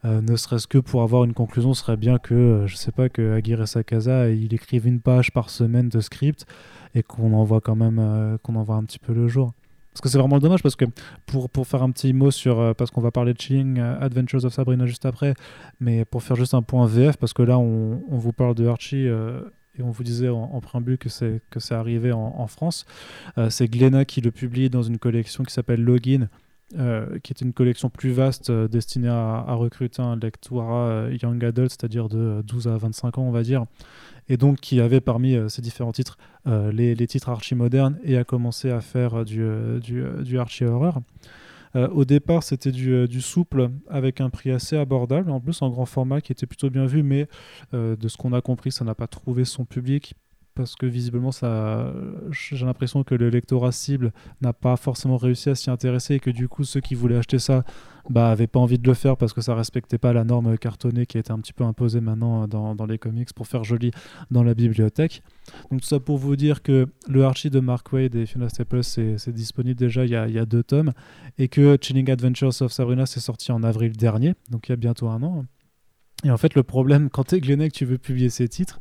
ne 0.06 0.36
serait-ce 0.36 0.68
que 0.68 0.80
pour 0.80 1.02
avoir 1.02 1.24
une 1.24 1.34
conclusion, 1.34 1.74
ce 1.74 1.82
serait 1.82 1.96
bien 1.96 2.18
que, 2.18 2.66
je 2.68 2.76
sais 2.76 2.92
pas, 2.92 3.08
que 3.08 3.36
Aguirre 3.36 3.66
Sakaza 3.66 4.32
il 4.32 4.54
écrive 4.54 4.86
une 4.86 5.00
page 5.00 5.32
par 5.32 5.50
semaine 5.50 5.88
de 5.88 6.02
script 6.02 6.46
et 6.94 7.04
qu'on 7.04 7.32
envoie 7.32 7.62
quand 7.62 7.78
même, 7.78 8.38
qu'on 8.44 8.56
envoie 8.56 8.76
un 8.76 8.84
petit 8.84 9.00
peu 9.00 9.14
le 9.14 9.30
jour. 9.30 9.54
Parce 9.94 10.02
que 10.02 10.10
c'est 10.10 10.18
vraiment 10.18 10.40
dommage 10.40 10.64
parce 10.64 10.76
que 10.76 10.86
pour, 11.28 11.50
pour 11.50 11.68
faire 11.68 11.84
un 11.84 11.92
petit 11.92 12.14
mot 12.14 12.32
sur. 12.32 12.60
Euh, 12.60 12.74
parce 12.74 12.90
qu'on 12.90 13.02
va 13.02 13.12
parler 13.12 13.34
de 13.34 13.40
Chilling 13.40 13.80
euh, 13.80 14.00
Adventures 14.00 14.44
of 14.44 14.54
Sabrina 14.54 14.88
juste 14.88 15.06
après, 15.06 15.36
mais 15.80 16.04
pour 16.04 16.24
faire 16.24 16.36
juste 16.36 16.56
un 16.56 16.64
point 16.64 16.88
VF, 16.88 17.18
parce 17.18 17.34
que 17.34 17.44
là 17.44 17.60
on, 17.60 18.02
on 18.10 18.18
vous 18.18 18.34
parle 18.34 18.56
de 18.56 18.68
Archie. 18.68 19.08
Euh, 19.08 19.42
et 19.76 19.82
on 19.82 19.90
vous 19.90 20.04
disait 20.04 20.30
en, 20.30 20.62
préambule 20.62 21.00
que 21.00 21.10
c'est 21.10 21.42
que 21.50 21.60
c'est 21.60 21.74
arrivé 21.74 22.12
en, 22.12 22.36
en 22.38 22.46
France. 22.46 22.86
c'est 23.50 23.68
Glenna 23.68 24.06
qui 24.06 24.22
le 24.22 24.30
publie 24.30 24.70
dans 24.70 24.84
une 24.84 25.00
collection 25.00 25.44
qui 25.44 25.52
s'appelle 25.52 25.84
Login, 25.84 26.28
qui 27.24 27.34
est 27.34 27.42
une 27.42 27.54
collection 27.54 27.90
plus 27.90 28.12
vaste 28.12 28.52
destinée 28.52 29.10
à, 29.10 29.46
recruter 29.54 30.02
un 30.02 30.16
lectorat 30.16 31.08
young 31.22 31.44
adult, 31.44 31.72
c'est-à-dire 31.72 32.10
de 32.10 32.42
12 32.46 32.68
à 32.68 32.78
25 32.78 33.18
ans, 33.18 33.24
on 33.24 33.32
va 33.32 33.44
dire, 33.44 33.66
et 34.30 34.38
donc 34.38 34.60
qui 34.60 34.80
avait 34.82 35.02
parmi 35.02 35.38
ces 35.50 35.62
différents 35.62 35.92
titres 35.92 36.18
euh, 36.46 36.74
les, 36.74 37.08
titres 37.08 37.30
archi 37.30 37.56
modernes 37.56 37.98
et 38.04 38.18
a 38.18 38.26
commencé 38.26 38.70
à 38.70 38.82
faire 38.82 39.20
euh, 39.20 39.24
du, 39.24 39.42
euh, 39.42 39.80
du, 39.80 40.04
du 40.24 40.38
archi 40.38 40.66
horreur. 40.66 41.00
au 41.76 42.04
départ, 42.06 42.44
c'était 42.44 42.72
du, 42.72 43.08
du, 43.08 43.22
souple 43.22 43.70
avec 43.90 44.20
un 44.20 44.30
prix 44.30 44.52
assez 44.52 44.78
abordable, 44.78 45.32
en 45.32 45.40
plus 45.40 45.62
en 45.62 45.70
grand 45.70 45.86
format 45.86 46.22
qui 46.22 46.32
était 46.32 46.46
plutôt 46.46 46.70
bien 46.70 46.86
vu, 46.86 47.02
mais 47.02 47.28
de 47.72 48.08
ce 48.08 48.16
qu'on 48.16 48.32
a 48.34 48.42
compris, 48.42 48.72
ça 48.72 48.86
n'a 48.86 48.94
pas 48.94 49.08
trouvé 49.08 49.44
son 49.44 49.66
public 49.66 50.14
parce 50.56 50.76
que 50.76 50.86
visiblement, 50.86 51.32
ça, 51.32 51.94
j'ai 52.32 52.66
l'impression 52.66 53.04
que 53.04 53.16
le 53.16 53.30
lectorat 53.30 53.72
cible 53.72 54.14
n'a 54.42 54.54
pas 54.54 54.76
forcément 54.76 55.18
réussi 55.18 55.50
à 55.50 55.56
s'y 55.56 55.70
intéresser 55.70 56.16
et 56.16 56.20
que 56.20 56.30
du 56.30 56.48
coup, 56.48 56.64
ceux 56.64 56.82
qui 56.82 56.96
voulaient 56.96 57.18
acheter 57.18 57.40
ça 57.40 57.64
bah, 58.10 58.36
pas 58.52 58.60
envie 58.60 58.78
de 58.78 58.88
le 58.88 58.94
faire 58.94 59.16
parce 59.16 59.34
que 59.34 59.42
ça 59.42 59.56
respectait 59.56 59.98
pas 59.98 60.12
la 60.12 60.24
norme 60.24 60.58
cartonnée 60.58 61.06
qui 61.06 61.18
a 61.18 61.20
été 61.22 61.32
un 61.32 61.40
petit 61.40 61.54
peu 61.54 61.64
imposée 61.64 62.02
maintenant 62.02 62.48
dans, 62.48 62.76
dans 62.76 62.86
les 62.86 62.98
comics 62.98 63.32
pour 63.34 63.48
faire 63.48 63.64
joli 63.64 63.92
dans 64.30 64.44
la 64.44 64.54
bibliothèque. 64.54 65.24
Donc 65.72 65.82
tout 65.82 65.88
ça 65.88 66.00
pour 66.00 66.18
vous 66.18 66.36
dire 66.36 66.62
que 66.62 66.88
le 67.08 67.24
Archie 67.24 67.50
de 67.50 67.60
Mark 67.60 67.92
Wade 67.94 68.16
et 68.16 68.26
Fiona 68.26 68.50
Staples 68.50 68.84
c'est 68.84 69.30
disponible 69.30 69.80
déjà 69.80 70.06
il 70.06 70.12
y, 70.12 70.16
a, 70.16 70.46
deux 70.46 70.64
tomes 70.64 70.92
et 71.38 71.48
que 71.48 71.78
Chilling 71.80 72.12
Adventures 72.12 72.62
of 72.62 72.72
Sabrina 72.72 73.06
s'est 73.06 73.22
sorti 73.22 73.52
en 73.52 73.64
avril 73.64 73.96
dernier, 73.96 74.34
donc 74.50 74.68
il 74.68 74.72
y 74.72 74.74
a 74.74 74.78
bientôt 74.78 75.08
un 75.08 75.24
an. 75.24 75.46
Et 76.26 76.32
en 76.32 76.38
fait, 76.38 76.56
le 76.56 76.64
problème 76.64 77.10
quand 77.10 77.26
tu 77.26 77.36
es 77.36 77.70
tu 77.70 77.86
veux 77.86 77.98
publier 77.98 78.30
ces 78.30 78.48
titres, 78.48 78.80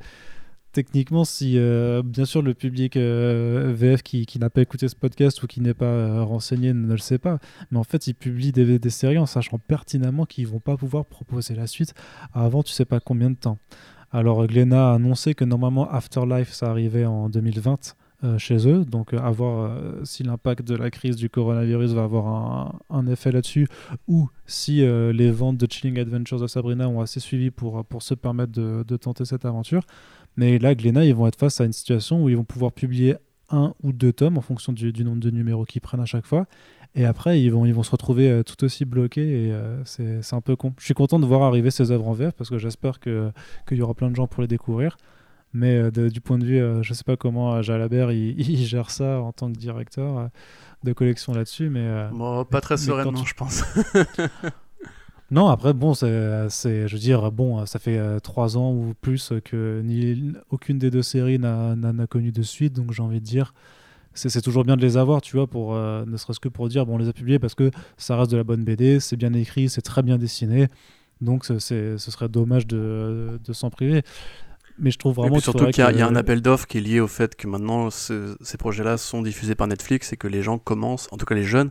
techniquement, 0.72 1.24
si 1.24 1.58
euh, 1.58 2.02
bien 2.02 2.24
sûr 2.24 2.42
le 2.42 2.54
public 2.54 2.96
euh, 2.96 3.72
VF 3.74 4.02
qui, 4.02 4.26
n'a 4.38 4.50
pas 4.50 4.62
écouté 4.62 4.88
ce 4.88 4.96
podcast 4.96 5.42
ou 5.42 5.46
qui 5.46 5.60
n'est 5.60 5.74
pas 5.74 5.84
euh, 5.84 6.24
renseigné 6.24 6.72
ne 6.72 6.90
le 6.90 6.98
sait 6.98 7.18
pas, 7.18 7.38
mais 7.70 7.78
en 7.78 7.84
fait 7.84 8.06
ils 8.06 8.14
publient 8.14 8.52
des, 8.52 8.90
séries 8.90 9.18
en 9.18 9.26
sachant 9.26 9.58
pertinemment 9.58 10.26
qu'ils 10.26 10.46
vont 10.46 10.60
pas 10.60 10.76
pouvoir 10.76 11.04
proposer 11.04 11.54
la 11.54 11.66
suite 11.66 11.94
avant 12.32 12.62
tu 12.62 12.72
sais 12.72 12.84
pas 12.84 13.00
combien 13.00 13.30
de 13.30 13.36
temps. 13.36 13.58
Alors 14.10 14.46
Glenna 14.46 14.90
a 14.90 14.94
annoncé 14.94 15.34
que 15.34 15.44
normalement 15.44 15.88
Afterlife 15.90 16.52
ça 16.52 16.70
arrivait 16.70 17.06
en 17.06 17.28
2020 17.28 17.96
chez 18.38 18.68
eux, 18.68 18.84
donc 18.84 19.14
à 19.14 19.30
voir 19.30 19.76
si 20.04 20.22
l'impact 20.22 20.68
de 20.68 20.76
la 20.76 20.90
crise 20.92 21.16
du 21.16 21.28
coronavirus 21.28 21.90
va 21.90 22.04
avoir 22.04 22.80
un, 22.88 23.06
effet 23.08 23.32
là-dessus 23.32 23.66
ou 24.06 24.28
si 24.46 24.76
les 24.82 25.30
ventes 25.32 25.56
de 25.56 25.66
Chilling 25.68 25.98
Adventures 25.98 26.38
de 26.38 26.46
Sabrina 26.46 26.88
ont 26.88 27.00
assez 27.00 27.18
suivi 27.18 27.50
pour, 27.50 27.84
pour 27.84 28.02
se 28.02 28.14
permettre 28.14 28.52
de 28.52 28.96
tenter 28.96 29.24
cette 29.24 29.44
aventure. 29.44 29.82
Mais 30.36 30.58
là, 30.58 30.74
Glénat, 30.74 31.04
ils 31.04 31.14
vont 31.14 31.26
être 31.26 31.38
face 31.38 31.60
à 31.60 31.64
une 31.64 31.72
situation 31.72 32.22
où 32.22 32.28
ils 32.28 32.36
vont 32.36 32.44
pouvoir 32.44 32.72
publier 32.72 33.16
un 33.50 33.74
ou 33.82 33.92
deux 33.92 34.12
tomes 34.12 34.38
en 34.38 34.40
fonction 34.40 34.72
du, 34.72 34.92
nombre 35.04 35.20
de 35.20 35.30
numéros 35.30 35.64
qu'ils 35.64 35.82
prennent 35.82 36.00
à 36.00 36.06
chaque 36.06 36.26
fois. 36.26 36.46
Et 36.94 37.04
après, 37.04 37.40
ils 37.40 37.50
vont, 37.50 37.64
ils 37.64 37.72
vont 37.72 37.82
se 37.82 37.90
retrouver 37.90 38.30
euh, 38.30 38.42
tout 38.42 38.64
aussi 38.64 38.84
bloqués 38.84 39.46
et 39.46 39.52
euh, 39.52 39.82
c'est 39.84 40.34
un 40.34 40.40
peu 40.40 40.56
con. 40.56 40.74
Je 40.78 40.84
suis 40.84 40.94
content 40.94 41.18
de 41.18 41.26
voir 41.26 41.42
arriver 41.42 41.70
ces 41.70 41.90
œuvres 41.90 42.06
en 42.08 42.12
VF 42.12 42.32
parce 42.32 42.50
que 42.50 42.58
j'espère 42.58 43.00
qu'il 43.00 43.32
y 43.70 43.82
aura 43.82 43.94
plein 43.94 44.10
de 44.10 44.16
gens 44.16 44.26
pour 44.26 44.42
les 44.42 44.48
découvrir. 44.48 44.96
Mais 45.54 45.76
euh, 45.76 46.10
du 46.10 46.20
point 46.20 46.38
de 46.38 46.44
vue, 46.44 46.58
je 46.82 46.90
ne 46.90 46.94
sais 46.94 47.04
pas 47.04 47.16
comment 47.16 47.60
Jalabert 47.62 48.10
il, 48.12 48.40
il, 48.50 48.64
gère 48.64 48.90
ça 48.90 49.20
en 49.20 49.32
tant 49.32 49.50
que 49.50 49.58
directeur 49.58 50.28
de 50.82 50.92
collection 50.92 51.32
là-dessus. 51.32 51.68
mais 51.68 52.08
bon, 52.12 52.44
Pas 52.44 52.60
très 52.60 52.76
sereinement, 52.76 53.24
je 53.24 53.34
pense. 53.34 53.62
Non, 55.32 55.48
après, 55.48 55.72
bon, 55.72 55.94
c'est, 55.94 56.06
je 56.10 56.92
veux 56.92 56.98
dire, 56.98 57.32
bon, 57.32 57.64
ça 57.64 57.78
fait 57.78 57.96
euh, 57.96 58.18
trois 58.20 58.58
ans 58.58 58.70
ou 58.70 58.92
plus 59.00 59.32
que 59.42 59.80
ni, 59.82 60.34
aucune 60.50 60.78
des 60.78 60.90
deux 60.90 61.02
séries 61.02 61.38
n'a, 61.38 61.74
connu 62.06 62.32
de 62.32 62.42
suite, 62.42 62.74
donc 62.74 62.92
j'ai 62.92 63.02
envie 63.02 63.18
de 63.18 63.24
dire, 63.24 63.54
c'est, 64.12 64.42
toujours 64.42 64.62
bien 64.62 64.76
de 64.76 64.82
les 64.82 64.98
avoir, 64.98 65.22
tu 65.22 65.38
vois, 65.38 65.46
pour, 65.46 65.74
euh, 65.74 66.04
ne 66.06 66.18
serait-ce 66.18 66.38
que 66.38 66.50
pour 66.50 66.68
dire, 66.68 66.84
bon, 66.84 66.96
on 66.96 66.98
les 66.98 67.08
a 67.08 67.14
publiés 67.14 67.38
parce 67.38 67.54
que 67.54 67.70
ça 67.96 68.14
reste 68.18 68.30
de 68.30 68.36
la 68.36 68.44
bonne 68.44 68.62
BD, 68.62 69.00
c'est 69.00 69.16
bien 69.16 69.32
écrit, 69.32 69.70
c'est 69.70 69.80
très 69.80 70.02
bien 70.02 70.18
dessiné, 70.18 70.68
donc 71.22 71.46
ce 71.46 71.58
serait 71.58 72.28
dommage 72.28 72.66
de, 72.66 73.38
s'en 73.52 73.70
priver. 73.70 74.02
Mais 74.78 74.90
je 74.90 74.98
trouve 74.98 75.14
vraiment. 75.14 75.38
surtout 75.38 75.66
qu'il 75.66 75.82
y, 75.82 76.02
a 76.02 76.06
un 76.06 76.16
appel 76.16 76.42
d'offres 76.42 76.66
qui 76.66 76.78
est 76.78 76.80
lié 76.82 77.00
au 77.00 77.06
fait 77.06 77.36
que 77.36 77.46
maintenant 77.46 77.88
ces 77.90 78.56
projets-là 78.58 78.98
sont 78.98 79.22
diffusés 79.22 79.54
par 79.54 79.66
Netflix 79.66 80.12
et 80.12 80.18
que 80.18 80.28
les 80.28 80.42
gens 80.42 80.58
commencent, 80.58 81.08
en 81.10 81.16
tout 81.16 81.24
cas 81.24 81.34
les 81.34 81.44
jeunes, 81.44 81.70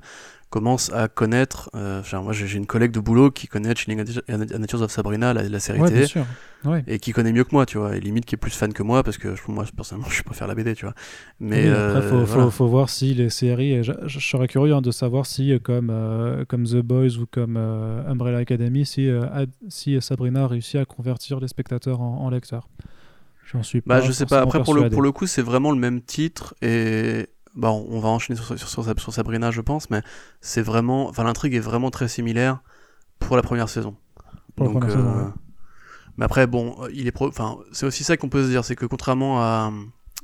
commence 0.52 0.92
à 0.94 1.08
connaître. 1.08 1.72
Euh, 1.76 2.04
moi, 2.22 2.34
j'ai 2.34 2.56
une 2.58 2.68
collègue 2.68 2.92
de 2.92 3.00
boulot 3.00 3.32
qui 3.32 3.48
connaît 3.48 3.74
Chilling 3.74 4.02
Adventures 4.28 4.82
of 4.82 4.92
Sabrina, 4.92 5.34
la, 5.34 5.60
série 5.60 5.80
ouais, 5.80 5.90
télé, 5.90 6.06
et 6.86 7.00
qui 7.00 7.14
connaît 7.14 7.32
mieux 7.32 7.46
que 7.46 7.54
moi, 7.54 7.66
tu 7.66 7.80
vois, 7.80 7.96
et 7.96 8.00
limite 8.00 8.26
qui 8.26 8.36
est 8.36 8.38
plus 8.38 8.52
fan 8.52 8.74
que 8.74 8.84
moi 8.84 9.02
parce 9.02 9.18
que 9.18 9.30
moi, 9.48 9.66
personnellement, 9.76 10.10
je 10.12 10.22
préfère 10.22 10.48
la 10.48 10.54
BD, 10.54 10.76
tu 10.76 10.86
vois. 10.86 10.94
Mais 11.40 11.70
après, 11.70 12.02
faut, 12.02 12.26
faut, 12.26 12.52
faut, 12.52 12.68
voir 12.68 12.90
si 12.90 13.14
les 13.16 13.30
séries. 13.30 13.84
Je, 13.84 13.94
je, 14.06 14.20
serais 14.20 14.48
curieux 14.48 14.76
hein, 14.76 14.82
de 14.82 14.92
savoir 14.92 15.26
si, 15.26 15.58
comme 15.64 15.88
comme 16.48 16.66
The 16.66 16.82
Boys 16.82 17.18
ou 17.18 17.26
comme 17.26 17.58
Umbrella 17.58 18.40
Academy, 18.40 18.86
si 18.86 19.10
si 19.70 20.00
Sabrina 20.02 20.44
a 20.44 20.48
réussi 20.48 20.78
à 20.78 20.86
convertir 20.86 21.40
les 21.40 21.48
spectateurs 21.48 22.02
en, 22.02 22.26
en 22.26 22.30
lecteurs. 22.30 22.68
J'en 23.52 23.64
suis 23.64 23.80
bah, 23.80 23.96
pas. 23.96 24.02
Bah, 24.02 24.08
je 24.08 24.12
sais 24.12 24.26
pas. 24.26 24.42
Après, 24.42 24.62
pour 24.64 24.74
le, 24.74 24.90
pour 24.90 25.02
le 25.02 25.12
coup, 25.12 25.28
c'est 25.28 25.42
vraiment 25.42 25.72
le 25.72 25.80
même 25.80 26.02
titre 26.02 26.56
et 26.62 27.28
bah, 27.56 27.72
on 27.72 28.00
va 28.00 28.10
enchaîner 28.10 28.40
sur, 28.40 28.58
sur, 28.58 29.14
Sabrina, 29.14 29.52
je 29.52 29.62
pense, 29.62 29.90
mais 29.90 30.02
c'est 30.40 30.62
vraiment, 30.62 31.10
enfin, 31.10 31.24
l'intrigue 31.24 31.54
est 31.54 31.60
vraiment 31.60 31.92
très 31.92 32.08
similaire 32.08 32.60
pour 33.20 33.36
la 33.36 33.42
première 33.42 33.70
saison. 33.70 33.96
Donc, 34.58 34.84
euh, 34.86 35.28
mais 36.18 36.26
après, 36.26 36.48
bon, 36.48 36.76
il 36.94 37.08
est, 37.08 37.22
enfin, 37.22 37.58
c'est 37.72 37.86
aussi 37.86 38.04
ça 38.04 38.18
qu'on 38.18 38.30
peut 38.30 38.44
se 38.44 38.50
dire, 38.50 38.64
c'est 38.64 38.76
que 38.76 38.86
contrairement 38.86 39.42
à, 39.42 39.72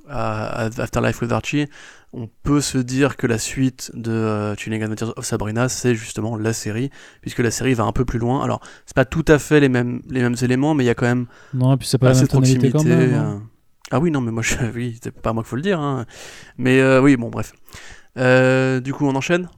à, 0.09 0.69
Afterlife 0.77 1.21
with 1.21 1.31
Archie, 1.31 1.67
on 2.13 2.29
peut 2.43 2.61
se 2.61 2.77
dire 2.77 3.17
que 3.17 3.27
la 3.27 3.37
suite 3.37 3.91
de 3.93 4.55
Chilling 4.57 4.83
Adventures 4.83 5.13
of 5.17 5.25
Sabrina, 5.25 5.69
c'est 5.69 5.95
justement 5.95 6.37
la 6.37 6.53
série, 6.53 6.89
puisque 7.21 7.39
la 7.39 7.51
série 7.51 7.73
va 7.73 7.83
un 7.83 7.91
peu 7.91 8.05
plus 8.05 8.19
loin. 8.19 8.43
Alors, 8.43 8.61
c'est 8.85 8.95
pas 8.95 9.05
tout 9.05 9.25
à 9.27 9.39
fait 9.39 9.59
les 9.59 9.69
mêmes, 9.69 10.01
les 10.09 10.21
mêmes 10.21 10.35
éléments, 10.41 10.73
mais 10.73 10.83
il 10.83 10.87
y 10.87 10.91
a 10.91 10.95
quand 10.95 11.05
même 11.05 11.27
non, 11.53 11.73
et 11.73 11.77
puis 11.77 11.87
c'est 11.87 11.97
pas 11.97 12.09
assez 12.09 12.21
la 12.21 12.27
de 12.27 12.31
proximité. 12.31 12.71
Quand 12.71 12.83
même. 12.83 13.41
Ah 13.91 13.99
oui, 13.99 14.11
non, 14.11 14.21
mais 14.21 14.31
moi, 14.31 14.43
je... 14.43 14.55
oui, 14.75 14.99
c'est 15.01 15.11
pas 15.11 15.33
moi 15.33 15.43
qu'il 15.43 15.49
faut 15.49 15.55
le 15.55 15.61
dire. 15.61 15.79
Hein. 15.79 16.05
Mais 16.57 16.79
euh, 16.79 17.01
oui, 17.01 17.15
bon, 17.15 17.29
bref. 17.29 17.53
Euh, 18.17 18.79
du 18.79 18.93
coup, 18.93 19.05
on 19.05 19.15
enchaîne? 19.15 19.49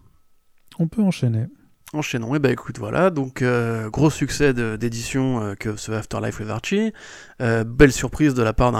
On 0.77 0.87
peut 0.87 1.01
enchaîner. 1.01 1.45
Enchaînons. 1.93 2.33
Et 2.33 2.37
eh 2.37 2.39
bah 2.39 2.49
ben, 2.49 2.53
écoute, 2.53 2.77
voilà. 2.77 3.09
Donc, 3.09 3.41
euh, 3.41 3.89
gros 3.89 4.11
succès 4.11 4.53
d'édition 4.53 5.55
que 5.59 5.75
ce 5.75 5.91
Afterlife 5.91 6.39
with 6.39 6.49
Archie. 6.49 6.93
belle 7.39 7.91
surprise 7.91 8.35
de 8.35 8.43
la 8.43 8.53
part 8.53 8.71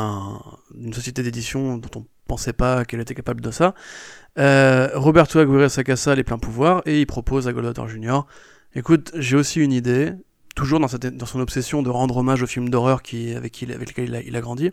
d'une 0.76 0.93
société 0.93 1.24
d'édition 1.24 1.78
dont 1.78 1.89
on 1.95 2.06
pensait 2.28 2.54
pas 2.54 2.86
qu'elle 2.86 3.00
était 3.00 3.16
capable 3.16 3.41
de 3.41 3.50
ça. 3.50 3.74
Roberto 4.38 5.39
Aguirre 5.39 5.72
Sacasa 5.72 6.14
les 6.14 6.24
pleins 6.24 6.38
pouvoirs 6.38 6.84
et 6.86 7.02
il 7.02 7.08
propose 7.08 7.47
à 7.47 7.54
Goldwater 7.54 7.88
Jr. 7.88 8.22
Écoute, 8.76 9.12
j'ai 9.16 9.36
aussi 9.36 9.60
une 9.60 9.74
idée 9.74 10.14
toujours 10.56 10.80
dans, 10.80 10.88
dans, 10.88 11.26
son 11.26 11.39
obsession 11.39 11.82
de 11.82 11.89
rendre 11.89 12.18
hommage 12.18 12.43
aux 12.43 12.47
films 12.47 12.70
d'horreur 12.70 13.02
qui, 13.02 13.34
avec, 13.34 13.54
qui, 13.54 13.72
avec 13.74 13.97
il 13.97 14.36
a 14.36 14.41
grandi 14.41 14.72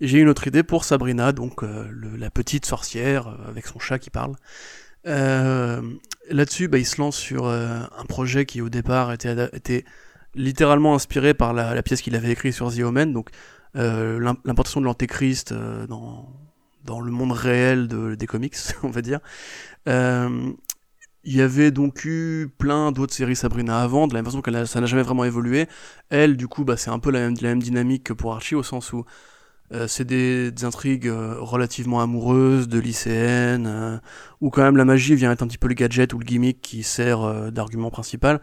j'ai 0.00 0.18
une 0.18 0.28
autre 0.28 0.46
idée 0.46 0.62
pour 0.62 0.84
Sabrina, 0.84 1.32
donc 1.32 1.62
euh, 1.62 1.84
la 2.18 2.30
petite 2.30 2.64
sorcière 2.64 3.28
euh, 3.28 3.48
avec 3.48 3.66
son 3.66 3.78
chat 3.78 3.98
qui 3.98 4.10
parle. 4.10 4.34
Euh, 5.06 5.82
là-dessus, 6.30 6.68
bah, 6.68 6.78
il 6.78 6.86
se 6.86 7.00
lance 7.00 7.16
sur 7.16 7.46
un 7.48 8.04
projet 8.08 8.46
qui 8.46 8.60
au 8.60 8.68
départ 8.68 9.12
était, 9.12 9.84
littéralement 10.34 10.94
inspiré 10.94 11.34
par 11.34 11.52
la, 11.52 11.82
pièce 11.82 12.00
qu'il 12.02 12.14
avait 12.14 12.30
écrite 12.30 12.54
sur 12.54 12.72
The 12.72 12.80
Omen, 12.80 13.12
donc 13.12 13.30
l'importation 13.74 14.80
de 14.80 14.86
l'antéchrist 14.86 15.52
dans, 15.52 17.00
le 17.00 17.10
monde 17.10 17.32
réel 17.32 17.88
de, 17.88 18.14
des 18.14 18.26
comics, 18.26 18.56
on 18.82 18.90
va 18.90 19.02
dire. 19.02 19.20
Il 19.86 21.36
y 21.36 21.42
avait 21.42 21.70
donc 21.70 22.04
eu 22.06 22.50
plein 22.56 22.92
d'autres 22.92 23.12
séries 23.12 23.36
Sabrina 23.36 23.82
avant, 23.82 24.06
de 24.06 24.14
la 24.14 24.18
même 24.18 24.26
façon 24.26 24.40
que 24.40 24.64
ça 24.64 24.80
n'a 24.80 24.86
jamais 24.86 25.02
vraiment 25.02 25.24
évolué. 25.24 25.66
Elle, 26.08 26.36
du 26.36 26.48
coup, 26.48 26.64
bah, 26.64 26.78
c'est 26.78 26.90
un 26.90 26.98
peu 26.98 27.10
la 27.10 27.30
même 27.30 27.62
dynamique 27.62 28.04
que 28.04 28.12
pour 28.14 28.32
Archie, 28.32 28.54
au 28.54 28.62
sens 28.62 28.92
où 28.92 29.04
euh, 29.72 29.86
c'est 29.86 30.04
des, 30.04 30.52
intrigues 30.64 31.06
euh, 31.06 31.36
relativement 31.38 32.00
amoureuses, 32.00 32.68
de 32.68 32.78
lycéennes, 32.78 33.66
euh, 33.68 33.98
où 34.40 34.50
quand 34.50 34.62
même 34.62 34.76
la 34.76 34.84
magie 34.84 35.14
vient 35.14 35.30
être 35.30 35.42
un 35.42 35.46
petit 35.46 35.58
peu 35.58 35.68
le 35.68 35.74
gadget 35.74 36.12
ou 36.12 36.18
le 36.18 36.24
gimmick 36.24 36.60
qui 36.60 36.82
sert 36.82 37.52
d'argument 37.52 37.90
principal. 37.90 38.40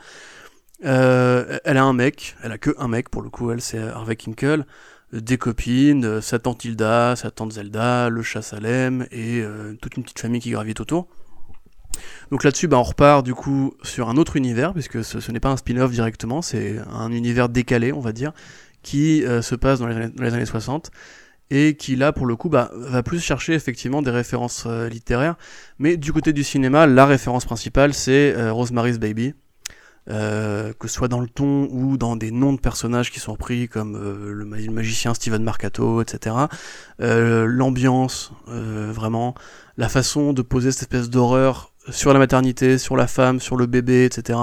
elle 0.82 1.78
a 1.78 1.84
un 1.84 1.94
mec, 1.94 2.36
elle 2.44 2.52
a 2.52 2.58
que 2.58 2.74
un 2.78 2.88
mec 2.88 3.10
pour 3.10 3.22
le 3.22 3.30
coup, 3.30 3.52
elle 3.52 3.62
c'est 3.62 3.80
Harvey 3.80 4.16
Kinkle, 4.16 4.66
des 5.12 5.38
copines, 5.38 6.22
sa 6.22 6.40
tante 6.40 6.64
Hilda, 6.64 7.16
sa 7.16 7.32
tante 7.32 7.54
Zelda, 7.54 8.10
le 8.10 8.22
chat 8.22 8.42
Salem 8.42 9.08
et 9.12 9.44
toute 9.82 9.98
une 9.98 10.04
petite 10.04 10.20
famille 10.20 10.42
qui 10.42 10.52
gravite 10.52 10.80
autour. 10.80 11.08
Donc 12.32 12.44
là-dessus, 12.44 12.68
bah, 12.68 12.78
on 12.78 12.84
repart 12.84 13.26
du 13.26 13.34
coup 13.34 13.74
sur 13.84 14.10
un 14.10 14.18
autre 14.18 14.36
univers, 14.36 14.74
puisque 14.74 15.04
ce, 15.04 15.20
ce 15.20 15.32
n'est 15.32 15.40
pas 15.40 15.50
un 15.50 15.58
spin-off 15.58 15.92
directement, 15.92 16.42
c'est 16.42 16.78
un 16.92 17.12
univers 17.12 17.50
décalé, 17.50 17.92
on 17.92 18.00
va 18.00 18.12
dire, 18.12 18.34
qui 18.88 19.26
euh, 19.26 19.42
se 19.42 19.54
passe 19.54 19.80
dans 19.80 19.88
les, 19.88 20.34
années, 20.34 20.46
60 20.46 20.92
et 21.50 21.76
qui 21.76 21.98
là 21.98 22.14
pour 22.14 22.26
le 22.26 22.38
coup 22.38 22.48
bah, 22.48 22.72
va 22.74 23.04
plus 23.04 23.20
chercher 23.20 23.54
effectivement 23.54 24.02
des 24.02 24.12
références 24.12 24.64
euh, 24.66 24.88
littéraires. 24.88 25.36
Mais 25.78 25.98
du 25.98 26.14
côté 26.14 26.32
du 26.32 26.46
cinéma 26.46 26.88
la 26.88 27.06
référence 27.06 27.44
principale 27.44 27.94
c'est 27.94 28.34
euh, 28.38 28.54
Rosemary's 28.54 28.98
Baby. 28.98 29.34
Que 30.10 30.88
ce 30.88 30.88
soit 30.88 31.10
dans 31.10 31.20
le 31.20 31.28
ton 31.28 31.68
ou 31.70 31.98
dans 31.98 32.16
des 32.16 32.32
noms 32.32 32.54
de 32.54 32.62
personnages 32.62 33.12
qui 33.12 33.20
sont 33.20 33.34
repris 33.34 33.68
comme 33.68 33.98
le, 33.98 34.46
magicien 34.46 35.14
Steven 35.14 35.44
Marcato 35.44 36.02
etc 36.02 36.34
l'ambiance 36.98 38.32
vraiment 38.48 39.36
la 39.76 39.90
façon 39.90 40.32
de 40.32 40.42
poser 40.42 40.72
cette 40.72 40.84
espèce 40.84 41.10
d'horreur 41.10 41.74
sur 41.90 42.14
la 42.14 42.20
maternité 42.20 42.78
sur 42.78 42.96
la 42.96 43.08
femme 43.08 43.42
sur 43.42 43.58
le 43.58 43.66
bébé 43.66 44.06
etc 44.06 44.40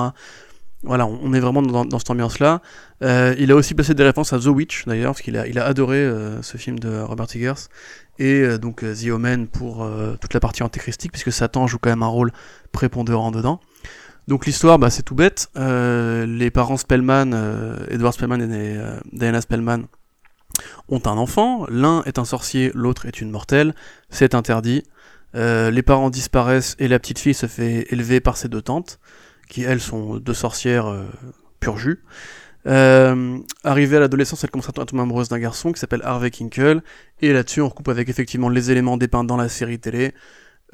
voilà, 0.84 1.06
on 1.06 1.32
est 1.32 1.40
vraiment 1.40 1.62
dans, 1.62 1.98
cette 1.98 2.10
ambiance-là. 2.10 2.60
Euh, 3.02 3.34
il 3.38 3.50
a 3.50 3.56
aussi 3.56 3.74
placé 3.74 3.94
des 3.94 4.02
références 4.02 4.32
à 4.32 4.38
The 4.38 4.46
Witch, 4.46 4.84
d'ailleurs, 4.86 5.12
parce 5.12 5.22
qu'il 5.22 5.36
a, 5.36 5.46
il 5.46 5.58
a 5.58 5.64
adoré 5.64 5.96
euh, 5.96 6.42
ce 6.42 6.56
film 6.56 6.78
de 6.78 7.00
Robert 7.00 7.26
Eggers. 7.34 7.68
Et 8.18 8.40
euh, 8.42 8.58
donc 8.58 8.80
The 8.80 9.08
Omen 9.10 9.46
pour 9.48 9.88
toute 10.20 10.34
la 10.34 10.40
partie 10.40 10.62
antéchristique, 10.62 11.12
puisque 11.12 11.32
Satan 11.32 11.66
joue 11.66 11.78
quand 11.78 11.90
même 11.90 12.02
un 12.02 12.08
rôle 12.08 12.32
prépondérant 12.72 13.30
dedans. 13.30 13.60
Donc 14.28 14.46
l'histoire, 14.46 14.78
bah, 14.78 14.90
c'est 14.90 15.02
tout 15.02 15.14
bête. 15.14 15.48
les 15.56 16.50
parents 16.50 16.76
Spellman, 16.76 17.32
Edward 17.90 18.14
Spellman 18.14 18.40
et 18.40 18.78
Diana 19.12 19.40
Spellman, 19.40 19.84
ont 20.88 21.02
un 21.06 21.16
enfant. 21.16 21.66
L'un 21.68 22.02
est 22.04 22.18
un 22.18 22.24
sorcier, 22.24 22.70
l'autre 22.74 23.06
est 23.06 23.20
une 23.20 23.30
mortelle. 23.30 23.74
C'est 24.10 24.34
interdit. 24.34 24.82
les 25.34 25.82
parents 25.82 26.10
disparaissent 26.10 26.76
et 26.78 26.88
la 26.88 26.98
petite 26.98 27.18
fille 27.18 27.34
se 27.34 27.46
fait 27.46 27.86
élever 27.90 28.20
par 28.20 28.36
ses 28.36 28.48
deux 28.48 28.62
tantes 28.62 28.98
qui 29.48 29.62
elles 29.62 29.80
sont 29.80 30.16
deux 30.16 30.34
sorcières 30.34 30.86
euh. 30.86 31.04
Euh, 32.66 33.38
arrivée 33.62 33.96
à 33.96 34.00
l'adolescence, 34.00 34.42
elle 34.44 34.50
commence 34.50 34.68
à 34.68 34.72
tomber 34.72 35.02
amoureuse 35.02 35.28
d'un 35.28 35.38
garçon 35.38 35.72
qui 35.72 35.80
s'appelle 35.80 36.00
Harvey 36.04 36.30
Kinkle, 36.30 36.82
et 37.20 37.32
là-dessus 37.32 37.60
on 37.60 37.68
recoupe 37.68 37.88
avec 37.88 38.08
effectivement 38.08 38.48
les 38.48 38.70
éléments 38.70 38.96
dépeints 38.96 39.24
dans 39.24 39.36
la 39.36 39.48
série 39.48 39.78
télé, 39.78 40.12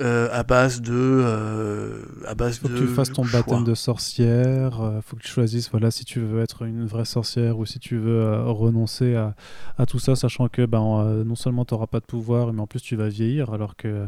euh, 0.00 0.28
à 0.32 0.44
base 0.44 0.80
de 0.80 0.92
euh, 0.94 2.02
à 2.26 2.34
base 2.34 2.58
faut 2.58 2.68
que 2.68 2.78
tu 2.78 2.86
fasses 2.86 3.12
ton 3.12 3.24
baptême 3.24 3.64
de 3.64 3.74
sorcière 3.74 4.80
euh, 4.80 5.00
faut 5.02 5.16
que 5.16 5.22
tu 5.22 5.28
choisisses 5.28 5.70
voilà 5.70 5.90
si 5.90 6.06
tu 6.06 6.20
veux 6.20 6.42
être 6.42 6.62
une 6.62 6.86
vraie 6.86 7.04
sorcière 7.04 7.58
ou 7.58 7.66
si 7.66 7.78
tu 7.78 7.98
veux 7.98 8.40
renoncer 8.50 9.14
à, 9.14 9.34
à, 9.76 9.84
tout 9.84 9.98
ça 9.98 10.16
sachant 10.16 10.48
que 10.48 10.64
ben, 10.64 11.22
non 11.24 11.34
seulement 11.34 11.66
tu 11.66 11.74
n'auras 11.74 11.86
pas 11.86 12.00
de 12.00 12.06
pouvoir 12.06 12.52
mais 12.54 12.62
en 12.62 12.66
plus 12.66 12.80
tu 12.80 12.96
vas 12.96 13.08
vieillir 13.08 13.52
alors 13.52 13.76
que, 13.76 14.06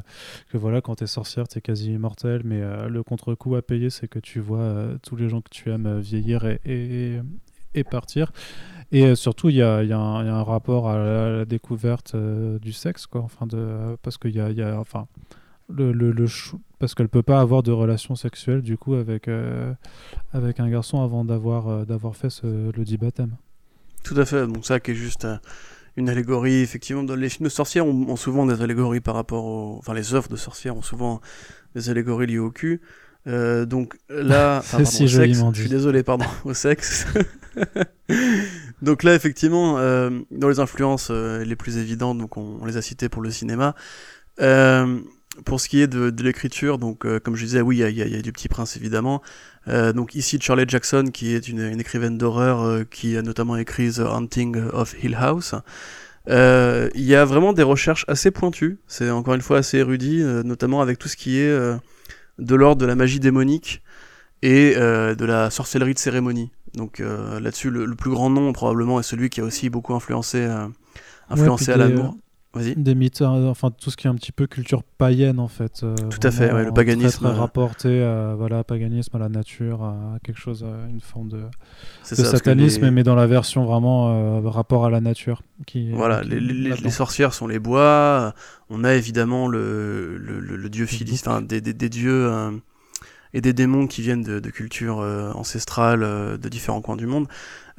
que 0.51 0.57
voilà 0.57 0.80
quand 0.80 0.95
tu 0.95 1.05
es 1.05 1.07
sorcière 1.07 1.47
tu 1.47 1.59
es 1.59 1.61
quasi 1.61 1.93
immortel 1.93 2.40
mais 2.45 2.62
le 2.88 3.03
contre-coup 3.03 3.55
à 3.57 3.62
payer 3.62 3.90
c'est 3.90 4.09
que 4.09 4.18
tu 4.18 4.40
vois 4.40 4.86
tous 5.03 5.16
les 5.16 5.28
gens 5.28 5.43
que 5.43 5.51
tu 5.51 5.70
aimes 5.70 5.99
vieillir 6.01 6.47
et, 6.47 6.61
et, 6.64 7.20
et 7.74 7.84
partir 7.84 8.32
et 8.95 9.14
surtout, 9.14 9.49
il 9.49 9.55
y, 9.55 9.59
y, 9.61 9.62
a 9.62 9.99
un 9.99 10.43
rapport 10.43 10.90
à 10.90 10.99
la, 10.99 11.45
découverte 11.47 12.14
du 12.14 12.74
sexe, 12.74 13.07
quoi. 13.07 13.22
Enfin, 13.22 13.47
de, 13.47 13.97
parce 14.03 14.18
qu'il 14.18 14.36
y 14.36 14.40
a, 14.40 14.51
y 14.51 14.61
a, 14.61 14.78
enfin, 14.78 15.07
le, 15.74 15.92
le, 15.92 16.12
le 16.12 16.26
parce 16.82 16.96
qu'elle 16.96 17.08
peut 17.08 17.22
pas 17.22 17.40
avoir 17.40 17.62
de 17.62 17.70
relation 17.70 18.16
sexuelle 18.16 18.60
du 18.60 18.76
coup 18.76 18.94
avec, 18.94 19.28
euh, 19.28 19.72
avec 20.32 20.58
un 20.58 20.68
garçon 20.68 21.00
avant 21.00 21.24
d'avoir 21.24 21.68
euh, 21.68 21.84
d'avoir 21.84 22.16
fait 22.16 22.42
le 22.42 22.82
dit 22.82 22.96
baptême. 22.96 23.36
Tout 24.02 24.16
à 24.16 24.24
fait, 24.24 24.48
donc 24.48 24.66
ça 24.66 24.80
qui 24.80 24.90
est 24.90 24.96
juste 24.96 25.24
euh, 25.24 25.36
une 25.96 26.08
allégorie, 26.08 26.60
effectivement, 26.60 27.04
les 27.14 27.28
films 27.28 27.44
de 27.44 27.52
sorcières 27.52 27.86
ont, 27.86 28.16
souvent 28.16 28.46
des 28.46 28.62
allégories 28.62 28.98
par 28.98 29.14
rapport 29.14 29.44
aux... 29.44 29.76
Enfin 29.78 29.94
les 29.94 30.12
œuvres 30.12 30.28
de 30.28 30.34
sorcières 30.34 30.76
ont 30.76 30.82
souvent 30.82 31.20
des 31.76 31.88
allégories 31.88 32.26
liées 32.26 32.40
au 32.40 32.50
cul. 32.50 32.80
donc 33.26 33.96
là, 34.08 34.60
c'est 34.64 34.84
si 34.84 35.06
joliment 35.06 35.52
dit. 35.52 35.58
Je 35.58 35.62
suis 35.66 35.70
désolé, 35.70 36.02
pardon, 36.02 36.26
au 36.44 36.52
sexe. 36.52 37.06
donc 38.82 39.04
là, 39.04 39.14
effectivement, 39.14 39.74
dans 40.32 40.48
les 40.48 40.58
influences 40.58 41.10
les 41.10 41.54
plus 41.54 41.76
évidentes, 41.76 42.18
donc 42.18 42.36
on, 42.36 42.58
on, 42.60 42.64
les 42.64 42.76
a 42.76 42.82
citées 42.82 43.08
pour 43.08 43.22
le 43.22 43.30
cinéma. 43.30 43.76
Euh, 45.39 45.43
pour 45.45 45.61
ce 45.61 45.68
qui 45.68 45.80
est 45.80 45.87
de, 45.87 46.11
de 46.11 46.22
l'écriture, 46.22 46.78
donc 46.78 47.05
euh, 47.05 47.20
comme 47.20 47.37
je 47.37 47.45
disais, 47.45 47.61
oui, 47.61 47.78
il 47.78 47.89
y, 47.89 48.11
y 48.11 48.16
a, 48.16 48.22
du 48.22 48.33
Petit 48.33 48.49
Prince 48.49 48.76
évidemment. 48.76 49.22
Euh, 49.68 49.93
donc 49.93 50.14
ici 50.14 50.39
Charlotte 50.41 50.68
Jackson, 50.68 51.05
qui 51.12 51.35
est 51.35 51.49
une, 51.49 51.61
une 51.61 51.80
écrivaine 51.80 52.18
d'horreur, 52.18 52.62
euh, 52.62 52.85
qui 52.85 53.16
a 53.16 53.22
notamment 53.22 53.57
écrit 53.57 53.93
The 53.93 54.01
Haunting 54.01 54.57
of 54.72 54.95
Hill 55.03 55.14
House. 55.14 55.55
Euh, 56.28 56.89
il 56.95 57.03
y 57.03 57.14
a 57.14 57.24
vraiment 57.24 57.53
des 57.53 57.62
recherches 57.62 58.05
assez 58.09 58.30
pointues. 58.30 58.78
C'est 58.87 59.11
encore 59.11 59.35
une 59.35 59.41
fois 59.41 59.59
assez 59.59 59.78
érudit, 59.78 60.22
notamment 60.22 60.80
avec 60.80 60.99
tout 60.99 61.09
ce 61.09 61.16
qui 61.16 61.39
est 61.39 61.51
de 62.39 62.55
l'ordre 62.55 62.80
de 62.80 62.87
la 62.87 62.95
magie 62.95 63.18
démonique 63.18 63.83
et 64.43 64.74
de 64.76 65.24
la 65.24 65.51
sorcellerie 65.51 65.95
de 65.95 65.99
cérémonie. 65.99 66.53
Donc 66.74 67.01
là-dessus, 67.01 67.70
le, 67.70 67.87
le, 67.87 67.97
plus 67.97 68.12
grand 68.12 68.30
nom 68.30 68.53
probablement 68.53 69.01
est 69.01 69.03
celui 69.03 69.30
qui 69.30 69.41
a 69.41 69.45
aussi 69.45 69.68
beaucoup 69.68 69.95
influencé, 69.95 70.49
influencé 71.28 71.72
ouais, 71.72 71.74
Alan 71.74 71.91
Moore 71.91 72.16
des 72.55 72.94
mythes, 72.94 73.22
euh, 73.22 73.48
enfin 73.48 73.70
tout 73.70 73.90
ce 73.90 73.96
qui 73.96 74.07
est 74.07 74.11
un 74.11 74.14
petit 74.14 74.32
peu 74.32 74.46
culture 74.46 74.82
païenne 74.82 75.38
en 75.38 75.48
fait. 75.48 75.80
Euh, 75.82 75.94
tout 76.11 76.20
à 76.22 76.30
fait, 76.30 76.53
ouais, 76.53 76.64
le 76.64 76.72
paganisme. 76.72 77.24
Très, 77.26 77.34
rapporté 77.34 78.03
à, 78.03 78.34
voilà, 78.36 78.62
paganisme, 78.62 79.16
à 79.16 79.18
la 79.18 79.28
nature, 79.28 79.82
à 79.82 80.18
quelque 80.22 80.38
chose, 80.38 80.64
à 80.64 80.90
une 80.90 81.00
forme 81.00 81.28
de, 81.28 81.40
de 82.11 82.14
satanisme, 82.14 82.90
mais 82.90 83.03
dans 83.05 83.14
la 83.14 83.26
version 83.26 83.64
vraiment 83.64 84.11
euh, 84.11 84.48
rapport 84.48 84.84
à 84.84 84.90
la 84.90 85.00
nature. 85.00 85.42
Qui, 85.66 85.92
voilà, 85.92 86.22
les, 86.22 86.40
les, 86.40 86.90
sorcières 86.90 87.32
sont 87.32 87.46
les 87.46 87.59
bois. 87.59 88.34
On 88.68 88.84
a 88.84 88.94
évidemment 88.94 89.48
le, 89.48 90.18
le, 90.18 90.40
le, 90.40 90.68
dieu 90.68 90.86
philiste, 90.86 91.28
enfin 91.28 91.40
des, 91.40 91.61
des, 91.61 91.72
des, 91.72 91.88
dieux 91.88 92.30
et 93.32 93.40
des 93.40 93.53
démons 93.53 93.86
qui 93.86 94.03
viennent 94.03 94.22
de, 94.22 94.40
de 94.40 94.50
cultures 94.50 94.98
ancestrales 95.34 96.00
de 96.38 96.48
différents 96.48 96.82
coins 96.82 96.96
du 96.96 97.07
monde. 97.07 97.28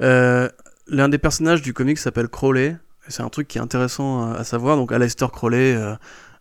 L'un 0.00 1.08
des 1.08 1.18
personnages 1.18 1.62
du 1.62 1.72
comic 1.72 1.98
s'appelle 1.98 2.28
Crowley 2.28 2.76
c'est 3.08 3.22
un 3.22 3.28
truc 3.28 3.48
qui 3.48 3.58
est 3.58 3.60
intéressant 3.60 4.32
à, 4.32 4.44
savoir. 4.44 4.76
Donc 4.76 4.92
Aleister 4.92 5.26
Crowley, 5.32 5.74
euh, 5.74 5.94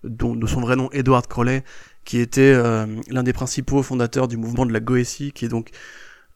dont, 0.03 0.35
de 0.35 0.47
son 0.47 0.61
vrai 0.61 0.75
nom 0.75 0.89
Edward 0.91 1.27
Crowley, 1.27 1.63
qui 2.05 2.19
était 2.19 2.53
euh, 2.55 2.85
l'un 3.09 3.23
des 3.23 3.33
principaux 3.33 3.83
fondateurs 3.83 4.27
du 4.27 4.37
mouvement 4.37 4.65
de 4.65 4.73
la 4.73 4.79
Goétie, 4.79 5.31
qui 5.31 5.45
est 5.45 5.49
donc 5.49 5.69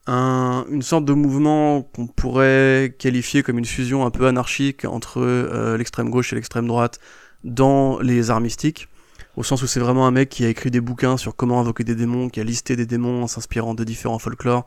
un, 0.05 0.65
une 0.69 0.81
sorte 0.81 1.05
de 1.05 1.13
mouvement 1.13 1.81
qu'on 1.81 2.07
pourrait 2.07 2.95
qualifier 2.97 3.43
comme 3.43 3.57
une 3.57 3.65
fusion 3.65 4.05
un 4.05 4.11
peu 4.11 4.27
anarchique 4.27 4.85
entre 4.85 5.21
euh, 5.21 5.77
l'extrême 5.77 6.09
gauche 6.09 6.31
et 6.31 6.35
l'extrême 6.35 6.67
droite 6.67 6.99
dans 7.43 7.99
les 7.99 8.31
arts 8.31 8.41
mystiques, 8.41 8.87
au 9.35 9.43
sens 9.43 9.61
où 9.61 9.67
c'est 9.67 9.79
vraiment 9.79 10.07
un 10.07 10.11
mec 10.11 10.29
qui 10.29 10.45
a 10.45 10.49
écrit 10.49 10.71
des 10.71 10.81
bouquins 10.81 11.17
sur 11.17 11.35
comment 11.35 11.59
invoquer 11.59 11.83
des 11.83 11.95
démons, 11.95 12.29
qui 12.29 12.39
a 12.39 12.43
listé 12.43 12.75
des 12.75 12.85
démons 12.85 13.23
en 13.23 13.27
s'inspirant 13.27 13.75
de 13.75 13.83
différents 13.83 14.19
folklores, 14.19 14.65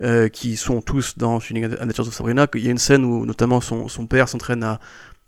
euh, 0.00 0.28
qui 0.28 0.56
sont 0.56 0.80
tous 0.80 1.18
dans 1.18 1.40
Shooting 1.40 1.64
at 1.64 1.84
Natures 1.84 2.06
of 2.06 2.14
Sabrina. 2.14 2.46
Il 2.54 2.64
y 2.64 2.68
a 2.68 2.70
une 2.70 2.78
scène 2.78 3.04
où 3.04 3.26
notamment 3.26 3.60
son, 3.60 4.06
père 4.06 4.28
s'entraîne 4.28 4.62
à, 4.62 4.78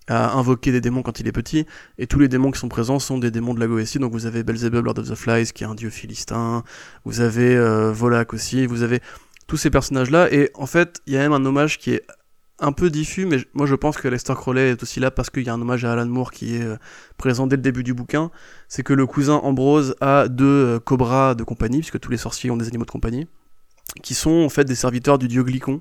invoquer 0.09 0.71
des 0.71 0.81
démons 0.81 1.03
quand 1.03 1.18
il 1.18 1.27
est 1.27 1.33
petit, 1.33 1.66
et 1.99 2.07
tous 2.07 2.18
les 2.18 2.29
démons 2.29 2.51
qui 2.51 2.59
sont 2.59 2.68
présents 2.68 2.99
sont 2.99 3.18
des 3.18 3.31
démons 3.31 3.55
de 3.55 3.61
la 3.61 3.66
Goétie. 3.66 3.99
Donc 3.99 4.12
vous 4.12 4.27
avez 4.27 4.43
Belzebub, 4.43 4.85
Lord 4.85 4.99
of 4.99 5.09
the 5.09 5.14
Flies, 5.14 5.53
qui 5.53 5.64
est 5.64 5.66
un 5.66 5.75
dieu 5.75 5.91
philistin, 5.91 6.64
vous 7.05 7.21
avez 7.21 7.57
euh, 7.57 7.93
Volak 7.93 8.33
aussi, 8.33 8.66
vous 8.66 8.83
avez 8.83 9.01
tous 9.47 9.57
ces 9.57 9.71
personnages-là, 9.71 10.33
et 10.33 10.51
en 10.55 10.66
fait, 10.66 11.01
il 11.07 11.14
y 11.14 11.16
a 11.16 11.21
même 11.21 11.33
un 11.33 11.45
hommage 11.45 11.79
qui 11.79 11.93
est 11.93 12.05
un 12.61 12.73
peu 12.73 12.91
diffus, 12.91 13.27
mais 13.27 13.39
moi 13.55 13.66
je 13.66 13.75
pense 13.75 13.97
que 13.97 14.07
Lester 14.07 14.35
Crowley 14.35 14.71
est 14.71 14.83
aussi 14.83 15.01
là 15.01 15.11
parce 15.11 15.31
qu'il 15.31 15.45
y 15.45 15.49
a 15.49 15.55
un 15.55 15.61
hommage 15.61 15.85
à 15.85 15.93
Alan 15.93 16.07
Moore 16.07 16.31
qui 16.31 16.57
est 16.57 16.62
euh, 16.62 16.77
présent 17.16 17.47
dès 17.47 17.57
le 17.57 17.62
début 17.62 17.83
du 17.83 17.95
bouquin. 17.95 18.31
C'est 18.68 18.83
que 18.83 18.93
le 18.93 19.07
cousin 19.07 19.37
Ambrose 19.37 19.95
a 20.01 20.29
deux 20.29 20.79
cobras 20.81 21.35
de 21.35 21.43
compagnie, 21.43 21.79
puisque 21.79 21.99
tous 21.99 22.11
les 22.11 22.18
sorciers 22.18 22.51
ont 22.51 22.57
des 22.57 22.68
animaux 22.68 22.85
de 22.85 22.91
compagnie 22.91 23.27
qui 24.03 24.14
sont 24.14 24.43
en 24.43 24.49
fait 24.49 24.64
des 24.64 24.74
serviteurs 24.74 25.18
du 25.18 25.28
dieu 25.28 25.43
Glycon, 25.43 25.80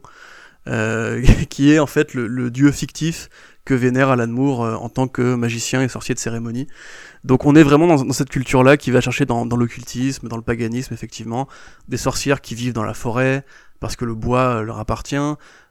euh, 0.68 1.24
qui 1.50 1.72
est 1.72 1.80
en 1.80 1.88
fait 1.88 2.14
le, 2.14 2.52
dieu 2.52 2.72
fictif 2.72 3.30
que 3.66 3.74
vénère 3.74 4.10
Alan 4.10 4.28
Moore 4.28 4.64
euh, 4.64 4.76
en 4.76 4.90
tant 4.90 5.08
que 5.08 5.36
magicien 5.36 5.82
et 5.82 5.88
sorcier 5.88 6.16
de 6.16 6.20
cérémonie. 6.20 6.68
Donc 7.24 7.46
on 7.46 7.56
est 7.56 7.64
vraiment 7.64 7.88
dans, 7.88 8.14
cette 8.14 8.30
culture-là 8.30 8.78
qui 8.78 8.92
va 8.92 9.02
chercher 9.02 9.26
dans, 9.26 9.46
l'occultisme, 9.46 10.28
dans 10.28 10.38
le 10.38 10.44
paganisme 10.44 10.94
effectivement, 10.94 11.48
des 11.88 11.98
sorcières 11.98 12.42
qui 12.42 12.56
vivent 12.56 12.74
dans 12.74 12.84
la 12.84 12.94
forêt 12.94 13.46
parce 13.80 13.96
que 13.96 14.06
le 14.06 14.16
bois 14.16 14.58
euh, 14.58 14.62
leur 14.64 14.80
appartient, 14.80 15.16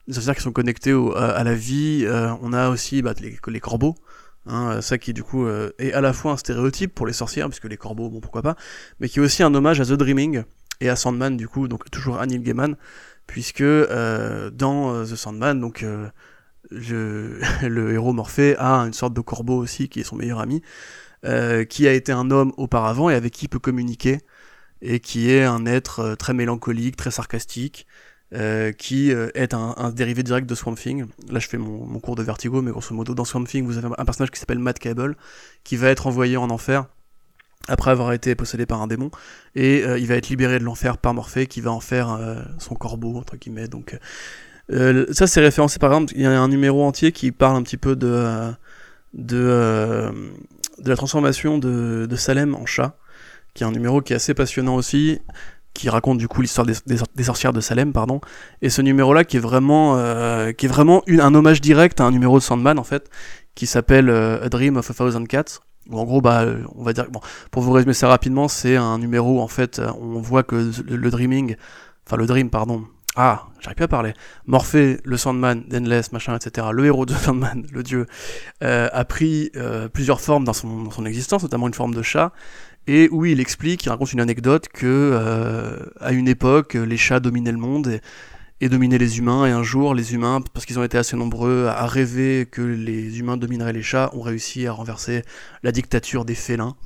des 0.07 0.15
sorcières 0.15 0.37
qui 0.37 0.43
sont 0.43 0.53
connectées 0.53 0.95
à, 1.17 1.45
la 1.45 1.55
vie. 1.55 2.07
on 2.41 2.55
a 2.55 2.71
aussi 2.71 3.03
bah, 3.03 3.13
les, 3.21 3.37
les, 3.47 3.61
corbeaux. 3.61 3.95
Hein, 4.47 4.81
ça 4.81 4.97
qui 4.97 5.13
du 5.13 5.23
coup 5.23 5.47
est 5.79 5.93
à 5.93 6.01
la 6.01 6.15
fois 6.15 6.33
un 6.33 6.39
stéréotype 6.39 6.95
pour 6.95 7.07
les 7.07 7.13
sorcières, 7.13 7.47
puisque 7.51 7.67
les 7.67 7.77
corbeaux, 7.77 8.09
bon 8.09 8.21
pourquoi 8.21 8.41
pas, 8.41 8.57
mais 9.01 9.11
qui 9.11 9.19
est 9.19 9.23
aussi 9.23 9.43
un 9.43 9.55
hommage 9.55 9.83
à 9.83 9.85
The 9.85 9.93
Dreaming, 9.93 10.45
et 10.81 10.89
à 10.89 10.97
Sandman 10.97 11.37
du 11.37 11.49
coup, 11.49 11.69
donc 11.69 11.91
toujours 11.91 12.19
à 12.19 12.27
Neil 12.27 12.41
Gaiman, 12.41 12.77
puisque 13.27 13.61
euh, 13.61 14.51
dans 14.51 14.95
euh, 14.95 15.05
The 15.05 15.17
Sandman, 15.17 15.61
donc 15.61 15.83
euh, 15.83 16.09
le 16.71 17.93
héros 17.93 18.13
Morphée 18.13 18.57
a 18.59 18.79
une 18.81 18.93
sorte 18.93 19.15
de 19.15 19.21
corbeau 19.21 19.57
aussi 19.57 19.89
qui 19.89 20.01
est 20.01 20.05
son 20.05 20.17
meilleur 20.17 20.41
ami, 20.41 20.63
qui 21.69 21.89
a 21.89 21.93
été 21.93 22.13
un 22.13 22.31
homme 22.31 22.53
auparavant 22.57 23.11
et 23.11 23.15
avec 23.15 23.33
qui 23.33 23.47
il 23.47 23.49
peut 23.49 23.59
communiquer, 23.59 24.19
et 24.83 25.01
qui 25.01 25.31
est 25.31 25.45
un 25.45 25.67
être 25.67 26.15
très 26.15 26.33
mélancolique, 26.33 26.97
très 26.97 27.11
sarcastique, 27.11 27.87
qui 28.79 29.11
est 29.11 29.55
un, 29.55 29.91
dérivé 29.91 30.23
direct 30.23 30.49
de 30.49 30.55
Swamp 30.55 30.75
Thing. 30.75 31.07
Là, 31.29 31.41
je 31.41 31.49
fais 31.49 31.59
mon, 31.59 31.87
mon, 31.87 31.99
cours 31.99 32.15
de 32.15 32.23
Vertigo, 32.23 32.63
mais 32.63 32.71
grosso 32.71 32.95
modo, 32.95 33.15
dans 33.15 33.25
Swamp 33.25 33.45
Thing, 33.45 33.65
vous 33.65 33.79
avez 33.79 33.89
un 33.97 34.05
personnage 34.05 34.31
qui 34.31 34.39
s'appelle 34.39 34.61
Matt 34.61 34.79
Cable, 34.79 35.17
qui 35.65 35.77
va 35.77 35.89
être 35.89 36.07
envoyé 36.07 36.37
en 36.37 36.51
enfer 36.51 36.87
après 37.69 37.91
avoir 37.91 38.13
été 38.13 38.35
possédé 38.35 38.67
par 38.67 38.81
un 38.83 38.87
démon, 38.87 39.11
et 39.55 39.85
euh, 39.85 39.99
il 39.99 40.07
va 40.07 40.15
être 40.15 40.29
libéré 40.29 40.59
de 40.59 40.65
l'enfer 40.65 40.99
par 40.99 41.15
Morphée, 41.15 41.47
qui 41.47 41.61
va 41.61 41.71
en 41.71 41.81
faire 41.81 42.13
euh, 42.13 42.37
son 42.59 42.75
corbeau, 42.75 43.17
entre 43.17 43.37
guillemets. 43.37 43.69
Donc, 43.69 43.99
euh, 44.71 45.07
ça, 45.11 45.27
c'est 45.27 45.41
référencé, 45.41 45.79
par 45.79 45.93
exemple, 45.93 46.13
il 46.17 46.23
y 46.23 46.27
a 46.27 46.41
un 46.41 46.49
numéro 46.49 46.85
entier 46.85 47.13
qui 47.13 47.31
parle 47.31 47.57
un 47.57 47.63
petit 47.63 47.77
peu 47.77 47.95
de, 47.95 48.51
de, 49.15 50.11
la 50.85 50.97
transformation 50.97 51.59
de, 51.59 52.17
Salem 52.17 52.55
en 52.55 52.67
chat, 52.67 52.97
qui 53.55 53.65
est 53.65 53.67
un 53.67 53.73
numéro 53.73 54.01
qui 54.01 54.13
est 54.13 54.17
assez 54.17 54.35
passionnant 54.35 54.75
aussi, 54.75 55.21
qui 55.75 55.91
raconte 55.91 56.19
du 56.19 56.27
coup 56.27 56.43
l'histoire 56.43 56.67
des, 56.67 57.25
sorcières 57.25 57.53
de 57.53 57.61
Salem, 57.61 57.93
pardon, 57.93 58.21
et 58.63 58.71
ce 58.71 58.83
numéro-là 58.83 59.25
qui 59.25 59.37
est 59.37 59.41
vraiment, 59.41 59.95
qui 60.53 60.67
est 60.67 60.69
vraiment 60.69 61.03
un 61.07 61.35
hommage 61.35 61.61
direct 61.61 62.01
à 62.01 62.05
un 62.05 62.11
numéro 62.11 62.39
de 62.39 62.43
Sandman, 62.43 62.79
en 62.79 62.85
fait, 62.85 63.11
qui 63.55 63.67
s'appelle 63.67 64.11
A 64.11 64.49
Dream 64.49 64.77
of 64.77 64.91
a 64.91 64.95
Thousand 64.95 65.25
Cats, 65.25 65.61
en 65.93 66.05
gros, 66.05 66.21
bah, 66.21 66.45
on 66.75 66.83
va 66.83 66.93
dire, 66.93 67.11
bon, 67.11 67.21
pour 67.51 67.63
vous 67.63 67.73
résumer 67.73 67.95
ça 67.95 68.09
rapidement, 68.09 68.49
c'est 68.49 68.77
un 68.77 68.99
numéro, 68.99 69.41
en 69.41 69.49
fait, 69.49 69.81
on 70.01 70.21
voit 70.21 70.43
que 70.43 70.71
le, 70.87 71.11
Dreaming, 71.11 71.57
enfin 72.07 72.17
le 72.17 72.27
Dream, 72.27 72.51
pardon, 72.51 72.85
ah, 73.17 73.47
j'arrive 73.61 73.77
plus 73.77 73.85
à 73.85 73.89
parler, 73.89 74.15
Morphée, 74.47 75.01
le 75.05 75.17
Sandman, 75.17 75.65
Endless, 75.75 76.13
machin, 76.13 76.37
etc., 76.37 76.69
le 76.73 76.87
héros 76.87 77.07
de 77.07 77.13
Sandman, 77.15 77.67
le 77.73 77.83
dieu, 77.83 78.07
euh, 78.63 78.89
a 78.93 79.05
pris 79.05 79.51
euh, 79.57 79.89
plusieurs 79.89 80.21
formes 80.21 80.45
dans 80.45 80.53
son, 80.53 80.85
dans 80.85 80.91
son 80.91 81.05
existence, 81.05 81.43
notamment 81.43 81.67
une 81.67 81.75
forme 81.75 81.95
de 81.95 82.03
chat, 82.03 82.33
et 82.87 83.09
où 83.11 83.25
il 83.25 83.41
explique, 83.41 83.85
il 83.85 83.89
raconte 83.89 84.13
une 84.13 84.21
anecdote 84.21 84.69
que, 84.69 84.87
euh, 84.87 85.79
à 86.01 86.13
une 86.13 86.29
époque, 86.29 86.75
les 86.75 86.97
chats 86.97 87.21
dominaient 87.21 87.53
le 87.53 87.59
monde, 87.59 87.89
et, 87.89 88.01
et 88.61 88.69
dominer 88.69 88.99
les 88.99 89.19
humains. 89.19 89.47
Et 89.47 89.51
un 89.51 89.63
jour, 89.63 89.95
les 89.95 90.15
humains, 90.15 90.41
parce 90.53 90.67
qu'ils 90.67 90.79
ont 90.79 90.85
été 90.85 90.99
assez 90.99 91.17
nombreux 91.17 91.67
à 91.67 91.87
rêver 91.87 92.47
que 92.51 92.63
les 92.63 93.19
humains 93.19 93.37
domineraient 93.37 93.73
les 93.73 93.83
chats, 93.83 94.11
ont 94.15 94.23
réussi 94.23 94.67
à 94.67 94.73
renverser 94.73 95.23
la 95.63 95.73
dictature 95.73 96.25
des 96.25 96.35
félins. 96.35 96.77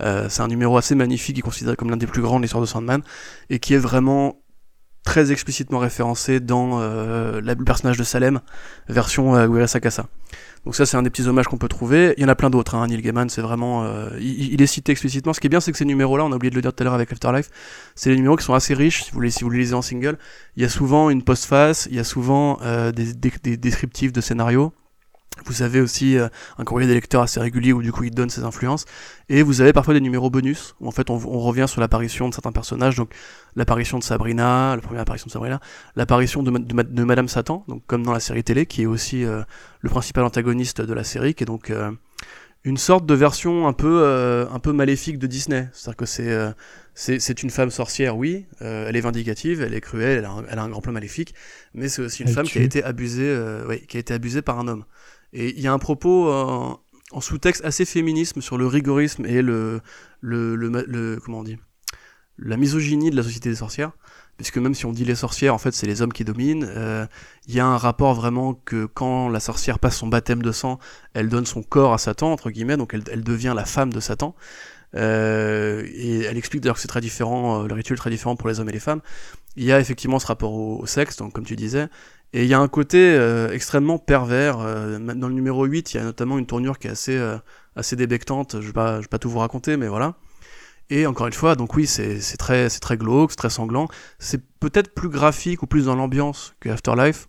Euh, 0.00 0.28
c'est 0.28 0.42
un 0.42 0.48
numéro 0.48 0.76
assez 0.76 0.94
magnifique, 0.94 1.36
qui 1.36 1.40
est 1.40 1.42
considéré 1.42 1.76
comme 1.76 1.90
l'un 1.90 1.96
des 1.96 2.06
plus 2.06 2.22
grands 2.22 2.38
de 2.38 2.42
l'histoire 2.42 2.62
de 2.62 2.66
Sandman, 2.66 3.02
et 3.50 3.58
qui 3.58 3.74
est 3.74 3.78
vraiment 3.78 4.40
très 5.08 5.32
explicitement 5.32 5.78
référencé 5.78 6.38
dans 6.38 6.82
euh, 6.82 7.40
le 7.40 7.64
personnage 7.64 7.96
de 7.96 8.04
Salem, 8.04 8.40
version 8.90 9.34
euh, 9.36 9.66
Sakasa. 9.66 10.06
Donc 10.66 10.76
ça, 10.76 10.84
c'est 10.84 10.98
un 10.98 11.02
des 11.02 11.08
petits 11.08 11.26
hommages 11.26 11.46
qu'on 11.46 11.56
peut 11.56 11.66
trouver. 11.66 12.12
Il 12.18 12.22
y 12.22 12.26
en 12.26 12.28
a 12.28 12.34
plein 12.34 12.50
d'autres. 12.50 12.74
Hein. 12.74 12.88
Neil 12.88 13.00
Gaiman, 13.00 13.30
c'est 13.30 13.40
vraiment, 13.40 13.84
euh, 13.84 14.10
il, 14.20 14.60
est 14.60 14.66
cité 14.66 14.92
explicitement. 14.92 15.32
Ce 15.32 15.40
qui 15.40 15.46
est 15.46 15.48
bien, 15.48 15.60
c'est 15.60 15.72
que 15.72 15.78
ces 15.78 15.86
numéros-là, 15.86 16.26
on 16.26 16.32
a 16.32 16.36
oublié 16.36 16.50
de 16.50 16.56
le 16.56 16.60
dire 16.60 16.74
tout 16.74 16.82
à 16.82 16.84
l'heure 16.84 16.92
avec 16.92 17.10
Afterlife, 17.10 17.48
c'est 17.94 18.10
des 18.10 18.16
numéros 18.16 18.36
qui 18.36 18.44
sont 18.44 18.52
assez 18.52 18.74
riches. 18.74 19.04
Si 19.04 19.12
vous 19.12 19.20
les, 19.20 19.30
si 19.30 19.44
vous 19.44 19.50
les 19.50 19.60
lisez 19.60 19.74
en 19.74 19.80
single, 19.80 20.18
il 20.56 20.62
y 20.62 20.66
a 20.66 20.68
souvent 20.68 21.08
une 21.08 21.22
postface, 21.22 21.88
il 21.90 21.96
y 21.96 22.00
a 22.00 22.04
souvent 22.04 22.58
euh, 22.60 22.92
des, 22.92 23.14
des, 23.14 23.56
descriptifs 23.56 24.12
de 24.12 24.20
scénarios. 24.20 24.74
Vous 25.46 25.62
avez 25.62 25.80
aussi 25.80 26.18
euh, 26.18 26.28
un 26.58 26.64
courrier 26.64 26.86
des 26.86 26.94
lecteurs 26.94 27.22
assez 27.22 27.40
régulier 27.40 27.72
où 27.72 27.82
du 27.82 27.92
coup 27.92 28.04
il 28.04 28.10
donne 28.10 28.30
ses 28.30 28.44
influences. 28.44 28.84
Et 29.28 29.42
vous 29.42 29.60
avez 29.60 29.72
parfois 29.72 29.94
des 29.94 30.00
numéros 30.00 30.30
bonus 30.30 30.74
où 30.80 30.88
en 30.88 30.90
fait 30.90 31.10
on, 31.10 31.14
on 31.14 31.40
revient 31.40 31.66
sur 31.68 31.80
l'apparition 31.80 32.28
de 32.28 32.34
certains 32.34 32.52
personnages. 32.52 32.96
Donc 32.96 33.10
l'apparition 33.54 33.98
de 33.98 34.04
Sabrina, 34.04 34.74
la 34.74 34.82
première 34.82 35.02
apparition 35.02 35.26
de 35.26 35.32
Sabrina, 35.32 35.60
l'apparition 35.96 36.42
de, 36.42 36.50
de, 36.50 37.04
Madame 37.04 37.28
Satan, 37.28 37.64
donc 37.68 37.82
comme 37.86 38.02
dans 38.04 38.12
la 38.12 38.20
série 38.20 38.44
télé, 38.44 38.66
qui 38.66 38.82
est 38.82 38.86
aussi 38.86 39.24
euh, 39.24 39.42
le 39.80 39.90
principal 39.90 40.24
antagoniste 40.24 40.80
de 40.80 40.92
la 40.92 41.04
série, 41.04 41.34
qui 41.34 41.44
est 41.44 41.46
donc 41.46 41.70
euh, 41.70 41.90
une 42.64 42.76
sorte 42.76 43.06
de 43.06 43.14
version 43.14 43.68
un 43.68 43.72
peu, 43.72 44.46
un 44.50 44.58
peu 44.58 44.72
maléfique 44.72 45.18
de 45.18 45.26
Disney. 45.26 45.68
C'est-à-dire 45.72 45.96
que 45.96 46.06
c'est 46.06 46.54
c'est 46.94 47.42
une 47.44 47.50
femme 47.50 47.70
sorcière, 47.70 48.16
oui, 48.16 48.46
elle 48.60 48.96
est 48.96 49.00
vindicative, 49.00 49.62
elle 49.62 49.72
est 49.72 49.80
cruelle, 49.80 50.18
elle 50.18 50.24
a 50.24 50.30
un, 50.30 50.44
elle 50.50 50.58
a 50.58 50.62
un 50.64 50.68
grand 50.68 50.80
plan 50.80 50.92
maléfique, 50.92 51.32
mais 51.72 51.88
c'est 51.88 52.02
aussi 52.02 52.24
une 52.24 52.28
femme 52.28 52.46
qui 52.46 52.58
a 52.58 52.62
été 52.62 52.82
abusée, 52.82 53.32
qui 53.86 53.96
a 53.96 54.00
été 54.00 54.12
abusée 54.12 54.42
par 54.42 54.58
un 54.58 54.66
homme. 54.66 54.84
Et 55.32 55.54
il 55.56 55.60
y 55.60 55.66
a 55.66 55.72
un 55.72 55.78
propos 55.78 56.28
euh, 56.28 56.74
en 57.10 57.20
sous-texte 57.20 57.64
assez 57.64 57.84
féminisme 57.84 58.40
sur 58.40 58.58
le 58.58 58.66
rigorisme 58.66 59.26
et 59.26 59.42
le, 59.42 59.80
le, 60.20 60.56
le, 60.56 61.18
comment 61.22 61.40
on 61.40 61.44
dit, 61.44 61.58
la 62.38 62.56
misogynie 62.56 63.10
de 63.10 63.16
la 63.16 63.22
société 63.22 63.50
des 63.50 63.56
sorcières. 63.56 63.92
Puisque 64.36 64.58
même 64.58 64.74
si 64.74 64.86
on 64.86 64.92
dit 64.92 65.04
les 65.04 65.16
sorcières, 65.16 65.52
en 65.52 65.58
fait, 65.58 65.72
c'est 65.72 65.88
les 65.88 66.00
hommes 66.00 66.12
qui 66.12 66.24
dominent. 66.24 66.64
Euh, 66.68 67.06
il 67.48 67.54
y 67.56 67.60
a 67.60 67.66
un 67.66 67.76
rapport 67.76 68.14
vraiment 68.14 68.54
que 68.54 68.86
quand 68.86 69.28
la 69.28 69.40
sorcière 69.40 69.80
passe 69.80 69.96
son 69.96 70.06
baptême 70.06 70.42
de 70.42 70.52
sang, 70.52 70.78
elle 71.12 71.28
donne 71.28 71.44
son 71.44 71.64
corps 71.64 71.92
à 71.92 71.98
Satan, 71.98 72.32
entre 72.32 72.50
guillemets, 72.50 72.76
donc 72.76 72.94
elle, 72.94 73.24
devient 73.24 73.52
la 73.56 73.64
femme 73.64 73.92
de 73.92 73.98
Satan. 73.98 74.36
Euh, 74.94 75.84
et 75.92 76.20
elle 76.20 76.36
explique 76.36 76.62
d'ailleurs 76.62 76.76
que 76.76 76.80
c'est 76.80 76.88
très 76.88 77.00
différent, 77.00 77.64
le 77.64 77.74
rituel 77.74 77.96
est 77.96 77.98
très 77.98 78.10
différent 78.10 78.36
pour 78.36 78.48
les 78.48 78.60
hommes 78.60 78.68
et 78.68 78.72
les 78.72 78.78
femmes. 78.78 79.00
Il 79.56 79.64
y 79.64 79.72
a 79.72 79.80
effectivement 79.80 80.20
ce 80.20 80.26
rapport 80.28 80.52
au 80.52 80.86
sexe, 80.86 81.16
donc 81.16 81.32
comme 81.32 81.44
tu 81.44 81.56
disais, 81.56 81.88
et 82.32 82.42
il 82.42 82.48
y 82.48 82.54
a 82.54 82.60
un 82.60 82.68
côté 82.68 82.98
euh, 82.98 83.50
extrêmement 83.52 83.98
pervers. 83.98 84.58
Euh, 84.60 84.98
dans 84.98 85.28
le 85.28 85.34
numéro 85.34 85.64
8, 85.64 85.94
il 85.94 85.96
y 85.96 86.00
a 86.00 86.04
notamment 86.04 86.38
une 86.38 86.46
tournure 86.46 86.78
qui 86.78 86.88
est 86.88 86.90
assez, 86.90 87.16
euh, 87.16 87.38
assez 87.74 87.96
débectante. 87.96 88.56
Je 88.60 88.68
ne 88.68 89.00
vais, 89.00 89.06
pas, 89.08 89.18
tout 89.18 89.30
vous 89.30 89.38
raconter, 89.38 89.76
mais 89.76 89.88
voilà. 89.88 90.14
Et 90.90 91.06
encore 91.06 91.26
une 91.26 91.32
fois, 91.32 91.54
donc 91.54 91.74
oui, 91.74 91.86
c'est 91.86 92.18
très, 92.38 92.68
très 92.68 92.96
glauque, 92.96 93.30
c'est 93.30 93.36
très 93.36 93.50
sanglant. 93.50 93.88
C'est 94.18 94.42
peut-être 94.60 94.94
plus 94.94 95.08
graphique 95.08 95.62
ou 95.62 95.66
plus 95.66 95.86
dans 95.86 95.94
l'ambiance 95.94 96.54
que 96.60 96.68
Afterlife, 96.70 97.28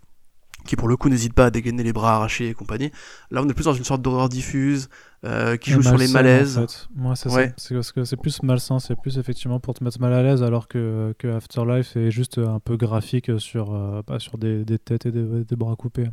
qui 0.70 0.76
pour 0.76 0.86
le 0.86 0.96
coup 0.96 1.08
n'hésite 1.08 1.32
pas 1.32 1.46
à 1.46 1.50
dégainer 1.50 1.82
les 1.82 1.92
bras 1.92 2.14
arrachés 2.14 2.50
et 2.50 2.54
compagnie. 2.54 2.92
Là, 3.32 3.42
on 3.42 3.48
est 3.48 3.54
plus 3.54 3.64
dans 3.64 3.72
une 3.72 3.82
sorte 3.82 4.02
d'horreur 4.02 4.28
diffuse, 4.28 4.88
euh, 5.24 5.56
qui 5.56 5.72
joue 5.72 5.82
sur 5.82 5.96
les 5.96 6.06
malaises. 6.06 6.58
En 6.58 6.68
fait. 6.68 6.88
Moi, 6.94 7.16
c'est 7.16 7.74
parce 7.74 7.90
que 7.90 8.04
c'est 8.04 8.16
plus 8.16 8.40
malsain, 8.44 8.78
c'est 8.78 8.94
plus 8.94 9.18
effectivement 9.18 9.58
pour 9.58 9.74
te 9.74 9.82
mettre 9.82 10.00
mal 10.00 10.12
à 10.12 10.22
l'aise, 10.22 10.44
alors 10.44 10.68
que, 10.68 11.12
que 11.18 11.26
Afterlife 11.26 11.96
est 11.96 12.12
juste 12.12 12.38
un 12.38 12.60
peu 12.60 12.76
graphique 12.76 13.32
sur, 13.40 13.74
euh, 13.74 14.02
bah, 14.06 14.20
sur 14.20 14.38
des, 14.38 14.64
des, 14.64 14.78
têtes 14.78 15.06
et 15.06 15.10
des, 15.10 15.44
des 15.44 15.56
bras 15.56 15.74
coupés. 15.74 16.06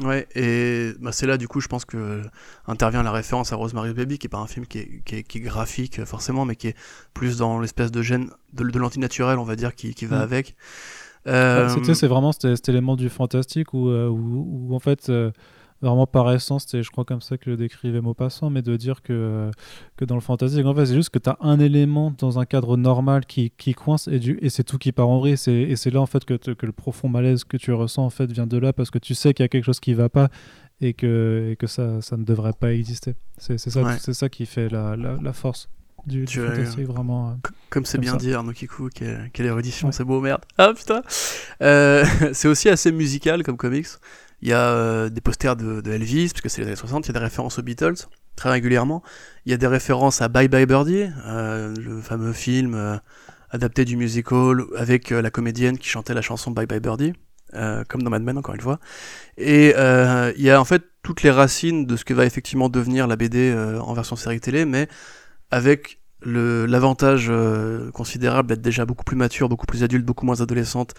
Ouais, 0.00 0.28
et 0.36 0.92
bah, 1.00 1.10
c'est 1.10 1.26
là 1.26 1.38
du 1.38 1.48
coup 1.48 1.60
je 1.60 1.68
pense 1.68 1.86
que 1.86 2.22
intervient 2.66 3.02
la 3.02 3.12
référence 3.12 3.52
à 3.52 3.56
Rosemary's 3.56 3.94
Baby, 3.94 4.18
qui 4.18 4.26
est 4.26 4.28
pas 4.28 4.38
un 4.38 4.46
film 4.46 4.66
qui 4.66 4.78
est, 4.78 5.02
qui 5.04 5.16
est, 5.16 5.22
qui 5.24 5.38
est 5.38 5.40
graphique 5.40 6.04
forcément, 6.04 6.44
mais 6.44 6.54
qui 6.54 6.68
est 6.68 6.76
plus 7.14 7.38
dans 7.38 7.58
l'espèce 7.58 7.90
de 7.90 8.02
gène 8.02 8.30
de, 8.52 8.62
de 8.62 8.78
l'antinaturel, 8.78 9.38
on 9.38 9.44
va 9.44 9.56
dire, 9.56 9.74
qui, 9.74 9.92
qui 9.92 10.06
va 10.06 10.18
mm. 10.18 10.22
avec. 10.22 10.56
Euh... 11.26 11.68
C'est 11.94 12.06
vraiment 12.06 12.32
cet, 12.32 12.68
élément 12.68 12.96
du 12.96 13.08
fantastique 13.08 13.74
où, 13.74 13.88
euh, 13.88 14.08
où, 14.08 14.68
où 14.68 14.74
en 14.74 14.78
fait 14.78 15.08
euh, 15.08 15.30
vraiment 15.82 16.06
par 16.06 16.32
essence, 16.32 16.64
c'est 16.68 16.82
je 16.82 16.90
crois 16.90 17.04
comme 17.04 17.20
ça 17.20 17.36
que 17.36 17.50
le 17.50 17.56
décrivait 17.56 18.00
Maupassant, 18.00 18.50
mais 18.50 18.62
de 18.62 18.76
dire 18.76 19.02
que, 19.02 19.50
que 19.96 20.04
dans 20.04 20.14
le 20.14 20.20
fantasy, 20.20 20.62
en 20.62 20.74
fait, 20.74 20.86
c'est 20.86 20.94
juste 20.94 21.10
que 21.10 21.18
tu 21.18 21.30
as 21.30 21.36
un 21.40 21.58
élément 21.58 22.12
dans 22.18 22.38
un 22.38 22.44
cadre 22.44 22.76
normal 22.76 23.26
qui, 23.26 23.50
qui 23.50 23.74
coince 23.74 24.08
et, 24.08 24.18
du, 24.18 24.38
et 24.40 24.50
c'est 24.50 24.64
tout 24.64 24.78
qui 24.78 24.92
part 24.92 25.08
en 25.08 25.18
vrille. 25.18 25.36
Et 25.46 25.76
c'est 25.76 25.90
là 25.90 26.00
en 26.00 26.06
fait 26.06 26.24
que, 26.24 26.34
que 26.34 26.66
le 26.66 26.72
profond 26.72 27.08
malaise 27.08 27.44
que 27.44 27.56
tu 27.56 27.72
ressens 27.72 28.04
en 28.04 28.10
fait 28.10 28.30
vient 28.30 28.46
de 28.46 28.58
là 28.58 28.72
parce 28.72 28.90
que 28.90 28.98
tu 28.98 29.14
sais 29.14 29.34
qu'il 29.34 29.44
y 29.44 29.46
a 29.46 29.48
quelque 29.48 29.64
chose 29.64 29.80
qui 29.80 29.94
va 29.94 30.08
pas 30.08 30.28
et 30.80 30.94
que, 30.94 31.50
et 31.52 31.56
que 31.56 31.66
ça, 31.66 32.00
ça 32.02 32.16
ne 32.16 32.24
devrait 32.24 32.52
pas 32.52 32.72
exister. 32.72 33.14
C'est 33.38 33.58
ça, 33.58 33.98
c'est 33.98 34.14
ça 34.14 34.28
qui 34.28 34.46
fait 34.46 34.68
la, 34.68 34.96
la, 34.96 35.32
force 35.32 35.68
du, 36.06 36.24
du 36.24 36.40
fantastique, 36.40 36.86
vraiment. 36.86 37.30
Euh, 37.30 37.32
comme 37.68 37.84
c'est 37.84 37.98
bien 37.98 38.16
dit 38.16 38.32
Arnaud 38.32 38.52
Kikou, 38.52 38.88
quelle, 38.94 39.30
quelle 39.32 39.46
érudition, 39.46 39.90
c'est 39.92 40.04
beau, 40.04 40.20
merde. 40.20 40.42
Ah 40.56 40.72
putain 40.74 41.02
euh, 41.62 42.04
C'est 42.32 42.48
aussi 42.48 42.68
assez 42.68 42.92
musical 42.92 43.42
comme 43.42 43.56
comics. 43.56 43.88
Il 44.42 44.48
y 44.48 44.52
a 44.52 44.70
euh, 44.70 45.08
des 45.08 45.20
posters 45.20 45.56
de, 45.56 45.80
de, 45.80 45.92
Elvis, 45.92 46.28
parce 46.28 46.42
que 46.42 46.48
c'est 46.48 46.60
les 46.60 46.68
années 46.68 46.76
60, 46.76 47.06
il 47.06 47.08
y 47.08 47.10
a 47.10 47.12
des 47.14 47.24
références 47.24 47.58
aux 47.58 47.62
Beatles, 47.62 47.94
très 48.36 48.50
régulièrement. 48.50 49.02
Il 49.46 49.50
y 49.50 49.54
a 49.54 49.56
des 49.56 49.66
références 49.66 50.22
à 50.22 50.28
Bye 50.28 50.48
Bye 50.48 50.66
Birdie, 50.66 51.06
le 51.26 52.00
fameux 52.02 52.32
film 52.32 53.00
adapté 53.50 53.84
du 53.84 53.96
musical 53.96 54.62
avec 54.76 55.10
la 55.10 55.30
comédienne 55.30 55.78
qui 55.78 55.88
chantait 55.88 56.14
la 56.14 56.20
chanson 56.20 56.50
Bye 56.50 56.66
Bye 56.66 56.80
Birdie, 56.80 57.14
comme 57.88 58.02
dans 58.02 58.10
Mad 58.10 58.22
Men 58.22 58.36
encore 58.36 58.54
une 58.54 58.60
fois. 58.60 58.78
Et 59.38 59.68
il 59.70 60.42
y 60.42 60.50
a 60.50 60.60
en 60.60 60.64
fait 60.66 60.82
toutes 61.02 61.22
les 61.22 61.30
racines 61.30 61.86
de 61.86 61.96
ce 61.96 62.04
que 62.04 62.12
va 62.12 62.26
effectivement 62.26 62.68
devenir 62.68 63.06
la 63.06 63.16
BD 63.16 63.54
en 63.80 63.94
version 63.94 64.16
série 64.16 64.40
télé, 64.40 64.66
mais 64.66 64.86
avec 65.50 66.00
l'avantage 66.22 67.30
considérable 67.92 68.48
d'être 68.48 68.62
déjà 68.62 68.84
beaucoup 68.84 69.04
plus 69.04 69.16
mature, 69.16 69.48
beaucoup 69.48 69.66
plus 69.66 69.84
adulte, 69.84 70.04
beaucoup 70.04 70.26
moins 70.26 70.40
adolescente, 70.40 70.94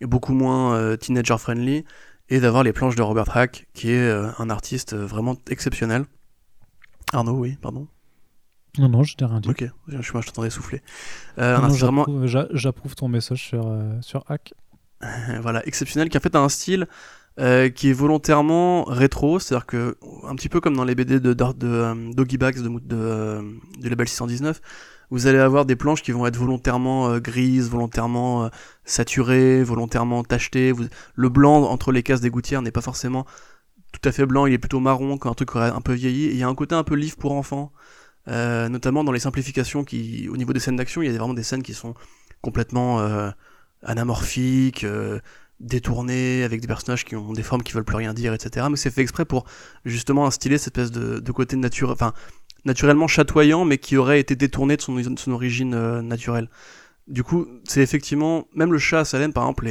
et 0.00 0.06
beaucoup 0.06 0.32
moins 0.32 0.96
teenager 0.96 1.38
friendly, 1.38 1.84
et 2.28 2.40
d'avoir 2.40 2.62
les 2.62 2.72
planches 2.72 2.96
de 2.96 3.02
Robert 3.02 3.36
Hack, 3.36 3.66
qui 3.72 3.90
est 3.90 4.08
euh, 4.08 4.30
un 4.38 4.50
artiste 4.50 4.94
euh, 4.94 5.06
vraiment 5.06 5.36
exceptionnel. 5.48 6.06
Arnaud, 7.12 7.38
oui, 7.38 7.56
pardon. 7.60 7.86
Non, 8.78 8.88
non, 8.88 9.02
je 9.04 9.16
t'ai 9.16 9.24
rien 9.24 9.40
dit. 9.40 9.48
Ok, 9.48 9.64
je, 9.88 10.02
je, 10.02 10.12
t'entendais 10.12 10.50
souffler. 10.50 10.82
Euh, 11.38 11.56
vraiment... 11.56 12.04
J'approuve 12.52 12.94
ton 12.94 13.08
message 13.08 13.42
sur, 13.42 13.72
sur 14.02 14.24
Hack. 14.28 14.52
voilà, 15.40 15.66
exceptionnel, 15.66 16.08
qui 16.08 16.18
en 16.18 16.20
fait 16.20 16.34
a 16.34 16.40
un 16.40 16.48
style 16.48 16.86
qui 17.36 17.90
est 17.90 17.92
volontairement 17.92 18.84
rétro, 18.84 19.38
c'est-à-dire 19.38 19.66
que, 19.66 19.96
un 20.26 20.34
petit 20.36 20.48
peu 20.48 20.60
comme 20.60 20.74
dans 20.76 20.84
les 20.84 20.94
BD 20.94 21.20
de, 21.20 21.34
de, 21.34 21.52
de 21.52 22.14
Doggy 22.14 22.38
Bags 22.38 22.60
de, 22.60 22.68
de, 22.68 23.42
de 23.80 23.88
Label 23.88 24.08
619, 24.08 24.60
vous 25.10 25.26
allez 25.26 25.38
avoir 25.38 25.66
des 25.66 25.76
planches 25.76 26.02
qui 26.02 26.12
vont 26.12 26.26
être 26.26 26.36
volontairement 26.36 27.08
euh, 27.08 27.20
grises, 27.20 27.68
volontairement 27.70 28.44
euh, 28.44 28.48
saturées, 28.84 29.62
volontairement 29.62 30.24
tachetées. 30.24 30.72
Le 31.14 31.28
blanc 31.28 31.62
entre 31.62 31.92
les 31.92 32.02
cases 32.02 32.20
des 32.20 32.30
gouttières 32.30 32.62
n'est 32.62 32.72
pas 32.72 32.80
forcément 32.80 33.24
tout 33.92 34.08
à 34.08 34.12
fait 34.12 34.26
blanc, 34.26 34.46
il 34.46 34.52
est 34.52 34.58
plutôt 34.58 34.80
marron 34.80 35.16
quand 35.16 35.30
un 35.30 35.34
truc 35.34 35.56
un 35.56 35.80
peu 35.80 35.94
vieilli. 35.94 36.26
il 36.26 36.36
y 36.36 36.42
a 36.42 36.48
un 36.48 36.54
côté 36.54 36.74
un 36.74 36.82
peu 36.82 36.96
livre 36.96 37.16
pour 37.16 37.32
enfants, 37.32 37.72
euh, 38.28 38.68
notamment 38.68 39.04
dans 39.04 39.12
les 39.12 39.20
simplifications 39.20 39.84
qui, 39.84 40.28
au 40.28 40.36
niveau 40.36 40.52
des 40.52 40.60
scènes 40.60 40.76
d'action, 40.76 41.00
il 41.00 41.10
y 41.10 41.14
a 41.14 41.16
vraiment 41.16 41.32
des 41.32 41.44
scènes 41.44 41.62
qui 41.62 41.72
sont 41.72 41.94
complètement 42.42 43.00
anamorphiques, 43.82 44.84
détournées, 45.60 46.42
avec 46.42 46.60
des 46.60 46.66
personnages 46.66 47.04
qui 47.04 47.16
ont 47.16 47.32
des 47.32 47.42
formes 47.42 47.62
qui 47.62 47.72
veulent 47.72 47.84
plus 47.84 47.96
rien 47.96 48.14
dire, 48.14 48.34
etc. 48.34 48.66
Mais 48.70 48.76
c'est 48.76 48.90
fait 48.90 49.02
exprès 49.02 49.24
pour 49.24 49.44
justement 49.84 50.26
instiller 50.26 50.58
cette 50.58 50.76
espèce 50.78 50.90
de, 50.90 51.20
de 51.20 51.32
côté 51.32 51.56
nature, 51.56 51.90
enfin 51.90 52.12
naturellement 52.64 53.06
chatoyant, 53.06 53.64
mais 53.64 53.78
qui 53.78 53.96
aurait 53.96 54.20
été 54.20 54.36
détourné 54.36 54.76
de 54.76 54.82
son, 54.82 55.00
son 55.16 55.32
origine 55.32 55.74
euh, 55.74 56.02
naturelle. 56.02 56.50
Du 57.06 57.22
coup, 57.22 57.46
c'est 57.64 57.80
effectivement, 57.80 58.48
même 58.54 58.72
le 58.72 58.78
chat 58.78 59.04
Salem 59.04 59.32
par 59.32 59.44
exemple, 59.44 59.68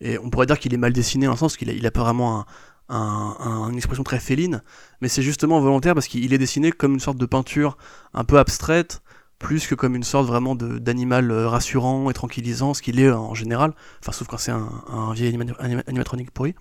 et 0.00 0.18
on 0.18 0.30
pourrait 0.30 0.46
dire 0.46 0.58
qu'il 0.58 0.72
est 0.72 0.78
mal 0.78 0.92
dessiné 0.92 1.26
en 1.26 1.32
un 1.32 1.36
sens 1.36 1.56
qu'il 1.56 1.68
a, 1.68 1.72
il 1.72 1.90
pas 1.90 2.02
vraiment 2.02 2.46
un, 2.88 3.68
une 3.68 3.76
expression 3.76 4.04
très 4.04 4.20
féline, 4.20 4.62
mais 5.00 5.08
c'est 5.08 5.22
justement 5.22 5.60
volontaire 5.60 5.94
parce 5.94 6.06
qu'il 6.06 6.32
est 6.32 6.38
dessiné 6.38 6.70
comme 6.70 6.94
une 6.94 7.00
sorte 7.00 7.18
de 7.18 7.26
peinture 7.26 7.76
un 8.14 8.24
peu 8.24 8.38
abstraite, 8.38 9.02
plus 9.38 9.66
que 9.66 9.74
comme 9.74 9.94
une 9.94 10.02
sorte 10.02 10.26
vraiment 10.26 10.54
d'animal 10.54 11.30
euh, 11.30 11.48
rassurant 11.48 12.10
et 12.10 12.14
tranquillisant, 12.14 12.74
ce 12.74 12.82
qu'il 12.82 13.00
est 13.00 13.10
en 13.10 13.34
général, 13.34 13.74
enfin 14.00 14.12
sauf 14.12 14.28
quand 14.28 14.38
c'est 14.38 14.52
un, 14.52 14.68
un, 14.88 15.12
vieil 15.12 15.38
animatronique 15.86 16.30
pourri. 16.30 16.54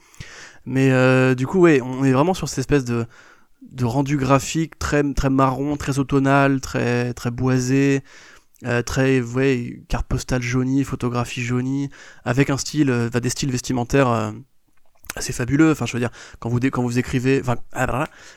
Mais 0.65 0.91
euh, 0.91 1.35
du 1.35 1.47
coup, 1.47 1.59
ouais, 1.59 1.81
on 1.81 2.03
est 2.03 2.11
vraiment 2.11 2.33
sur 2.33 2.49
cette 2.49 2.59
espèce 2.59 2.85
de, 2.85 3.05
de 3.71 3.85
rendu 3.85 4.17
graphique 4.17 4.77
très 4.79 5.03
très 5.13 5.29
marron, 5.29 5.77
très 5.77 5.99
automnal, 5.99 6.59
très 6.61 7.13
très 7.13 7.31
boisé, 7.31 8.03
euh, 8.65 8.81
très 8.81 9.21
ouais, 9.21 9.81
carte 9.89 10.07
postale 10.07 10.41
jaunie, 10.41 10.83
photographie 10.83 11.43
jaunie, 11.43 11.89
avec 12.23 12.49
un 12.49 12.57
style, 12.57 12.89
euh, 12.89 13.09
des 13.09 13.29
styles 13.29 13.51
vestimentaires 13.51 14.33
euh, 15.15 15.19
assez 15.19 15.33
fabuleux. 15.33 15.71
Enfin, 15.71 15.85
je 15.85 15.93
veux 15.93 15.99
dire, 15.99 16.11
quand 16.39 16.49
vous, 16.49 16.59
quand 16.59 16.83
vous 16.83 16.99
écrivez, 16.99 17.41
enfin, 17.41 17.55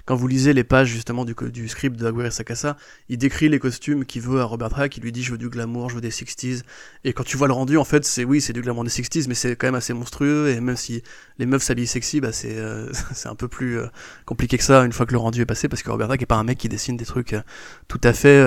quand 0.05 0.17
vous 0.17 0.29
lisez 0.29 0.53
les 0.53 0.65
pages 0.65 0.89
justement 0.89 1.25
du, 1.25 1.35
du 1.51 1.69
script 1.69 1.97
de 1.97 2.07
Aguirre 2.07 2.33
Sakasa, 2.33 2.77
il 3.09 3.19
décrit 3.19 3.49
les 3.49 3.59
costumes 3.59 4.05
qu'il 4.05 4.23
veut 4.23 4.41
à 4.41 4.45
Robert 4.45 4.79
Hack, 4.79 4.97
il 4.97 5.03
lui 5.03 5.13
dit 5.13 5.23
je 5.23 5.33
veux 5.33 5.39
du 5.39 5.49
glamour, 5.49 5.91
je 5.91 5.97
veux 5.97 6.01
des 6.01 6.11
60s. 6.11 6.63
Et 7.05 7.13
quand 7.13 7.25
tu 7.25 7.37
vois 7.37 7.47
le 7.47 7.53
rendu, 7.53 7.77
en 7.77 7.85
fait, 7.85 8.05
c'est 8.05 8.25
oui, 8.25 8.41
c'est 8.41 8.53
du 8.53 8.63
glamour 8.63 8.85
des 8.85 8.91
60s, 8.91 9.27
mais 9.29 9.35
c'est 9.35 9.57
quand 9.57 9.67
même 9.67 9.75
assez 9.75 9.93
monstrueux. 9.93 10.49
Et 10.49 10.61
même 10.61 10.77
si 10.77 11.03
les 11.39 11.47
meufs 11.47 11.63
s'habillent 11.63 11.87
sexy, 11.87 12.21
bah 12.21 12.33
c'est 12.33 12.57
euh, 12.57 12.91
c'est 13.15 13.29
un 13.29 13.35
peu 13.35 13.49
plus 13.49 13.79
euh, 13.79 13.87
compliqué 14.27 14.59
que 14.59 14.65
ça 14.65 14.85
une 14.85 14.93
fois 14.93 15.07
que 15.07 15.13
le 15.13 15.19
rendu 15.19 15.41
est 15.41 15.47
passé, 15.47 15.69
parce 15.69 15.83
que 15.83 15.91
Robert 15.91 16.11
Hack 16.11 16.23
est 16.23 16.27
pas 16.27 16.37
un 16.37 16.45
mec 16.45 16.59
qui 16.59 16.69
dessine 16.69 16.97
des 16.97 17.07
trucs 17.07 17.33
euh, 17.35 17.43
tout 17.89 18.01
à 18.05 18.13
fait 18.13 18.39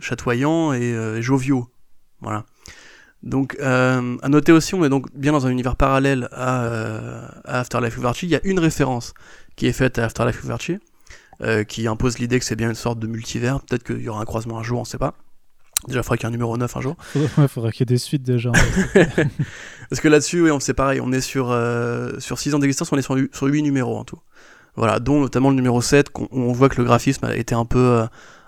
chatoyants 0.00 0.72
et 0.72 1.22
joviaux. 1.22 1.68
Voilà. 2.20 2.44
Donc, 3.22 3.56
euh, 3.60 4.16
à 4.22 4.28
noter 4.28 4.52
aussi, 4.52 4.74
on 4.74 4.84
est 4.84 4.88
donc 4.88 5.06
bien 5.14 5.32
dans 5.32 5.46
un 5.46 5.50
univers 5.50 5.76
parallèle 5.76 6.28
à, 6.32 6.64
euh, 6.64 7.26
à 7.44 7.60
Afterlife 7.60 7.98
of 7.98 8.22
Il 8.22 8.28
y 8.28 8.36
a 8.36 8.40
une 8.44 8.58
référence 8.58 9.12
qui 9.56 9.66
est 9.66 9.72
faite 9.72 9.98
à 9.98 10.04
Afterlife 10.04 10.44
of 10.44 10.70
euh, 11.40 11.64
qui 11.64 11.86
impose 11.86 12.18
l'idée 12.18 12.38
que 12.38 12.44
c'est 12.44 12.56
bien 12.56 12.68
une 12.68 12.74
sorte 12.74 12.98
de 12.98 13.06
multivers. 13.06 13.60
Peut-être 13.60 13.84
qu'il 13.84 14.00
y 14.02 14.08
aura 14.08 14.20
un 14.20 14.24
croisement 14.24 14.58
un 14.58 14.62
jour, 14.62 14.80
on 14.80 14.84
sait 14.84 14.98
pas. 14.98 15.14
Déjà, 15.86 16.00
il 16.00 16.02
faudrait 16.02 16.18
qu'il 16.18 16.24
y 16.24 16.26
ait 16.26 16.34
un 16.34 16.36
numéro 16.36 16.56
9 16.56 16.76
un 16.76 16.80
jour. 16.80 16.96
Il 17.38 17.48
faudrait 17.48 17.70
qu'il 17.70 17.82
y 17.82 17.82
ait 17.84 17.94
des 17.94 17.98
suites 17.98 18.24
déjà. 18.24 18.50
Parce 19.90 20.00
que 20.00 20.08
là-dessus, 20.08 20.42
oui, 20.42 20.50
c'est 20.58 20.74
pareil, 20.74 21.00
on 21.00 21.12
est 21.12 21.20
sur, 21.20 21.56
sur 22.18 22.38
6 22.40 22.54
ans 22.54 22.58
d'existence, 22.58 22.90
on 22.90 22.98
est 22.98 23.02
sur, 23.02 23.16
sur 23.32 23.46
8 23.46 23.62
numéros 23.62 23.96
en 23.96 24.02
tout. 24.02 24.18
Voilà, 24.74 24.98
dont 24.98 25.20
notamment 25.20 25.50
le 25.50 25.56
numéro 25.56 25.80
7, 25.80 26.08
où 26.18 26.26
on 26.32 26.52
voit 26.52 26.68
que 26.68 26.78
le 26.78 26.84
graphisme 26.84 27.24
a 27.26 27.36
été 27.36 27.54
un 27.54 27.64
peu, 27.64 28.04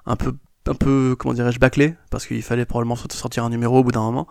un 0.07 0.17
peu 0.17 0.35
un 0.71 0.75
peu, 0.75 1.17
comment 1.19 1.35
dirais-je, 1.35 1.59
bâclé, 1.59 1.97
parce 2.11 2.27
qu'il 2.27 2.43
fallait 2.43 2.65
probablement 2.65 2.97
sortir 2.97 3.45
un 3.45 3.51
numéro 3.51 3.79
au 3.79 3.85
bout 3.85 3.91
d'un 3.91 4.03
moment. 4.03 4.29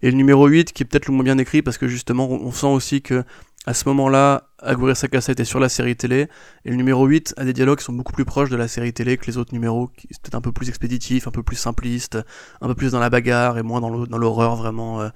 Et 0.00 0.10
le 0.10 0.16
numéro 0.16 0.46
8, 0.46 0.72
qui 0.72 0.82
est 0.82 0.86
peut-être 0.86 1.06
le 1.06 1.14
moins 1.14 1.22
bien 1.22 1.36
écrit, 1.36 1.60
parce 1.60 1.76
que 1.76 1.86
justement, 1.86 2.28
on 2.30 2.50
sent 2.50 2.66
aussi 2.66 3.02
que 3.02 3.24
à 3.66 3.74
ce 3.74 3.86
moment-là, 3.88 4.48
Aguirre 4.58 4.96
Sakasa 4.96 5.32
était 5.32 5.44
sur 5.44 5.60
la 5.60 5.68
série 5.68 5.94
télé, 5.94 6.28
et 6.64 6.70
le 6.70 6.76
numéro 6.76 7.06
8 7.06 7.34
a 7.36 7.44
des 7.44 7.52
dialogues 7.52 7.78
qui 7.78 7.84
sont 7.84 7.92
beaucoup 7.92 8.12
plus 8.12 8.24
proches 8.24 8.50
de 8.50 8.56
la 8.56 8.68
série 8.68 8.92
télé 8.92 9.16
que 9.18 9.26
les 9.26 9.36
autres 9.36 9.52
numéros, 9.52 9.88
qui 9.88 10.08
sont 10.10 10.20
peut-être 10.22 10.34
un 10.34 10.40
peu 10.40 10.50
plus 10.50 10.68
expéditifs, 10.68 11.28
un 11.28 11.30
peu 11.30 11.42
plus 11.42 11.56
simplistes, 11.56 12.18
un 12.60 12.66
peu 12.66 12.74
plus 12.74 12.92
dans 12.92 12.98
la 12.98 13.10
bagarre, 13.10 13.58
et 13.58 13.62
moins 13.62 13.80
dans 13.80 14.18
l'horreur 14.18 14.56
vraiment, 14.56 15.02
euh, 15.02 15.08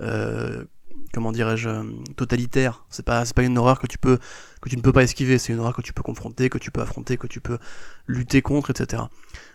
euh, 0.00 0.64
comment 1.14 1.32
dirais-je, 1.32 1.68
euh, 1.68 1.84
totalitaire. 2.16 2.84
C'est 2.90 3.06
pas, 3.06 3.24
pas 3.24 3.42
une 3.42 3.56
horreur 3.56 3.78
que 3.78 3.86
tu 3.86 3.96
peux, 3.96 4.18
que 4.60 4.68
tu 4.68 4.76
ne 4.76 4.82
peux 4.82 4.92
pas 4.92 5.04
esquiver, 5.04 5.38
c'est 5.38 5.54
une 5.54 5.60
horreur 5.60 5.74
que 5.74 5.82
tu 5.82 5.94
peux 5.94 6.02
confronter, 6.02 6.50
que 6.50 6.58
tu 6.58 6.70
peux 6.70 6.82
affronter, 6.82 7.16
que 7.16 7.26
tu 7.26 7.40
peux 7.40 7.58
lutter 8.06 8.42
contre, 8.42 8.70
etc. 8.70 9.04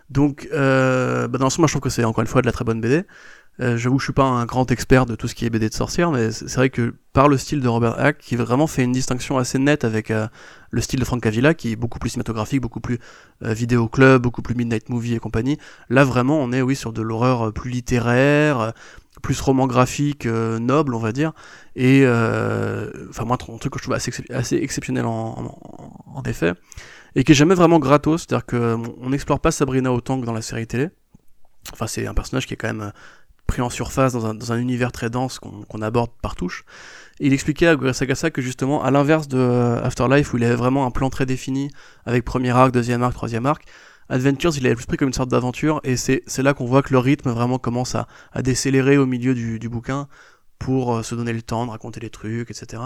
Donc, 0.09 0.47
euh, 0.53 1.27
bah 1.27 1.37
dans 1.37 1.45
l'ensemble, 1.45 1.61
moi 1.63 1.67
je 1.67 1.73
trouve 1.73 1.81
que 1.81 1.89
c'est 1.89 2.03
encore 2.03 2.21
une 2.21 2.27
fois 2.27 2.41
de 2.41 2.47
la 2.47 2.51
très 2.51 2.65
bonne 2.65 2.81
BD. 2.81 3.03
Euh, 3.61 3.75
J'avoue 3.75 3.99
je 3.99 4.05
suis 4.05 4.13
pas 4.13 4.23
un 4.23 4.45
grand 4.45 4.71
expert 4.71 5.05
de 5.05 5.15
tout 5.15 5.27
ce 5.27 5.35
qui 5.35 5.45
est 5.45 5.49
BD 5.49 5.67
de 5.67 5.73
sorcière, 5.73 6.11
mais 6.11 6.31
c'est 6.31 6.55
vrai 6.55 6.69
que 6.69 6.95
par 7.11 7.27
le 7.27 7.37
style 7.37 7.59
de 7.59 7.67
Robert 7.67 7.99
Hack, 7.99 8.17
qui 8.19 8.35
vraiment 8.37 8.67
fait 8.67 8.83
une 8.83 8.93
distinction 8.93 9.37
assez 9.37 9.59
nette 9.59 9.83
avec 9.83 10.11
euh, 10.11 10.27
le 10.71 10.79
style 10.81 10.99
de 10.99 11.05
Frank 11.05 11.25
Avila, 11.25 11.53
qui 11.53 11.73
est 11.73 11.75
beaucoup 11.75 11.99
plus 11.99 12.11
cinématographique, 12.11 12.61
beaucoup 12.61 12.79
plus 12.79 12.99
euh, 13.43 13.53
vidéo 13.53 13.89
club, 13.89 14.21
beaucoup 14.21 14.41
plus 14.41 14.55
midnight 14.55 14.87
movie 14.89 15.13
et 15.13 15.19
compagnie. 15.19 15.57
Là 15.89 16.05
vraiment, 16.05 16.39
on 16.39 16.53
est 16.53 16.61
oui 16.61 16.75
sur 16.75 16.93
de 16.93 17.01
l'horreur 17.01 17.47
euh, 17.47 17.51
plus 17.51 17.69
littéraire, 17.69 18.71
plus 19.21 19.41
roman 19.41 19.67
graphique, 19.67 20.25
noble, 20.25 20.95
on 20.95 20.99
va 20.99 21.11
dire. 21.11 21.33
Et 21.75 22.05
enfin 22.07 23.25
moi, 23.25 23.37
un 23.41 23.57
truc 23.57 23.73
que 23.73 23.79
je 23.79 23.83
trouve 23.83 23.95
assez, 23.95 24.11
assez 24.29 24.55
exceptionnel 24.55 25.05
en, 25.05 25.11
en, 25.11 26.15
en 26.15 26.23
effet 26.23 26.53
et 27.15 27.23
qui 27.23 27.31
est 27.31 27.35
jamais 27.35 27.55
vraiment 27.55 27.79
gratos, 27.79 28.25
c'est-à-dire 28.27 28.45
qu'on 28.45 29.09
n'explore 29.09 29.39
pas 29.39 29.51
Sabrina 29.51 29.91
autant 29.91 30.19
que 30.19 30.25
dans 30.25 30.33
la 30.33 30.41
série 30.41 30.67
télé. 30.67 30.89
Enfin, 31.73 31.87
c'est 31.87 32.07
un 32.07 32.13
personnage 32.13 32.47
qui 32.47 32.53
est 32.53 32.57
quand 32.57 32.67
même 32.67 32.91
pris 33.47 33.61
en 33.61 33.69
surface 33.69 34.13
dans 34.13 34.51
un, 34.51 34.57
univers 34.57 34.91
très 34.91 35.09
dense 35.09 35.39
qu'on 35.39 35.81
aborde 35.81 36.11
par 36.21 36.35
touche. 36.35 36.65
il 37.19 37.33
expliquait 37.33 37.65
à 37.65 37.75
Gurira 37.75 37.93
Sagasa 37.93 38.29
que 38.29 38.43
justement, 38.43 38.83
à 38.83 38.91
l'inverse 38.91 39.27
de 39.27 39.79
Afterlife, 39.83 40.33
où 40.33 40.37
il 40.37 40.43
avait 40.43 40.55
vraiment 40.55 40.85
un 40.85 40.91
plan 40.91 41.09
très 41.09 41.25
défini, 41.25 41.71
avec 42.05 42.23
premier 42.25 42.51
arc, 42.51 42.71
deuxième 42.71 43.01
arc, 43.01 43.13
troisième 43.13 43.47
arc, 43.47 43.63
Adventures, 44.11 44.57
il 44.57 44.65
avait 44.65 44.75
plus 44.75 44.87
pris 44.87 44.97
comme 44.97 45.07
une 45.07 45.13
sorte 45.13 45.29
d'aventure, 45.29 45.81
et 45.83 45.95
c'est 45.95 46.23
là 46.39 46.53
qu'on 46.53 46.65
voit 46.65 46.81
que 46.81 46.91
le 46.91 46.99
rythme 46.99 47.29
vraiment 47.29 47.59
commence 47.59 47.95
à, 47.95 48.07
décélérer 48.41 48.97
au 48.97 49.05
milieu 49.05 49.33
du, 49.35 49.59
du 49.59 49.69
bouquin 49.69 50.07
pour 50.57 50.97
euh, 50.97 51.03
se 51.03 51.15
donner 51.15 51.33
le 51.33 51.41
temps 51.41 51.65
de 51.65 51.71
raconter 51.71 51.99
les 51.99 52.09
trucs, 52.09 52.51
etc. 52.51 52.83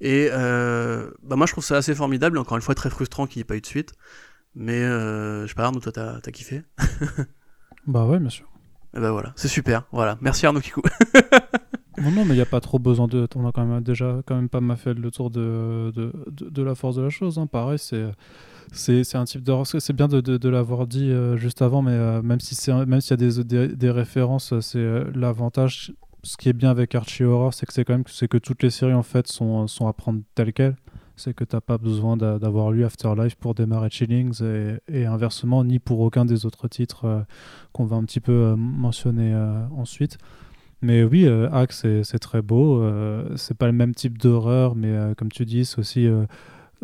Et 0.00 0.28
euh, 0.32 1.10
bah 1.22 1.36
moi 1.36 1.46
je 1.46 1.52
trouve 1.52 1.64
ça 1.64 1.76
assez 1.76 1.94
formidable, 1.94 2.38
encore 2.38 2.56
une 2.56 2.62
fois 2.62 2.74
très 2.74 2.90
frustrant 2.90 3.26
qu'il 3.26 3.38
n'y 3.38 3.42
ait 3.42 3.44
pas 3.44 3.56
eu 3.56 3.60
de 3.60 3.66
suite. 3.66 3.92
Mais 4.54 4.82
euh, 4.82 5.42
je 5.42 5.48
sais 5.48 5.54
pas 5.54 5.64
Arnaud, 5.64 5.80
toi 5.80 5.92
t'as 5.92 6.16
as 6.16 6.32
kiffé? 6.32 6.62
Bah 7.86 8.04
ouais, 8.04 8.18
bien 8.18 8.28
sûr. 8.28 8.46
Et 8.94 9.00
bah 9.00 9.10
voilà, 9.10 9.32
c'est 9.36 9.48
super, 9.48 9.84
voilà. 9.90 10.18
Merci 10.20 10.46
Arnaud 10.46 10.60
Kikou. 10.60 10.82
non, 11.98 12.10
non, 12.10 12.24
mais 12.24 12.34
il 12.34 12.36
n'y 12.36 12.42
a 12.42 12.46
pas 12.46 12.60
trop 12.60 12.78
besoin 12.78 13.06
de... 13.08 13.26
On 13.34 13.48
a 13.48 13.52
quand 13.52 13.64
même 13.64 13.82
déjà 13.82 14.20
quand 14.26 14.34
même 14.34 14.48
pas 14.48 14.60
mal 14.60 14.76
fait 14.76 14.94
le 14.94 15.10
tour 15.10 15.30
de, 15.30 15.90
de, 15.94 16.12
de, 16.28 16.62
la 16.62 16.74
force 16.74 16.96
de 16.96 17.02
la 17.02 17.08
chose. 17.08 17.38
Hein. 17.38 17.46
Pareil, 17.46 17.78
c'est 17.78 18.04
c'est 18.72 19.16
un 19.16 19.24
type 19.24 19.42
de 19.42 19.52
c'est 19.64 19.92
bien 19.92 20.08
de, 20.08 20.20
de, 20.20 20.48
l'avoir 20.48 20.86
dit 20.86 21.10
euh, 21.10 21.36
juste 21.36 21.60
avant 21.60 21.82
mais 21.82 21.92
euh, 21.92 22.22
même 22.22 22.38
si 22.40 22.54
c'est 22.54 22.72
même 22.86 23.00
s'il 23.00 23.10
y 23.10 23.14
a 23.14 23.16
des, 23.16 23.44
des, 23.44 23.68
des 23.74 23.90
références 23.90 24.58
c'est 24.60 24.78
euh, 24.78 25.10
l'avantage 25.14 25.92
ce 26.22 26.36
qui 26.36 26.48
est 26.48 26.52
bien 26.52 26.70
avec 26.70 26.94
Archie 26.94 27.24
Horror 27.24 27.54
c'est 27.54 27.66
que 27.66 27.72
c'est 27.72 27.84
quand 27.84 27.94
même 27.94 28.04
c'est 28.06 28.28
que 28.28 28.38
toutes 28.38 28.62
les 28.62 28.70
séries 28.70 28.94
en 28.94 29.02
fait 29.02 29.26
sont, 29.26 29.66
sont 29.66 29.86
à 29.86 29.92
prendre 29.92 30.20
telles 30.34 30.52
quelles 30.52 30.76
c'est 31.16 31.34
que 31.34 31.44
t'as 31.44 31.60
pas 31.60 31.76
besoin 31.76 32.16
d'avoir 32.16 32.70
lu 32.70 32.82
Afterlife 32.82 33.34
pour 33.34 33.54
démarrer 33.54 33.90
Chillings 33.90 34.42
et, 34.88 35.04
inversement 35.04 35.64
ni 35.64 35.78
pour 35.78 36.00
aucun 36.00 36.24
des 36.24 36.46
autres 36.46 36.66
titres 36.66 37.26
qu'on 37.72 37.84
va 37.84 37.96
un 37.96 38.04
petit 38.04 38.20
peu 38.20 38.54
mentionner 38.56 39.34
ensuite 39.76 40.16
mais 40.80 41.04
oui, 41.04 41.28
Axe, 41.52 41.84
c'est 42.04 42.18
très 42.18 42.40
beau. 42.40 42.82
c'est 43.36 43.54
pas 43.54 43.66
le 43.66 43.74
même 43.74 43.94
type 43.94 44.16
d'horreur, 44.16 44.74
mais 44.74 45.12
comme 45.18 45.30
tu 45.30 45.44
dis, 45.44 45.66
c'est 45.66 45.78
aussi 45.78 46.08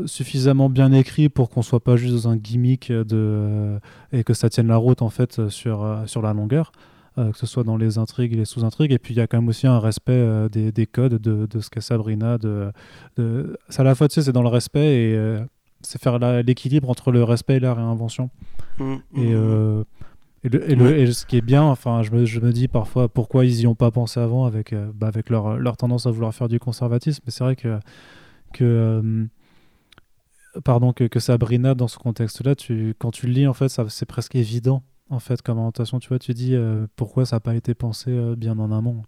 suffisamment 0.05 0.69
bien 0.69 0.93
écrit 0.93 1.29
pour 1.29 1.49
qu'on 1.49 1.63
soit 1.63 1.81
pas 1.81 1.97
juste 1.97 2.13
dans 2.13 2.29
un 2.29 2.37
gimmick 2.37 2.93
de, 2.93 3.79
et 4.13 4.25
que 4.25 4.35
ça 4.35 4.51
tienne 4.51 4.67
la 4.67 4.77
route 4.77 5.01
en 5.01 5.09
fait 5.09 5.49
sur, 5.49 5.83
euh, 5.83 6.07
sur 6.07 6.21
la 6.21 6.35
longueur. 6.35 6.73
Euh, 7.19 7.33
que 7.33 7.39
ce 7.39 7.47
soit 7.47 7.65
dans 7.65 7.79
les 7.79 7.97
intrigues 7.97 8.35
et 8.35 8.37
les 8.37 8.45
sous-intrigues. 8.45 8.93
Et 8.93 8.99
puis 8.99 9.15
il 9.15 9.17
y 9.17 9.21
a 9.21 9.27
quand 9.27 9.39
même 9.39 9.49
aussi 9.49 9.67
un 9.67 9.79
respect 9.79 10.13
euh, 10.13 10.51
des, 10.51 10.71
des, 10.71 10.87
codes 10.87 11.15
de, 11.15 11.47
de, 11.47 11.61
ce 11.61 11.71
qu'est 11.71 11.81
Sabrina. 11.81 12.37
De, 12.37 12.71
de... 13.17 13.57
à 13.75 13.83
la 13.83 13.95
fois, 13.95 14.07
tu 14.07 14.17
sais, 14.17 14.23
c'est 14.23 14.33
dans 14.33 14.43
le 14.43 14.49
respect 14.49 15.13
et 15.13 15.39
c'est 15.81 16.01
faire 16.01 16.19
l'équilibre 16.19 16.91
entre 16.91 17.13
le 17.13 17.25
respect 17.25 17.57
et 17.57 17.61
la 17.61 17.73
réinvention. 17.73 18.29
Mmh, 18.79 18.85
mmh, 18.85 18.99
et, 19.15 19.35
mmh. 19.35 19.85
et, 20.45 20.49
le, 20.51 20.71
et, 20.71 20.75
le, 20.75 20.99
et, 20.99 21.11
ce 21.11 21.25
qui 21.25 21.39
est 21.39 21.43
bien, 21.43 21.63
enfin, 21.63 22.03
je 22.03 22.11
me, 22.11 22.27
je 22.27 22.39
me, 22.39 22.53
dis 22.53 22.69
parfois 22.69 23.09
pourquoi 23.09 23.47
ils 23.47 23.63
y 23.63 23.67
ont 23.67 23.75
pas 23.75 23.91
pensé 23.91 24.21
avant 24.21 24.45
avec, 24.45 24.75
bah, 24.95 25.07
avec 25.07 25.31
leur, 25.31 25.57
leur, 25.57 25.79
tendance 25.79 26.07
à 26.07 26.11
vouloir 26.11 26.35
faire 26.35 26.49
du 26.49 26.59
conservatisme. 26.59 27.23
Mais 27.25 27.33
c'est 27.33 27.45
vrai 27.45 27.57
que, 27.57 27.79
que 28.53 29.27
pardon, 30.65 30.93
que, 30.93 31.05
que, 31.05 31.19
Sabrina, 31.19 31.75
dans 31.75 31.89
ce 31.89 31.97
contexte-là, 31.97 32.55
tu, 32.57 32.95
quand 32.99 33.11
tu 33.11 33.27
le 33.27 33.33
lis, 33.33 33.47
en 33.47 33.55
fait, 33.55 33.69
c'est 33.89 34.07
presque 34.07 34.35
évident, 34.35 34.83
en 35.11 35.21
fait, 35.21 35.43
comme 35.43 35.59
orientation. 35.59 35.99
Tu 35.99 36.09
vois, 36.09 36.19
tu 36.19 36.35
dis 36.35 36.55
euh, 36.55 36.87
pourquoi 36.97 37.27
ça 37.27 37.37
n'a 37.37 37.41
pas 37.41 37.55
été 37.55 37.75
pensé 37.75 38.11
euh, 38.11 38.35
bien 38.37 38.59
en 38.59 38.73
amont. 38.73 39.03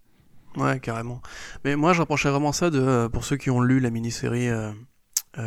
Ouais, 0.56 0.80
carrément. 0.80 1.20
Mais 1.64 1.76
moi, 1.76 1.92
je 1.92 1.98
rapprochais 1.98 2.30
vraiment 2.30 2.52
ça 2.52 2.70
de, 2.70 2.80
euh, 2.80 3.08
pour 3.08 3.24
ceux 3.24 3.36
qui 3.36 3.50
ont 3.50 3.60
lu 3.60 3.80
la 3.80 3.90
mini-série 3.90 4.48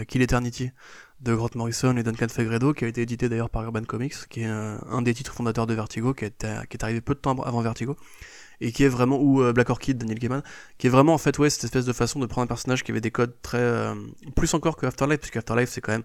Kill 0.07 0.21
Eternity 0.21 0.71
de 1.19 1.35
Grant 1.35 1.49
Morrison 1.55 1.95
et 1.97 2.03
Duncan 2.03 2.29
Fegredo, 2.29 2.73
qui 2.73 2.85
a 2.85 2.87
été 2.87 3.01
édité 3.01 3.29
d'ailleurs 3.29 3.49
par 3.49 3.63
Urban 3.63 3.83
Comics, 3.83 4.27
qui 4.29 4.41
est 4.41 4.45
un 4.45 5.01
des 5.01 5.13
titres 5.13 5.33
fondateurs 5.33 5.67
de 5.67 5.73
Vertigo, 5.73 6.13
qui 6.13 6.25
est, 6.25 6.45
arrivé 6.81 7.01
peu 7.01 7.13
de 7.13 7.19
temps 7.19 7.39
avant 7.41 7.61
Vertigo 7.61 7.95
et 8.63 8.71
qui 8.71 8.83
est 8.83 8.87
vraiment 8.87 9.19
ou 9.19 9.41
Black 9.53 9.71
Orchid 9.71 9.97
Daniel 9.97 10.19
Gaiman 10.19 10.43
qui 10.77 10.85
est 10.85 10.89
vraiment 10.91 11.15
en 11.15 11.17
fait 11.17 11.39
ouais 11.39 11.49
cette 11.49 11.63
espèce 11.63 11.83
de 11.83 11.93
façon 11.93 12.19
de 12.19 12.27
prendre 12.27 12.43
un 12.43 12.47
personnage 12.47 12.83
qui 12.83 12.91
avait 12.91 13.01
des 13.01 13.09
codes 13.09 13.33
très 13.41 13.91
plus 14.35 14.53
encore 14.53 14.77
que 14.77 14.85
Afterlife 14.85 15.19
puisque 15.19 15.37
Afterlife 15.37 15.71
c'est 15.71 15.81
quand 15.81 15.93
même 15.93 16.03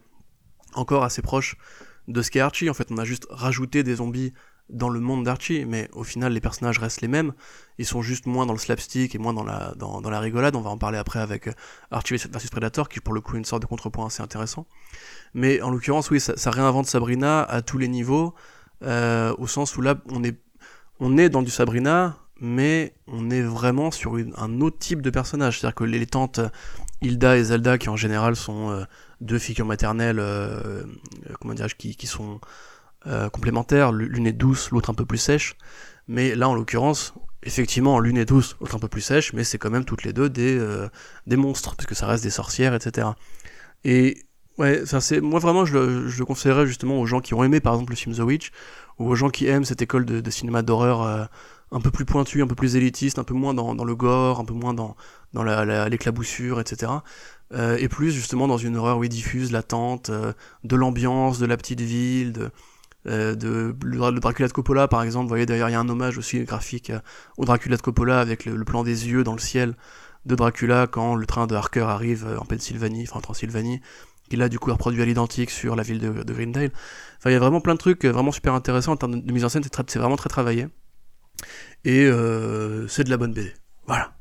encore 0.72 1.04
assez 1.04 1.20
proche 1.20 1.56
de 2.08 2.22
ce 2.22 2.30
qu'est 2.30 2.40
Archie 2.40 2.70
en 2.70 2.74
fait 2.74 2.88
on 2.90 2.98
a 2.98 3.04
juste 3.04 3.26
rajouté 3.30 3.82
des 3.82 3.96
zombies 3.96 4.32
dans 4.68 4.88
le 4.88 4.98
monde 4.98 5.24
d'Archie, 5.24 5.64
mais 5.64 5.88
au 5.92 6.02
final 6.02 6.32
les 6.32 6.40
personnages 6.40 6.78
restent 6.78 7.00
les 7.00 7.08
mêmes, 7.08 7.32
ils 7.78 7.86
sont 7.86 8.02
juste 8.02 8.26
moins 8.26 8.46
dans 8.46 8.52
le 8.52 8.58
slapstick 8.58 9.14
et 9.14 9.18
moins 9.18 9.32
dans 9.32 9.44
la, 9.44 9.74
dans, 9.76 10.00
la 10.00 10.20
rigolade, 10.20 10.56
on 10.56 10.60
va 10.60 10.70
en 10.70 10.78
parler 10.78 10.98
après 10.98 11.20
avec 11.20 11.48
euh, 11.48 11.52
Archie 11.90 12.16
vs 12.16 12.50
Predator, 12.50 12.88
qui 12.88 13.00
pour 13.00 13.14
le 13.14 13.20
coup 13.20 13.36
est 13.36 13.38
une 13.38 13.44
sorte 13.44 13.62
de 13.62 13.66
contrepoint 13.66 14.06
assez 14.06 14.22
intéressant. 14.22 14.66
Mais 15.34 15.60
en 15.62 15.70
l'occurrence 15.70 16.10
oui, 16.10 16.20
ça, 16.20 16.50
réinvente 16.50 16.86
Sabrina 16.86 17.42
à 17.42 17.62
tous 17.62 17.78
les 17.78 17.88
niveaux, 17.88 18.34
euh, 18.82 19.34
au 19.38 19.46
sens 19.46 19.76
où 19.76 19.82
là 19.82 19.96
on 20.10 20.24
est, 20.24 20.36
on 20.98 21.16
est 21.16 21.28
dans 21.28 21.42
du 21.42 21.50
Sabrina, 21.50 22.16
mais 22.40 22.94
on 23.06 23.30
est 23.30 23.42
vraiment 23.42 23.90
sur 23.90 24.16
un 24.36 24.60
autre 24.60 24.78
type 24.78 25.00
de 25.00 25.10
personnage. 25.10 25.60
C'est-à-dire 25.60 25.74
que 25.74 25.84
les, 25.84 26.06
tantes 26.06 26.40
Hilda 27.02 27.36
et 27.36 27.44
Zelda, 27.44 27.78
qui 27.78 27.88
en 27.88 27.96
général 27.96 28.36
sont 28.36 28.70
euh, 28.70 28.84
deux 29.20 29.38
figures 29.38 29.66
maternelles, 29.66 30.18
euh, 30.18 30.84
comment 31.40 31.54
dirais-je, 31.54 31.76
qui, 31.76 31.96
qui, 31.96 32.06
sont 32.06 32.40
euh, 33.06 33.28
complémentaires, 33.28 33.92
l'une 33.92 34.26
est 34.26 34.32
douce, 34.32 34.70
l'autre 34.70 34.90
un 34.90 34.94
peu 34.94 35.04
plus 35.04 35.18
sèche, 35.18 35.56
mais 36.08 36.34
là 36.34 36.48
en 36.48 36.54
l'occurrence, 36.54 37.14
effectivement, 37.42 38.00
l'une 38.00 38.16
est 38.16 38.24
douce, 38.24 38.56
l'autre 38.60 38.76
un 38.76 38.78
peu 38.78 38.88
plus 38.88 39.02
sèche, 39.02 39.32
mais 39.32 39.44
c'est 39.44 39.58
quand 39.58 39.70
même 39.70 39.84
toutes 39.84 40.04
les 40.04 40.12
deux 40.12 40.30
des, 40.30 40.58
des 41.26 41.36
monstres, 41.36 41.76
puisque 41.76 41.94
ça 41.94 42.06
reste 42.06 42.24
des 42.24 42.30
sorcières, 42.30 42.74
etc. 42.74 43.08
Et 43.84 44.24
ouais, 44.58 44.82
c'est 44.86 45.20
moi 45.20 45.38
vraiment, 45.38 45.64
je 45.64 45.74
le, 45.74 46.08
je 46.08 46.18
le 46.18 46.24
conseillerais 46.24 46.66
justement 46.66 46.98
aux 46.98 47.06
gens 47.06 47.20
qui 47.20 47.34
ont 47.34 47.44
aimé 47.44 47.60
par 47.60 47.74
exemple 47.74 47.92
le 47.92 47.96
film 47.96 48.14
The 48.14 48.20
Witch, 48.20 48.50
ou 48.98 49.08
aux 49.08 49.14
gens 49.14 49.28
qui 49.28 49.46
aiment 49.46 49.64
cette 49.64 49.82
école 49.82 50.06
de, 50.06 50.20
de 50.20 50.30
cinéma 50.30 50.62
d'horreur 50.62 51.28
un 51.72 51.80
peu 51.80 51.90
plus 51.90 52.04
pointu, 52.04 52.42
un 52.42 52.46
peu 52.46 52.54
plus 52.54 52.76
élitiste, 52.76 53.18
un 53.18 53.24
peu 53.24 53.34
moins 53.34 53.54
dans, 53.54 53.74
dans 53.74 53.84
le 53.84 53.96
gore, 53.96 54.40
un 54.40 54.44
peu 54.44 54.54
moins 54.54 54.74
dans, 54.74 54.96
dans 55.36 55.44
l'éclaboussure, 55.88 56.60
etc. 56.60 56.92
Euh, 57.52 57.76
et 57.78 57.88
plus 57.88 58.10
justement 58.10 58.48
dans 58.48 58.56
une 58.56 58.76
horreur 58.76 58.98
oui, 58.98 59.08
diffuse, 59.08 59.52
latente, 59.52 60.10
euh, 60.10 60.32
de 60.64 60.76
l'ambiance, 60.76 61.38
de 61.38 61.46
la 61.46 61.56
petite 61.56 61.80
ville, 61.80 62.32
de, 62.32 62.50
euh, 63.06 63.72
Dracula 64.18 64.48
de 64.48 64.52
Coppola 64.52 64.88
par 64.88 65.02
exemple. 65.02 65.24
Vous 65.24 65.28
voyez 65.28 65.46
d'ailleurs 65.46 65.68
il 65.68 65.72
y 65.72 65.76
a 65.76 65.80
un 65.80 65.88
hommage 65.88 66.18
aussi 66.18 66.42
graphique 66.44 66.90
au 67.36 67.44
Dracula 67.44 67.76
de 67.76 67.82
Coppola 67.82 68.18
avec 68.18 68.46
le, 68.46 68.64
plan 68.64 68.82
des 68.82 69.08
yeux 69.08 69.22
dans 69.24 69.34
le 69.34 69.38
ciel 69.38 69.74
de 70.24 70.34
Dracula 70.34 70.86
quand 70.88 71.14
le 71.14 71.26
train 71.26 71.46
de 71.46 71.54
Harker 71.54 71.82
arrive 71.82 72.26
en 72.40 72.46
Pennsylvanie, 72.46 73.04
enfin 73.06 73.18
en 73.18 73.22
Transylvanie, 73.22 73.80
qui 74.28 74.36
là 74.36 74.48
du 74.48 74.58
coup 74.58 74.72
reproduit 74.72 75.02
à 75.02 75.04
l'identique 75.04 75.50
sur 75.50 75.76
la 75.76 75.82
ville 75.82 76.00
de, 76.00 76.24
de 76.24 76.32
Greendale. 76.32 76.72
Enfin 77.18 77.30
il 77.30 77.34
y 77.34 77.36
a 77.36 77.40
vraiment 77.40 77.60
plein 77.60 77.74
de 77.74 77.78
trucs 77.78 78.04
vraiment 78.06 78.32
super 78.32 78.54
intéressants 78.54 78.92
en 78.92 78.96
termes 78.96 79.20
de 79.20 79.32
mise 79.32 79.44
en 79.44 79.50
scène, 79.50 79.62
c'est 79.62 79.98
vraiment 79.98 80.16
très 80.16 80.30
travaillé. 80.30 80.66
Et 81.84 82.10
c'est 82.88 83.04
de 83.04 83.10
la 83.10 83.18
bonne 83.18 83.34
BD. 83.34 83.52
Voilà. 83.86 84.15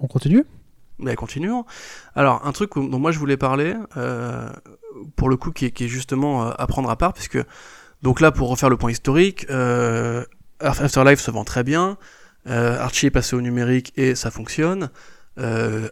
On 0.00 0.06
continue? 0.06 0.44
Mais 0.98 1.14
continuons. 1.14 1.64
Alors, 2.14 2.44
un 2.44 2.52
truc 2.52 2.74
dont 2.74 2.98
moi 2.98 3.12
je 3.12 3.18
voulais 3.18 3.36
parler, 3.36 3.74
euh, 3.96 4.50
pour 5.16 5.28
le 5.28 5.36
coup, 5.36 5.52
qui 5.52 5.66
est, 5.66 5.88
justement 5.88 6.46
euh, 6.46 6.50
à 6.58 6.66
prendre 6.66 6.90
à 6.90 6.96
part, 6.96 7.12
puisque, 7.12 7.38
donc 8.02 8.20
là, 8.20 8.32
pour 8.32 8.48
refaire 8.48 8.68
le 8.68 8.76
point 8.76 8.90
historique, 8.90 9.46
Afterlife 10.60 11.20
se 11.20 11.30
vend 11.30 11.44
très 11.44 11.62
bien, 11.62 11.98
Archie 12.46 13.06
est 13.06 13.10
passé 13.10 13.36
au 13.36 13.40
numérique 13.40 13.92
et 13.96 14.14
ça 14.14 14.30
fonctionne. 14.30 14.90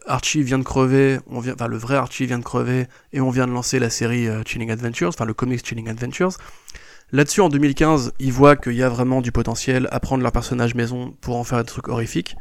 Archie 0.06 0.42
vient 0.42 0.58
de 0.58 0.64
crever, 0.64 1.20
on 1.28 1.38
vient, 1.38 1.54
enfin 1.54 1.68
le 1.68 1.76
vrai 1.76 1.96
Archie 1.96 2.26
vient 2.26 2.38
de 2.38 2.44
crever 2.44 2.86
et 3.12 3.20
on 3.20 3.30
vient 3.30 3.46
de 3.46 3.52
lancer 3.52 3.78
la 3.78 3.90
série 3.90 4.26
Chilling 4.44 4.70
Adventures, 4.70 5.08
enfin 5.08 5.24
le 5.24 5.34
comics 5.34 5.64
Chilling 5.64 5.88
Adventures. 5.88 6.32
Là-dessus, 7.12 7.40
en 7.40 7.48
2015, 7.48 8.14
ils 8.18 8.32
voient 8.32 8.56
qu'il 8.56 8.74
y 8.74 8.82
a 8.82 8.88
vraiment 8.88 9.20
du 9.20 9.30
potentiel 9.30 9.86
à 9.92 10.00
prendre 10.00 10.24
leur 10.24 10.32
personnage 10.32 10.74
maison 10.74 11.14
pour 11.20 11.36
en 11.36 11.44
faire 11.44 11.58
des 11.58 11.64
trucs 11.64 11.86
horrifiques. 11.86 12.36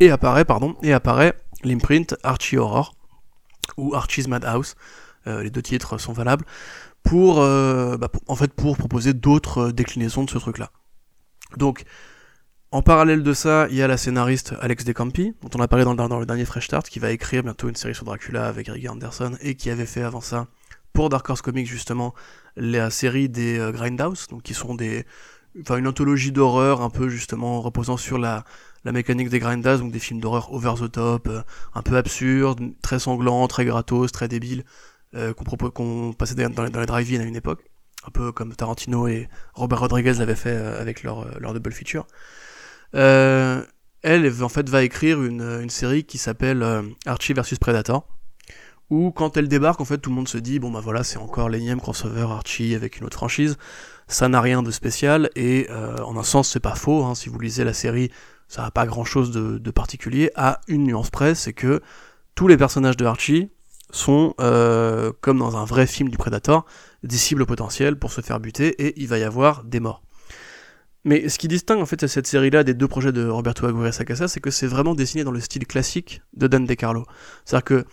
Et 0.00 0.10
apparaît, 0.10 0.44
pardon, 0.44 0.76
et 0.82 0.92
apparaît 0.92 1.34
l'imprint 1.62 2.14
Archie 2.22 2.56
Horror, 2.56 2.94
ou 3.76 3.94
Archie's 3.94 4.28
Madhouse, 4.28 4.74
euh, 5.26 5.42
les 5.42 5.50
deux 5.50 5.62
titres 5.62 5.98
sont 5.98 6.12
valables, 6.12 6.44
pour, 7.02 7.40
euh, 7.40 7.96
bah, 7.96 8.08
en 8.26 8.36
fait, 8.36 8.52
pour 8.52 8.76
proposer 8.76 9.12
d'autres 9.12 9.70
déclinaisons 9.70 10.24
de 10.24 10.30
ce 10.30 10.38
truc-là. 10.38 10.70
Donc, 11.56 11.84
en 12.70 12.82
parallèle 12.82 13.22
de 13.22 13.32
ça, 13.32 13.68
il 13.70 13.76
y 13.76 13.82
a 13.82 13.86
la 13.86 13.96
scénariste 13.96 14.54
Alex 14.60 14.84
DeCampi, 14.84 15.34
dont 15.42 15.50
on 15.54 15.62
a 15.62 15.68
parlé 15.68 15.84
dans, 15.84 16.18
le 16.18 16.26
dernier 16.26 16.44
Fresh 16.44 16.66
Start, 16.66 16.88
qui 16.88 16.98
va 16.98 17.12
écrire 17.12 17.42
bientôt 17.44 17.68
une 17.68 17.76
série 17.76 17.94
sur 17.94 18.04
Dracula 18.04 18.48
avec 18.48 18.68
Eric 18.68 18.90
Anderson, 18.90 19.36
et 19.40 19.54
qui 19.54 19.70
avait 19.70 19.86
fait 19.86 20.02
avant 20.02 20.20
ça, 20.20 20.48
pour 20.92 21.08
Dark 21.08 21.28
Horse 21.28 21.42
Comics 21.42 21.68
justement, 21.68 22.14
la 22.56 22.90
série 22.90 23.28
des 23.28 23.58
euh, 23.58 23.70
Grindhouse, 23.70 24.26
donc 24.28 24.42
qui 24.42 24.54
sont 24.54 24.74
des, 24.74 25.06
enfin 25.60 25.76
une 25.76 25.86
anthologie 25.86 26.32
d'horreur 26.32 26.82
un 26.82 26.90
peu 26.90 27.08
justement 27.08 27.60
reposant 27.60 27.96
sur 27.96 28.18
la, 28.18 28.44
la 28.84 28.92
mécanique 28.92 29.28
des 29.28 29.38
Grindhouse, 29.38 29.80
donc 29.80 29.92
des 29.92 29.98
films 29.98 30.20
d'horreur 30.20 30.52
over 30.52 30.74
the 30.80 30.90
top, 30.90 31.28
euh, 31.28 31.42
un 31.74 31.82
peu 31.82 31.96
absurdes, 31.96 32.60
très 32.82 32.98
sanglants, 32.98 33.46
très 33.48 33.64
gratos, 33.64 34.12
très 34.12 34.28
débiles, 34.28 34.64
euh, 35.14 35.32
qu'on 35.32 36.12
passait 36.12 36.34
dans 36.34 36.64
les, 36.64 36.70
dans 36.70 36.80
les 36.80 36.86
drive-in 36.86 37.20
à 37.20 37.24
une 37.24 37.36
époque, 37.36 37.64
un 38.06 38.10
peu 38.10 38.32
comme 38.32 38.54
Tarantino 38.54 39.06
et 39.06 39.28
Robert 39.54 39.80
Rodriguez 39.80 40.14
l'avaient 40.14 40.34
fait 40.34 40.56
avec 40.56 41.02
leur, 41.02 41.38
leur 41.40 41.54
double 41.54 41.72
feature. 41.72 42.06
elle, 42.92 43.64
en 44.42 44.48
fait, 44.48 44.68
va 44.68 44.82
écrire 44.82 45.22
une, 45.22 45.60
une 45.62 45.70
série 45.70 46.04
qui 46.04 46.18
s'appelle 46.18 46.64
Archie 47.06 47.32
vs 47.32 47.58
Predator, 47.60 48.06
où 48.90 49.10
quand 49.10 49.36
elle 49.36 49.48
débarque, 49.48 49.80
en 49.80 49.84
fait, 49.84 49.98
tout 49.98 50.10
le 50.10 50.16
monde 50.16 50.28
se 50.28 50.38
dit, 50.38 50.58
bon 50.58 50.70
bah 50.70 50.80
voilà, 50.80 51.04
c'est 51.04 51.16
encore 51.16 51.48
l'énième 51.48 51.80
crossover 51.80 52.26
Archie 52.30 52.74
avec 52.74 52.98
une 52.98 53.06
autre 53.06 53.16
franchise, 53.16 53.56
ça 54.06 54.28
n'a 54.28 54.40
rien 54.40 54.62
de 54.62 54.70
spécial, 54.70 55.30
et 55.36 55.66
euh, 55.70 55.96
en 55.98 56.16
un 56.16 56.22
sens, 56.22 56.50
c'est 56.50 56.60
pas 56.60 56.74
faux, 56.74 57.04
hein, 57.04 57.14
si 57.14 57.28
vous 57.28 57.38
lisez 57.38 57.64
la 57.64 57.72
série, 57.72 58.10
ça 58.48 58.62
n'a 58.62 58.70
pas 58.70 58.86
grand 58.86 59.04
chose 59.04 59.30
de, 59.30 59.70
particulier, 59.70 60.30
à 60.34 60.60
une 60.68 60.84
nuance 60.84 61.10
près, 61.10 61.34
c'est 61.34 61.52
que 61.52 61.80
tous 62.34 62.48
les 62.48 62.56
personnages 62.56 62.96
de 62.96 63.04
Archie 63.04 63.50
sont, 63.90 64.34
euh, 64.40 65.12
comme 65.20 65.38
dans 65.38 65.56
un 65.56 65.64
vrai 65.64 65.86
film 65.86 66.08
du 66.08 66.16
Predator, 66.16 66.66
des 67.02 67.16
cibles 67.16 67.46
potentielles 67.46 67.96
pour 67.96 68.12
se 68.12 68.20
faire 68.20 68.40
buter, 68.40 68.68
et 68.84 69.00
il 69.00 69.08
va 69.08 69.18
y 69.18 69.22
avoir 69.22 69.64
des 69.64 69.80
morts. 69.80 70.02
Mais 71.04 71.28
ce 71.28 71.38
qui 71.38 71.48
distingue 71.48 71.80
en 71.80 71.86
fait 71.86 72.06
cette 72.06 72.26
série-là 72.26 72.64
des 72.64 72.72
deux 72.72 72.88
projets 72.88 73.12
de 73.12 73.28
Roberto 73.28 73.66
Aguirre 73.66 73.92
Sacasa, 73.92 74.26
c'est 74.26 74.40
que 74.40 74.50
c'est 74.50 74.66
vraiment 74.66 74.94
dessiné 74.94 75.22
dans 75.22 75.32
le 75.32 75.40
style 75.40 75.66
classique 75.66 76.22
de 76.34 76.46
Dan 76.46 76.64
DeCarlo. 76.64 77.04
C'est-à-dire 77.44 77.64
que 77.64 77.84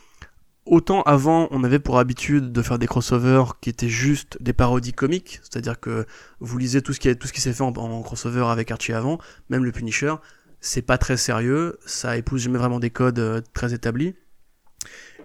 autant 0.65 1.02
avant 1.02 1.49
on 1.52 1.65
avait 1.65 1.80
pour 1.80 1.99
habitude 1.99 2.53
de 2.53 2.61
faire 2.61 2.80
des 2.80 2.88
crossovers 2.88 3.60
qui 3.60 3.69
étaient 3.69 3.90
juste 3.90 4.38
des 4.41 4.53
parodies 4.53 4.94
comiques, 4.94 5.41
c'est-à-dire 5.44 5.80
que 5.80 6.06
vous 6.40 6.57
lisez 6.57 6.82
tout 6.82 6.94
ce 6.94 7.02
qui, 7.02 7.14
tout 7.18 7.28
ce 7.28 7.34
qui 7.34 7.41
s'est 7.41 7.52
fait 7.52 7.64
en, 7.64 8.02
crossover 8.02 8.45
avec 8.45 8.72
Archie 8.72 8.94
avant, 8.94 9.18
même 9.49 9.65
le 9.65 9.73
Punisher, 9.73 10.15
c'est 10.61 10.83
pas 10.83 10.97
très 10.97 11.17
sérieux, 11.17 11.79
ça 11.85 12.15
épouse 12.15 12.41
jamais 12.41 12.59
vraiment 12.59 12.79
des 12.79 12.91
codes 12.91 13.19
euh, 13.19 13.41
très 13.53 13.73
établis. 13.73 14.15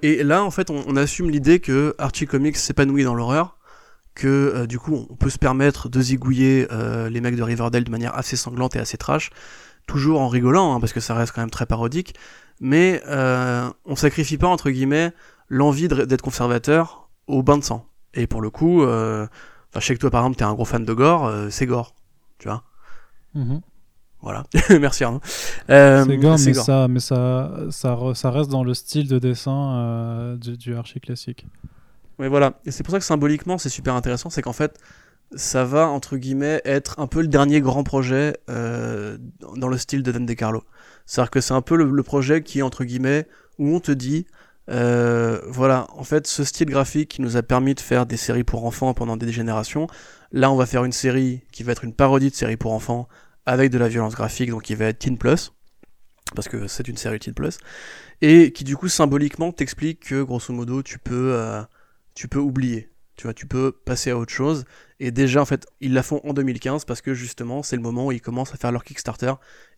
Et 0.03 0.23
là 0.23 0.43
en 0.43 0.51
fait 0.51 0.71
on, 0.71 0.97
assume 0.97 1.31
l'idée 1.31 1.61
que 1.61 1.95
Archie 1.99 2.27
Comics 2.27 2.57
s'épanouit 2.57 3.05
dans 3.05 3.15
l'horreur, 3.15 3.59
que 4.15 4.27
euh, 4.27 4.67
du 4.67 4.79
coup 4.79 5.07
on 5.11 5.15
peut 5.15 5.31
se 5.31 5.39
permettre 5.39 5.89
de 5.89 6.01
zigouiller 6.01 6.67
euh, 6.73 7.09
les 7.09 7.21
mecs 7.21 7.37
de 7.37 7.43
Riverdale 7.43 7.85
de 7.85 7.91
manière 7.91 8.17
assez 8.17 8.37
sanglante 8.37 8.77
et 8.77 8.79
assez 8.79 8.97
trash, 8.97 9.31
toujours 9.87 10.21
en 10.21 10.29
rigolant, 10.29 10.75
hein, 10.75 10.81
parce 10.81 10.93
que 10.93 11.01
ça 11.01 11.15
reste 11.15 11.33
quand 11.33 11.41
même 11.41 11.51
très 11.51 11.67
parodique, 11.67 12.15
mais 12.61 13.03
euh, 13.07 13.71
on 13.85 13.97
sacrifie 13.97 14.39
pas 14.39 14.49
entre 14.49 14.71
guillemets 14.71 15.13
l'envie 15.49 15.89
d'être 15.89 16.23
conservateur 16.23 17.09
au 17.27 17.43
bain 17.43 17.59
de 17.59 17.65
sang. 17.65 17.87
Et 18.15 18.27
pour 18.27 18.41
le 18.41 18.51
coup, 18.51 18.83
je 18.83 19.29
sais 19.81 19.95
que 19.95 20.01
toi 20.01 20.11
par 20.11 20.23
exemple 20.23 20.39
t'es 20.39 20.45
un 20.45 20.55
gros 20.55 20.65
fan 20.65 20.85
de 20.85 20.93
gore, 20.93 21.33
c'est 21.51 21.67
gore, 21.67 21.95
tu 22.39 22.49
vois. 22.49 22.65
Mm-hmm. 23.37 23.61
Voilà, 24.23 24.45
merci 24.81 25.05
Arnaud. 25.05 25.21
c'est 25.25 26.17
gore, 26.19 26.39
mais, 26.45 26.55
Ça, 26.55 26.89
mais 26.89 27.01
ça, 27.01 27.53
ça, 27.71 27.99
ça, 28.15 28.31
reste 28.31 28.51
dans 28.51 28.65
le 28.65 28.75
style 28.75 29.09
de 29.09 29.19
dessin 29.19 30.37
du, 30.41 30.57
du 30.57 30.75
archi 30.75 31.01
classique. 31.01 31.47
Oui, 32.19 32.29
voilà. 32.29 32.55
Et 32.65 32.71
c'est 32.71 32.83
pour 32.83 32.93
ça 32.93 32.99
que 32.99 33.05
symboliquement, 33.05 33.59
c'est 33.59 33.69
super 33.69 33.95
intéressant. 33.95 34.31
C'est 34.31 34.43
qu'en 34.43 34.53
fait, 34.53 34.79
ça 35.35 35.65
va, 35.65 35.89
entre 35.89 36.17
guillemets, 36.17 36.63
être 36.65 36.99
un 36.99 37.07
peu 37.07 37.21
le 37.21 37.29
dernier 37.29 37.61
grand 37.61 37.85
projet 37.85 38.37
euh, 38.49 39.19
dans 39.57 39.69
le 39.69 39.77
style 39.77 40.03
de 40.03 40.13
Dan 40.13 40.25
DeCarlo. 40.25 40.63
C'est-à-dire 41.05 41.31
que 41.31 41.41
c'est 41.41 41.55
un 41.55 41.63
peu 41.63 41.77
le, 41.77 42.03
projet 42.03 42.43
qui, 42.43 42.63
entre 42.63 42.85
guillemets, 42.85 43.27
où 43.59 43.75
on 43.75 43.81
te 43.81 43.93
dit, 43.93 44.27
euh, 44.71 45.41
voilà, 45.47 45.87
en 45.95 46.05
fait, 46.05 46.27
ce 46.27 46.45
style 46.45 46.69
graphique 46.71 47.11
qui 47.11 47.23
nous 47.23 47.37
a 47.37 47.43
permis 47.43 47.75
de 47.75 47.81
faire 47.81 48.07
des 48.07 48.17
séries 48.17 48.45
pour 48.45 48.65
enfants 48.65 48.95
pendant 48.95 49.17
des 49.17 49.31
générations, 49.33 49.87
là, 50.33 50.51
on 50.51 50.57
va 50.57 50.67
faire 50.67 50.85
une 50.85 50.93
série 50.93 51.43
qui 51.53 51.63
va 51.63 51.73
être 51.73 51.85
une 51.85 51.95
parodie 51.95 52.31
de 52.31 52.35
série 52.35 52.57
pour 52.57 52.73
enfants 52.73 53.09
avec 53.47 53.71
de 53.71 53.79
la 53.79 53.89
violence 53.89 54.15
graphique, 54.15 54.51
donc 54.51 54.65
qui 54.65 54.75
va 54.75 54.87
être 54.87 54.99
Teen 54.99 55.17
Plus, 55.17 55.53
parce 56.35 56.49
que 56.49 56.67
c'est 56.67 56.89
une 56.89 56.97
série 56.97 57.19
Teen 57.19 57.35
Plus, 57.35 57.59
et 58.21 58.53
qui, 58.53 58.65
du 58.65 58.77
coup, 58.77 58.89
symboliquement, 58.89 59.53
t'explique 59.53 60.01
que, 60.09 60.23
grosso 60.23 60.53
modo, 60.53 60.83
tu 60.83 60.99
peux... 60.99 61.33
Euh, 61.35 61.63
tu 62.17 62.27
peux 62.27 62.41
oublier. 62.41 62.91
Tu 63.17 63.23
vois, 63.23 63.35
tu 63.35 63.47
peux 63.47 63.73
passer 63.73 64.11
à 64.11 64.19
autre 64.19 64.33
chose. 64.33 64.65
Et 65.01 65.11
déjà, 65.11 65.41
en 65.41 65.45
fait, 65.45 65.67
ils 65.81 65.95
la 65.95 66.03
font 66.03 66.21
en 66.25 66.33
2015 66.33 66.85
parce 66.85 67.01
que 67.01 67.15
justement, 67.15 67.63
c'est 67.63 67.77
le 67.77 67.83
moment 67.83 68.07
où 68.07 68.13
ils 68.13 68.21
commencent 68.21 68.53
à 68.53 68.57
faire 68.57 68.73
leur 68.73 68.85
Kickstarter 68.85 69.33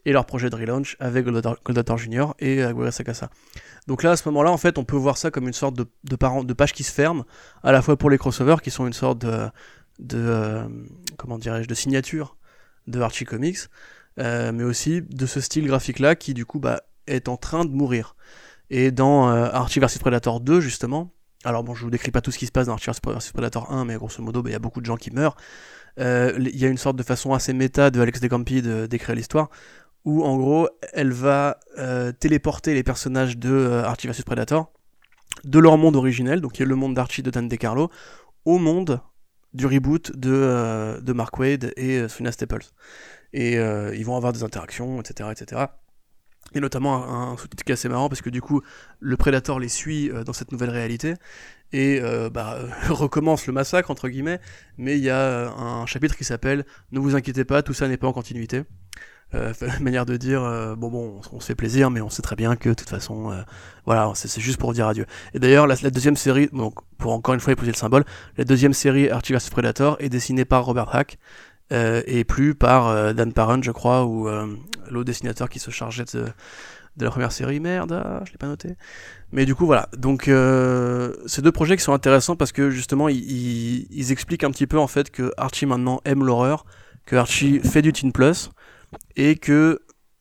et 0.04 0.12
leur 0.12 0.24
projet 0.24 0.48
de 0.50 0.56
relaunch 0.56 0.96
avec 0.98 1.26
Goldator 1.26 1.98
Junior 1.98 2.34
et 2.38 2.62
Aguirre 2.62 2.92
Sakasa. 2.92 3.30
Donc 3.86 4.02
là, 4.02 4.12
à 4.12 4.16
ce 4.16 4.28
moment-là, 4.28 4.50
en 4.50 4.56
fait, 4.56 4.78
on 4.78 4.84
peut 4.84 4.96
voir 4.96 5.18
ça 5.18 5.30
comme 5.30 5.46
une 5.46 5.52
sorte 5.52 5.76
de, 5.76 5.86
de, 6.04 6.16
de 6.44 6.52
page 6.52 6.72
qui 6.72 6.82
se 6.82 6.92
ferme, 6.92 7.24
à 7.62 7.70
la 7.70 7.82
fois 7.82 7.96
pour 7.96 8.10
les 8.10 8.18
crossovers 8.18 8.60
qui 8.62 8.70
sont 8.70 8.86
une 8.86 8.92
sorte 8.92 9.18
de, 9.18 9.48
de 9.98 10.18
euh, 10.18 10.68
comment 11.16 11.38
dirais-je, 11.38 11.68
de 11.68 11.74
signature 11.74 12.36
de 12.88 13.00
Archie 13.00 13.24
Comics, 13.24 13.58
euh, 14.18 14.52
mais 14.52 14.64
aussi 14.64 15.02
de 15.02 15.26
ce 15.26 15.40
style 15.40 15.66
graphique-là 15.66 16.16
qui, 16.16 16.34
du 16.34 16.44
coup, 16.44 16.58
bah, 16.58 16.82
est 17.06 17.28
en 17.28 17.36
train 17.36 17.64
de 17.64 17.70
mourir. 17.70 18.16
Et 18.70 18.90
dans 18.90 19.30
euh, 19.30 19.48
Archie 19.52 19.80
vs 19.80 19.98
Predator 20.00 20.40
2, 20.40 20.60
justement, 20.60 21.12
alors 21.44 21.62
bon, 21.62 21.74
je 21.74 21.84
vous 21.84 21.90
décris 21.90 22.10
pas 22.10 22.20
tout 22.20 22.30
ce 22.30 22.38
qui 22.38 22.46
se 22.46 22.52
passe 22.52 22.66
dans 22.66 22.72
Archer 22.72 22.92
vs 22.92 23.32
Predator 23.32 23.72
1, 23.72 23.84
mais 23.84 23.96
grosso 23.96 24.22
modo, 24.22 24.42
bah, 24.42 24.50
il 24.50 24.52
y 24.52 24.56
a 24.56 24.60
beaucoup 24.60 24.80
de 24.80 24.86
gens 24.86 24.96
qui 24.96 25.10
meurent. 25.10 25.36
Euh, 26.00 26.32
il 26.38 26.58
y 26.58 26.64
a 26.64 26.68
une 26.68 26.78
sorte 26.78 26.96
de 26.96 27.02
façon 27.02 27.32
assez 27.32 27.52
méta 27.52 27.90
de 27.90 28.00
Alex 28.00 28.20
Campi 28.28 28.62
de 28.62 28.86
d'écrire 28.86 29.14
l'histoire, 29.14 29.50
où 30.04 30.24
en 30.24 30.36
gros, 30.36 30.68
elle 30.92 31.12
va 31.12 31.58
téléporter 32.20 32.74
les 32.74 32.82
personnages 32.82 33.36
de 33.36 33.82
Archie 33.84 34.08
vs 34.08 34.22
Predator 34.24 34.72
de 35.44 35.58
leur 35.58 35.76
monde 35.78 35.96
originel, 35.96 36.40
donc 36.40 36.52
qui 36.52 36.62
est 36.62 36.66
le 36.66 36.74
monde 36.74 36.94
d'Archie 36.94 37.22
de 37.22 37.30
Dan 37.30 37.48
DeCarlo, 37.48 37.90
au 38.44 38.58
monde 38.58 39.00
du 39.54 39.66
reboot 39.66 40.16
de, 40.16 41.00
de 41.00 41.12
Mark 41.12 41.38
Wade 41.38 41.72
et 41.76 42.08
Suna 42.08 42.32
Staples. 42.32 42.66
Et 43.32 43.54
ils 43.54 44.04
vont 44.04 44.16
avoir 44.16 44.32
des 44.32 44.42
interactions, 44.42 45.00
etc., 45.00 45.30
etc. 45.32 45.66
Et 46.54 46.60
notamment 46.60 47.04
un, 47.04 47.36
sous-titre 47.36 47.62
qui 47.62 47.72
est 47.72 47.74
assez 47.74 47.88
marrant 47.88 48.08
parce 48.08 48.22
que 48.22 48.30
du 48.30 48.40
coup, 48.40 48.62
le 49.00 49.16
Predator 49.16 49.60
les 49.60 49.68
suit 49.68 50.10
euh, 50.10 50.24
dans 50.24 50.32
cette 50.32 50.50
nouvelle 50.50 50.70
réalité 50.70 51.14
et 51.72 52.00
euh, 52.00 52.30
bah, 52.30 52.58
recommence 52.88 53.46
le 53.46 53.52
massacre 53.52 53.90
entre 53.90 54.08
guillemets. 54.08 54.40
Mais 54.78 54.96
il 54.96 55.04
y 55.04 55.10
a 55.10 55.18
euh, 55.18 55.48
un 55.50 55.84
chapitre 55.84 56.16
qui 56.16 56.24
s'appelle 56.24 56.64
Ne 56.90 57.00
vous 57.00 57.14
inquiétez 57.14 57.44
pas, 57.44 57.62
tout 57.62 57.74
ça 57.74 57.86
n'est 57.86 57.98
pas 57.98 58.06
en 58.06 58.12
continuité. 58.14 58.62
Euh, 59.34 59.52
manière 59.80 60.06
de 60.06 60.16
dire 60.16 60.40
bon 60.76 60.88
bon, 60.88 61.20
on, 61.32 61.40
se 61.40 61.46
fait 61.46 61.54
plaisir, 61.54 61.90
mais 61.90 62.00
on 62.00 62.10
sait 62.10 62.22
très 62.22 62.36
bien 62.36 62.56
que 62.56 62.70
de 62.70 62.74
toute 62.74 62.88
façon, 62.88 63.32
voilà, 63.84 64.10
c'est 64.14 64.40
juste 64.40 64.58
pour 64.58 64.72
dire 64.72 64.86
adieu. 64.86 65.06
Et 65.34 65.38
d'ailleurs, 65.38 65.66
la, 65.66 65.76
deuxième 65.76 66.16
série, 66.16 66.48
donc 66.52 66.74
pour 66.96 67.12
encore 67.12 67.34
une 67.34 67.40
fois 67.40 67.52
épouser 67.52 67.72
le 67.72 67.76
symbole, 67.76 68.04
la 68.36 68.44
deuxième 68.44 68.72
série 68.72 69.10
Archie 69.10 69.34
vs 69.34 69.50
Predator 69.50 69.96
est 70.00 70.08
dessinée 70.08 70.44
par 70.44 70.64
Robert 70.64 70.94
Hack. 70.94 71.18
et 71.70 72.24
plus 72.24 72.54
par 72.54 73.14
Dan 73.14 73.32
Parent, 73.32 73.62
je 73.62 73.72
crois, 73.72 74.06
ou 74.06 74.28
l'autre 74.90 75.04
dessinateur 75.04 75.48
qui 75.48 75.58
se 75.58 75.70
chargeait 75.70 76.04
de, 76.14 76.24
la 77.04 77.10
première 77.10 77.32
série. 77.32 77.60
Merde, 77.60 77.92
ah, 77.92 78.22
je 78.26 78.32
l'ai 78.32 78.38
pas 78.38 78.46
noté. 78.46 78.76
Mais 79.32 79.44
du 79.44 79.54
coup, 79.54 79.66
voilà. 79.66 79.88
Donc, 79.96 80.28
euh, 80.28 81.14
ces 81.26 81.42
deux 81.42 81.52
projets 81.52 81.76
qui 81.76 81.82
sont 81.82 81.92
intéressants 81.92 82.36
parce 82.36 82.52
que 82.52 82.70
justement, 82.70 83.08
ils, 83.08 84.12
expliquent 84.12 84.44
un 84.44 84.50
petit 84.50 84.66
peu 84.66 84.78
en 84.78 84.86
fait 84.86 85.10
que 85.10 85.32
Archie 85.36 85.66
maintenant 85.66 86.00
aime 86.04 86.24
l'horreur, 86.24 86.64
que 87.06 87.16
Archie 87.16 87.60
fait 87.60 87.82
du 87.82 87.92
Teen 87.92 88.12
Plus 88.12 88.50
et 89.16 89.36
que 89.36 89.80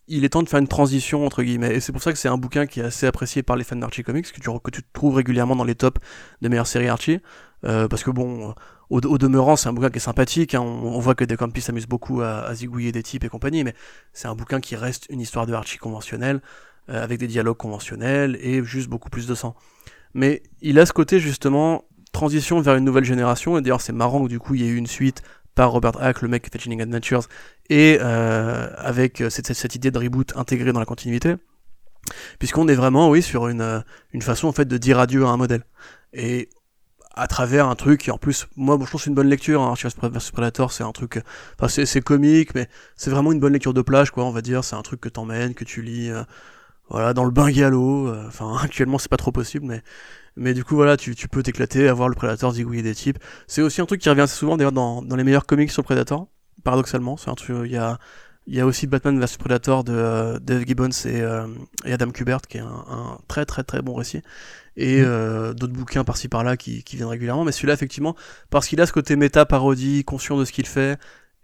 il 0.10 0.24
est 0.24 0.30
temps 0.30 0.44
de 0.44 0.48
faire 0.48 0.60
une 0.60 0.68
transition 0.68 1.26
entre 1.26 1.44
guillemets. 1.44 1.76
Et 1.76 1.80
c'est 1.82 1.92
pour 1.92 2.02
ça 2.02 2.14
que 2.14 2.18
c'est 2.18 2.30
un 2.30 2.38
bouquin 2.38 2.66
qui 2.66 2.80
est 2.80 2.84
assez 2.84 3.06
apprécié 3.08 3.44
par 3.44 3.58
les 3.58 3.64
fans 3.64 3.76
d'Archie 3.76 4.04
Comics, 4.04 4.32
que 4.32 4.40
tu, 4.40 4.50
que 4.64 4.72
tu 4.72 4.82
trouves 4.94 5.16
régulièrement 5.16 5.56
dans 5.56 5.66
les 5.66 5.76
tops 5.76 6.00
des 6.42 6.50
meilleures 6.50 6.68
séries 6.68 6.88
Archie. 6.88 7.20
Euh, 7.66 7.88
parce 7.88 8.04
que 8.04 8.12
bon, 8.12 8.54
au, 8.90 9.18
demeurant, 9.18 9.56
c'est 9.56 9.68
un 9.68 9.74
bouquin 9.74 9.90
qui 9.90 9.98
est 9.98 10.02
sympathique. 10.02 10.56
Hein. 10.56 10.62
On, 10.62 11.00
voit 11.00 11.16
que 11.16 11.26
Decampi 11.26 11.62
s'amuse 11.62 11.88
beaucoup 11.88 12.22
à, 12.22 12.54
zigouiller 12.54 12.92
des 12.92 13.04
types 13.04 13.24
et 13.24 13.30
compagnie, 13.30 13.64
mais 13.64 13.74
c'est 14.14 14.28
un 14.28 14.36
bouquin 14.36 14.62
qui 14.62 14.76
reste 14.76 15.08
une 15.10 15.20
histoire 15.20 15.46
de 15.46 15.54
Archie 15.54 15.78
conventionnelle, 15.78 16.42
euh, 16.90 17.04
avec 17.04 17.20
des 17.20 17.28
dialogues 17.28 17.58
conventionnels 17.58 18.38
et 18.42 18.64
juste 18.64 18.88
beaucoup 18.88 19.10
plus 19.10 19.28
de 19.28 19.36
sang. 19.36 19.56
Mais 20.14 20.44
il 20.62 20.80
a 20.80 20.86
ce 20.86 20.94
côté 20.94 21.20
justement 21.20 21.84
transition 22.14 22.62
vers 22.62 22.76
une 22.76 22.86
nouvelle 22.86 23.04
génération. 23.04 23.58
Et 23.58 23.62
d'ailleurs, 23.62 23.82
c'est 23.82 23.94
marrant 23.94 24.24
que 24.24 24.30
du 24.30 24.40
coup, 24.40 24.56
il 24.56 24.62
y 24.62 24.66
ait 24.66 24.70
eu 24.70 24.78
une 24.78 24.88
suite 24.88 25.22
par 25.54 25.72
Robert 25.72 26.02
Hack, 26.02 26.22
le 26.22 26.28
mec 26.28 26.44
qui 26.44 26.58
fait 26.58 26.82
Adventures, 26.82 27.28
et 27.70 27.98
euh, 28.02 28.70
avec 28.78 29.24
cette, 29.30 29.54
cette, 29.54 29.76
idée 29.76 29.92
de 29.92 29.98
reboot 29.98 30.36
intégrée 30.36 30.72
dans 30.72 30.80
la 30.80 30.86
continuité. 30.86 31.36
Puisqu'on 32.40 32.68
est 32.68 32.76
vraiment, 32.76 33.10
oui, 33.10 33.22
sur 33.22 33.48
une, 33.50 33.84
une 34.14 34.22
façon 34.22 34.48
en 34.48 34.54
fait 34.54 34.66
de 34.66 34.78
dire 34.78 35.00
adieu 35.00 35.26
à 35.26 35.30
un 35.30 35.38
modèle. 35.38 35.64
Et 36.14 36.50
à 37.18 37.28
travers 37.28 37.68
un 37.68 37.76
truc 37.76 38.02
qui 38.02 38.12
en 38.12 38.18
plus 38.18 38.48
moi 38.56 38.78
je 38.80 38.86
trouve 38.86 39.02
c'est 39.02 39.10
une 39.10 39.16
bonne 39.16 39.28
lecture 39.28 39.62
hein, 39.62 39.70
Archie 39.70 39.88
vs 39.88 40.32
Predator 40.32 40.72
c'est 40.72 40.84
un 40.84 40.92
truc 40.92 41.20
enfin 41.60 41.68
c'est 41.68 42.02
comique 42.02 42.54
mais 42.54 42.70
c'est 42.96 43.10
vraiment 43.10 43.32
une 43.32 43.40
bonne 43.40 43.54
lecture 43.54 43.74
de 43.74 43.82
plage 43.82 44.12
quoi 44.12 44.24
on 44.26 44.32
va 44.32 44.42
dire 44.42 44.64
c'est 44.64 44.76
un 44.76 44.84
truc 44.84 45.02
que 45.02 45.10
t'emmènes 45.10 45.56
que 45.56 45.64
tu 45.64 45.82
lis 45.82 46.10
euh, 46.12 46.24
voilà 46.90 47.14
dans 47.14 47.26
le 47.26 47.32
bain 47.32 47.50
gallo 47.50 48.08
euh, 48.08 48.24
enfin 48.28 48.56
actuellement 48.64 49.00
c'est 49.00 49.10
pas 49.10 49.18
trop 49.18 49.32
possible 49.32 49.66
mais 49.66 49.82
mais 50.36 50.54
du 50.54 50.64
coup 50.64 50.76
voilà 50.76 50.96
tu, 50.96 51.16
tu 51.16 51.28
peux 51.28 51.42
t'éclater 51.42 51.88
avoir 51.88 52.08
le 52.08 52.16
Predator 52.16 52.54
zigouiller 52.54 52.84
des 52.84 52.96
types 52.96 53.18
c'est 53.48 53.64
aussi 53.64 53.82
un 53.82 53.86
truc 53.88 54.00
qui 54.00 54.10
revient 54.10 54.22
assez 54.22 54.38
souvent 54.38 54.56
d'ailleurs 54.56 54.72
dans, 54.72 55.02
dans 55.02 55.16
les 55.16 55.24
meilleurs 55.24 55.48
comics 55.48 55.72
sur 55.72 55.84
Predator 55.84 56.28
paradoxalement 56.64 57.18
c'est 57.18 57.30
un 57.30 57.36
truc 57.36 57.58
il 57.66 57.72
y 57.72 57.78
a 57.78 57.98
il 58.50 58.56
y 58.56 58.62
a 58.62 58.66
aussi 58.66 58.88
Batman 58.88 59.20
vs 59.20 59.38
Predator 59.38 59.84
de 59.84 59.94
euh, 59.94 60.40
Dave 60.40 60.66
Gibbons 60.66 60.90
et, 61.06 61.22
et, 61.86 61.94
Adam 61.94 62.12
Kubert 62.12 62.42
qui 62.42 62.58
est 62.58 62.62
un, 62.62 62.86
un, 62.90 63.18
très 63.28 63.46
très 63.46 63.64
très 63.64 63.82
bon 63.82 63.94
récit 63.94 64.22
et 64.78 65.02
mm. 65.02 65.06
euh, 65.06 65.54
d'autres 65.54 65.74
bouquins 65.74 66.04
par-ci 66.04 66.30
par-là 66.30 66.56
qui, 66.56 66.84
qui, 66.84 66.96
viennent 66.96 67.10
régulièrement. 67.10 67.44
Mais 67.44 67.52
celui-là, 67.52 67.74
effectivement, 67.74 68.16
parce 68.50 68.68
qu'il 68.68 68.80
a 68.80 68.86
ce 68.86 68.94
côté 68.94 69.16
méta-parodie, 69.16 70.04
conscient 70.06 70.38
de 70.38 70.46
ce 70.46 70.52
qu'il 70.52 70.68
fait, 70.68 71.00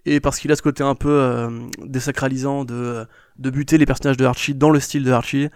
et 0.06 0.20
parce 0.20 0.40
qu'il 0.40 0.52
a 0.52 0.56
ce 0.56 0.62
côté 0.62 0.84
un 0.84 0.96
peu 0.96 1.10
euh, 1.10 1.50
désacralisant 1.84 2.64
de, 2.66 3.06
de 3.40 3.50
buter 3.50 3.78
les 3.78 3.86
personnages 3.86 4.18
de 4.18 4.26
Archie 4.26 4.54
dans 4.54 4.70
le 4.70 4.80
style 4.80 5.04
de 5.04 5.12
Archie, 5.12 5.50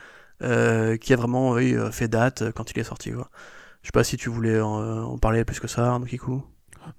euh, 0.43 0.97
qui 0.97 1.13
a 1.13 1.15
vraiment 1.15 1.55
fait 1.91 2.07
date 2.07 2.51
quand 2.55 2.71
il 2.71 2.79
est 2.79 2.83
sorti. 2.83 3.11
Quoi. 3.11 3.29
Je 3.81 3.87
sais 3.87 3.91
pas 3.91 4.03
si 4.03 4.17
tu 4.17 4.29
voulais 4.29 4.59
en, 4.59 5.17
parler 5.17 5.45
plus 5.45 5.59
que 5.59 5.67
ça, 5.67 5.87
Arnaud 5.87 6.05
Kikou. 6.05 6.43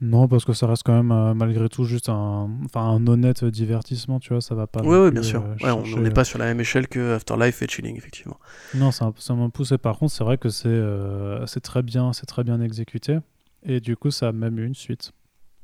Non, 0.01 0.29
parce 0.29 0.45
que 0.45 0.53
ça 0.53 0.67
reste 0.67 0.83
quand 0.85 0.95
même 0.95 1.13
euh, 1.13 1.35
malgré 1.35 1.69
tout 1.69 1.85
juste 1.85 2.09
un, 2.09 2.49
enfin, 2.65 2.83
un 2.83 3.07
honnête 3.07 3.45
divertissement, 3.45 4.21
tu 4.21 4.33
vois, 4.33 4.41
ça 4.41 4.55
va 4.55 4.67
pas. 4.67 4.83
Oui, 4.83 5.09
plus, 5.11 5.13
bien 5.13 5.23
sûr. 5.23 5.43
euh, 5.43 5.55
Ouais, 5.65 5.71
on 5.97 6.01
n'est 6.01 6.11
pas 6.11 6.25
sur 6.25 6.39
la 6.39 6.45
même 6.47 6.61
échelle 6.61 6.89
que 6.89 7.15
Afterlife 7.15 7.63
et 7.63 7.67
Chilling, 7.69 7.97
effectivement. 7.97 8.39
Non, 8.75 8.91
ça, 8.91 9.13
m'a 9.35 9.49
poussé. 9.49 9.79
Par 9.79 9.99
contre, 9.99 10.13
c'est 10.13 10.25
vrai 10.25 10.39
que 10.39 10.49
c'est 10.49 10.69
euh, 10.69 11.45
c'est 11.47 11.61
très 11.61 11.83
bien, 11.83 12.13
c'est 12.13 12.27
très 12.27 12.45
bien 12.45 12.61
exécuté. 12.61 13.19
Et 13.65 13.81
du 13.81 13.97
coup, 13.97 14.11
ça 14.11 14.29
a 14.29 14.33
même 14.33 14.59
eu 14.59 14.67
une 14.67 14.75
suite 14.75 15.13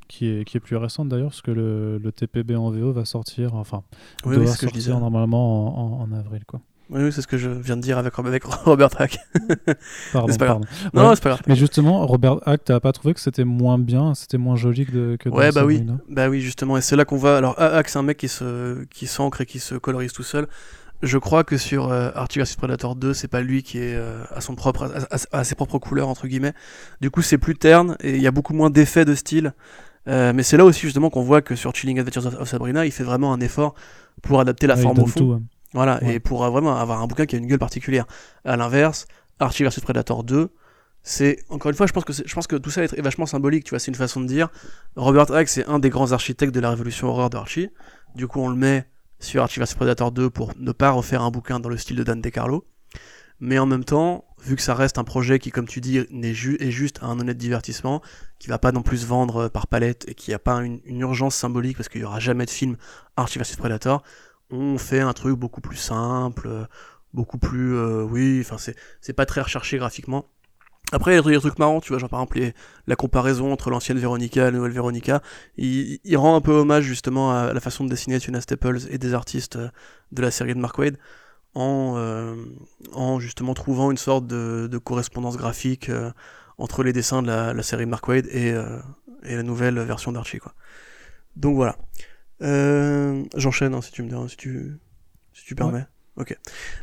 qui 0.08 0.26
est, 0.26 0.44
qui 0.44 0.56
est 0.56 0.60
plus 0.60 0.76
récente 0.76 1.08
d'ailleurs, 1.08 1.28
parce 1.30 1.40
que 1.42 1.50
le, 1.52 1.98
le 1.98 2.12
TPB 2.12 2.56
en 2.56 2.70
VO 2.70 2.92
va 2.92 3.04
sortir, 3.04 3.54
enfin, 3.54 3.84
Oui, 4.26 4.34
doit 4.34 4.44
oui, 4.44 4.48
ce 4.48 4.52
que 4.54 4.60
je 4.60 4.64
sortir 4.66 4.78
disais. 4.78 4.92
normalement 4.92 6.00
en, 6.00 6.00
en- 6.00 6.02
en 6.02 6.12
avril, 6.12 6.44
quoi. 6.44 6.60
Oui, 6.90 7.02
oui, 7.04 7.12
c'est 7.12 7.22
ce 7.22 7.26
que 7.26 7.38
je 7.38 7.48
viens 7.48 7.76
de 7.76 7.80
dire 7.82 7.96
avec, 7.98 8.12
avec 8.18 8.44
Robert 8.64 8.90
Hack. 9.00 9.18
Pardon, 10.12 10.26
grave. 10.28 10.38
pardon. 10.38 10.66
Non, 10.92 11.08
Ouais. 11.08 11.14
c'est 11.14 11.22
pas 11.22 11.30
grave. 11.30 11.42
Mais 11.46 11.56
justement, 11.56 12.06
Robert 12.06 12.36
Hack, 12.46 12.62
t'as 12.64 12.78
pas 12.80 12.92
trouvé 12.92 13.14
que 13.14 13.20
c'était 13.20 13.44
moins 13.44 13.78
bien, 13.78 14.14
c'était 14.14 14.36
moins 14.38 14.56
joli 14.56 14.84
que, 14.86 14.92
de, 14.92 15.16
que 15.18 15.28
dans 15.30 15.36
Ouais, 15.36 15.50
bah 15.50 15.64
oui, 15.64 15.84
bah 16.08 16.28
oui, 16.28 16.40
justement, 16.40 16.76
et 16.76 16.80
c'est 16.82 16.96
là 16.96 17.04
qu'on 17.04 17.16
va. 17.16 17.38
Alors, 17.38 17.58
Hack, 17.60 17.88
c'est 17.88 17.98
un 17.98 18.02
mec 18.02 18.18
qui 18.18 18.28
se, 18.28 18.84
qui 18.84 19.06
s'ancre 19.06 19.40
et 19.40 19.46
qui 19.46 19.58
se 19.60 19.74
colorise 19.76 20.12
tout 20.12 20.22
seul. 20.22 20.46
Je 21.02 21.18
crois 21.18 21.42
que 21.44 21.56
sur 21.56 21.90
euh, 21.90 22.10
vs 22.10 22.56
Predator 22.56 22.96
2, 22.96 23.12
c'est 23.14 23.28
pas 23.28 23.40
lui 23.42 23.62
qui 23.62 23.78
est 23.78 23.94
euh, 23.94 24.22
à 24.34 24.40
son 24.40 24.54
propre, 24.54 24.84
à, 25.10 25.14
à- 25.16 25.38
à 25.40 25.44
ses 25.44 25.54
propres 25.54 25.78
couleurs 25.78 26.08
entre 26.08 26.26
guillemets. 26.26 26.52
Du 27.00 27.10
coup, 27.10 27.20
c'est 27.22 27.36
plus 27.38 27.56
terne 27.56 27.96
et 28.02 28.14
il 28.16 28.22
y 28.22 28.26
a 28.26 28.30
beaucoup 28.30 28.54
moins 28.54 28.70
d'effets 28.70 29.04
de 29.04 29.14
style. 29.14 29.52
Euh, 30.06 30.32
mais 30.34 30.42
c'est 30.42 30.56
là 30.58 30.64
aussi 30.64 30.80
justement 30.82 31.08
qu'on 31.10 31.22
voit 31.22 31.40
que 31.42 31.56
sur 31.56 31.74
Chilling 31.74 31.98
Adventures 31.98 32.40
of, 32.40 32.48
Sabrina, 32.48 32.84
il 32.86 32.92
fait 32.92 33.04
vraiment 33.04 33.32
un 33.32 33.40
effort 33.40 33.74
pour 34.22 34.38
adapter 34.40 34.66
la 34.66 34.76
Ouais, 34.76 34.82
forme 34.82 34.98
au 35.00 35.06
fond. 35.06 35.18
tout, 35.20 35.24
ouais. 35.32 35.38
Voilà, 35.74 36.02
Ouais. 36.02 36.14
et 36.14 36.20
pour 36.20 36.44
vraiment 36.50 36.76
avoir 36.76 37.02
un 37.02 37.06
bouquin 37.06 37.26
qui 37.26 37.34
a 37.36 37.38
une 37.38 37.46
gueule 37.46 37.58
particulière. 37.58 38.06
À 38.44 38.56
l'inverse, 38.56 39.06
Archie 39.40 39.64
vs 39.64 39.80
Predator 39.82 40.24
2, 40.24 40.50
c'est 41.02 41.44
encore 41.50 41.70
une 41.70 41.76
fois, 41.76 41.86
je 41.86 41.92
pense 41.92 42.04
que 42.04 42.12
c'est- 42.14 42.26
je 42.26 42.34
pense 42.34 42.46
que 42.46 42.56
tout 42.56 42.70
ça 42.70 42.84
est, 42.84 43.00
vachement 43.00 43.26
symbolique. 43.26 43.64
Tu 43.64 43.70
vois, 43.70 43.78
c'est 43.78 43.90
une 43.90 43.94
façon 43.96 44.20
de 44.22 44.26
dire. 44.26 44.48
Robert 44.96 45.30
Hack, 45.32 45.48
c'est 45.48 45.66
un 45.66 45.78
des 45.78 45.90
grands 45.90 46.12
architectes 46.12 46.54
de 46.54 46.60
la 46.60 46.70
révolution 46.70 47.08
horreur 47.08 47.28
de 47.28 47.36
Archie. 47.36 47.68
Du 48.14 48.26
coup, 48.26 48.40
on 48.40 48.48
le 48.48 48.56
met 48.56 48.88
sur 49.20 49.42
Archie 49.42 49.60
vs 49.60 49.74
Predator 49.74 50.12
2 50.12 50.30
pour 50.30 50.52
ne 50.58 50.72
pas 50.72 50.90
refaire 50.92 51.22
un 51.22 51.30
bouquin 51.30 51.60
dans 51.60 51.68
le 51.68 51.76
style 51.76 51.96
de 51.96 52.04
Dan 52.04 52.20
DeCarlo. 52.22 52.64
Mais 53.40 53.58
en 53.58 53.66
même 53.66 53.84
temps, 53.84 54.24
vu 54.40 54.54
que 54.54 54.62
ça 54.62 54.74
reste 54.74 54.96
un 54.96 55.04
projet 55.04 55.38
qui, 55.40 55.50
comme 55.50 55.66
tu 55.66 55.80
dis, 55.80 56.00
ju- 56.34 56.56
est 56.60 56.70
juste 56.70 57.00
un 57.02 57.18
honnête 57.18 57.36
divertissement, 57.36 58.00
qui 58.38 58.48
va 58.48 58.58
pas 58.58 58.70
non 58.70 58.82
plus 58.82 58.98
se 58.98 59.06
vendre 59.06 59.36
euh, 59.44 59.48
par 59.48 59.66
palette 59.66 60.04
et 60.08 60.14
qui 60.14 60.32
a 60.32 60.38
pas 60.38 60.62
une, 60.62 60.80
une 60.84 61.00
urgence 61.00 61.34
symbolique 61.34 61.76
parce 61.76 61.88
qu'il 61.88 62.00
y 62.00 62.04
aura 62.04 62.20
jamais 62.20 62.44
de 62.46 62.50
film 62.50 62.76
Archie 63.16 63.38
vs 63.40 63.56
Predator, 63.58 64.02
on 64.50 64.78
fait 64.78 65.00
un 65.00 65.12
truc 65.12 65.36
beaucoup 65.38 65.60
plus 65.60 65.76
simple, 65.76 66.48
euh, 66.48 66.64
beaucoup 67.12 67.38
plus, 67.38 67.76
euh, 67.76 68.02
oui, 68.02 68.40
enfin 68.40 68.56
c'est 69.00 69.12
pas 69.12 69.26
très 69.26 69.40
recherché 69.40 69.78
graphiquement. 69.78 70.26
Après, 70.92 71.12
il 71.12 71.14
y 71.16 71.18
a 71.18 71.22
des 71.22 71.38
trucs- 71.40 71.58
marrants, 71.58 71.80
tu 71.80 71.88
vois, 71.88 71.98
genre 71.98 72.10
par 72.10 72.20
exemple 72.20 72.52
la 72.86 72.96
comparaison 72.96 73.52
entre 73.52 73.70
l'ancienne 73.70 73.98
Véronica 73.98 74.42
et 74.42 74.44
la 74.44 74.50
nouvelle 74.52 74.72
Véronica, 74.72 75.22
il, 75.56 75.98
rend 76.16 76.36
un 76.36 76.40
peu 76.40 76.52
hommage 76.52 76.84
justement 76.84 77.32
à 77.32 77.52
la 77.52 77.60
façon 77.60 77.84
de 77.84 77.88
dessiner 77.90 78.20
Tuna 78.20 78.40
Staples 78.40 78.78
et 78.90 78.98
des 78.98 79.14
artistes 79.14 79.56
euh, 79.56 79.68
de 80.12 80.22
la 80.22 80.30
série 80.30 80.54
de 80.54 80.60
Mark 80.60 80.78
Wade 80.78 80.98
en, 81.54 81.94
euh, 81.96 82.36
en 82.92 83.18
justement 83.18 83.54
trouvant 83.54 83.90
une 83.90 83.96
sorte 83.96 84.26
de, 84.26 84.78
correspondance 84.78 85.36
graphique 85.36 85.88
euh, 85.88 86.12
entre 86.58 86.82
les 86.84 86.92
dessins 86.92 87.22
de 87.22 87.28
la, 87.28 87.62
série 87.62 87.86
de 87.86 87.90
Mark 87.90 88.06
Wade 88.06 88.26
et, 88.26 88.54
et 89.24 89.34
la 89.34 89.42
nouvelle 89.42 89.80
version 89.80 90.12
d'Archie, 90.12 90.38
quoi. 90.38 90.54
Donc 91.34 91.56
voilà. 91.56 91.76
Euh, 92.44 93.24
J'enchaîne 93.36 93.74
hein, 93.74 93.80
si 93.82 93.90
tu 93.90 94.02
me 94.02 94.08
dis- 94.08 94.30
si 94.30 94.36
tu, 94.36 94.78
si 95.32 95.44
tu 95.44 95.54
permets. 95.54 95.86
Ok. 96.16 96.36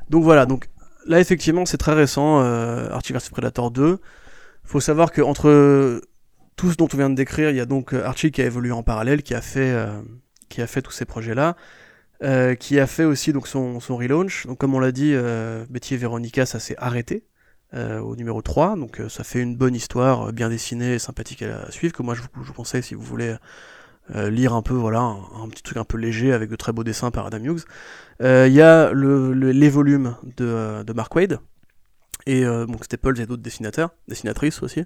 Donc 0.09 0.23
voilà. 0.23 0.45
Donc 0.45 0.69
là 1.05 1.19
effectivement 1.19 1.65
c'est 1.65 1.77
très 1.77 1.93
récent. 1.93 2.41
Euh, 2.41 2.89
Archie 2.89 3.13
vs 3.13 3.29
Predator 3.31 3.71
2. 3.71 3.99
Faut 4.63 4.79
savoir 4.79 5.11
que 5.11 5.21
entre 5.21 6.01
tout 6.55 6.71
ce 6.71 6.75
dont 6.77 6.87
on 6.93 6.97
vient 6.97 7.09
de 7.09 7.15
décrire, 7.15 7.49
il 7.49 7.55
y 7.55 7.59
a 7.59 7.65
donc 7.65 7.93
euh, 7.93 8.03
Archie 8.03 8.31
qui 8.31 8.41
a 8.41 8.45
évolué 8.45 8.71
en 8.71 8.83
parallèle, 8.83 9.23
qui 9.23 9.33
a 9.33 9.41
fait, 9.41 9.71
euh, 9.71 10.01
qui 10.49 10.61
a 10.61 10.67
fait 10.67 10.81
tous 10.81 10.91
ces 10.91 11.05
projets-là, 11.05 11.55
euh, 12.23 12.55
qui 12.55 12.79
a 12.79 12.87
fait 12.87 13.03
aussi 13.03 13.33
donc 13.33 13.47
son, 13.47 13.79
son 13.79 13.97
relaunch. 13.97 14.45
Donc 14.47 14.59
comme 14.59 14.75
on 14.75 14.79
l'a 14.79 14.91
dit, 14.91 15.15
Betty 15.69 15.95
et 15.95 15.97
Veronica, 15.97 16.45
ça 16.45 16.59
s'est 16.59 16.75
arrêté 16.77 17.25
au 17.73 18.15
numéro 18.15 18.41
3. 18.41 18.75
Donc 18.75 19.01
ça 19.09 19.23
fait 19.23 19.39
une 19.39 19.55
bonne 19.55 19.75
histoire, 19.75 20.31
bien 20.33 20.49
dessinée, 20.49 20.95
et 20.95 20.99
sympathique 20.99 21.41
à, 21.41 21.71
suivre, 21.71 21.93
que 21.93 22.03
moi 22.03 22.13
je 22.15 22.21
vous, 22.21 22.27
je 22.43 22.47
vous 22.47 22.53
conseille 22.53 22.83
si 22.83 22.95
vous 22.95 23.01
voulez 23.01 23.35
lire 24.13 24.53
un 24.53 24.61
peu, 24.61 24.73
voilà, 24.73 24.99
un, 24.99 25.47
petit 25.49 25.63
truc 25.63 25.77
un 25.77 25.83
peu 25.85 25.97
léger 25.97 26.33
avec 26.33 26.49
de 26.49 26.55
très 26.55 26.73
beaux 26.73 26.83
dessins 26.83 27.11
par 27.11 27.25
Adam 27.27 27.39
Hughes. 27.43 27.63
Euh, 28.21 28.47
Il 28.47 28.53
y 28.53 28.61
a 28.61 28.91
le, 28.93 29.33
le- 29.33 29.51
les 29.51 29.69
volumes 29.69 30.15
de, 30.37 30.45
euh, 30.45 30.83
Mark 30.95 31.15
Wade, 31.15 31.39
et 32.27 32.45
euh, 32.45 32.65
donc 32.65 32.85
Staples 32.85 33.19
et 33.19 33.25
d'autres 33.25 33.41
dessinateurs, 33.41 33.91
dessinatrices 34.07 34.61
aussi, 34.63 34.83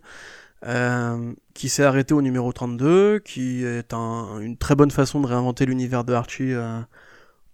euh, 0.65 1.33
qui 1.53 1.69
s'est 1.69 1.83
arrêté 1.83 2.13
au 2.13 2.21
numéro 2.21 2.51
32, 2.53 3.19
qui 3.19 3.63
est 3.65 3.93
un- 3.93 4.39
une 4.39 4.57
très 4.57 4.75
bonne 4.75 4.91
façon 4.91 5.21
de 5.21 5.27
réinventer 5.27 5.65
l'univers 5.65 6.03
de 6.05 6.13
Archie 6.13 6.53
euh, 6.53 6.79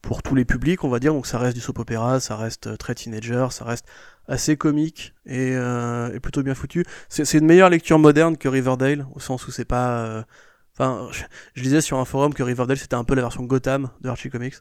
pour 0.01 0.23
tous 0.23 0.35
les 0.35 0.45
publics, 0.45 0.83
on 0.83 0.89
va 0.89 0.99
dire. 0.99 1.13
Donc 1.13 1.27
ça 1.27 1.37
reste 1.39 1.55
du 1.55 1.61
soap 1.61 1.79
opéra, 1.79 2.19
ça 2.19 2.35
reste 2.35 2.67
euh, 2.67 2.77
très 2.77 2.95
teenager, 2.95 3.47
ça 3.51 3.65
reste 3.65 3.85
assez 4.27 4.57
comique 4.57 5.13
et, 5.25 5.51
euh, 5.55 6.19
plutôt 6.19 6.43
bien 6.43 6.55
foutu. 6.55 6.85
C'est 7.09 7.37
une 7.37 7.45
meilleure 7.45 7.69
lecture 7.69 7.99
moderne 7.99 8.37
que 8.37 8.47
Riverdale, 8.47 9.05
au 9.15 9.19
sens 9.19 9.47
où 9.47 9.51
c'est 9.51 9.65
pas... 9.65 10.25
Enfin, 10.73 11.09
je, 11.11 11.23
je 11.53 11.63
disais 11.63 11.81
sur 11.81 11.99
un 11.99 12.05
forum 12.05 12.33
que 12.33 12.43
Riverdale 12.43 12.77
c'était 12.77 12.95
un 12.95 13.03
peu 13.03 13.15
la 13.15 13.21
version 13.21 13.43
Gotham 13.43 13.89
de 14.01 14.09
Archie 14.09 14.29
Comics. 14.29 14.55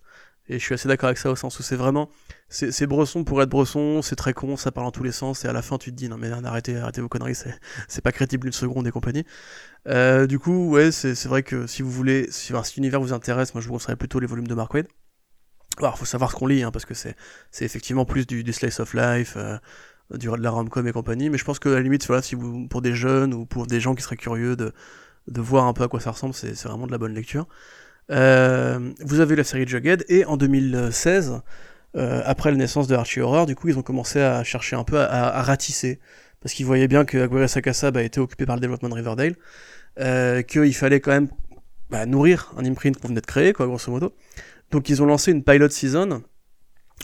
Et 0.50 0.58
je 0.58 0.64
suis 0.64 0.74
assez 0.74 0.88
d'accord 0.88 1.06
avec 1.06 1.18
ça 1.18 1.30
au 1.30 1.36
sens 1.36 1.58
où 1.60 1.62
c'est 1.62 1.76
vraiment. 1.76 2.10
C'est 2.48 2.86
Bresson 2.86 3.22
pour 3.22 3.40
être 3.40 3.48
Bresson, 3.48 4.02
c'est 4.02 4.16
très 4.16 4.32
con, 4.32 4.56
ça 4.56 4.72
parle 4.72 4.88
dans 4.88 4.90
tous 4.90 5.04
les 5.04 5.12
sens, 5.12 5.44
et 5.44 5.48
à 5.48 5.52
la 5.52 5.62
fin 5.62 5.78
tu 5.78 5.92
te 5.92 5.96
dis 5.96 6.08
non 6.08 6.16
mais 6.16 6.28
arrêtez, 6.28 6.76
arrêtez 6.76 7.00
vos 7.00 7.08
conneries, 7.08 7.36
c'est 7.86 8.00
pas 8.00 8.10
crédible 8.10 8.48
une 8.48 8.52
seconde 8.52 8.84
et 8.88 8.90
compagnie. 8.90 9.24
Euh, 9.86 10.26
du 10.26 10.40
coup, 10.40 10.68
ouais, 10.70 10.90
c'est 10.90 11.26
vrai 11.26 11.44
que 11.44 11.68
si 11.68 11.82
vous 11.82 11.90
voulez, 11.92 12.26
si, 12.30 12.52
l'univers 12.76 13.00
vous 13.00 13.12
intéresse, 13.12 13.54
moi 13.54 13.60
je 13.60 13.68
vous 13.68 13.74
conseillerais 13.74 13.94
plutôt 13.94 14.18
les 14.18 14.26
volumes 14.26 14.48
de 14.48 14.54
Mark 14.54 14.74
Wade. 14.74 14.88
Alors, 15.78 15.96
faut 15.96 16.04
savoir 16.04 16.32
ce 16.32 16.36
qu'on 16.36 16.48
lit, 16.48 16.64
hein, 16.64 16.72
parce 16.72 16.84
que 16.84 16.94
c'est 16.94 17.14
c'est 17.52 17.64
effectivement 17.64 18.04
plus 18.04 18.26
du, 18.26 18.42
du 18.42 18.52
slice 18.52 18.80
of 18.80 18.92
life, 18.92 19.34
euh, 19.36 19.56
du, 20.16 20.26
de 20.26 20.36
la 20.36 20.50
rom-com 20.50 20.84
et 20.88 20.92
compagnie, 20.92 21.30
mais 21.30 21.38
je 21.38 21.44
pense 21.44 21.60
que 21.60 21.68
à 21.68 21.74
la 21.74 21.80
limite, 21.82 22.04
voilà, 22.08 22.22
si 22.22 22.34
vous, 22.34 22.66
pour 22.66 22.82
des 22.82 22.94
jeunes 22.94 23.34
ou 23.34 23.46
pour 23.46 23.68
des 23.68 23.78
gens 23.78 23.94
qui 23.94 24.02
seraient 24.02 24.16
curieux 24.16 24.56
de, 24.56 24.72
de 25.28 25.40
voir 25.40 25.66
un 25.66 25.72
peu 25.72 25.84
à 25.84 25.88
quoi 25.88 26.00
ça 26.00 26.10
ressemble, 26.10 26.34
c'est 26.34 26.54
vraiment 26.64 26.86
de 26.86 26.92
la 26.92 26.98
bonne 26.98 27.14
lecture. 27.14 27.46
Euh, 28.10 28.92
vous 29.00 29.20
avez 29.20 29.36
la 29.36 29.44
série 29.44 29.66
Jughead, 29.66 30.04
et 30.08 30.24
en 30.24 30.36
2016, 30.36 31.40
euh, 31.96 32.22
après 32.24 32.50
la 32.50 32.56
naissance 32.56 32.86
de 32.86 32.94
Archie 32.94 33.20
Horror, 33.20 33.46
du 33.46 33.54
coup, 33.54 33.68
ils 33.68 33.78
ont 33.78 33.82
commencé 33.82 34.20
à 34.20 34.42
chercher 34.44 34.76
un 34.76 34.84
peu 34.84 34.98
à, 34.98 35.42
ratisser, 35.42 36.00
parce 36.40 36.54
qu'ils 36.54 36.66
voyaient 36.66 36.88
bien 36.88 37.04
que 37.04 37.18
Aguirre 37.18 37.48
Sakassab 37.48 37.96
a 37.96 38.02
été 38.02 38.20
occupé 38.20 38.46
par 38.46 38.56
le 38.56 38.60
développement 38.60 38.88
de 38.88 38.94
Riverdale, 38.94 39.36
euh, 39.98 40.42
qu'il 40.42 40.74
fallait 40.74 41.00
quand 41.00 41.12
même 41.12 41.28
bah, 41.90 42.06
nourrir 42.06 42.52
un 42.56 42.64
imprint 42.64 42.96
qu'on 42.98 43.08
venait 43.08 43.20
de 43.20 43.26
créer, 43.26 43.52
quoi, 43.52 43.66
grosso 43.66 43.90
modo. 43.90 44.14
Donc 44.70 44.88
ils 44.88 45.02
ont 45.02 45.06
lancé 45.06 45.32
une 45.32 45.44
pilot 45.44 45.68
season, 45.68 46.22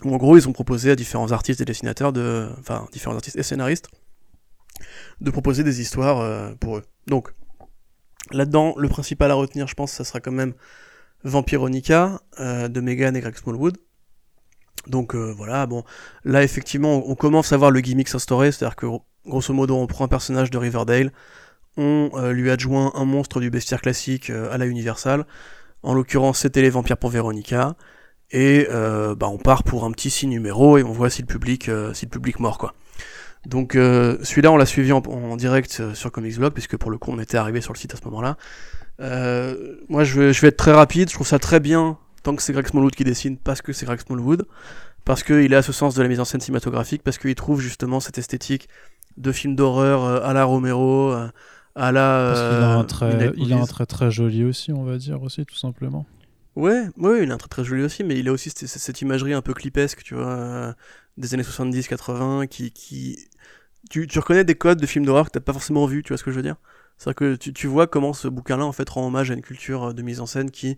où 0.03 0.13
en 0.13 0.17
gros 0.17 0.37
ils 0.37 0.47
ont 0.47 0.53
proposé 0.53 0.91
à 0.91 0.95
différents 0.95 1.31
artistes 1.31 1.61
et 1.61 1.65
dessinateurs, 1.65 2.13
de, 2.13 2.49
enfin 2.59 2.87
différents 2.91 3.15
artistes 3.15 3.37
et 3.37 3.43
scénaristes, 3.43 3.89
de 5.21 5.31
proposer 5.31 5.63
des 5.63 5.81
histoires 5.81 6.55
pour 6.59 6.77
eux. 6.77 6.83
Donc 7.07 7.33
là-dedans, 8.31 8.73
le 8.77 8.89
principal 8.89 9.31
à 9.31 9.35
retenir, 9.35 9.67
je 9.67 9.75
pense, 9.75 9.91
ça 9.91 10.03
sera 10.03 10.19
quand 10.19 10.31
même 10.31 10.53
Vampironica 11.23 12.21
euh, 12.39 12.67
de 12.67 12.81
Megan 12.81 13.15
et 13.15 13.21
Greg 13.21 13.35
Smallwood. 13.35 13.77
Donc 14.87 15.15
euh, 15.15 15.33
voilà, 15.35 15.65
bon, 15.65 15.83
là 16.23 16.43
effectivement, 16.43 17.03
on 17.07 17.15
commence 17.15 17.51
à 17.51 17.57
voir 17.57 17.71
le 17.71 17.81
gimmick 17.81 18.07
s'instaurer, 18.07 18.51
c'est-à-dire 18.51 18.75
que 18.75 18.87
grosso 19.25 19.53
modo, 19.53 19.75
on 19.75 19.87
prend 19.87 20.05
un 20.05 20.07
personnage 20.07 20.49
de 20.49 20.57
Riverdale, 20.57 21.11
on 21.75 22.09
euh, 22.15 22.31
lui 22.31 22.49
adjoint 22.49 22.91
un 22.95 23.05
monstre 23.05 23.39
du 23.39 23.49
bestiaire 23.49 23.81
classique 23.81 24.29
euh, 24.29 24.51
à 24.51 24.57
la 24.57 24.65
Universal. 24.65 25.25
En 25.83 25.93
l'occurrence, 25.93 26.39
c'était 26.39 26.61
les 26.61 26.69
vampires 26.69 26.97
pour 26.97 27.09
Véronica. 27.09 27.75
Et 28.31 28.67
bah, 28.69 29.29
on 29.29 29.37
part 29.37 29.63
pour 29.63 29.85
un 29.85 29.91
petit 29.91 30.09
six 30.09 30.27
numéros 30.27 30.77
et 30.77 30.83
on 30.83 30.91
voit 30.91 31.09
si 31.09 31.21
le 31.21 31.27
public, 31.27 31.71
si 31.93 32.05
le 32.05 32.09
public 32.09 32.41
mord 32.41 32.57
quoi. 32.57 32.73
Donc 33.45 33.75
euh, 33.75 34.17
celui-là, 34.23 34.51
on 34.51 34.57
l'a 34.57 34.65
suivi 34.65 34.91
en, 34.91 34.97
en 34.97 35.37
direct 35.37 35.77
euh, 35.79 35.93
sur 35.93 36.11
Comics 36.11 36.37
Blog, 36.37 36.53
puisque 36.53 36.77
pour 36.77 36.91
le 36.91 36.97
coup, 36.97 37.11
on 37.11 37.19
était 37.19 37.37
arrivé 37.37 37.61
sur 37.61 37.73
le 37.73 37.77
site 37.77 37.93
à 37.93 37.97
ce 37.97 38.03
moment-là. 38.05 38.37
Euh, 38.99 39.75
moi, 39.89 40.03
je 40.03 40.19
vais, 40.19 40.33
je 40.33 40.41
vais 40.41 40.49
être 40.49 40.57
très 40.57 40.73
rapide. 40.73 41.09
Je 41.09 41.13
trouve 41.13 41.27
ça 41.27 41.39
très 41.39 41.59
bien 41.59 41.97
tant 42.23 42.35
que 42.35 42.41
c'est 42.41 42.51
Greg 42.51 42.67
Smallwood 42.67 42.93
qui 42.93 43.05
dessine, 43.05 43.37
parce 43.37 43.61
que 43.61 43.71
c'est 43.71 43.85
Greg 43.85 44.01
Smallwood, 44.01 44.47
parce 45.05 45.23
qu'il 45.23 45.53
a 45.53 45.61
ce 45.61 45.71
sens 45.71 45.95
de 45.95 46.01
la 46.01 46.09
mise 46.09 46.19
en 46.19 46.25
scène 46.25 46.41
cinématographique, 46.41 47.03
parce 47.03 47.17
qu'il 47.17 47.35
trouve 47.35 47.61
justement 47.61 48.01
cette 48.01 48.17
esthétique 48.17 48.67
de 49.15 49.31
film 49.31 49.55
d'horreur 49.55 50.03
à 50.25 50.33
la 50.33 50.43
Romero, 50.43 51.13
à 51.75 51.91
la. 51.91 52.31
Parce 52.33 52.41
qu'il 52.41 52.63
a 52.63 52.73
un 52.73 52.83
trait, 52.83 53.11
Midnight 53.11 53.33
il 53.37 53.53
a 53.53 53.57
un 53.57 53.65
trait 53.65 53.85
très 53.85 54.11
joli 54.11 54.43
aussi, 54.43 54.73
on 54.73 54.83
va 54.83 54.97
dire 54.97 55.21
aussi, 55.21 55.45
tout 55.45 55.55
simplement. 55.55 56.05
Ouais, 56.55 56.87
ouais, 56.97 57.23
il 57.23 57.31
a 57.31 57.35
un 57.35 57.37
trait 57.37 57.49
très 57.49 57.63
joli 57.63 57.83
aussi, 57.83 58.03
mais 58.03 58.17
il 58.19 58.27
a 58.27 58.31
aussi 58.33 58.49
cette, 58.49 58.67
cette 58.67 59.01
imagerie 59.01 59.33
un 59.33 59.41
peu 59.41 59.53
clipesque, 59.53 60.03
tu 60.03 60.15
vois, 60.15 60.75
des 61.17 61.33
années 61.33 61.43
70-80, 61.43 62.47
qui, 62.47 62.71
qui... 62.71 63.27
Tu, 63.89 64.07
tu 64.07 64.19
reconnais 64.19 64.43
des 64.43 64.55
codes 64.55 64.79
de 64.81 64.85
films 64.85 65.05
d'horreur 65.05 65.27
que 65.27 65.31
t'as 65.31 65.39
pas 65.39 65.53
forcément 65.53 65.85
vu, 65.85 66.03
tu 66.03 66.09
vois 66.09 66.17
ce 66.17 66.23
que 66.23 66.31
je 66.31 66.35
veux 66.35 66.43
dire? 66.43 66.57
C'est-à-dire 66.97 67.15
que 67.15 67.35
tu, 67.35 67.53
tu 67.53 67.67
vois 67.67 67.87
comment 67.87 68.13
ce 68.13 68.27
bouquin-là, 68.27 68.65
en 68.65 68.71
fait, 68.71 68.89
rend 68.89 69.07
hommage 69.07 69.31
à 69.31 69.33
une 69.33 69.41
culture 69.41 69.93
de 69.93 70.01
mise 70.01 70.19
en 70.19 70.25
scène 70.25 70.51
qui 70.51 70.77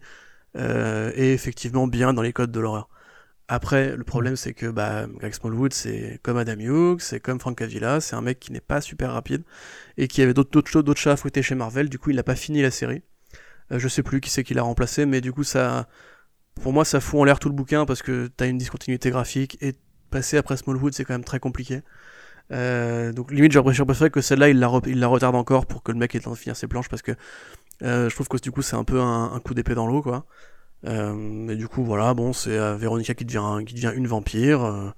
euh, 0.58 1.12
est 1.16 1.34
effectivement 1.34 1.88
bien 1.88 2.14
dans 2.14 2.22
les 2.22 2.34
codes 2.34 2.52
de 2.52 2.60
l'horreur. 2.60 2.90
Après, 3.48 3.96
le 3.96 4.04
problème, 4.04 4.36
c'est 4.36 4.54
que 4.54 4.68
bah, 4.68 5.08
Greg 5.08 5.34
Smallwood, 5.34 5.74
c'est 5.74 6.20
comme 6.22 6.38
Adam 6.38 6.60
Hughes, 6.60 7.00
c'est 7.02 7.20
comme 7.20 7.40
Frank 7.40 7.60
Avila, 7.62 8.00
c'est 8.00 8.16
un 8.16 8.22
mec 8.22 8.40
qui 8.40 8.52
n'est 8.52 8.62
pas 8.62 8.80
super 8.80 9.12
rapide 9.14 9.44
et 9.98 10.08
qui 10.08 10.22
avait 10.22 10.36
d'autres 10.36 10.82
d'autres 10.82 11.00
chats 11.00 11.14
à 11.14 11.18
fouetter 11.18 11.42
chez 11.42 11.56
Marvel. 11.56 11.90
Du 11.90 11.98
coup, 11.98 12.12
il 12.12 12.16
n'a 12.18 12.24
pas 12.24 12.36
fini 12.36 12.62
la 12.62 12.72
série. 12.72 13.02
Euh, 13.72 13.80
je 13.80 13.88
sais 13.88 14.04
plus 14.04 14.22
qui 14.22 14.30
c'est 14.30 14.44
qui 14.44 14.54
l'a 14.54 14.64
remplacé, 14.64 15.06
mais 15.08 15.22
du 15.22 15.32
coup, 15.34 15.44
ça, 15.44 15.88
pour 16.62 16.74
moi, 16.74 16.86
ça 16.86 17.00
fout 17.02 17.20
en 17.22 17.24
l'air 17.24 17.40
tout 17.40 17.50
le 17.50 17.56
bouquin 17.56 17.86
parce 17.86 18.04
que 18.04 18.28
t'as 18.28 18.48
une 18.48 18.58
discontinuité 18.58 19.10
graphique 19.12 19.58
et 19.62 19.76
passer 20.10 20.38
après 20.38 20.58
Smallwood, 20.58 20.94
c'est 20.94 21.06
quand 21.06 21.14
même 21.14 21.24
très 21.24 21.40
compliqué. 21.40 21.82
Euh, 22.52 23.14
donc 23.14 23.32
limite, 23.32 23.52
j'aurais 23.52 23.74
préféré 23.74 24.10
que 24.10 24.22
celle-là, 24.22 24.50
il 24.50 24.60
la, 24.60 24.72
il 24.88 25.00
la 25.00 25.08
retarde 25.08 25.36
encore 25.36 25.66
pour 25.66 25.84
que 25.84 25.92
le 25.92 26.00
mec 26.00 26.16
ait 26.16 26.18
le 26.18 26.24
temps 26.24 26.32
de 26.32 26.36
finir 26.36 26.56
ses 26.56 26.68
planches 26.68 26.90
parce 26.90 27.02
que 27.02 27.12
euh, 27.84 28.10
je 28.10 28.16
trouve 28.16 28.28
que 28.28 28.38
du 28.38 28.52
coup, 28.52 28.62
c'est 28.62 28.76
un 28.76 28.84
peu 28.84 29.00
un, 29.00 29.32
un 29.34 29.40
coup 29.40 29.54
d'épée 29.54 29.76
dans 29.76 29.88
l'eau, 29.88 30.02
quoi. 30.02 30.26
Euh, 30.86 31.14
mais 31.14 31.56
du 31.56 31.68
coup, 31.68 31.84
voilà, 31.84 32.14
bon, 32.14 32.34
c'est 32.34 32.58
euh, 32.58 32.76
Véronica 32.76 33.14
qui 33.14 33.26
devient, 33.26 33.66
qui 33.66 33.74
devient 33.74 33.94
une 33.96 34.08
vampire. 34.08 34.94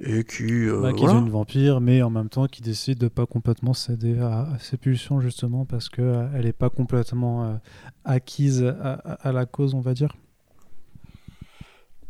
Et 0.00 0.22
qui. 0.22 0.66
Bah, 0.68 0.92
qui 0.92 1.00
voilà. 1.00 1.18
est 1.18 1.22
une 1.22 1.30
vampire, 1.30 1.80
mais 1.80 2.02
en 2.02 2.10
même 2.10 2.28
temps 2.28 2.46
qui 2.46 2.62
décide 2.62 2.98
de 2.98 3.08
pas 3.08 3.26
complètement 3.26 3.74
céder 3.74 4.18
à, 4.20 4.42
à 4.54 4.58
ses 4.60 4.76
pulsions, 4.76 5.20
justement, 5.20 5.64
parce 5.64 5.88
qu'elle 5.88 6.44
n'est 6.44 6.52
pas 6.52 6.70
complètement 6.70 7.60
acquise 8.04 8.62
à, 8.62 8.92
à, 8.92 9.32
la 9.32 9.44
cause, 9.44 9.74
on 9.74 9.80
va 9.80 9.94
dire. 9.94 10.14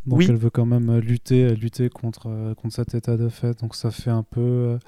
Donc 0.08 0.18
Oui. 0.20 0.26
elle 0.28 0.36
veut 0.36 0.50
quand 0.50 0.66
même 0.66 0.98
lutter, 0.98 1.54
lutter 1.54 1.88
contre, 1.90 2.54
contre 2.54 2.74
cet 2.74 2.94
état 2.94 3.16
de 3.16 3.28
fait. 3.28 3.60
Donc 3.60 3.74
ça 3.74 3.90
fait 3.90 4.10
un 4.10 4.22
peu. 4.24 4.78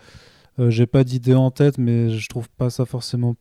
euh, 0.59 0.71
J'ai 0.71 0.87
pas 0.87 1.05
d'idée 1.05 1.35
en 1.35 1.51
tête, 1.51 1.79
mais 1.79 2.11
je 2.11 2.29
trouve 2.29 2.49
pas 2.49 2.71
ça 2.71 2.85
forcément 2.87 3.37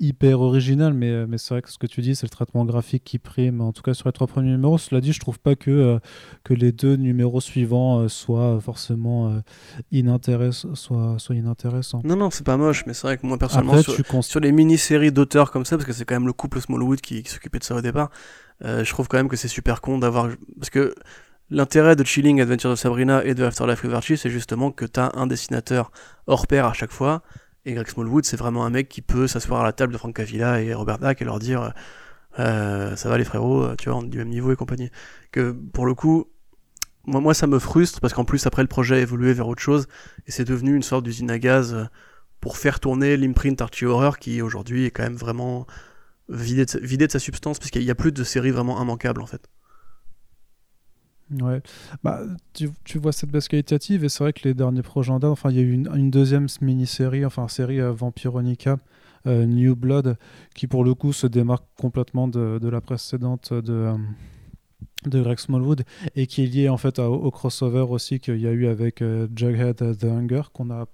hyper 0.00 0.40
original, 0.40 0.94
mais, 0.94 1.10
euh, 1.10 1.26
mais 1.28 1.38
c'est 1.38 1.52
vrai 1.54 1.60
que 1.60 1.68
ce 1.68 1.76
que 1.76 1.88
tu 1.88 2.02
dis, 2.02 2.14
c'est 2.14 2.24
le 2.26 2.30
traitement 2.30 2.64
graphique 2.64 3.02
qui 3.02 3.18
prime, 3.18 3.60
en 3.60 3.72
tout 3.72 3.82
cas 3.82 3.94
sur 3.94 4.08
les 4.08 4.12
trois 4.12 4.28
premiers 4.28 4.50
numéros. 4.52 4.78
Cela 4.78 5.00
dit, 5.00 5.12
je 5.12 5.18
trouve 5.18 5.40
pas 5.40 5.56
que, 5.56 5.72
euh, 5.72 5.98
que 6.44 6.54
les 6.54 6.70
deux 6.70 6.94
numéros 6.94 7.40
suivants 7.40 7.98
euh, 7.98 8.06
soient 8.08 8.60
forcément 8.60 9.28
euh, 9.28 9.40
inintéressants. 9.90 10.74
Soient, 10.76 11.16
soient 11.18 11.34
inintéressants. 11.34 12.00
Non, 12.04 12.14
non, 12.16 12.30
c'est 12.30 12.44
pas 12.46 12.56
moche, 12.56 12.84
mais 12.86 12.94
c'est 12.94 13.06
vrai 13.08 13.18
que 13.18 13.26
moi, 13.26 13.38
personnellement, 13.38 13.72
Après, 13.72 14.22
sur 14.22 14.38
les 14.40 14.52
mini-séries 14.52 15.10
d'auteurs 15.10 15.50
comme 15.50 15.64
ça, 15.64 15.76
parce 15.76 15.86
que 15.86 15.92
c'est 15.92 16.04
quand 16.04 16.14
même 16.14 16.26
le 16.28 16.32
couple 16.32 16.60
Smallwood 16.60 17.00
qui, 17.00 17.22
qui 17.24 17.30
s'occupait 17.30 17.58
de 17.58 17.64
ça 17.64 17.74
au 17.74 17.80
départ, 17.80 18.10
euh, 18.64 18.84
je 18.84 18.90
trouve 18.90 19.08
quand 19.08 19.16
même 19.18 19.28
que 19.28 19.36
c'est 19.36 19.48
super 19.48 19.80
con 19.80 19.98
d'avoir. 19.98 20.28
Parce 20.58 20.70
que 20.70 20.94
l'intérêt 21.50 21.96
de 21.96 22.04
Chilling 22.04 22.40
Adventures 22.40 22.70
of 22.70 22.78
Sabrina 22.78 23.24
et 23.24 23.34
de 23.34 23.44
Afterlife 23.44 23.82
with 23.84 23.92
Archie, 23.92 24.16
c'est 24.16 24.30
justement 24.30 24.70
que 24.70 24.84
t'as 24.84 25.10
un 25.14 25.26
dessinateur 25.26 25.90
hors 26.26 26.46
pair 26.46 26.66
à 26.66 26.72
chaque 26.72 26.92
fois. 26.92 27.22
Et 27.64 27.74
Greg 27.74 27.88
Smallwood, 27.88 28.24
c'est 28.24 28.36
vraiment 28.36 28.64
un 28.64 28.70
mec 28.70 28.88
qui 28.88 29.02
peut 29.02 29.26
s'asseoir 29.26 29.60
à 29.60 29.64
la 29.64 29.72
table 29.72 29.92
de 29.92 29.98
Frank 29.98 30.18
Avila 30.18 30.62
et 30.62 30.72
Robert 30.74 30.98
Dack 30.98 31.20
et 31.20 31.24
leur 31.24 31.38
dire 31.38 31.72
euh, 32.38 32.96
Ça 32.96 33.08
va 33.08 33.18
les 33.18 33.24
frérots, 33.24 33.62
euh, 33.62 33.74
tu 33.76 33.88
vois, 33.90 33.98
on 33.98 34.04
est 34.04 34.08
du 34.08 34.18
même 34.18 34.28
niveau 34.28 34.52
et 34.52 34.56
compagnie. 34.56 34.90
Que 35.32 35.52
pour 35.52 35.86
le 35.86 35.94
coup. 35.94 36.26
Moi, 37.06 37.32
ça 37.32 37.46
me 37.46 37.58
frustre 37.58 38.02
parce 38.02 38.12
qu'en 38.12 38.26
plus, 38.26 38.46
après, 38.46 38.60
le 38.60 38.68
projet 38.68 38.96
a 38.96 38.98
évolué 38.98 39.32
vers 39.32 39.48
autre 39.48 39.62
chose 39.62 39.86
et 40.26 40.30
c'est 40.30 40.44
devenu 40.44 40.76
une 40.76 40.82
sorte 40.82 41.04
d'usine 41.04 41.30
à 41.30 41.38
gaz 41.38 41.72
euh, 41.72 41.84
pour 42.38 42.58
faire 42.58 42.80
tourner 42.80 43.16
l'imprint 43.16 43.58
Archie 43.62 43.86
Horror 43.86 44.18
qui 44.18 44.42
aujourd'hui 44.42 44.84
est 44.84 44.90
quand 44.90 45.04
même 45.04 45.16
vraiment 45.16 45.66
vidé 46.28 46.64
de 46.64 47.10
sa, 47.10 47.18
substance 47.18 47.58
parce 47.58 47.70
qu'il 47.70 47.84
n'y 47.84 47.90
a 47.90 47.94
plus 47.94 48.12
de 48.12 48.24
séries 48.24 48.50
vraiment 48.50 48.80
immanquables 48.80 49.22
en 49.22 49.26
fait. 49.26 49.48
Ouais. 51.30 51.60
Bah, 52.02 52.22
tu, 52.54 52.98
vois 52.98 53.12
cette 53.12 53.30
baisse 53.30 53.48
qualitative 53.48 54.02
et 54.02 54.08
c'est 54.08 54.24
vrai 54.24 54.32
que 54.32 54.48
les 54.48 54.54
derniers 54.54 54.82
projets 54.82 55.12
en 55.12 55.22
enfin 55.22 55.50
il 55.50 55.56
y 55.56 55.58
a 55.58 55.62
eu 55.62 55.72
une, 55.72 56.10
deuxième 56.10 56.46
mini-série, 56.62 57.26
enfin 57.26 57.48
série 57.48 57.80
euh, 57.80 57.92
Vampironica, 57.92 58.78
euh, 59.26 59.44
New 59.44 59.76
Blood, 59.76 60.16
qui 60.54 60.66
pour 60.66 60.84
le 60.84 60.94
coup 60.94 61.12
se 61.12 61.26
démarque 61.26 61.66
complètement 61.76 62.28
de, 62.28 62.66
la 62.66 62.80
précédente 62.80 63.52
de, 63.52 63.72
euh, 63.72 63.96
de 65.06 65.22
Greg 65.22 65.38
Smallwood 65.38 65.84
et 66.16 66.26
qui 66.26 66.44
est 66.44 66.46
liée 66.46 66.68
en 66.68 66.76
fait 66.76 66.98
au 66.98 67.30
crossover 67.30 67.86
aussi 67.88 68.20
qu'il 68.20 68.38
y 68.38 68.46
a 68.46 68.52
eu 68.52 68.66
avec 68.66 69.02
euh, 69.02 69.28
Jughead 69.34 69.76
The 69.98 70.04
Hunger 70.04 70.42
qu'on 70.52 70.70
a 70.70 70.86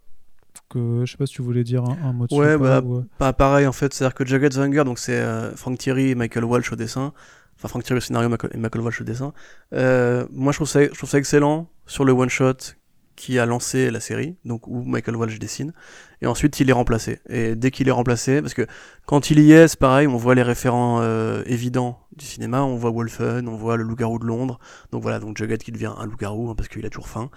que 0.68 1.02
je 1.04 1.12
sais 1.12 1.16
pas 1.16 1.26
si 1.26 1.34
tu 1.34 1.42
voulais 1.42 1.64
dire 1.64 1.84
un, 1.84 1.96
un 2.02 2.12
mot 2.12 2.26
dessus 2.26 2.38
Ouais, 2.38 2.54
ou 2.54 2.60
pas, 2.60 2.80
bah, 2.80 2.86
ou, 2.86 2.98
euh, 2.98 3.06
Pas 3.18 3.32
pareil 3.32 3.66
en 3.66 3.72
fait, 3.72 3.92
c'est-à-dire 3.92 4.14
que 4.14 4.24
Jagged 4.24 4.56
Hunger, 4.56 4.84
donc 4.84 4.98
c'est 4.98 5.18
euh, 5.18 5.54
Frank 5.56 5.78
Thierry 5.78 6.10
et 6.10 6.14
Michael 6.14 6.44
Walsh 6.44 6.72
au 6.72 6.76
dessin, 6.76 7.12
enfin 7.56 7.68
Frank 7.68 7.84
Thierry 7.84 7.98
au 7.98 8.00
scénario 8.00 8.28
et 8.52 8.58
Michael 8.58 8.82
Walsh 8.82 9.00
au 9.00 9.04
dessin. 9.04 9.32
Euh, 9.72 10.26
moi 10.30 10.52
je 10.52 10.58
trouve, 10.58 10.68
ça, 10.68 10.82
je 10.82 10.88
trouve 10.88 11.08
ça 11.08 11.18
excellent 11.18 11.68
sur 11.86 12.04
le 12.04 12.12
one-shot 12.12 12.74
qui 13.16 13.38
a 13.38 13.46
lancé 13.46 13.90
la 13.90 14.00
série, 14.00 14.36
donc 14.44 14.66
où 14.66 14.82
Michael 14.82 15.16
Walsh 15.16 15.38
dessine, 15.38 15.72
et 16.20 16.26
ensuite 16.26 16.58
il 16.60 16.68
est 16.68 16.72
remplacé. 16.72 17.20
Et 17.28 17.54
dès 17.54 17.70
qu'il 17.70 17.88
est 17.88 17.92
remplacé, 17.92 18.40
parce 18.42 18.54
que 18.54 18.66
quand 19.06 19.30
il 19.30 19.38
y 19.40 19.52
est, 19.52 19.68
c'est 19.68 19.78
pareil, 19.78 20.06
on 20.06 20.16
voit 20.16 20.34
les 20.34 20.42
référents 20.42 20.98
euh, 21.00 21.42
évidents 21.46 22.00
du 22.16 22.24
cinéma, 22.24 22.62
on 22.62 22.76
voit 22.76 22.90
Wolfen, 22.90 23.48
on 23.48 23.56
voit 23.56 23.76
le 23.76 23.84
loup-garou 23.84 24.18
de 24.18 24.24
Londres, 24.24 24.58
donc 24.90 25.02
voilà, 25.02 25.20
donc 25.20 25.36
Jughead 25.36 25.62
qui 25.62 25.70
devient 25.72 25.92
un 25.96 26.06
loup-garou 26.06 26.50
hein, 26.50 26.54
parce 26.56 26.68
qu'il 26.68 26.84
a 26.86 26.90
toujours 26.90 27.08
faim. 27.08 27.30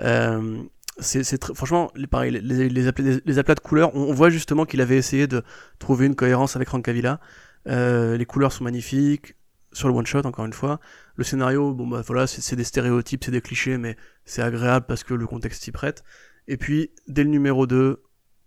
Euh, 0.00 0.62
c'est 1.00 1.44
franchement 1.54 1.90
pareil, 2.10 2.32
les, 2.32 2.68
les, 2.68 2.86
aplats, 2.88 3.04
les- 3.24 3.38
aplats 3.38 3.54
de 3.54 3.60
couleurs 3.60 3.94
on, 3.94 4.12
voit 4.12 4.30
justement 4.30 4.64
qu'il 4.64 4.80
avait 4.80 4.96
essayé 4.96 5.26
de 5.26 5.42
trouver 5.78 6.06
une 6.06 6.14
cohérence 6.14 6.56
avec 6.56 6.68
Frank 6.68 6.86
Avila. 6.88 7.20
Euh, 7.66 8.16
les 8.16 8.26
couleurs 8.26 8.52
sont 8.52 8.64
magnifiques 8.64 9.36
sur 9.72 9.88
le 9.88 9.94
one 9.94 10.06
shot 10.06 10.22
encore 10.24 10.44
une 10.44 10.52
fois. 10.52 10.80
Le 11.16 11.24
scénario 11.24 11.72
bon 11.72 11.86
bah 11.86 12.02
voilà 12.06 12.26
c'est 12.26 12.40
c'est 12.40 12.56
des 12.56 12.64
stéréotypes 12.64 13.24
c'est 13.24 13.30
des 13.30 13.40
clichés 13.40 13.78
mais 13.78 13.96
c'est 14.24 14.42
agréable 14.42 14.86
parce 14.88 15.04
que 15.04 15.14
le 15.14 15.26
contexte 15.26 15.62
s'y 15.64 15.72
prête. 15.72 16.02
Et 16.48 16.56
puis 16.56 16.90
dès 17.06 17.22
le 17.24 17.30
numéro 17.30 17.66
2 17.66 18.02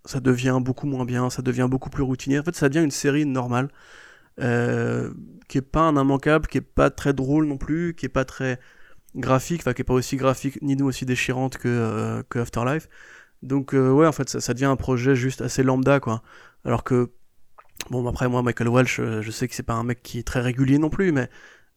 ça 0.05 0.19
devient 0.19 0.59
beaucoup 0.61 0.87
moins 0.87 1.05
bien 1.05 1.29
ça 1.29 1.41
devient 1.41 1.67
beaucoup 1.69 1.89
plus 1.89 2.03
routinier. 2.03 2.39
En 2.39 2.43
fait 2.43 2.55
ça 2.55 2.69
devient 2.69 2.83
une 2.83 2.91
série 2.91 3.25
normale 3.25 3.69
euh, 4.39 5.13
qui 5.47 5.57
est 5.57 5.61
pas 5.61 5.81
un 5.81 5.95
immanquable 6.01 6.47
qui 6.47 6.57
est 6.57 6.61
pas 6.61 6.89
très 6.89 7.13
drôle 7.13 7.45
non 7.45 7.57
plus 7.57 7.93
qui 7.95 8.05
est 8.05 8.09
pas 8.09 8.25
très 8.25 8.59
graphique, 9.15 9.61
enfin 9.61 9.73
qui 9.73 9.81
est 9.81 9.85
pas 9.85 9.93
aussi 9.93 10.17
graphique 10.17 10.61
ni 10.61 10.81
aussi 10.81 11.05
déchirante 11.05 11.57
que, 11.57 11.67
euh, 11.67 12.41
Afterlife. 12.41 12.87
Donc 13.43 13.73
euh, 13.73 13.91
ouais, 13.91 14.07
en 14.07 14.11
fait, 14.11 14.29
ça, 14.29 14.41
ça 14.41 14.53
devient 14.53 14.65
un 14.65 14.75
projet 14.75 15.15
juste 15.15 15.41
assez 15.41 15.63
lambda, 15.63 15.99
quoi. 15.99 16.21
Alors 16.65 16.83
que, 16.83 17.11
bon, 17.89 18.07
après, 18.07 18.29
moi, 18.29 18.43
Michael 18.43 18.69
Welch, 18.69 18.99
euh, 18.99 19.21
je 19.21 19.31
sais 19.31 19.47
que 19.47 19.55
c'est 19.55 19.63
pas 19.63 19.73
un 19.73 19.83
mec 19.83 20.03
qui 20.03 20.19
est 20.19 20.23
très 20.23 20.41
régulier 20.41 20.77
non 20.77 20.89
plus, 20.89 21.11
mais 21.11 21.29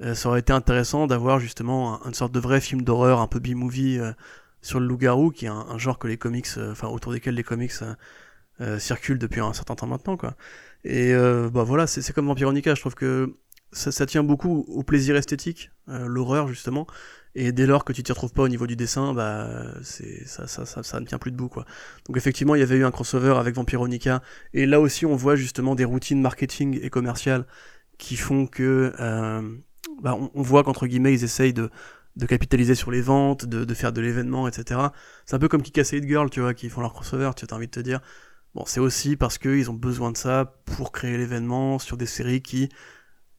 euh, 0.02 0.14
ça 0.14 0.28
aurait 0.28 0.40
été 0.40 0.52
intéressant 0.52 1.06
d'avoir 1.06 1.40
justement 1.40 2.04
un- 2.04 2.08
une 2.08 2.14
sorte 2.14 2.32
de 2.32 2.40
vrai 2.40 2.60
film 2.60 2.82
d'horreur, 2.82 3.20
un 3.20 3.26
peu 3.28 3.40
B-movie 3.40 4.00
sur 4.62 4.80
le 4.80 4.86
loup-garou, 4.86 5.30
qui 5.30 5.46
est 5.46 5.48
un, 5.48 5.78
genre 5.78 5.98
que 5.98 6.08
les 6.08 6.16
comics, 6.18 6.48
enfin 6.70 6.88
autour 6.88 7.12
desquels 7.12 7.34
les 7.34 7.44
comics 7.44 7.72
circulent 8.78 9.18
depuis 9.18 9.40
un 9.40 9.52
certain 9.52 9.74
temps 9.74 9.86
maintenant, 9.86 10.16
quoi. 10.16 10.36
Et 10.84 11.14
bah 11.52 11.64
voilà, 11.64 11.86
c'est 11.86 12.12
comme 12.12 12.26
Vampironica, 12.26 12.74
je 12.74 12.80
trouve 12.80 12.94
que 12.94 13.36
ça, 13.72 14.06
tient 14.06 14.22
beaucoup 14.22 14.64
au 14.68 14.82
plaisir 14.82 15.16
esthétique, 15.16 15.70
l'horreur 15.86 16.48
justement, 16.48 16.86
et 17.34 17.52
dès 17.52 17.66
lors 17.66 17.84
que 17.84 17.92
tu 17.92 18.02
t'y 18.02 18.12
retrouves 18.12 18.32
pas 18.32 18.42
au 18.42 18.48
niveau 18.48 18.66
du 18.66 18.76
dessin, 18.76 19.12
bah 19.12 19.66
c'est 19.82 20.26
ça, 20.26 20.46
ça, 20.46 20.64
ça, 20.66 20.82
ça 20.82 21.00
ne 21.00 21.06
tient 21.06 21.18
plus 21.18 21.32
debout 21.32 21.48
quoi. 21.48 21.64
Donc 22.06 22.16
effectivement, 22.16 22.54
il 22.54 22.60
y 22.60 22.62
avait 22.62 22.76
eu 22.76 22.84
un 22.84 22.90
crossover 22.90 23.34
avec 23.38 23.54
Vampironica, 23.54 24.22
et 24.52 24.66
là 24.66 24.80
aussi 24.80 25.06
on 25.06 25.16
voit 25.16 25.36
justement 25.36 25.74
des 25.74 25.84
routines 25.84 26.20
marketing 26.20 26.78
et 26.82 26.90
commerciales 26.90 27.46
qui 27.98 28.16
font 28.16 28.46
que 28.46 28.92
euh, 29.00 29.42
bah, 30.02 30.16
on, 30.34 30.42
voit 30.42 30.62
qu'entre 30.64 30.86
guillemets 30.86 31.12
ils 31.14 31.24
essayent 31.24 31.52
de, 31.52 31.70
de 32.16 32.26
capitaliser 32.26 32.74
sur 32.74 32.90
les 32.90 33.00
ventes, 33.00 33.44
de, 33.46 33.64
de 33.64 33.74
faire 33.74 33.92
de 33.92 34.00
l'événement, 34.00 34.48
etc. 34.48 34.80
C'est 35.26 35.36
un 35.36 35.38
peu 35.38 35.48
comme 35.48 35.62
Kick 35.62 35.76
Hit 35.78 36.06
Girl, 36.06 36.30
tu 36.30 36.40
vois, 36.40 36.54
qui 36.54 36.68
font 36.68 36.80
leur 36.80 36.92
crossover, 36.92 37.30
tu 37.36 37.46
as 37.48 37.54
envie 37.54 37.66
de 37.66 37.72
te 37.72 37.80
dire. 37.80 38.00
Bon, 38.54 38.64
c'est 38.66 38.80
aussi 38.80 39.16
parce 39.16 39.38
qu'ils 39.38 39.70
ont 39.70 39.74
besoin 39.74 40.12
de 40.12 40.16
ça 40.16 40.54
pour 40.64 40.92
créer 40.92 41.16
l'événement 41.18 41.80
sur 41.80 41.96
des 41.96 42.06
séries 42.06 42.40
qui 42.40 42.68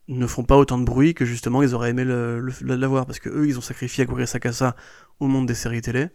ne 0.08 0.28
font 0.28 0.44
pas 0.44 0.58
autant 0.58 0.78
de 0.78 0.84
bruit 0.86 1.14
que 1.14 1.26
justement 1.26 1.64
ils 1.64 1.74
auraient 1.74 1.90
aimé 1.92 2.06
l'avoir 2.06 3.06
parce 3.06 3.20
que 3.20 3.30
eux 3.30 3.48
ils 3.48 3.58
ont 3.58 3.62
sacrifié 3.62 4.04
Akugure 4.04 4.28
Sakasa 4.28 4.76
au 5.20 5.28
monde 5.28 5.48
des 5.48 5.56
séries 5.56 5.82
télé 5.82 6.10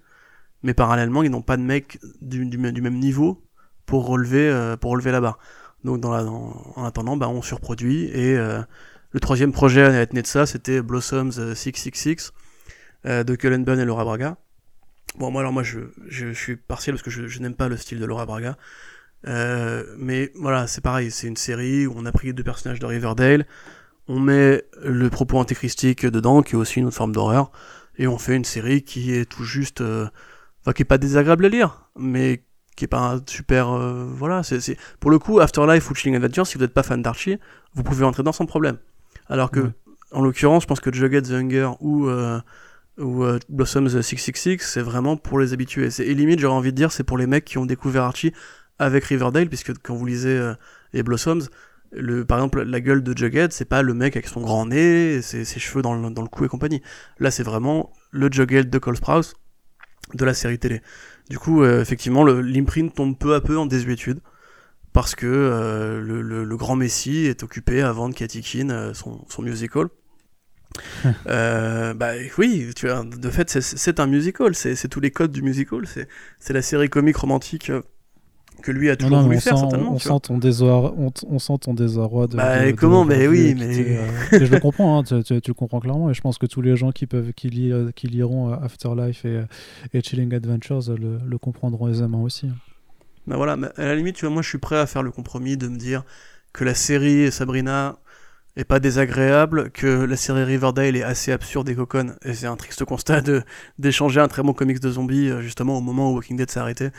mais 0.62 0.74
parallèlement 0.74 1.22
ils 1.22 1.30
n'ont 1.30 1.42
pas 1.42 1.56
de 1.56 1.62
mecs 1.62 1.98
du, 2.20 2.46
du, 2.46 2.58
du 2.72 2.82
même 2.82 2.98
niveau 2.98 3.42
pour 3.86 4.06
relever 4.06 4.48
euh, 4.48 4.76
pour 4.76 4.92
relever 4.92 5.12
la 5.12 5.20
barre. 5.20 5.38
Donc 5.84 6.00
dans 6.00 6.12
la, 6.12 6.24
dans- 6.24 6.72
en 6.76 6.84
attendant 6.84 7.16
bah, 7.16 7.28
on 7.28 7.42
surproduit 7.42 8.04
et 8.06 8.36
euh, 8.36 8.62
le 9.12 9.20
troisième 9.20 9.52
projet 9.52 9.82
à 9.84 10.00
être 10.00 10.12
né 10.14 10.22
de 10.22 10.26
ça 10.26 10.46
c'était 10.46 10.82
Blossoms 10.82 11.30
euh, 11.38 11.54
666 11.54 12.32
euh, 13.06 13.24
de 13.24 13.34
Cullen 13.36 13.64
Bunn 13.64 13.80
et 13.80 13.84
Laura 13.84 14.04
Braga. 14.04 14.36
Bon 15.18 15.30
moi 15.30 15.40
alors 15.40 15.52
moi 15.52 15.62
je, 15.62 15.80
je, 16.06 16.28
je 16.28 16.32
suis 16.38 16.56
partiel 16.56 16.94
parce 16.94 17.02
que 17.02 17.10
je, 17.10 17.26
je 17.26 17.40
n'aime 17.40 17.54
pas 17.54 17.68
le 17.68 17.76
style 17.76 17.98
de 18.00 18.04
Laura 18.04 18.26
Braga. 18.26 18.56
Euh, 19.26 19.84
mais 19.98 20.32
voilà, 20.36 20.66
c'est 20.66 20.80
pareil, 20.80 21.10
c'est 21.10 21.26
une 21.26 21.36
série 21.36 21.86
où 21.86 21.94
on 21.96 22.06
a 22.06 22.12
pris 22.12 22.32
deux 22.32 22.42
personnages 22.44 22.78
de 22.80 22.86
Riverdale, 22.86 23.46
on 24.10 24.18
met 24.18 24.64
le 24.82 25.08
propos 25.08 25.38
antéchristique 25.38 26.04
dedans, 26.04 26.42
qui 26.42 26.54
est 26.54 26.58
aussi 26.58 26.80
une 26.80 26.86
autre 26.86 26.96
forme 26.96 27.12
d'horreur, 27.12 27.52
et 27.96 28.08
on 28.08 28.18
fait 28.18 28.34
une 28.34 28.44
série 28.44 28.82
qui 28.82 29.14
est 29.14 29.24
tout 29.24 29.44
juste, 29.44 29.82
euh, 29.82 30.08
enfin 30.60 30.72
qui 30.72 30.82
est 30.82 30.84
pas 30.84 30.98
désagréable 30.98 31.44
à 31.44 31.48
lire, 31.48 31.88
mais 31.96 32.42
qui 32.74 32.86
est 32.86 32.88
pas 32.88 33.12
un 33.14 33.22
super, 33.24 33.70
euh, 33.70 34.04
voilà, 34.12 34.42
c'est, 34.42 34.58
c'est, 34.60 34.76
pour 34.98 35.12
le 35.12 35.20
coup, 35.20 35.38
Afterlife 35.38 35.88
ou 35.90 35.94
Chilling 35.94 36.16
Adventure, 36.16 36.44
si 36.44 36.56
vous 36.56 36.64
n'êtes 36.64 36.74
pas 36.74 36.82
fan 36.82 37.00
d'Archie, 37.02 37.38
vous 37.74 37.84
pouvez 37.84 38.04
entrer 38.04 38.22
dedans 38.24 38.32
sans 38.32 38.46
problème. 38.46 38.78
Alors 39.28 39.52
que, 39.52 39.60
Ouais. 39.60 39.70
en 40.10 40.22
l'occurrence, 40.22 40.64
je 40.64 40.66
pense 40.66 40.80
que 40.80 40.92
Jughead 40.92 41.28
the 41.28 41.32
Hunger 41.32 41.70
ou 41.78 42.08
euh, 42.08 42.40
ou 42.98 43.24
Blossoms 43.48 43.88
666, 44.02 44.58
c'est 44.58 44.82
vraiment 44.82 45.16
pour 45.16 45.38
les 45.38 45.52
habitués. 45.52 45.90
C'est, 45.90 46.04
et 46.04 46.14
limite, 46.14 46.40
j'aurais 46.40 46.56
envie 46.56 46.72
de 46.72 46.76
dire, 46.76 46.90
c'est 46.90 47.04
pour 47.04 47.16
les 47.16 47.28
mecs 47.28 47.44
qui 47.44 47.56
ont 47.58 47.64
découvert 47.64 48.02
Archie 48.02 48.32
avec 48.80 49.04
Riverdale, 49.04 49.48
puisque 49.48 49.72
quand 49.82 49.94
vous 49.94 50.04
lisez 50.04 50.52
les 50.92 51.02
Blossoms, 51.02 51.48
le, 51.92 52.24
par 52.24 52.38
exemple, 52.38 52.62
la 52.62 52.80
gueule 52.80 53.02
de 53.02 53.16
Jughead, 53.16 53.52
c'est 53.52 53.64
pas 53.64 53.82
le 53.82 53.94
mec 53.94 54.16
avec 54.16 54.28
son 54.28 54.40
grand 54.40 54.66
nez, 54.66 55.22
ses, 55.22 55.44
ses 55.44 55.60
cheveux 55.60 55.82
dans 55.82 55.94
le, 55.94 56.10
dans 56.10 56.22
le 56.22 56.28
cou 56.28 56.44
et 56.44 56.48
compagnie. 56.48 56.82
Là, 57.18 57.30
c'est 57.30 57.42
vraiment 57.42 57.92
le 58.10 58.30
Jughead 58.30 58.70
de 58.70 58.78
Cole 58.78 58.96
Sprouse 58.96 59.34
de 60.14 60.24
la 60.24 60.34
série 60.34 60.58
télé. 60.58 60.82
Du 61.28 61.38
coup, 61.38 61.62
euh, 61.62 61.80
effectivement, 61.80 62.24
l'imprint 62.24 62.94
tombe 62.94 63.16
peu 63.16 63.34
à 63.34 63.40
peu 63.40 63.56
en 63.58 63.66
désuétude 63.66 64.20
parce 64.92 65.14
que 65.14 65.26
euh, 65.26 66.00
le, 66.00 66.20
le, 66.22 66.44
le, 66.44 66.56
grand 66.56 66.74
Messi 66.74 67.26
est 67.26 67.42
occupé 67.44 67.82
à 67.82 67.92
vendre 67.92 68.14
Katy 68.14 68.42
Keane 68.42 68.70
euh, 68.72 68.94
son, 68.94 69.24
son 69.28 69.42
musical. 69.42 69.86
euh, 71.26 71.94
bah 71.94 72.12
oui, 72.38 72.70
tu 72.74 72.86
vois, 72.86 73.04
de 73.04 73.30
fait, 73.30 73.60
c'est 73.60 74.00
un 74.00 74.06
musical, 74.06 74.54
c'est 74.54 74.88
tous 74.88 75.00
les 75.00 75.10
codes 75.10 75.32
du 75.32 75.42
musical, 75.42 75.82
c'est 76.38 76.52
la 76.52 76.62
série 76.62 76.88
comique 76.88 77.16
romantique 77.16 77.70
euh, 77.70 77.82
que 78.60 78.72
lui 78.72 78.90
a 78.90 78.96
toujours 78.96 79.16
non, 79.16 79.22
non, 79.22 79.28
voulu 79.28 79.40
faire 79.40 79.56
sent, 79.56 79.60
certainement. 79.60 79.92
On, 79.92 79.98
sent 79.98 80.20
ton 80.22 80.38
désarroi, 80.38 80.94
on, 80.96 81.12
on, 81.28 81.38
sent 81.38 81.58
ton 81.60 81.74
désarroi 81.74 82.26
de. 82.26 82.36
Bah 82.36 82.66
de, 82.66 82.72
comment, 82.72 83.04
de, 83.04 83.10
mais 83.10 83.26
oui, 83.26 83.54
mais. 83.58 83.98
Euh, 83.98 84.06
je 84.32 84.52
le 84.52 84.60
comprends, 84.60 84.98
hein, 84.98 85.02
tu, 85.02 85.22
tu, 85.22 85.40
tu, 85.40 85.50
le 85.50 85.54
comprends 85.54 85.80
clairement, 85.80 86.10
et 86.10 86.14
je 86.14 86.20
pense 86.20 86.38
que 86.38 86.46
tous 86.46 86.62
les 86.62 86.76
gens 86.76 86.92
qui 86.92 87.06
peuvent, 87.06 87.32
qui, 87.32 87.48
li, 87.48 87.72
qui 87.94 88.06
liront 88.06 88.52
Afterlife 88.52 89.24
et, 89.24 89.42
et 89.92 90.00
Chilling 90.02 90.34
Adventures 90.34 90.82
le, 90.88 91.18
le 91.24 91.38
comprendront 91.38 91.88
aisément 91.88 92.22
aussi. 92.22 92.48
Bah 93.26 93.36
voilà, 93.36 93.56
mais 93.56 93.68
à 93.76 93.84
la 93.84 93.94
limite, 93.94 94.16
tu 94.16 94.24
vois, 94.24 94.32
moi 94.32 94.42
je 94.42 94.48
suis 94.48 94.58
prêt 94.58 94.78
à 94.78 94.86
faire 94.86 95.02
le 95.02 95.10
compromis 95.10 95.56
de 95.56 95.68
me 95.68 95.76
dire 95.76 96.04
que 96.52 96.64
la 96.64 96.74
série 96.74 97.30
Sabrina 97.30 97.98
est 98.56 98.64
pas 98.64 98.80
désagréable, 98.80 99.70
que 99.70 99.86
la 99.86 100.16
série 100.16 100.42
Riverdale 100.42 100.96
est 100.96 101.02
assez 101.02 101.32
absurde 101.32 101.68
et 101.68 101.74
coconne, 101.74 102.16
et 102.24 102.34
c'est 102.34 102.46
un 102.46 102.56
triste 102.56 102.84
constat 102.84 103.22
d'échanger 103.78 104.20
un 104.20 104.28
très 104.28 104.42
bon 104.42 104.52
comics 104.52 104.80
de 104.80 104.90
zombies 104.90 105.30
justement 105.40 105.78
au 105.78 105.80
moment 105.80 106.10
où 106.10 106.16
Walking 106.16 106.36
Dead 106.36 106.50
s'est 106.50 106.60
arrêté. 106.60 106.90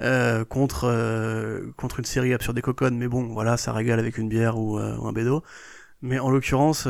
Euh, 0.00 0.44
contre 0.46 0.84
euh, 0.84 1.70
contre 1.76 1.98
une 1.98 2.06
série 2.06 2.32
absurde 2.32 2.56
et 2.56 2.62
coconne 2.62 2.96
mais 2.96 3.08
bon 3.08 3.24
voilà 3.24 3.58
ça 3.58 3.74
régale 3.74 3.98
avec 4.00 4.16
une 4.16 4.28
bière 4.28 4.58
ou, 4.58 4.78
euh, 4.78 4.96
un 4.98 5.12
bédo. 5.12 5.42
Mais 6.00 6.18
en 6.18 6.30
l'occurrence 6.30 6.86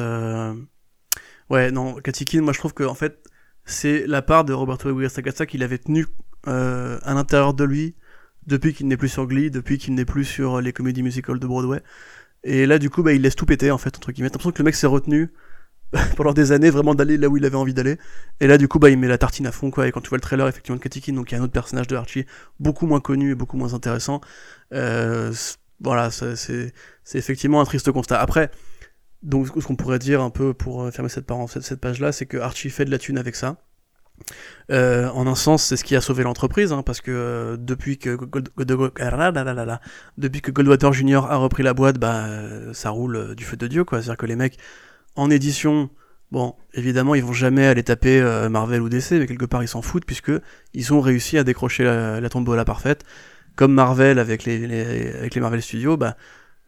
ouais 1.51 1.71
non 1.71 1.95
Katikin 1.97 2.43
moi 2.43 2.53
je 2.53 2.59
trouve 2.59 2.75
que 2.75 2.85
en 2.85 2.95
fait 2.95 3.19
c'est 3.65 4.07
la 4.07 4.23
part 4.23 4.45
de 4.45 4.53
Roberto 4.53 4.89
Aguirre 4.89 5.11
Sacasa 5.11 5.47
qu'il 5.47 5.63
avait 5.63 5.79
tenu 5.79 6.07
à 6.45 7.15
l'intérieur 7.15 7.55
de 7.55 7.65
lui 7.65 7.97
depuis 8.47 8.73
qu'il 8.75 8.89
n'est 8.89 8.97
plus 8.97 9.09
sur 9.09 9.27
Glee 9.27 9.51
depuis 9.51 9.79
qu'il 9.79 9.95
n'est 9.95 10.05
plus 10.05 10.25
sur 10.25 10.61
les 10.61 10.73
comédies 10.73 11.03
musicales 11.03 11.39
de 11.39 11.47
Broadway. 11.47 11.83
Et 12.45 12.67
là 12.67 12.79
du 12.79 12.89
coup 12.91 13.03
bah 13.03 13.13
il 13.13 13.23
laisse 13.23 13.37
tout 13.37 13.47
péter 13.47 13.71
en 13.71 13.79
fait 13.79 13.97
entre 13.97 14.13
guillemets. 14.13 14.31
T'as 14.31 14.35
l'impression 14.35 14.53
que 14.53 14.59
le 14.59 14.65
mec 14.65 14.75
s'est 14.77 14.87
retenu 14.87 15.33
pendant 16.17 16.33
des 16.33 16.53
années 16.53 16.71
vraiment 16.71 16.95
d'aller 16.95 17.19
là 17.19 17.29
où 17.29 17.37
il 17.37 17.45
avait 17.45 17.57
envie 17.57 17.75
d'aller. 17.75 17.99
Et 18.41 18.47
là 18.47 18.59
du 18.59 18.69
coup 18.69 18.79
bah 18.79 18.91
il 18.91 18.99
met 18.99 19.09
la 19.09 19.19
tartine 19.19 19.47
à 19.47 19.53
fond 19.53 19.71
quoi. 19.71 19.87
Et 19.87 19.93
quand 19.93 20.01
tu 20.01 20.09
vois 20.09 20.19
le 20.19 20.23
trailer 20.23 20.49
effectivement 20.49 20.77
de 20.77 20.83
Katikin 20.83 21.13
donc 21.15 21.31
il 21.31 21.35
y 21.35 21.39
a 21.39 21.41
un 21.41 21.45
autre 21.45 21.53
personnage 21.53 21.87
de 21.87 21.97
Archie 21.97 22.27
beaucoup 22.61 22.87
moins 22.87 23.01
connu 23.01 23.33
et 23.33 23.35
beaucoup 23.35 23.57
moins 23.57 23.75
intéressant. 23.75 24.21
Euh, 24.73 25.33
voilà 25.81 26.11
c'est 26.11 26.73
effectivement 27.15 27.61
un 27.61 27.65
triste 27.65 27.91
constat. 27.93 28.21
Après 28.21 28.51
donc 29.23 29.49
ce 29.49 29.67
qu'on 29.67 29.77
pourrait 29.77 29.99
dire 29.99 30.23
un 30.23 30.31
peu 30.31 30.55
pour 30.55 30.91
fermer 30.91 31.09
cette, 31.09 31.31
cette, 31.49 31.63
cette 31.63 31.81
page 31.81 32.01
là 32.01 32.13
c'est 32.13 32.27
que 32.27 32.39
Archie 32.39 32.71
fait 32.71 32.85
de 32.85 32.91
la 32.91 32.99
thune 32.99 33.19
avec 33.19 33.37
ça. 33.37 33.59
Euh, 34.71 35.09
en 35.09 35.27
un 35.27 35.35
sens, 35.35 35.65
c'est 35.65 35.77
ce 35.77 35.85
qui 35.85 35.97
a 35.97 36.01
sauvé 36.01 36.23
l'entreprise, 36.23 36.73
hein, 36.73 36.83
parce 36.83 37.01
que 37.01 37.11
euh, 37.11 37.57
depuis 37.59 37.99
que 37.99 38.17
depuis 40.17 40.41
que 40.41 40.51
Goldwater 40.51 40.93
Jr 40.93 41.23
a 41.29 41.37
repris 41.37 41.63
la 41.63 41.75
boîte, 41.75 41.99
bah 41.99 42.29
ça 42.73 42.91
roule 42.91 43.35
du 43.35 43.45
feu 43.45 43.57
de 43.57 43.67
dieu, 43.67 43.85
quoi. 43.85 44.01
C'est-à-dire 44.01 44.19
que 44.19 44.27
les 44.27 44.37
mecs 44.37 44.59
en 45.17 45.31
édition, 45.31 45.91
bon, 46.31 46.55
évidemment, 46.75 47.15
ils 47.15 47.25
vont 47.25 47.33
jamais 47.33 47.67
aller 47.67 47.83
taper 47.83 48.21
euh, 48.21 48.49
Marvel 48.49 48.83
ou 48.83 48.89
DC, 48.89 49.13
mais 49.13 49.27
quelque 49.27 49.45
part, 49.45 49.63
ils 49.63 49.69
s'en 49.69 49.83
foutent, 49.83 50.07
puisque 50.07 50.33
ils 50.75 50.93
ont 50.93 51.01
réussi 51.01 51.39
à 51.39 51.45
décrocher 51.45 51.85
la, 51.85 52.21
la 52.21 52.29
tombola 52.29 52.65
parfaite. 52.65 53.05
Comme 53.57 53.75
Marvel 53.75 54.19
avec 54.19 54.45
les, 54.45 54.67
les, 54.67 55.13
avec 55.13 55.35
les 55.35 55.41
Marvel 55.41 55.61
Studios, 55.61 55.97
bah, 55.97 56.17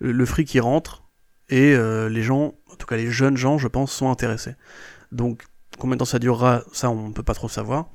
le, 0.01 0.13
le 0.13 0.27
fric 0.27 0.49
qui 0.49 0.61
rentre, 0.61 1.05
et 1.49 1.75
euh, 1.75 2.09
les 2.09 2.23
gens, 2.23 2.55
en 2.71 2.77
tout 2.77 2.87
cas 2.87 2.97
les 2.97 3.11
jeunes 3.11 3.37
gens, 3.37 3.59
je 3.59 3.69
pense, 3.69 3.93
sont 3.93 4.11
intéressés. 4.11 4.55
Donc, 5.13 5.45
combien 5.79 5.97
de 5.97 5.99
temps 5.99 6.05
ça 6.05 6.19
durera, 6.19 6.63
ça, 6.73 6.91
on 6.91 7.13
peut 7.13 7.23
pas 7.23 7.35
trop 7.35 7.49
savoir. 7.49 7.91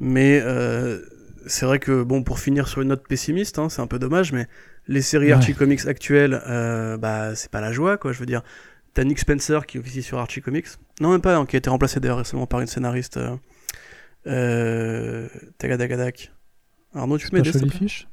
Mais 0.00 0.40
euh, 0.42 1.00
c'est 1.46 1.66
vrai 1.66 1.78
que, 1.78 2.02
bon, 2.02 2.22
pour 2.22 2.38
finir 2.38 2.68
sur 2.68 2.82
une 2.82 2.88
note 2.88 3.06
pessimiste, 3.06 3.58
hein, 3.58 3.68
c'est 3.68 3.82
un 3.82 3.86
peu 3.86 3.98
dommage, 3.98 4.32
mais 4.32 4.46
les 4.86 5.02
séries 5.02 5.26
ouais. 5.26 5.32
Archie 5.32 5.54
Comics 5.54 5.86
actuelles, 5.86 6.40
euh, 6.46 6.96
bah, 6.96 7.34
c'est 7.34 7.50
pas 7.50 7.60
la 7.60 7.72
joie, 7.72 7.98
quoi, 7.98 8.12
je 8.12 8.18
veux 8.18 8.26
dire. 8.26 8.42
T'as 8.98 9.04
Nick 9.04 9.20
Spencer 9.20 9.64
qui 9.64 9.78
officie 9.78 10.02
sur 10.02 10.18
Archie 10.18 10.40
Comics. 10.40 10.66
Non, 11.00 11.12
même 11.12 11.20
pas, 11.20 11.36
hein, 11.36 11.46
qui 11.46 11.54
a 11.54 11.58
été 11.58 11.70
remplacé 11.70 12.00
d'ailleurs 12.00 12.18
récemment 12.18 12.48
par 12.48 12.58
une 12.58 12.66
scénariste. 12.66 13.16
Euh, 13.16 13.36
euh, 14.26 15.28
Tagadagadak. 15.56 16.32
Arnaud, 16.92 17.16
tu 17.16 17.30
peux 17.30 17.36
m'aider 17.36 17.52
Fish 17.70 18.08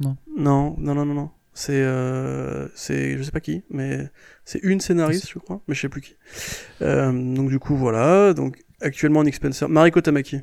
Non. 0.00 0.16
Non, 0.36 0.74
non, 0.76 0.96
non, 0.96 1.06
non, 1.06 1.14
non. 1.14 1.30
C'est, 1.52 1.80
euh, 1.80 2.66
c'est, 2.74 3.16
je 3.16 3.22
sais 3.22 3.30
pas 3.30 3.38
qui, 3.38 3.62
mais 3.70 4.10
c'est 4.44 4.58
une 4.64 4.80
scénariste, 4.80 5.30
je 5.30 5.38
crois, 5.38 5.60
mais 5.68 5.76
je 5.76 5.82
sais 5.82 5.88
plus 5.88 6.00
qui. 6.00 6.16
Euh, 6.82 7.12
donc 7.12 7.48
du 7.48 7.60
coup, 7.60 7.76
voilà. 7.76 8.34
Donc 8.34 8.58
actuellement, 8.80 9.22
Nick 9.22 9.36
Spencer, 9.36 9.68
Mariko 9.68 10.00
Tamaki. 10.00 10.40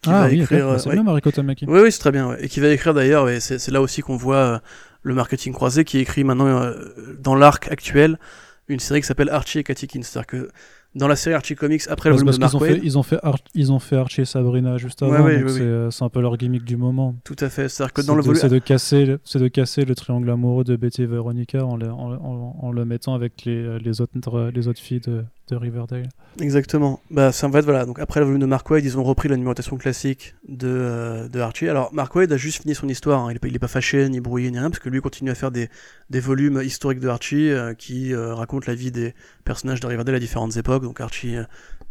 Qui 0.00 0.08
ah 0.08 0.22
va 0.22 0.28
oui, 0.28 0.40
écrire, 0.40 0.68
okay. 0.68 0.78
c'est 0.78 0.88
ouais. 0.88 0.94
bien 0.94 1.04
Mariko 1.04 1.30
Tamaki. 1.30 1.66
Oui, 1.68 1.80
oui, 1.82 1.92
c'est 1.92 1.98
très 1.98 2.10
bien. 2.10 2.30
Ouais. 2.30 2.42
Et 2.42 2.48
qui 2.48 2.60
va 2.60 2.68
écrire 2.68 2.94
d'ailleurs, 2.94 3.28
et 3.28 3.40
c'est, 3.40 3.58
c'est 3.58 3.70
là 3.70 3.82
aussi 3.82 4.00
qu'on 4.00 4.16
voit 4.16 4.36
euh, 4.36 4.58
le 5.04 5.14
marketing 5.14 5.52
croisé, 5.52 5.84
qui 5.84 5.98
écrit 5.98 6.24
maintenant 6.24 6.46
euh, 6.46 6.74
dans 7.20 7.36
l'arc 7.36 7.70
actuel 7.70 8.18
une 8.66 8.80
série 8.80 9.02
qui 9.02 9.06
s'appelle 9.06 9.28
Archie 9.28 9.58
et 9.58 9.62
Katikin. 9.62 10.02
C'est-à-dire 10.02 10.26
que 10.26 10.48
dans 10.94 11.06
la 11.06 11.16
série 11.16 11.34
Archie 11.34 11.54
Comics, 11.54 11.82
après 11.88 12.08
le 12.08 12.16
volume 12.16 12.32
de 12.32 12.38
Mark 12.38 12.52
ils 12.52 12.56
ont, 12.56 12.60
fait, 12.60 12.80
ils, 12.82 12.98
ont 12.98 13.02
fait 13.02 13.18
Ar 13.22 13.36
ils 13.54 13.72
ont 13.72 13.78
fait 13.78 13.96
Archie 13.96 14.22
et 14.22 14.24
Sabrina 14.24 14.78
juste 14.78 15.02
avant, 15.02 15.22
ouais, 15.24 15.42
oui, 15.42 15.90
c'est 15.90 16.04
un 16.04 16.08
peu 16.08 16.20
leur 16.20 16.36
gimmick 16.36 16.64
du 16.64 16.76
moment. 16.76 17.14
Tout 17.24 17.36
à 17.40 17.50
fait. 17.50 17.68
C'est-à-dire 17.68 17.92
que 17.92 18.02
dans 18.02 18.14
le 18.14 18.22
volume... 18.22 18.40
C'est 18.40 18.48
de, 18.48 18.58
casser, 18.58 19.04
de 19.06 19.48
casser 19.48 19.84
le 19.84 19.94
triangle 19.94 20.30
amoureux 20.30 20.64
de 20.64 20.76
Betty 20.76 21.02
et 21.02 21.06
Veronica 21.06 21.64
en 21.64 21.76
le, 21.76 21.90
en, 21.90 22.12
en, 22.12 22.56
en 22.58 22.72
le 22.72 22.84
mettant 22.84 23.14
avec 23.14 23.44
les, 23.44 23.78
les, 23.80 24.00
autres, 24.00 24.50
les 24.54 24.68
autres 24.68 24.80
filles 24.80 25.00
de, 25.00 25.24
de 25.48 25.56
Riverdale. 25.56 26.08
Exactement. 26.40 27.00
Bah, 27.10 27.30
ça 27.30 27.46
en 27.46 27.52
fait, 27.52 27.60
voilà. 27.60 27.84
Donc 27.84 27.98
après 27.98 28.20
le 28.20 28.26
volume 28.26 28.40
de 28.40 28.46
Mark 28.46 28.68
Waid, 28.70 28.84
ils 28.84 28.98
ont 28.98 29.04
repris 29.04 29.28
la 29.28 29.36
numérotation 29.36 29.76
classique 29.76 30.34
de, 30.48 30.68
euh, 30.68 31.28
de 31.28 31.38
Archie. 31.40 31.68
Alors 31.68 31.92
Mark 31.92 32.14
Waid 32.14 32.32
a 32.32 32.36
juste 32.36 32.62
fini 32.62 32.74
son 32.74 32.88
histoire. 32.88 33.20
Hein. 33.20 33.34
Il, 33.42 33.54
est 33.54 33.58
pas, 33.58 33.68
fâché, 33.68 34.08
ni 34.08 34.20
brouillé, 34.20 34.50
ni 34.50 34.58
rien, 34.58 34.70
parce 34.70 34.80
que 34.80 34.88
lui 34.88 35.00
continue 35.00 35.30
à 35.30 35.34
faire 35.34 35.50
des, 35.50 35.68
des 36.10 36.20
volumes 36.20 36.62
historiques 36.62 37.00
de 37.00 37.08
Archie 37.08 37.50
euh, 37.50 37.74
qui 37.74 38.14
euh, 38.14 38.34
racontent 38.34 38.64
la 38.66 38.74
vie 38.74 38.90
des 38.90 39.14
personnages 39.44 39.80
de 39.80 39.86
Riverdale 39.86 40.14
à 40.14 40.18
différentes 40.18 40.56
époques. 40.56 40.82
Donc 40.82 41.00
Archie 41.00 41.36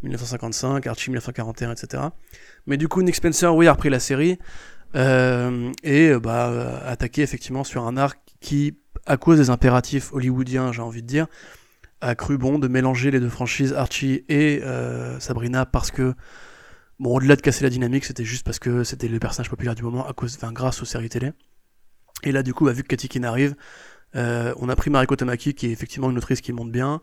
1955, 0.02 0.88
Archie 0.88 1.12
1941, 1.12 1.74
etc. 1.74 2.04
Mais 2.66 2.78
du 2.78 2.88
coup, 2.88 3.04
Nick 3.04 3.16
Spencer, 3.16 3.56
oui, 3.56 3.68
a 3.68 3.74
repris 3.74 3.90
la 3.90 4.00
série 4.00 4.40
et 4.96 6.14
bah, 6.22 6.82
attaqué 6.86 7.24
effectivement 7.24 7.64
sur 7.64 7.88
un 7.88 7.98
arc 7.98 8.20
qui, 8.40 8.78
à 9.08 9.18
cause 9.18 9.40
des 9.40 9.50
impératifs 9.50 10.14
hollywoodiens, 10.14 10.72
j'ai 10.72 10.84
envie 10.84 11.02
de 11.02 11.08
dire, 11.08 11.26
a 12.04 12.16
cru 12.16 12.38
bon 12.38 12.60
de 12.60 12.68
mélanger 12.68 13.12
les 13.12 13.20
deux 13.20 13.30
franchises 13.30 13.74
Archie 13.74 14.26
et 14.28 14.62
euh, 14.64 15.20
Sabrina 15.20 15.66
parce 15.66 15.90
que 15.90 16.14
bon 17.00 17.16
au-delà 17.16 17.36
de 17.36 17.42
casser 17.42 17.64
la 17.64 17.70
dynamique 17.70 18.06
c'était 18.06 18.26
juste 18.26 18.46
parce 18.46 18.60
que 18.60 18.84
c'était 18.84 19.08
le 19.08 19.20
personnage 19.20 19.50
populaire 19.50 19.74
du 19.74 19.84
moment 19.84 20.06
à 20.06 20.14
cause 20.14 20.38
grâce 20.52 20.82
aux 20.82 20.86
séries 20.86 21.10
télé. 21.10 21.32
Et 22.24 22.32
là 22.32 22.44
du 22.44 22.54
coup 22.54 22.66
bah, 22.66 22.74
vu 22.74 22.84
que 22.84 22.90
Katikin 22.90 23.24
arrive 23.24 23.56
euh, 24.16 24.54
on 24.58 24.70
a 24.70 24.76
pris 24.76 24.90
Mariko 24.90 25.16
Tamaki 25.16 25.54
qui 25.54 25.68
est 25.68 25.72
effectivement 25.72 26.12
une 26.12 26.18
autrice 26.18 26.42
qui 26.42 26.52
monte 26.52 26.72
bien 26.72 27.02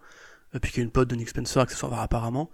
euh, 0.54 0.58
puis 0.60 0.70
qui 0.70 0.80
est 0.80 0.82
une 0.82 0.90
pote 0.90 1.08
de 1.08 1.16
Nick 1.16 1.30
Spencer 1.30 1.60
accessoirement 1.60 2.00
apparemment. 2.00 2.50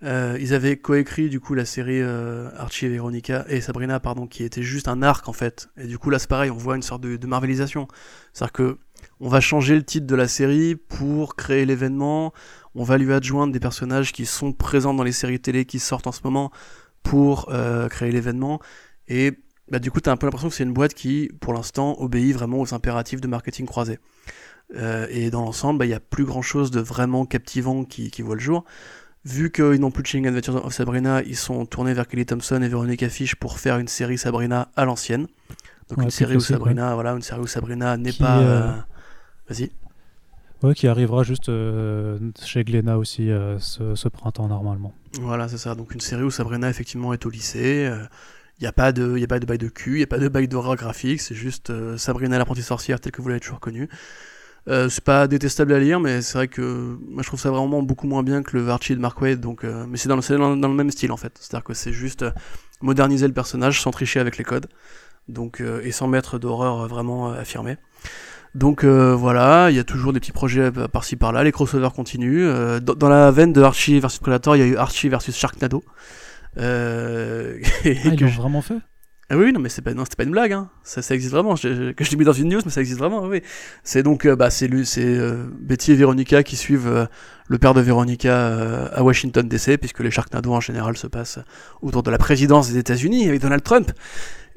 Ils 0.00 0.54
avaient 0.54 0.76
coécrit 0.76 1.28
du 1.28 1.40
coup 1.40 1.54
la 1.54 1.64
série 1.64 2.00
Archie 2.00 2.86
et 2.86 2.88
Veronica 2.88 3.44
et 3.48 3.60
Sabrina 3.60 3.98
pardon 3.98 4.28
qui 4.28 4.44
était 4.44 4.62
juste 4.62 4.86
un 4.86 5.02
arc 5.02 5.28
en 5.28 5.32
fait. 5.32 5.68
Et 5.76 5.88
du 5.88 5.98
coup 5.98 6.10
là 6.10 6.20
c'est 6.20 6.28
pareil 6.28 6.52
on 6.52 6.56
voit 6.56 6.76
une 6.76 6.82
sorte 6.82 7.00
de, 7.00 7.16
de 7.16 7.26
marvelisation. 7.26 7.88
C'est 8.32 8.44
à 8.44 8.46
dire 8.46 8.52
que 8.52 8.78
on 9.20 9.28
va 9.28 9.40
changer 9.40 9.74
le 9.74 9.82
titre 9.82 10.06
de 10.06 10.14
la 10.14 10.28
série 10.28 10.76
pour 10.76 11.36
créer 11.36 11.66
l'événement, 11.66 12.32
on 12.74 12.84
va 12.84 12.98
lui 12.98 13.12
adjoindre 13.12 13.52
des 13.52 13.60
personnages 13.60 14.12
qui 14.12 14.26
sont 14.26 14.52
présents 14.52 14.94
dans 14.94 15.02
les 15.02 15.12
séries 15.12 15.40
télé 15.40 15.64
qui 15.64 15.78
sortent 15.78 16.06
en 16.06 16.12
ce 16.12 16.20
moment 16.24 16.50
pour 17.02 17.48
euh, 17.50 17.88
créer 17.88 18.12
l'événement, 18.12 18.60
et 19.08 19.32
bah, 19.70 19.78
du 19.78 19.90
coup 19.90 20.00
t'as 20.00 20.12
un 20.12 20.16
peu 20.16 20.26
l'impression 20.26 20.48
que 20.48 20.54
c'est 20.54 20.64
une 20.64 20.72
boîte 20.72 20.94
qui, 20.94 21.30
pour 21.40 21.52
l'instant, 21.52 21.96
obéit 22.00 22.34
vraiment 22.34 22.60
aux 22.60 22.74
impératifs 22.74 23.20
de 23.20 23.28
marketing 23.28 23.66
croisé. 23.66 23.98
Euh, 24.76 25.06
et 25.10 25.30
dans 25.30 25.42
l'ensemble, 25.42 25.76
il 25.76 25.78
bah, 25.78 25.86
n'y 25.86 25.94
a 25.94 26.00
plus 26.00 26.24
grand 26.24 26.42
chose 26.42 26.70
de 26.70 26.80
vraiment 26.80 27.24
captivant 27.24 27.84
qui, 27.84 28.10
qui 28.10 28.22
voit 28.22 28.34
le 28.34 28.40
jour. 28.40 28.64
Vu 29.24 29.50
qu'ils 29.50 29.80
n'ont 29.80 29.90
plus 29.90 30.02
de 30.02 30.08
Chilling 30.08 30.26
Adventures 30.26 30.64
of 30.64 30.72
Sabrina, 30.72 31.22
ils 31.22 31.36
sont 31.36 31.66
tournés 31.66 31.92
vers 31.92 32.06
Kelly 32.06 32.24
Thompson 32.24 32.62
et 32.62 32.68
Veronica 32.68 33.08
Fish 33.08 33.34
pour 33.34 33.58
faire 33.58 33.78
une 33.78 33.88
série 33.88 34.16
Sabrina 34.16 34.70
à 34.76 34.84
l'ancienne. 34.84 35.26
Donc 35.88 35.98
ouais, 35.98 36.04
une 36.04 36.10
série 36.10 36.36
où 36.36 36.40
Sabrina, 36.40 36.88
ouais. 36.88 36.94
voilà, 36.94 37.12
une 37.12 37.22
série 37.22 37.40
où 37.40 37.46
Sabrina 37.46 37.96
n'est 37.96 38.12
pas... 38.12 38.38
Euh... 38.40 38.72
Vas-y. 39.48 39.70
Ouais, 40.62 40.74
qui 40.74 40.88
arrivera 40.88 41.22
juste 41.22 41.48
euh, 41.48 42.18
chez 42.44 42.64
Glenna 42.64 42.98
aussi 42.98 43.30
euh, 43.30 43.58
ce, 43.60 43.94
ce, 43.94 44.08
printemps 44.08 44.48
normalement. 44.48 44.92
Voilà, 45.20 45.46
c'est 45.46 45.58
ça. 45.58 45.76
Donc 45.76 45.94
une 45.94 46.00
série 46.00 46.24
où 46.24 46.30
Sabrina 46.30 46.68
effectivement 46.68 47.12
est 47.12 47.24
au 47.26 47.30
lycée. 47.30 47.82
Il 47.86 47.92
euh, 47.92 48.04
n'y 48.60 48.66
a 48.66 48.72
pas 48.72 48.90
de, 48.90 49.16
y 49.18 49.24
a 49.24 49.28
pas 49.28 49.38
de 49.38 49.46
bail 49.46 49.58
de 49.58 49.68
cul, 49.68 49.98
il 49.98 50.00
y 50.00 50.02
a 50.02 50.08
pas 50.08 50.18
de 50.18 50.26
bail 50.28 50.48
d'horreur 50.48 50.74
graphique. 50.74 51.20
C'est 51.20 51.36
juste 51.36 51.70
euh, 51.70 51.96
Sabrina 51.96 52.38
l'apprentie 52.38 52.62
sorcière 52.62 53.00
telle 53.00 53.12
que 53.12 53.22
vous 53.22 53.28
l'avez 53.28 53.40
toujours 53.40 53.60
connue. 53.60 53.88
c'est 54.66 55.04
pas 55.04 55.28
détestable 55.28 55.72
à 55.72 55.78
lire, 55.78 56.00
mais 56.00 56.22
c'est 56.22 56.36
vrai 56.36 56.48
que 56.48 56.98
moi 57.08 57.22
je 57.22 57.28
trouve 57.28 57.40
ça 57.40 57.50
vraiment 57.50 57.80
beaucoup 57.82 58.08
moins 58.08 58.24
bien 58.24 58.42
que 58.42 58.56
le 58.56 58.68
Archie 58.68 58.96
de 58.96 59.00
Mark 59.00 59.20
Waid. 59.20 59.40
Donc, 59.40 59.62
mais 59.62 59.96
c'est 59.96 60.08
dans, 60.08 60.18
dans, 60.18 60.56
dans, 60.56 60.68
le 60.68 60.74
même 60.74 60.90
style 60.90 61.12
en 61.12 61.16
fait. 61.16 61.32
C'est-à-dire 61.38 61.64
que 61.64 61.72
c'est 61.72 61.92
juste 61.92 62.24
moderniser 62.82 63.28
le 63.28 63.32
personnage 63.32 63.80
sans 63.80 63.92
tricher 63.92 64.18
avec 64.18 64.38
les 64.38 64.44
codes. 64.44 64.66
Donc 65.28 65.62
et 65.62 65.92
sans 65.92 66.08
mettre 66.08 66.38
d'horreur 66.38 66.88
vraiment 66.88 67.30
affirmée. 67.30 67.76
Donc 68.54 68.84
voilà, 68.84 69.70
il 69.70 69.76
y 69.76 69.78
a 69.78 69.84
toujours 69.84 70.12
des 70.12 70.20
petits 70.20 70.32
projets 70.32 70.70
par-ci 70.70 71.16
par-là, 71.16 71.44
les 71.44 71.52
crossovers 71.52 71.92
continuent. 71.92 72.48
Dans, 72.80 73.08
la 73.08 73.30
veine 73.30 73.52
de 73.52 73.62
Archie 73.62 74.00
versus 74.00 74.20
Predator, 74.20 74.56
il 74.56 74.60
y 74.60 74.62
a 74.62 74.66
eu 74.66 74.76
Archie 74.76 75.08
versus 75.08 75.36
Sharknado. 75.36 75.82
Euh, 76.58 77.58
ah, 77.84 77.88
ils 77.88 78.20
l'ont 78.20 78.28
vraiment 78.28 78.62
fait? 78.62 78.78
Ah 79.30 79.36
oui, 79.36 79.52
non, 79.52 79.60
mais 79.60 79.68
c'est 79.68 79.82
pas, 79.82 79.92
non, 79.92 80.04
pas 80.04 80.24
une 80.24 80.30
blague, 80.30 80.52
hein. 80.52 80.70
ça, 80.82 81.02
ça 81.02 81.14
existe 81.14 81.32
vraiment. 81.32 81.54
que 81.54 81.58
je 81.68 82.10
l'ai 82.10 82.16
mis 82.16 82.24
dans 82.24 82.32
une 82.32 82.48
news, 82.48 82.62
mais 82.64 82.70
ça 82.70 82.80
existe 82.80 82.98
vraiment, 82.98 83.26
oui. 83.26 83.42
C'est 83.84 84.02
donc, 84.02 84.24
euh, 84.24 84.34
bah, 84.34 84.48
c'est 84.48 84.70
c'est 84.84 85.04
euh, 85.04 85.44
Betty 85.60 85.92
et 85.92 85.96
Veronica 85.96 86.42
qui 86.42 86.56
suivent 86.56 86.88
euh, 86.88 87.04
le 87.46 87.58
père 87.58 87.74
de 87.74 87.82
Veronica 87.82 88.86
à 88.86 89.02
Washington 89.02 89.46
DC, 89.46 89.76
puisque 89.78 90.00
les 90.00 90.10
Sharknado 90.10 90.50
en 90.54 90.60
général 90.60 90.96
se 90.96 91.06
passent 91.06 91.40
autour 91.82 92.02
de 92.02 92.10
la 92.10 92.16
présidence 92.16 92.70
des 92.70 92.78
États-Unis 92.78 93.28
avec 93.28 93.42
Donald 93.42 93.62
Trump. 93.62 93.92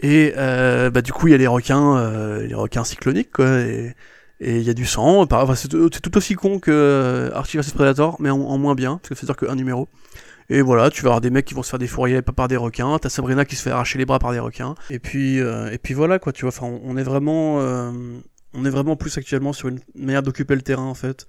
Et 0.02 0.34
bah, 0.36 1.02
du 1.02 1.14
coup, 1.14 1.28
il 1.28 1.32
y 1.32 1.34
a 1.34 1.38
les 1.38 1.48
requins, 1.48 2.40
les 2.40 2.56
requins 2.56 2.84
cycloniques, 2.84 3.32
quoi. 3.32 3.60
Et 3.60 4.58
il 4.58 4.64
y 4.64 4.70
a 4.70 4.74
du 4.74 4.86
sang. 4.86 5.22
Enfin, 5.22 5.56
c'est 5.56 5.68
tout 5.68 6.18
aussi 6.18 6.36
con 6.36 6.60
que 6.60 7.32
Archie 7.34 7.58
vs 7.58 7.74
Predator, 7.74 8.18
mais 8.20 8.30
en, 8.30 8.58
moins 8.58 8.76
bien, 8.76 8.98
parce 8.98 9.10
que 9.10 9.16
c'est 9.16 9.26
dire 9.26 9.36
qu'un 9.36 9.56
numéro. 9.56 9.88
Et 10.52 10.62
voilà, 10.62 10.90
tu 10.90 11.02
vas 11.04 11.10
avoir 11.10 11.22
des 11.22 11.30
mecs 11.30 11.46
qui 11.46 11.54
vont 11.54 11.64
se 11.64 11.70
faire 11.70 11.80
des 11.80 11.88
fourriers 11.88 12.22
par 12.22 12.50
des 12.50 12.58
requins, 12.58 13.00
t'as 13.00 13.08
Sabrina 13.08 13.46
qui 13.46 13.56
se 13.56 13.62
fait 13.62 13.72
arracher 13.72 13.98
les 13.98 14.06
bras 14.06 14.20
par 14.20 14.34
des 14.34 14.40
requins. 14.40 14.76
Et 14.90 15.00
puis, 15.00 15.40
euh, 15.40 15.72
et 15.72 15.78
puis 15.78 15.94
voilà 15.94 16.20
quoi, 16.20 16.34
tu 16.34 16.42
vois, 16.42 16.50
enfin, 16.50 16.68
on 16.84 16.98
est 16.98 17.04
vraiment, 17.04 17.62
euh, 17.62 17.90
on 18.54 18.66
est 18.66 18.70
vraiment 18.70 18.98
plus 18.98 19.18
actuellement 19.18 19.54
sur 19.54 19.70
une 19.70 19.80
manière 19.96 20.24
d'occuper 20.24 20.56
le 20.56 20.62
terrain 20.62 20.84
en 20.84 20.94
fait 20.94 21.26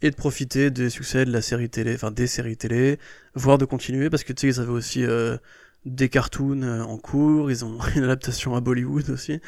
et 0.00 0.10
de 0.10 0.16
profiter 0.16 0.70
des 0.70 0.88
succès 0.88 1.26
de 1.26 1.30
la 1.30 1.42
série 1.42 1.68
télé, 1.68 1.94
enfin 1.94 2.12
des 2.12 2.26
séries 2.26 2.56
télé, 2.56 2.98
voire 3.34 3.58
de 3.58 3.66
continuer 3.66 4.08
parce 4.08 4.24
que 4.24 4.32
tu 4.32 4.48
sais 4.48 4.56
ils 4.56 4.60
avaient 4.62 4.72
aussi 4.72 5.04
euh, 5.04 5.36
des 5.84 6.08
cartoons 6.08 6.62
en 6.62 6.96
cours, 6.98 7.50
ils 7.50 7.64
ont 7.64 7.78
une 7.96 8.04
adaptation 8.04 8.54
à 8.54 8.60
Bollywood 8.60 9.10
aussi. 9.10 9.40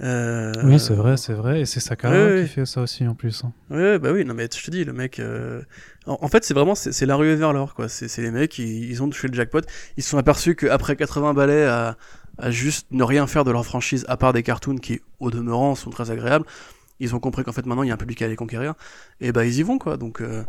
Euh, 0.00 0.52
oui, 0.64 0.78
c'est 0.78 0.94
vrai, 0.94 1.16
c'est 1.16 1.32
vrai. 1.32 1.60
Et 1.60 1.66
c'est 1.66 1.80
Sakara 1.80 2.42
qui 2.42 2.48
fait 2.48 2.66
ça 2.66 2.82
aussi 2.82 3.06
en 3.06 3.14
plus. 3.14 3.44
Hein. 3.44 3.52
Ouais, 3.70 3.98
bah 3.98 4.12
oui, 4.12 4.24
non, 4.24 4.34
mais 4.34 4.48
je 4.52 4.62
te 4.62 4.70
dis, 4.70 4.84
le 4.84 4.92
mec. 4.92 5.18
Euh, 5.18 5.62
en, 6.06 6.28
fait, 6.28 6.44
c'est 6.44 6.54
vraiment 6.54 6.74
c'est 6.74 7.06
la 7.06 7.16
ruée 7.16 7.34
vers 7.34 7.52
l'or, 7.52 7.74
quoi. 7.74 7.88
C'est 7.88 8.22
les 8.22 8.30
mecs, 8.30 8.58
ils, 8.58 8.90
ils, 8.90 9.02
ont 9.02 9.08
touché 9.08 9.28
le 9.28 9.34
jackpot. 9.34 9.60
Ils 9.96 10.02
se 10.02 10.10
sont 10.10 10.18
aperçus 10.18 10.54
qu'après 10.54 10.94
80 10.94 11.34
balais 11.34 11.64
à, 11.64 11.96
à, 12.38 12.50
juste 12.50 12.86
ne 12.92 13.02
rien 13.02 13.26
faire 13.26 13.44
de 13.44 13.50
leur 13.50 13.64
franchise, 13.64 14.04
à 14.08 14.16
part 14.16 14.32
des 14.32 14.42
cartoons 14.42 14.76
qui, 14.76 15.00
au 15.18 15.30
demeurant, 15.30 15.74
sont 15.74 15.90
très 15.90 16.10
agréables, 16.10 16.46
ils 17.00 17.14
ont 17.14 17.20
compris 17.20 17.44
qu'en 17.44 17.52
fait 17.52 17.66
maintenant 17.66 17.84
il 17.84 17.88
y 17.88 17.90
a 17.90 17.94
un 17.94 17.98
public 17.98 18.22
à 18.22 18.26
aller 18.26 18.36
conquérir. 18.36 18.74
Et 19.20 19.32
bah, 19.32 19.44
ils 19.44 19.58
y 19.58 19.62
vont, 19.62 19.78
quoi. 19.78 19.96
Donc. 19.96 20.20
Euh, 20.20 20.44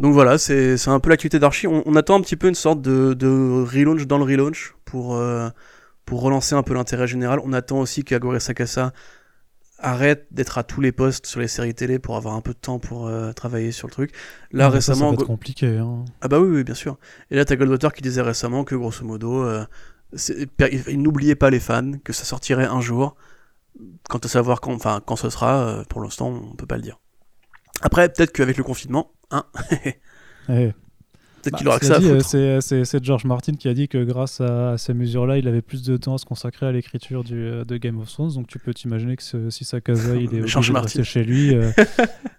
donc 0.00 0.14
voilà, 0.14 0.38
c'est 0.38 0.88
un 0.88 1.00
peu 1.00 1.10
l'actualité 1.10 1.38
d'Archie. 1.38 1.66
On, 1.66 1.82
on, 1.86 1.94
attend 1.96 2.16
un 2.16 2.20
petit 2.20 2.36
peu 2.36 2.48
une 2.48 2.54
sorte 2.54 2.80
de, 2.80 3.14
de 3.14 3.28
relaunch 3.28 4.06
dans 4.06 4.18
le 4.18 4.24
relaunch 4.24 4.74
pour, 4.84 5.20
pour 6.04 6.22
relancer 6.22 6.54
un 6.54 6.62
peu 6.62 6.74
l'intérêt 6.74 7.06
général. 7.06 7.40
On 7.44 7.52
attend 7.52 7.80
aussi 7.80 8.04
qu'Agore 8.04 8.40
Sakasa 8.40 8.92
arrête 9.82 10.26
d'être 10.30 10.58
à 10.58 10.62
tous 10.62 10.80
les 10.80 10.92
postes 10.92 11.26
sur 11.26 11.40
les 11.40 11.48
séries 11.48 11.74
télé 11.74 11.98
pour 11.98 12.16
avoir 12.16 12.34
un 12.34 12.40
peu 12.40 12.52
de 12.52 12.58
temps 12.58 12.78
pour 12.78 13.06
euh, 13.06 13.32
travailler 13.32 13.72
sur 13.72 13.88
le 13.88 13.92
truc. 13.92 14.12
Là 14.52 14.70
récemment, 14.70 15.16
ça, 15.16 15.24
compliqué. 15.24 15.78
Hein. 15.78 16.04
Ah 16.20 16.28
bah 16.28 16.40
oui, 16.40 16.48
oui, 16.48 16.64
bien 16.64 16.74
sûr. 16.74 16.98
Et 17.30 17.36
là 17.36 17.44
t'as 17.44 17.56
Goldwater 17.56 17.92
qui 17.92 18.02
disait 18.02 18.22
récemment 18.22 18.64
que 18.64 18.74
grosso 18.74 19.04
modo, 19.04 19.44
euh, 19.44 19.64
il 20.88 21.02
n'oubliait 21.02 21.34
pas 21.34 21.50
les 21.50 21.60
fans, 21.60 21.92
que 22.04 22.12
ça 22.12 22.24
sortirait 22.24 22.66
un 22.66 22.80
jour. 22.80 23.16
Quant 24.08 24.18
à 24.18 24.28
savoir 24.28 24.60
quand, 24.60 24.72
enfin 24.72 25.00
quand 25.04 25.16
ce 25.16 25.30
sera, 25.30 25.60
euh, 25.60 25.84
pour 25.88 26.02
l'instant 26.02 26.28
on 26.28 26.54
peut 26.54 26.66
pas 26.66 26.76
le 26.76 26.82
dire. 26.82 26.98
Après 27.80 28.08
peut-être 28.08 28.32
qu'avec 28.32 28.56
le 28.56 28.64
confinement, 28.64 29.12
hein. 29.30 29.44
Peut-être 31.42 31.58
qu'il 31.58 31.68
aura 31.68 31.78
que 31.78 31.86
ça 31.86 31.98
euh, 31.98 32.60
C'est 32.60 33.04
George 33.04 33.24
Martin 33.24 33.54
qui 33.54 33.68
a 33.68 33.74
dit 33.74 33.88
que 33.88 34.02
grâce 34.04 34.40
à, 34.40 34.78
ces 34.78 34.94
mesures-là, 34.94 35.38
il 35.38 35.48
avait 35.48 35.62
plus 35.62 35.82
de 35.82 35.96
temps 35.96 36.14
à 36.14 36.18
se 36.18 36.24
consacrer 36.24 36.66
à 36.66 36.72
l'écriture 36.72 37.24
euh, 37.32 37.64
de 37.64 37.76
Game 37.78 37.98
of 37.98 38.10
Thrones. 38.12 38.32
Donc 38.34 38.46
tu 38.46 38.58
peux 38.58 38.72
t'imaginer 38.72 39.16
que 39.16 39.50
si 39.50 39.64
Sakasa 39.64 40.16
il 40.16 40.34
est 40.34 40.46
George 40.46 40.70
Martin. 40.70 41.02
chez 41.02 41.24
lui, 41.24 41.54
euh, 41.54 41.70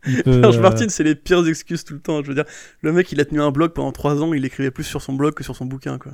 George 0.26 0.60
Martin, 0.60 0.88
c'est 0.88 1.04
les 1.04 1.16
pires 1.16 1.46
excuses 1.48 1.84
tout 1.84 1.94
le 1.94 2.00
temps. 2.00 2.24
Je 2.24 2.30
veux 2.30 2.36
dire, 2.36 2.46
le 2.82 2.94
mec, 2.94 3.12
il 3.12 3.20
a 3.20 3.26
tenu 3.26 3.42
un 3.42 3.52
blog 3.52 3.72
pendant 3.74 3.92
trois 3.92 4.22
ans, 4.24 4.34
il 4.34 4.46
écrivait 4.46 4.72
plus 4.72 4.86
sur 4.86 5.02
son 5.02 5.14
blog 5.14 5.34
que 5.34 5.44
sur 5.44 5.56
son 5.56 5.66
bouquin, 5.66 5.98
quoi. 5.98 6.14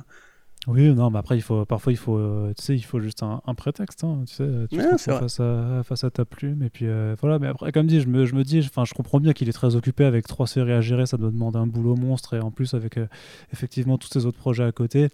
Oui, 0.66 0.92
non, 0.92 1.10
mais 1.10 1.18
après, 1.18 1.36
il 1.36 1.40
faut, 1.40 1.64
parfois, 1.64 1.90
il 1.90 1.96
faut, 1.96 2.18
euh, 2.18 2.52
tu 2.54 2.62
sais, 2.62 2.76
il 2.76 2.82
faut 2.82 3.00
juste 3.00 3.22
un, 3.22 3.40
prétexte, 3.54 4.04
hein, 4.04 4.22
tu 4.26 4.34
sais, 4.34 4.48
tu 4.70 4.78
face, 4.78 5.40
à, 5.40 5.82
face 5.84 6.04
à 6.04 6.10
ta 6.10 6.26
plume, 6.26 6.62
et 6.62 6.68
puis 6.68 6.86
euh, 6.86 7.16
voilà, 7.18 7.38
mais 7.38 7.46
après, 7.46 7.72
comme 7.72 7.86
dit, 7.86 8.00
je 8.00 8.08
me, 8.08 8.26
je 8.26 8.34
me 8.34 8.44
dis, 8.44 8.60
enfin, 8.60 8.84
je 8.84 8.92
comprends 8.92 9.20
bien 9.20 9.32
qu'il 9.32 9.48
est 9.48 9.54
très 9.54 9.74
occupé 9.74 10.04
avec 10.04 10.26
trois 10.26 10.46
séries 10.46 10.72
à 10.72 10.82
gérer, 10.82 11.06
ça 11.06 11.16
doit 11.16 11.30
demander 11.30 11.58
un 11.58 11.66
boulot 11.66 11.96
monstre, 11.96 12.34
et 12.34 12.40
en 12.40 12.50
plus, 12.50 12.74
avec 12.74 12.98
euh, 12.98 13.06
effectivement 13.54 13.96
tous 13.96 14.08
ces 14.08 14.26
autres 14.26 14.36
projets 14.36 14.64
à 14.64 14.72
côté, 14.72 15.08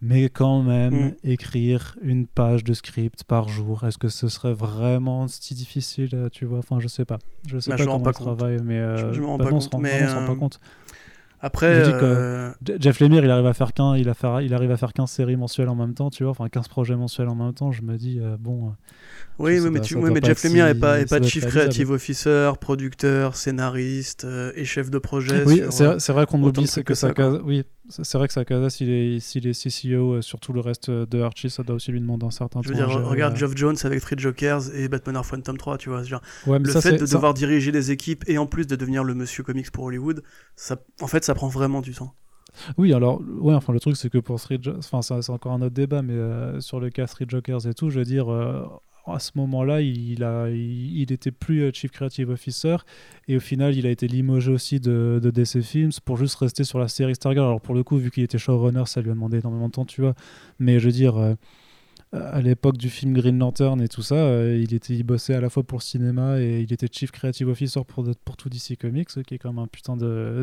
mais 0.00 0.30
quand 0.30 0.62
même, 0.62 1.08
mm. 1.08 1.14
écrire 1.24 1.96
une 2.00 2.26
page 2.26 2.64
de 2.64 2.72
script 2.72 3.22
par 3.24 3.48
jour, 3.48 3.84
est-ce 3.84 3.98
que 3.98 4.08
ce 4.08 4.28
serait 4.28 4.54
vraiment 4.54 5.28
si 5.28 5.52
difficile, 5.52 6.30
tu 6.32 6.46
vois, 6.46 6.58
enfin, 6.60 6.80
je 6.80 6.88
sais 6.88 7.04
pas, 7.04 7.18
je 7.46 7.58
sais 7.58 7.70
bah, 7.70 7.76
pas 7.76 7.84
comment 7.84 8.12
travaille, 8.12 8.60
mais 8.64 8.78
je, 9.12 9.20
rends 9.20 9.36
compte, 9.36 9.78
mais, 9.78 10.06
rend 10.06 10.26
pas 10.26 10.36
compte. 10.36 10.58
Après, 11.44 11.66
euh, 11.66 12.52
Jeff 12.80 13.00
Lemire, 13.00 13.22
il 13.22 13.30
arrive 13.30 13.44
à 13.44 13.52
faire 13.52 13.74
15, 13.74 14.00
il, 14.00 14.08
a 14.08 14.40
il 14.40 14.54
arrive 14.54 14.70
à 14.70 14.78
faire 14.78 14.94
15 14.94 15.10
séries 15.10 15.36
mensuelles 15.36 15.68
en 15.68 15.74
même 15.74 15.92
temps, 15.92 16.08
tu 16.08 16.22
vois, 16.22 16.30
enfin 16.30 16.48
15 16.48 16.68
projets 16.68 16.96
mensuels 16.96 17.28
en 17.28 17.34
même 17.34 17.52
temps. 17.52 17.70
Je 17.70 17.82
me 17.82 17.98
dis, 17.98 18.18
euh, 18.18 18.38
bon. 18.40 18.72
Euh, 19.40 19.42
oui, 19.44 19.70
mais, 19.70 19.80
tu, 19.80 19.96
mais 19.96 20.20
Jeff 20.22 20.44
Lemire 20.44 20.66
n'est 20.66 20.74
pas, 20.74 21.00
est 21.00 21.08
pas 21.08 21.20
chief 21.20 21.46
creative 21.46 21.90
officer, 21.90 22.52
producteur, 22.60 23.36
scénariste 23.36 24.26
et 24.54 24.64
chef 24.64 24.90
de 24.90 24.98
projet. 24.98 25.44
Oui, 25.44 25.62
c'est 25.70 26.12
vrai 26.12 26.26
qu'on 26.26 26.42
oublie 26.42 26.68
que 26.84 26.94
ça. 26.94 27.12
Oui, 27.44 27.64
c'est 27.88 28.16
vrai 28.16 28.28
que 28.28 28.68
s'il 28.70 28.90
est, 28.90 29.20
s'il 29.20 29.46
est 29.46 29.52
CCO 29.52 30.22
sur 30.22 30.40
tout 30.40 30.52
le 30.52 30.60
reste 30.60 30.90
de 30.90 31.20
Archie, 31.20 31.50
ça 31.50 31.62
doit 31.62 31.76
aussi 31.76 31.92
lui 31.92 32.00
demander 32.00 32.26
un 32.26 32.30
certain 32.30 32.60
temps. 32.60 32.62
Je 32.62 32.68
veux 32.70 32.74
dire, 32.74 32.88
regarde 32.88 33.36
Geoff 33.36 33.56
Jones 33.56 33.76
avec 33.84 34.00
Three 34.00 34.18
Jokers 34.18 34.74
et 34.74 34.88
Batman 34.88 35.16
Earth 35.16 35.26
Phantom 35.26 35.56
3, 35.56 35.78
tu 35.78 35.88
vois. 35.90 36.02
Genre, 36.02 36.22
le 36.46 36.80
fait 36.80 36.96
de 36.96 37.06
devoir 37.06 37.34
diriger 37.34 37.72
des 37.72 37.90
équipes 37.90 38.24
et 38.26 38.38
en 38.38 38.46
plus 38.46 38.66
de 38.66 38.76
devenir 38.76 39.04
le 39.04 39.14
monsieur 39.14 39.42
comics 39.42 39.70
pour 39.70 39.84
Hollywood, 39.84 40.22
ça, 40.56 40.76
en 41.00 41.06
fait, 41.06 41.24
ça 41.24 41.34
prend 41.34 41.48
vraiment 41.48 41.80
du 41.80 41.92
temps. 41.92 42.14
Oui, 42.78 42.92
alors, 42.92 43.20
ouais, 43.40 43.54
enfin, 43.54 43.72
le 43.72 43.80
truc, 43.80 43.96
c'est 43.96 44.10
que 44.10 44.18
pour 44.18 44.38
Street 44.38 44.60
enfin, 44.78 45.02
c'est 45.02 45.30
encore 45.30 45.52
un 45.52 45.62
autre 45.62 45.74
débat, 45.74 46.02
mais 46.02 46.14
euh, 46.14 46.60
sur 46.60 46.80
le 46.80 46.90
cas 46.90 47.06
Street 47.06 47.26
Jokers 47.28 47.66
et 47.66 47.74
tout, 47.74 47.90
je 47.90 47.98
veux 47.98 48.04
dire, 48.04 48.32
euh, 48.32 48.64
à 49.06 49.18
ce 49.18 49.32
moment-là, 49.36 49.80
il, 49.80 50.24
a, 50.24 50.48
il, 50.48 51.12
était 51.12 51.30
plus 51.30 51.62
euh, 51.62 51.70
Chief 51.72 51.90
Creative 51.90 52.30
Officer 52.30 52.76
et 53.28 53.36
au 53.36 53.40
final, 53.40 53.76
il 53.76 53.86
a 53.86 53.90
été 53.90 54.08
limogé 54.08 54.50
aussi 54.50 54.80
de, 54.80 55.20
de 55.22 55.30
DC 55.30 55.60
Films 55.60 55.92
pour 56.04 56.16
juste 56.16 56.36
rester 56.36 56.64
sur 56.64 56.78
la 56.78 56.88
série 56.88 57.14
Stargirl. 57.14 57.46
Alors 57.46 57.60
pour 57.60 57.74
le 57.74 57.82
coup, 57.82 57.96
vu 57.96 58.10
qu'il 58.10 58.22
était 58.22 58.38
showrunner, 58.38 58.84
ça 58.86 59.02
lui 59.02 59.10
a 59.10 59.14
demandé 59.14 59.38
énormément 59.38 59.68
de 59.68 59.72
temps, 59.72 59.84
tu 59.84 60.00
vois. 60.00 60.14
Mais 60.58 60.78
je 60.80 60.86
veux 60.86 60.92
dire, 60.92 61.16
euh, 61.16 61.34
à 62.14 62.40
l'époque 62.40 62.76
du 62.76 62.90
film 62.90 63.12
Green 63.12 63.38
Lantern 63.38 63.80
et 63.80 63.88
tout 63.88 64.02
ça, 64.02 64.14
euh, 64.14 64.60
il, 64.62 64.74
était, 64.74 64.94
il 64.94 65.02
bossait 65.02 65.34
à 65.34 65.40
la 65.40 65.50
fois 65.50 65.62
pour 65.62 65.78
le 65.78 65.82
cinéma 65.82 66.40
et 66.40 66.60
il 66.60 66.72
était 66.72 66.86
Chief 66.90 67.10
Creative 67.10 67.48
Officer 67.48 67.80
pour, 67.86 68.06
pour 68.24 68.36
tout 68.36 68.48
DC 68.48 68.78
Comics, 68.80 69.08
qui 69.26 69.34
est 69.34 69.38
quand 69.38 69.52
même 69.52 69.62
un 69.62 69.66
putain 69.66 69.96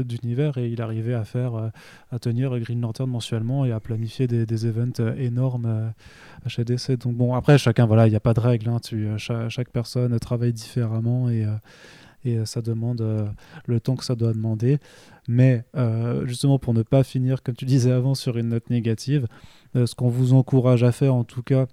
d'univers, 0.03 0.57
et 0.57 0.67
il 0.67 0.81
arrivait 0.81 1.13
à 1.13 1.23
faire, 1.23 1.55
euh, 1.55 1.69
à 2.11 2.19
tenir 2.19 2.57
Green 2.59 2.81
Lantern 2.81 3.09
mensuellement 3.09 3.65
et 3.65 3.71
à 3.71 3.79
planifier 3.79 4.27
des, 4.27 4.45
des 4.45 4.67
events 4.67 4.99
euh, 4.99 5.15
énormes 5.15 5.93
chez 6.47 6.63
DC. 6.63 6.97
Donc 6.99 7.15
bon, 7.15 7.33
après, 7.35 7.57
chacun, 7.57 7.85
voilà, 7.85 8.07
il 8.07 8.09
n'y 8.09 8.15
a 8.15 8.21
pas 8.21 8.33
de 8.33 8.39
règle, 8.39 8.69
hein, 8.69 8.79
tu, 8.83 9.07
chaque, 9.17 9.49
chaque, 9.49 9.69
personne 9.69 10.17
travaille 10.19 10.53
différemment 10.53 11.29
et 11.29 11.45
et 12.25 12.45
ça 12.45 12.61
demande 12.61 13.03
le 13.65 13.79
temps 13.79 13.95
que 13.95 14.05
ça 14.05 14.15
doit 14.15 14.33
demander. 14.33 14.79
Mais 15.27 15.63
justement, 16.25 16.59
pour 16.59 16.73
ne 16.73 16.83
pas 16.83 17.03
finir, 17.03 17.43
comme 17.43 17.55
tu 17.55 17.65
disais 17.65 17.91
avant, 17.91 18.15
sur 18.15 18.37
une 18.37 18.49
note 18.49 18.69
négative, 18.69 19.27
euh, 19.75 19.85
ce 19.85 19.95
qu'on 19.95 20.09
vous 20.09 20.33
encourage 20.33 20.83
à 20.83 20.91
faire 20.91 21.15
en 21.15 21.23
tout 21.23 21.43
cas 21.43 21.67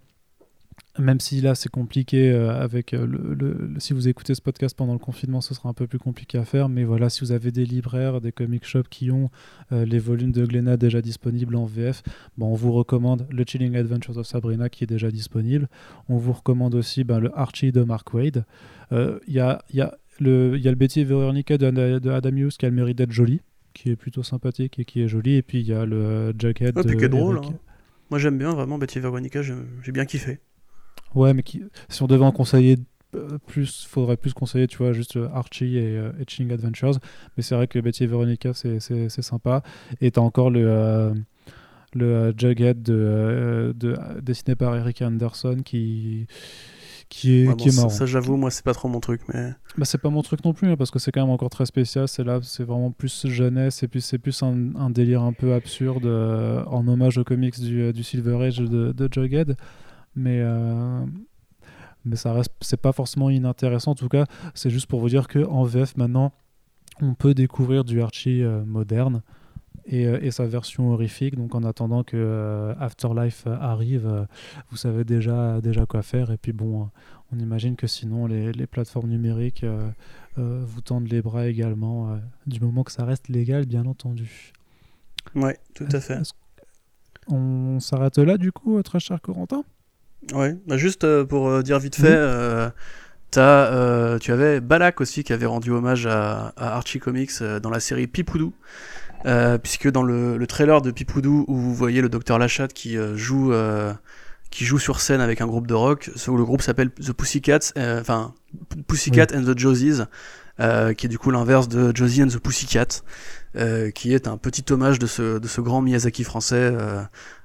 même 1.00 1.18
si 1.18 1.40
là 1.40 1.56
c'est 1.56 1.68
compliqué 1.68 2.30
euh, 2.30 2.50
avec 2.60 2.94
euh, 2.94 3.06
le, 3.06 3.74
si 3.78 3.92
vous 3.92 4.06
écoutez 4.06 4.36
ce 4.36 4.40
podcast 4.40 4.76
pendant 4.76 4.92
le 4.92 5.00
confinement 5.00 5.40
ce 5.40 5.52
sera 5.52 5.68
un 5.68 5.72
peu 5.72 5.88
plus 5.88 5.98
compliqué 5.98 6.38
à 6.38 6.44
faire. 6.44 6.68
Mais 6.68 6.84
voilà 6.84 7.10
si 7.10 7.20
vous 7.20 7.32
avez 7.32 7.50
des 7.50 7.64
libraires 7.64 8.20
des 8.20 8.30
comic 8.30 8.64
shops 8.64 8.88
qui 8.88 9.10
ont 9.10 9.30
les 9.72 9.98
volumes 9.98 10.30
de 10.30 10.46
Glénat 10.46 10.76
déjà 10.76 11.02
disponibles 11.02 11.56
en 11.56 11.66
VF 11.66 12.02
bon, 12.36 12.52
on 12.52 12.54
vous 12.54 12.72
recommande 12.72 13.26
le 13.30 13.44
Chilling 13.44 13.76
Adventures 13.76 14.16
of 14.16 14.26
Sabrina 14.26 14.68
qui 14.68 14.84
est 14.84 14.88
déjà 14.88 15.10
disponible. 15.10 15.68
On 16.08 16.16
vous 16.16 16.32
recommande 16.32 16.76
aussi 16.76 17.02
ben, 17.02 17.18
le 17.18 17.36
Archie 17.36 17.72
de 17.72 17.82
Mark 17.82 18.14
Wade. 18.14 18.44
Il 18.92 19.18
y, 19.26 19.40
a 19.40 19.98
le, 20.20 20.59
y 20.59 20.69
a 20.69 20.70
le 20.70 20.77
Betty 20.77 21.05
Veronica 21.05 21.59
de, 21.59 21.99
de 21.99 22.11
Adam 22.11 22.36
Hughes 22.36 22.57
qui 22.59 22.66
a 22.66 22.69
le 22.69 22.74
mérite 22.74 22.99
d'être 22.99 23.12
joli 23.12 23.40
qui 23.74 23.90
est 23.90 23.97
plutôt 23.97 24.23
sympathique 24.23 24.78
et 24.78 24.85
qui 24.85 25.03
est 25.03 25.09
joli 25.09 25.36
et 25.36 25.43
puis 25.43 25.61
il 25.61 25.66
y 25.66 25.73
a 25.73 25.86
le 25.86 26.35
Jacket 26.36 26.74
de, 26.74 26.95
qui 26.95 27.05
est 27.05 27.09
drôle, 27.09 27.39
hein. 27.39 27.55
Moi 28.11 28.19
j'aime 28.19 28.39
bien 28.39 28.53
vraiment 28.53 28.78
Betty 28.78 29.01
Veronica, 29.01 29.43
j'ai 29.43 29.93
bien 29.93 30.07
kiffé. 30.07 30.40
Ouais, 31.15 31.35
mais 31.35 31.45
si 31.89 32.03
on 32.03 32.07
devait 32.07 32.24
en 32.24 32.32
conseiller 32.32 32.77
euh, 33.15 33.39
plus, 33.47 33.86
faudrait 33.86 34.16
plus 34.16 34.35
conseiller, 34.35 34.66
tu 34.66 34.78
vois, 34.78 34.93
juste 34.93 35.16
euh, 35.16 35.28
Archie 35.32 35.78
et, 35.78 35.97
euh, 35.97 36.12
Chilling 36.27 36.53
Adventures. 36.53 36.99
Mais 37.36 37.43
c'est 37.43 37.55
vrai 37.55 37.66
que 37.66 37.78
Betty 37.78 38.07
Veronica, 38.07 38.53
c'est 38.53 38.81
sympa. 39.09 39.62
Et 40.01 40.11
t'as 40.11 40.20
encore 40.20 40.51
le, 40.51 41.15
le 41.95 42.35
Jughead 42.36 42.82
de, 42.82 43.74
de, 43.77 43.97
dessiné 44.20 44.57
par 44.57 44.77
Eric 44.77 45.03
Anderson 45.03 45.59
qui 45.65 46.27
qui 47.09 47.40
est, 47.40 47.56
qui 47.56 47.68
est 47.68 47.76
marrant. 47.76 47.89
Ça, 47.89 48.06
j'avoue, 48.06 48.36
moi, 48.36 48.51
c'est 48.51 48.64
pas 48.64 48.74
trop 48.74 48.89
mon 48.89 49.01
truc, 49.01 49.22
mais. 49.32 49.52
Bah, 49.76 49.85
c'est 49.85 49.98
pas 49.98 50.10
mon 50.10 50.22
truc 50.22 50.44
non 50.44 50.52
plus, 50.52 50.70
hein, 50.70 50.76
parce 50.76 50.90
que 50.90 50.98
c'est 50.98 51.10
quand 51.10 51.22
même 51.22 51.30
encore 51.30 51.51
très 51.51 51.66
spécial. 51.66 52.06
C'est 52.09 52.24
là, 52.24 52.40
c'est 52.43 52.64
vraiment 52.64 52.90
plus 52.90 53.26
jeunesse, 53.26 53.82
et 53.82 53.89
puis 53.89 54.01
c'est 54.01 54.18
plus 54.18 54.43
un, 54.43 54.74
un, 54.76 54.90
délire 54.90 55.22
un 55.22 55.32
peu 55.32 55.55
absurde 55.55 56.06
euh, 56.06 56.64
en 56.66 56.86
hommage 56.86 57.18
aux 57.18 57.24
comics 57.24 57.59
du, 57.60 57.82
euh, 57.82 57.93
du 57.93 58.02
Silver 58.02 58.44
Age 58.44 58.59
de, 58.59 58.93
de 58.93 59.09
Jughead. 59.10 59.56
Mais. 60.14 60.40
Euh, 60.40 61.05
mais 62.05 62.16
ça 62.16 62.32
reste, 62.32 62.52
c'est 62.60 62.80
pas 62.80 62.93
forcément 62.93 63.28
inintéressant. 63.28 63.90
En 63.90 63.94
tout 63.94 64.09
cas, 64.09 64.24
c'est 64.55 64.70
juste 64.70 64.86
pour 64.86 65.01
vous 65.01 65.09
dire 65.09 65.28
que 65.28 65.44
en 65.44 65.64
VF 65.64 65.97
maintenant, 65.97 66.32
on 67.02 67.14
peut 67.14 67.35
découvrir 67.35 67.85
du 67.85 68.01
Archie 68.01 68.43
moderne. 68.64 69.22
Euh, 69.93 70.19
et, 70.20 70.31
sa 70.31 70.47
version 70.47 70.90
horrifique. 70.93 71.36
Donc 71.36 71.55
en 71.55 71.65
attendant 71.65 72.05
que 72.05 72.16
euh, 72.16 72.74
Afterlife 72.78 73.47
arrive, 73.47 74.06
euh, 74.06 74.24
vous 74.70 74.77
savez 74.77 75.05
déjà, 75.05 75.60
déjà 75.60 75.86
quoi 75.86 76.02
faire. 76.02 76.31
Et 76.31 76.36
puis 76.36 76.52
bon, 76.52 76.90
on 77.32 77.39
imagine 77.39 77.77
que 77.77 77.86
sinon 77.86 78.27
les, 78.27 78.52
les 78.52 78.66
plateformes 78.66 79.09
numériques 79.09 79.65
vous 80.36 80.81
tendent 80.82 81.09
les 81.09 81.20
bras 81.20 81.48
également, 81.48 82.16
du 82.47 82.60
moment 82.60 82.85
que 82.85 82.93
ça 82.93 83.05
reste 83.05 83.28
légal, 83.28 83.66
bien 83.66 83.86
entendu. 83.86 84.52
Ouais, 85.35 85.59
tout 85.74 85.89
à 85.90 85.98
fait. 85.98 86.20
On 87.27 87.81
s'arrête 87.81 88.19
là 88.19 88.39
du 88.39 88.52
coup, 88.52 88.81
très 88.85 89.01
cher 89.01 89.20
Corentin? 89.20 89.65
Ouais, 90.32 90.56
bah 90.69 90.77
juste 90.77 91.24
pour 91.24 91.60
dire 91.65 91.81
vite 91.81 91.97
fait, 91.97 92.16
as, 93.36 94.19
tu 94.20 94.31
avais 94.31 94.60
Balak 94.60 95.01
aussi 95.01 95.24
qui 95.24 95.32
avait 95.32 95.47
rendu 95.47 95.73
hommage 95.73 96.06
à, 96.06 96.52
à 96.56 96.77
Archie 96.77 97.01
Comics 97.01 97.43
dans 97.43 97.70
la 97.70 97.81
série 97.81 98.06
Pipoudou. 98.06 98.52
Euh, 99.27 99.59
puisque 99.59 99.90
dans 99.90 100.03
le, 100.03 100.47
trailer 100.47 100.81
de 100.81 100.90
Pipoudou 100.90 101.45
où 101.49 101.57
vous 101.57 101.74
voyez 101.74 102.01
le 102.01 102.09
docteur 102.09 102.39
Lachat 102.39 102.69
qui 102.69 102.97
euh, 102.97 103.16
joue 103.16 103.53
euh, 103.53 103.93
qui 104.51 104.65
joue 104.65 104.78
sur 104.78 105.01
scène 105.01 105.20
avec 105.20 105.40
un 105.40 105.47
groupe 105.47 105.66
de 105.66 105.74
rock, 105.74 106.11
le 106.27 106.45
groupe 106.45 106.62
s'appelle 106.62 106.90
The 106.90 107.12
Pussycats, 107.12 107.73
enfin 107.77 108.32
Pussycat 108.86 109.27
and 109.35 109.43
the 109.43 109.59
Josies, 109.59 110.05
qui 110.59 111.07
est 111.07 111.09
du 111.09 111.19
coup 111.19 111.31
l'inverse 111.31 111.69
de 111.69 111.95
Josie 111.95 112.23
and 112.23 112.28
the 112.28 112.39
Pussycat, 112.39 113.03
qui 113.95 114.15
est 114.15 114.27
un 114.27 114.39
petit 114.39 114.65
hommage 114.73 114.99
de 114.99 115.07
ce, 115.07 115.39
de 115.39 115.47
ce 115.47 115.61
grand 115.61 115.82
Miyazaki 115.82 116.24
français 116.24 116.74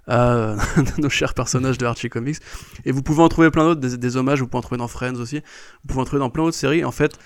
à 0.07 0.55
nos 0.97 1.09
chers 1.09 1.33
personnages 1.33 1.77
de 1.77 1.85
Archie 1.85 2.07
Comics. 2.07 2.37
Et 2.85 2.93
vous 2.93 3.03
pouvez 3.03 3.21
en 3.21 3.27
trouver 3.27 3.51
plein 3.51 3.65
d'autres, 3.65 3.81
des, 3.81 3.97
des, 3.97 4.15
hommages, 4.15 4.39
vous 4.39 4.47
pouvez 4.47 4.59
en 4.59 4.61
trouver 4.61 4.79
dans 4.79 4.87
Friends 4.87 5.15
aussi, 5.15 5.39
vous 5.39 5.87
pouvez 5.89 5.99
en 5.99 6.05
trouver 6.05 6.21
dans 6.21 6.29
plein 6.29 6.45
d'autres 6.45 6.55
séries. 6.55 6.85
En 6.85 6.91
fait, 6.91 7.19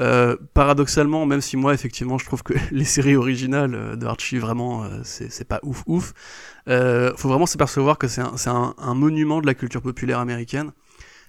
euh, 0.00 0.36
paradoxalement, 0.54 1.24
même 1.24 1.40
si 1.40 1.56
moi 1.56 1.72
effectivement 1.72 2.18
je 2.18 2.24
trouve 2.24 2.42
que 2.42 2.54
les 2.72 2.84
séries 2.84 3.14
originales 3.14 3.74
euh, 3.76 3.94
de 3.94 4.06
Archie 4.06 4.38
vraiment 4.38 4.82
euh, 4.82 5.00
c'est 5.04 5.46
pas 5.46 5.60
ouf 5.62 5.84
ouf, 5.86 6.14
faut 6.66 7.28
vraiment 7.28 7.46
s'apercevoir 7.46 7.96
que 7.96 8.08
c'est 8.08 8.20
un, 8.20 8.74
un, 8.76 8.94
monument 8.94 9.40
de 9.40 9.46
la 9.46 9.54
culture 9.54 9.82
populaire 9.82 10.18
américaine 10.18 10.72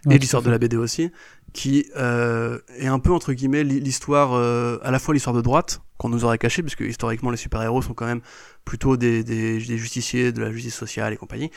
et 0.10 0.18
l'histoire 0.18 0.42
de 0.42 0.50
la 0.50 0.58
BD 0.58 0.78
aussi, 0.78 1.12
qui 1.54 1.86
est 1.96 2.88
un 2.88 3.00
peu 3.00 3.12
entre 3.12 3.34
guillemets 3.34 3.64
l'histoire 3.64 4.34
à 4.34 4.92
la 4.92 5.00
fois 5.00 5.14
l'histoire 5.14 5.36
de 5.36 5.42
droite 5.42 5.82
qu'on 5.98 6.10
nous 6.10 6.26
aurait 6.26 6.38
caché 6.38 6.62
puisque 6.62 6.82
historiquement 6.82 7.32
les 7.32 7.38
super 7.38 7.62
héros 7.64 7.82
sont 7.82 7.96
quand 7.96 8.06
même 8.06 8.22
plutôt 8.66 8.98
des, 8.98 9.24
des, 9.24 9.60
des, 9.60 9.78
justiciers 9.78 10.32
de 10.32 10.42
la 10.42 10.52
justice 10.52 10.76
sociale 10.76 11.12
et 11.14 11.18
compagnie, 11.18 11.50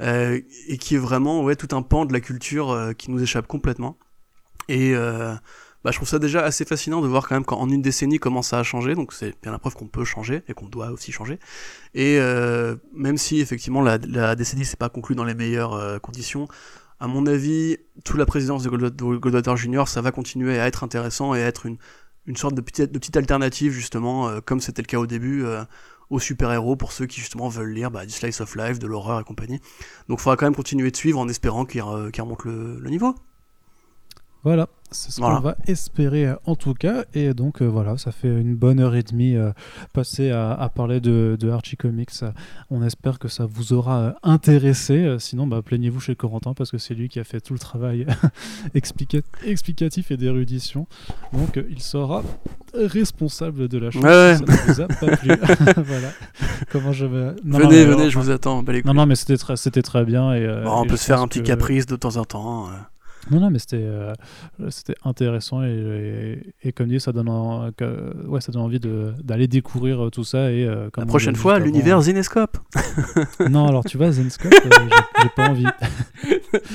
et 0.00 0.78
qui 0.78 0.96
est 0.96 0.98
vraiment 0.98 1.42
ouais 1.42 1.56
tout 1.56 1.74
un 1.74 1.82
pan 1.82 2.04
de 2.04 2.12
la 2.12 2.20
culture 2.20 2.92
qui 2.98 3.10
nous 3.10 3.22
échappe 3.22 3.46
complètement. 3.46 3.98
Et 4.68 4.94
bah, 5.84 5.90
je 5.90 5.96
trouve 5.96 6.08
ça 6.08 6.18
déjà 6.18 6.42
assez 6.42 6.64
fascinant 6.64 7.02
de 7.02 7.06
voir 7.06 7.28
quand 7.28 7.34
même 7.34 7.44
qu'en 7.44 7.68
une 7.68 7.82
décennie 7.82 8.18
comment 8.18 8.42
ça 8.42 8.58
a 8.58 8.62
changé, 8.62 8.94
donc 8.94 9.12
c'est 9.12 9.34
bien 9.42 9.52
la 9.52 9.58
preuve 9.58 9.74
qu'on 9.74 9.86
peut 9.86 10.04
changer 10.04 10.42
et 10.48 10.54
qu'on 10.54 10.66
doit 10.66 10.90
aussi 10.90 11.12
changer. 11.12 11.38
Et 11.92 12.18
euh, 12.18 12.76
même 12.94 13.18
si 13.18 13.40
effectivement 13.40 13.82
la, 13.82 13.98
décennie 14.34 14.64
s'est 14.64 14.76
pas 14.76 14.88
conclue 14.88 15.14
dans 15.14 15.24
les 15.24 15.34
meilleures 15.34 15.74
euh, 15.74 15.98
conditions, 15.98 16.48
à 17.00 17.06
mon 17.06 17.26
avis, 17.26 17.76
toute 18.02 18.16
la 18.16 18.24
présidence 18.24 18.62
de 18.62 18.70
Goldwater 18.70 19.56
Junior, 19.58 19.88
ça 19.88 20.00
va 20.00 20.10
continuer 20.10 20.58
à 20.58 20.66
être 20.66 20.84
intéressant 20.84 21.34
et 21.34 21.42
à 21.42 21.46
être 21.46 21.66
une, 21.66 21.76
sorte 22.36 22.54
de 22.54 22.62
petite, 22.62 23.16
alternative 23.16 23.72
justement, 23.72 24.28
euh, 24.28 24.40
comme 24.40 24.60
c'était 24.60 24.80
le 24.80 24.86
cas 24.86 24.98
au 24.98 25.06
début, 25.06 25.44
euh, 25.44 25.64
aux 26.08 26.18
super-héros 26.18 26.76
pour 26.76 26.92
ceux 26.92 27.04
qui 27.04 27.20
justement 27.20 27.48
veulent 27.48 27.74
lire 27.74 27.90
bah, 27.90 28.06
du 28.06 28.12
slice 28.12 28.40
of 28.40 28.56
life, 28.56 28.78
de 28.78 28.86
l'horreur 28.86 29.20
et 29.20 29.24
compagnie. 29.24 29.60
Donc 30.08 30.20
il 30.20 30.22
faudra 30.22 30.36
quand 30.36 30.46
même 30.46 30.54
continuer 30.54 30.90
de 30.90 30.96
suivre 30.96 31.18
en 31.18 31.28
espérant 31.28 31.66
qu'il 31.66 31.82
remonte 31.82 32.44
le, 32.44 32.78
le 32.78 32.90
niveau. 32.90 33.14
Voilà, 34.44 34.68
c'est 34.90 35.10
ce 35.10 35.20
qu'on 35.22 35.40
va 35.40 35.56
espérer 35.66 36.26
euh, 36.26 36.34
en 36.44 36.54
tout 36.54 36.74
cas. 36.74 37.04
Et 37.14 37.32
donc 37.32 37.62
euh, 37.62 37.66
voilà, 37.66 37.96
ça 37.96 38.12
fait 38.12 38.28
une 38.28 38.54
bonne 38.54 38.78
heure 38.78 38.94
et 38.94 39.02
demie 39.02 39.36
euh, 39.36 39.52
passée 39.94 40.30
à, 40.30 40.70
parler 40.74 41.00
de, 41.00 41.38
Archie 41.50 41.78
Comics. 41.78 42.10
On 42.70 42.82
espère 42.82 43.18
que 43.18 43.28
ça 43.28 43.46
vous 43.46 43.72
aura 43.72 44.16
intéressé. 44.22 45.16
Sinon, 45.18 45.46
bah, 45.46 45.62
plaignez-vous 45.62 45.98
chez 45.98 46.14
Corentin 46.14 46.52
parce 46.52 46.70
que 46.70 46.76
c'est 46.76 46.92
lui 46.92 47.08
qui 47.08 47.20
a 47.20 47.24
fait 47.24 47.40
tout 47.40 47.54
le 47.54 47.58
travail 47.58 48.06
explicatif 48.74 50.10
et 50.10 50.16
d'érudition. 50.18 50.86
Donc 51.32 51.58
il 51.70 51.80
sera 51.80 52.22
responsable 52.74 53.68
de 53.68 53.78
la 53.78 53.90
chose. 53.90 54.02
Ouais. 54.04 54.36
Ça 54.36 54.44
ne 54.44 54.72
vous 54.72 54.80
a 54.82 54.88
pas 54.88 55.16
plu. 55.16 55.30
voilà. 55.84 56.08
Comment 56.70 56.92
je 56.92 57.06
vais... 57.06 57.34
venez, 57.44 57.86
venez, 57.86 58.10
je 58.10 58.18
vous 58.18 58.30
attends. 58.30 58.62
non, 58.62 58.94
non, 58.94 59.06
mais 59.06 59.16
c'était 59.16 59.38
très, 59.38 59.56
très 59.56 60.04
bien. 60.04 60.34
Et, 60.34 60.46
on 60.66 60.84
peut 60.84 60.98
se 60.98 61.06
faire 61.06 61.22
un 61.22 61.28
petit 61.28 61.42
caprice 61.42 61.86
de 61.86 61.96
temps 61.96 62.16
en 62.18 62.24
temps. 62.24 62.68
Non, 63.30 63.40
non, 63.40 63.50
mais 63.50 63.58
c'était 63.58 63.76
euh, 63.80 64.12
c'était 64.70 64.94
intéressant 65.04 65.62
et, 65.62 66.38
et, 66.62 66.72
comme 66.72 66.88
dit, 66.88 67.00
ça 67.00 67.12
donne, 67.12 67.28
ouais, 67.28 68.40
ça 68.40 68.52
donne 68.52 68.62
envie 68.62 68.80
d'aller 68.80 69.48
découvrir 69.48 70.06
euh, 70.06 70.10
tout 70.10 70.24
ça. 70.24 70.52
Et, 70.52 70.64
euh, 70.64 70.90
La 70.96 71.06
prochaine 71.06 71.36
fois, 71.36 71.58
l'univers 71.58 72.02
Zenescope 72.02 72.58
Non, 73.50 73.66
alors 73.66 73.84
tu 73.84 73.96
vois, 73.96 74.10
Zenescope, 74.12 74.52
j'ai 75.22 75.28
pas 75.30 75.48
envie. 75.48 75.66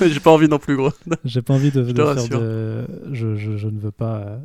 j'ai 0.00 0.20
pas 0.20 0.30
envie 0.30 0.48
non 0.48 0.58
plus, 0.58 0.76
gros. 0.76 0.92
j'ai 1.24 1.42
pas 1.42 1.54
envie 1.54 1.70
de, 1.70 1.82
de 1.82 2.04
faire 2.04 2.28
de. 2.28 2.86
Je, 3.12 3.36
je, 3.36 3.56
je, 3.56 3.68
ne 3.68 3.78
veux 3.78 3.92
pas 3.92 4.40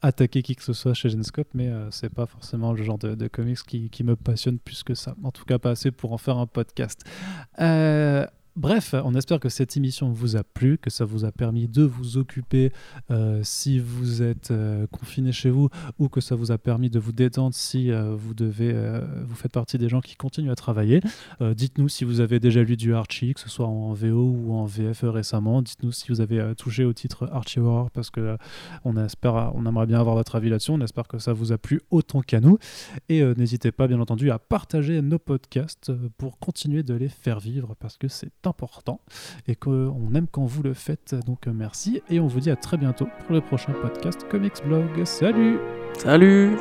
attaquer 0.00 0.42
qui 0.42 0.54
que 0.54 0.62
ce 0.62 0.72
soit 0.72 0.94
chez 0.94 1.08
Zenescope, 1.08 1.48
mais 1.54 1.70
c'est 1.90 2.12
pas 2.12 2.26
forcément 2.26 2.72
le 2.72 2.82
genre 2.84 2.98
de, 2.98 3.14
de 3.16 3.26
comics 3.26 3.58
qui, 3.66 3.90
qui, 3.90 4.04
me 4.04 4.14
passionne 4.14 4.58
plus 4.58 4.84
que 4.84 4.94
ça. 4.94 5.16
En 5.24 5.32
tout 5.32 5.44
cas, 5.44 5.58
pas 5.58 5.70
assez 5.70 5.90
pour 5.90 6.12
en 6.12 6.18
faire 6.18 6.38
un 6.38 6.46
podcast. 6.46 7.04
Euh, 7.60 8.24
Bref, 8.58 8.92
on 9.04 9.14
espère 9.14 9.38
que 9.38 9.48
cette 9.48 9.76
émission 9.76 10.10
vous 10.10 10.34
a 10.34 10.42
plu, 10.42 10.78
que 10.78 10.90
ça 10.90 11.04
vous 11.04 11.24
a 11.24 11.30
permis 11.30 11.68
de 11.68 11.84
vous 11.84 12.16
occuper 12.16 12.72
euh, 13.08 13.40
si 13.44 13.78
vous 13.78 14.20
êtes 14.20 14.50
euh, 14.50 14.88
confiné 14.88 15.30
chez 15.30 15.48
vous 15.48 15.68
ou 16.00 16.08
que 16.08 16.20
ça 16.20 16.34
vous 16.34 16.50
a 16.50 16.58
permis 16.58 16.90
de 16.90 16.98
vous 16.98 17.12
détendre 17.12 17.54
si 17.54 17.92
euh, 17.92 18.16
vous 18.16 18.34
devez, 18.34 18.74
vous 19.22 19.36
faites 19.36 19.52
partie 19.52 19.78
des 19.78 19.88
gens 19.88 20.00
qui 20.00 20.16
continuent 20.16 20.50
à 20.50 20.56
travailler. 20.56 21.00
Dites-nous 21.40 21.88
si 21.88 22.02
vous 22.02 22.18
avez 22.18 22.40
déjà 22.40 22.64
lu 22.64 22.76
du 22.76 22.94
Archie, 22.94 23.32
que 23.32 23.38
ce 23.38 23.48
soit 23.48 23.68
en 23.68 23.92
VO 23.92 24.34
ou 24.36 24.52
en 24.52 24.64
VF 24.64 25.04
récemment. 25.04 25.62
Dites-nous 25.62 25.92
si 25.92 26.08
vous 26.08 26.20
avez 26.20 26.54
touché 26.56 26.84
au 26.84 26.92
titre 26.92 27.28
Archie 27.30 27.60
Horror 27.60 27.92
parce 27.92 28.10
que 28.10 28.36
on 28.84 28.96
espère, 28.96 29.52
on 29.54 29.66
aimerait 29.66 29.86
bien 29.86 30.00
avoir 30.00 30.16
votre 30.16 30.34
avis 30.34 30.50
là-dessus. 30.50 30.72
On 30.72 30.80
espère 30.80 31.06
que 31.06 31.20
ça 31.20 31.32
vous 31.32 31.52
a 31.52 31.58
plu 31.58 31.80
autant 31.92 32.22
qu'à 32.22 32.40
nous. 32.40 32.58
Et 33.08 33.22
n'hésitez 33.36 33.70
pas, 33.70 33.86
bien 33.86 34.00
entendu, 34.00 34.32
à 34.32 34.40
partager 34.40 35.00
nos 35.00 35.20
podcasts 35.20 35.92
pour 36.16 36.40
continuer 36.40 36.82
de 36.82 36.94
les 36.94 37.08
faire 37.08 37.38
vivre 37.38 37.76
parce 37.78 37.96
que 37.96 38.08
c'est 38.08 38.32
important 38.48 39.00
et 39.46 39.54
qu'on 39.54 40.14
aime 40.14 40.26
quand 40.30 40.44
vous 40.44 40.62
le 40.62 40.74
faites. 40.74 41.14
Donc 41.26 41.46
euh, 41.46 41.52
merci 41.52 42.02
et 42.08 42.20
on 42.20 42.26
vous 42.26 42.40
dit 42.40 42.50
à 42.50 42.56
très 42.56 42.76
bientôt 42.76 43.08
pour 43.20 43.32
le 43.34 43.40
prochain 43.40 43.72
podcast 43.72 44.26
Comics 44.28 44.64
Blog. 44.64 45.04
Salut 45.04 45.58
Salut 45.96 46.56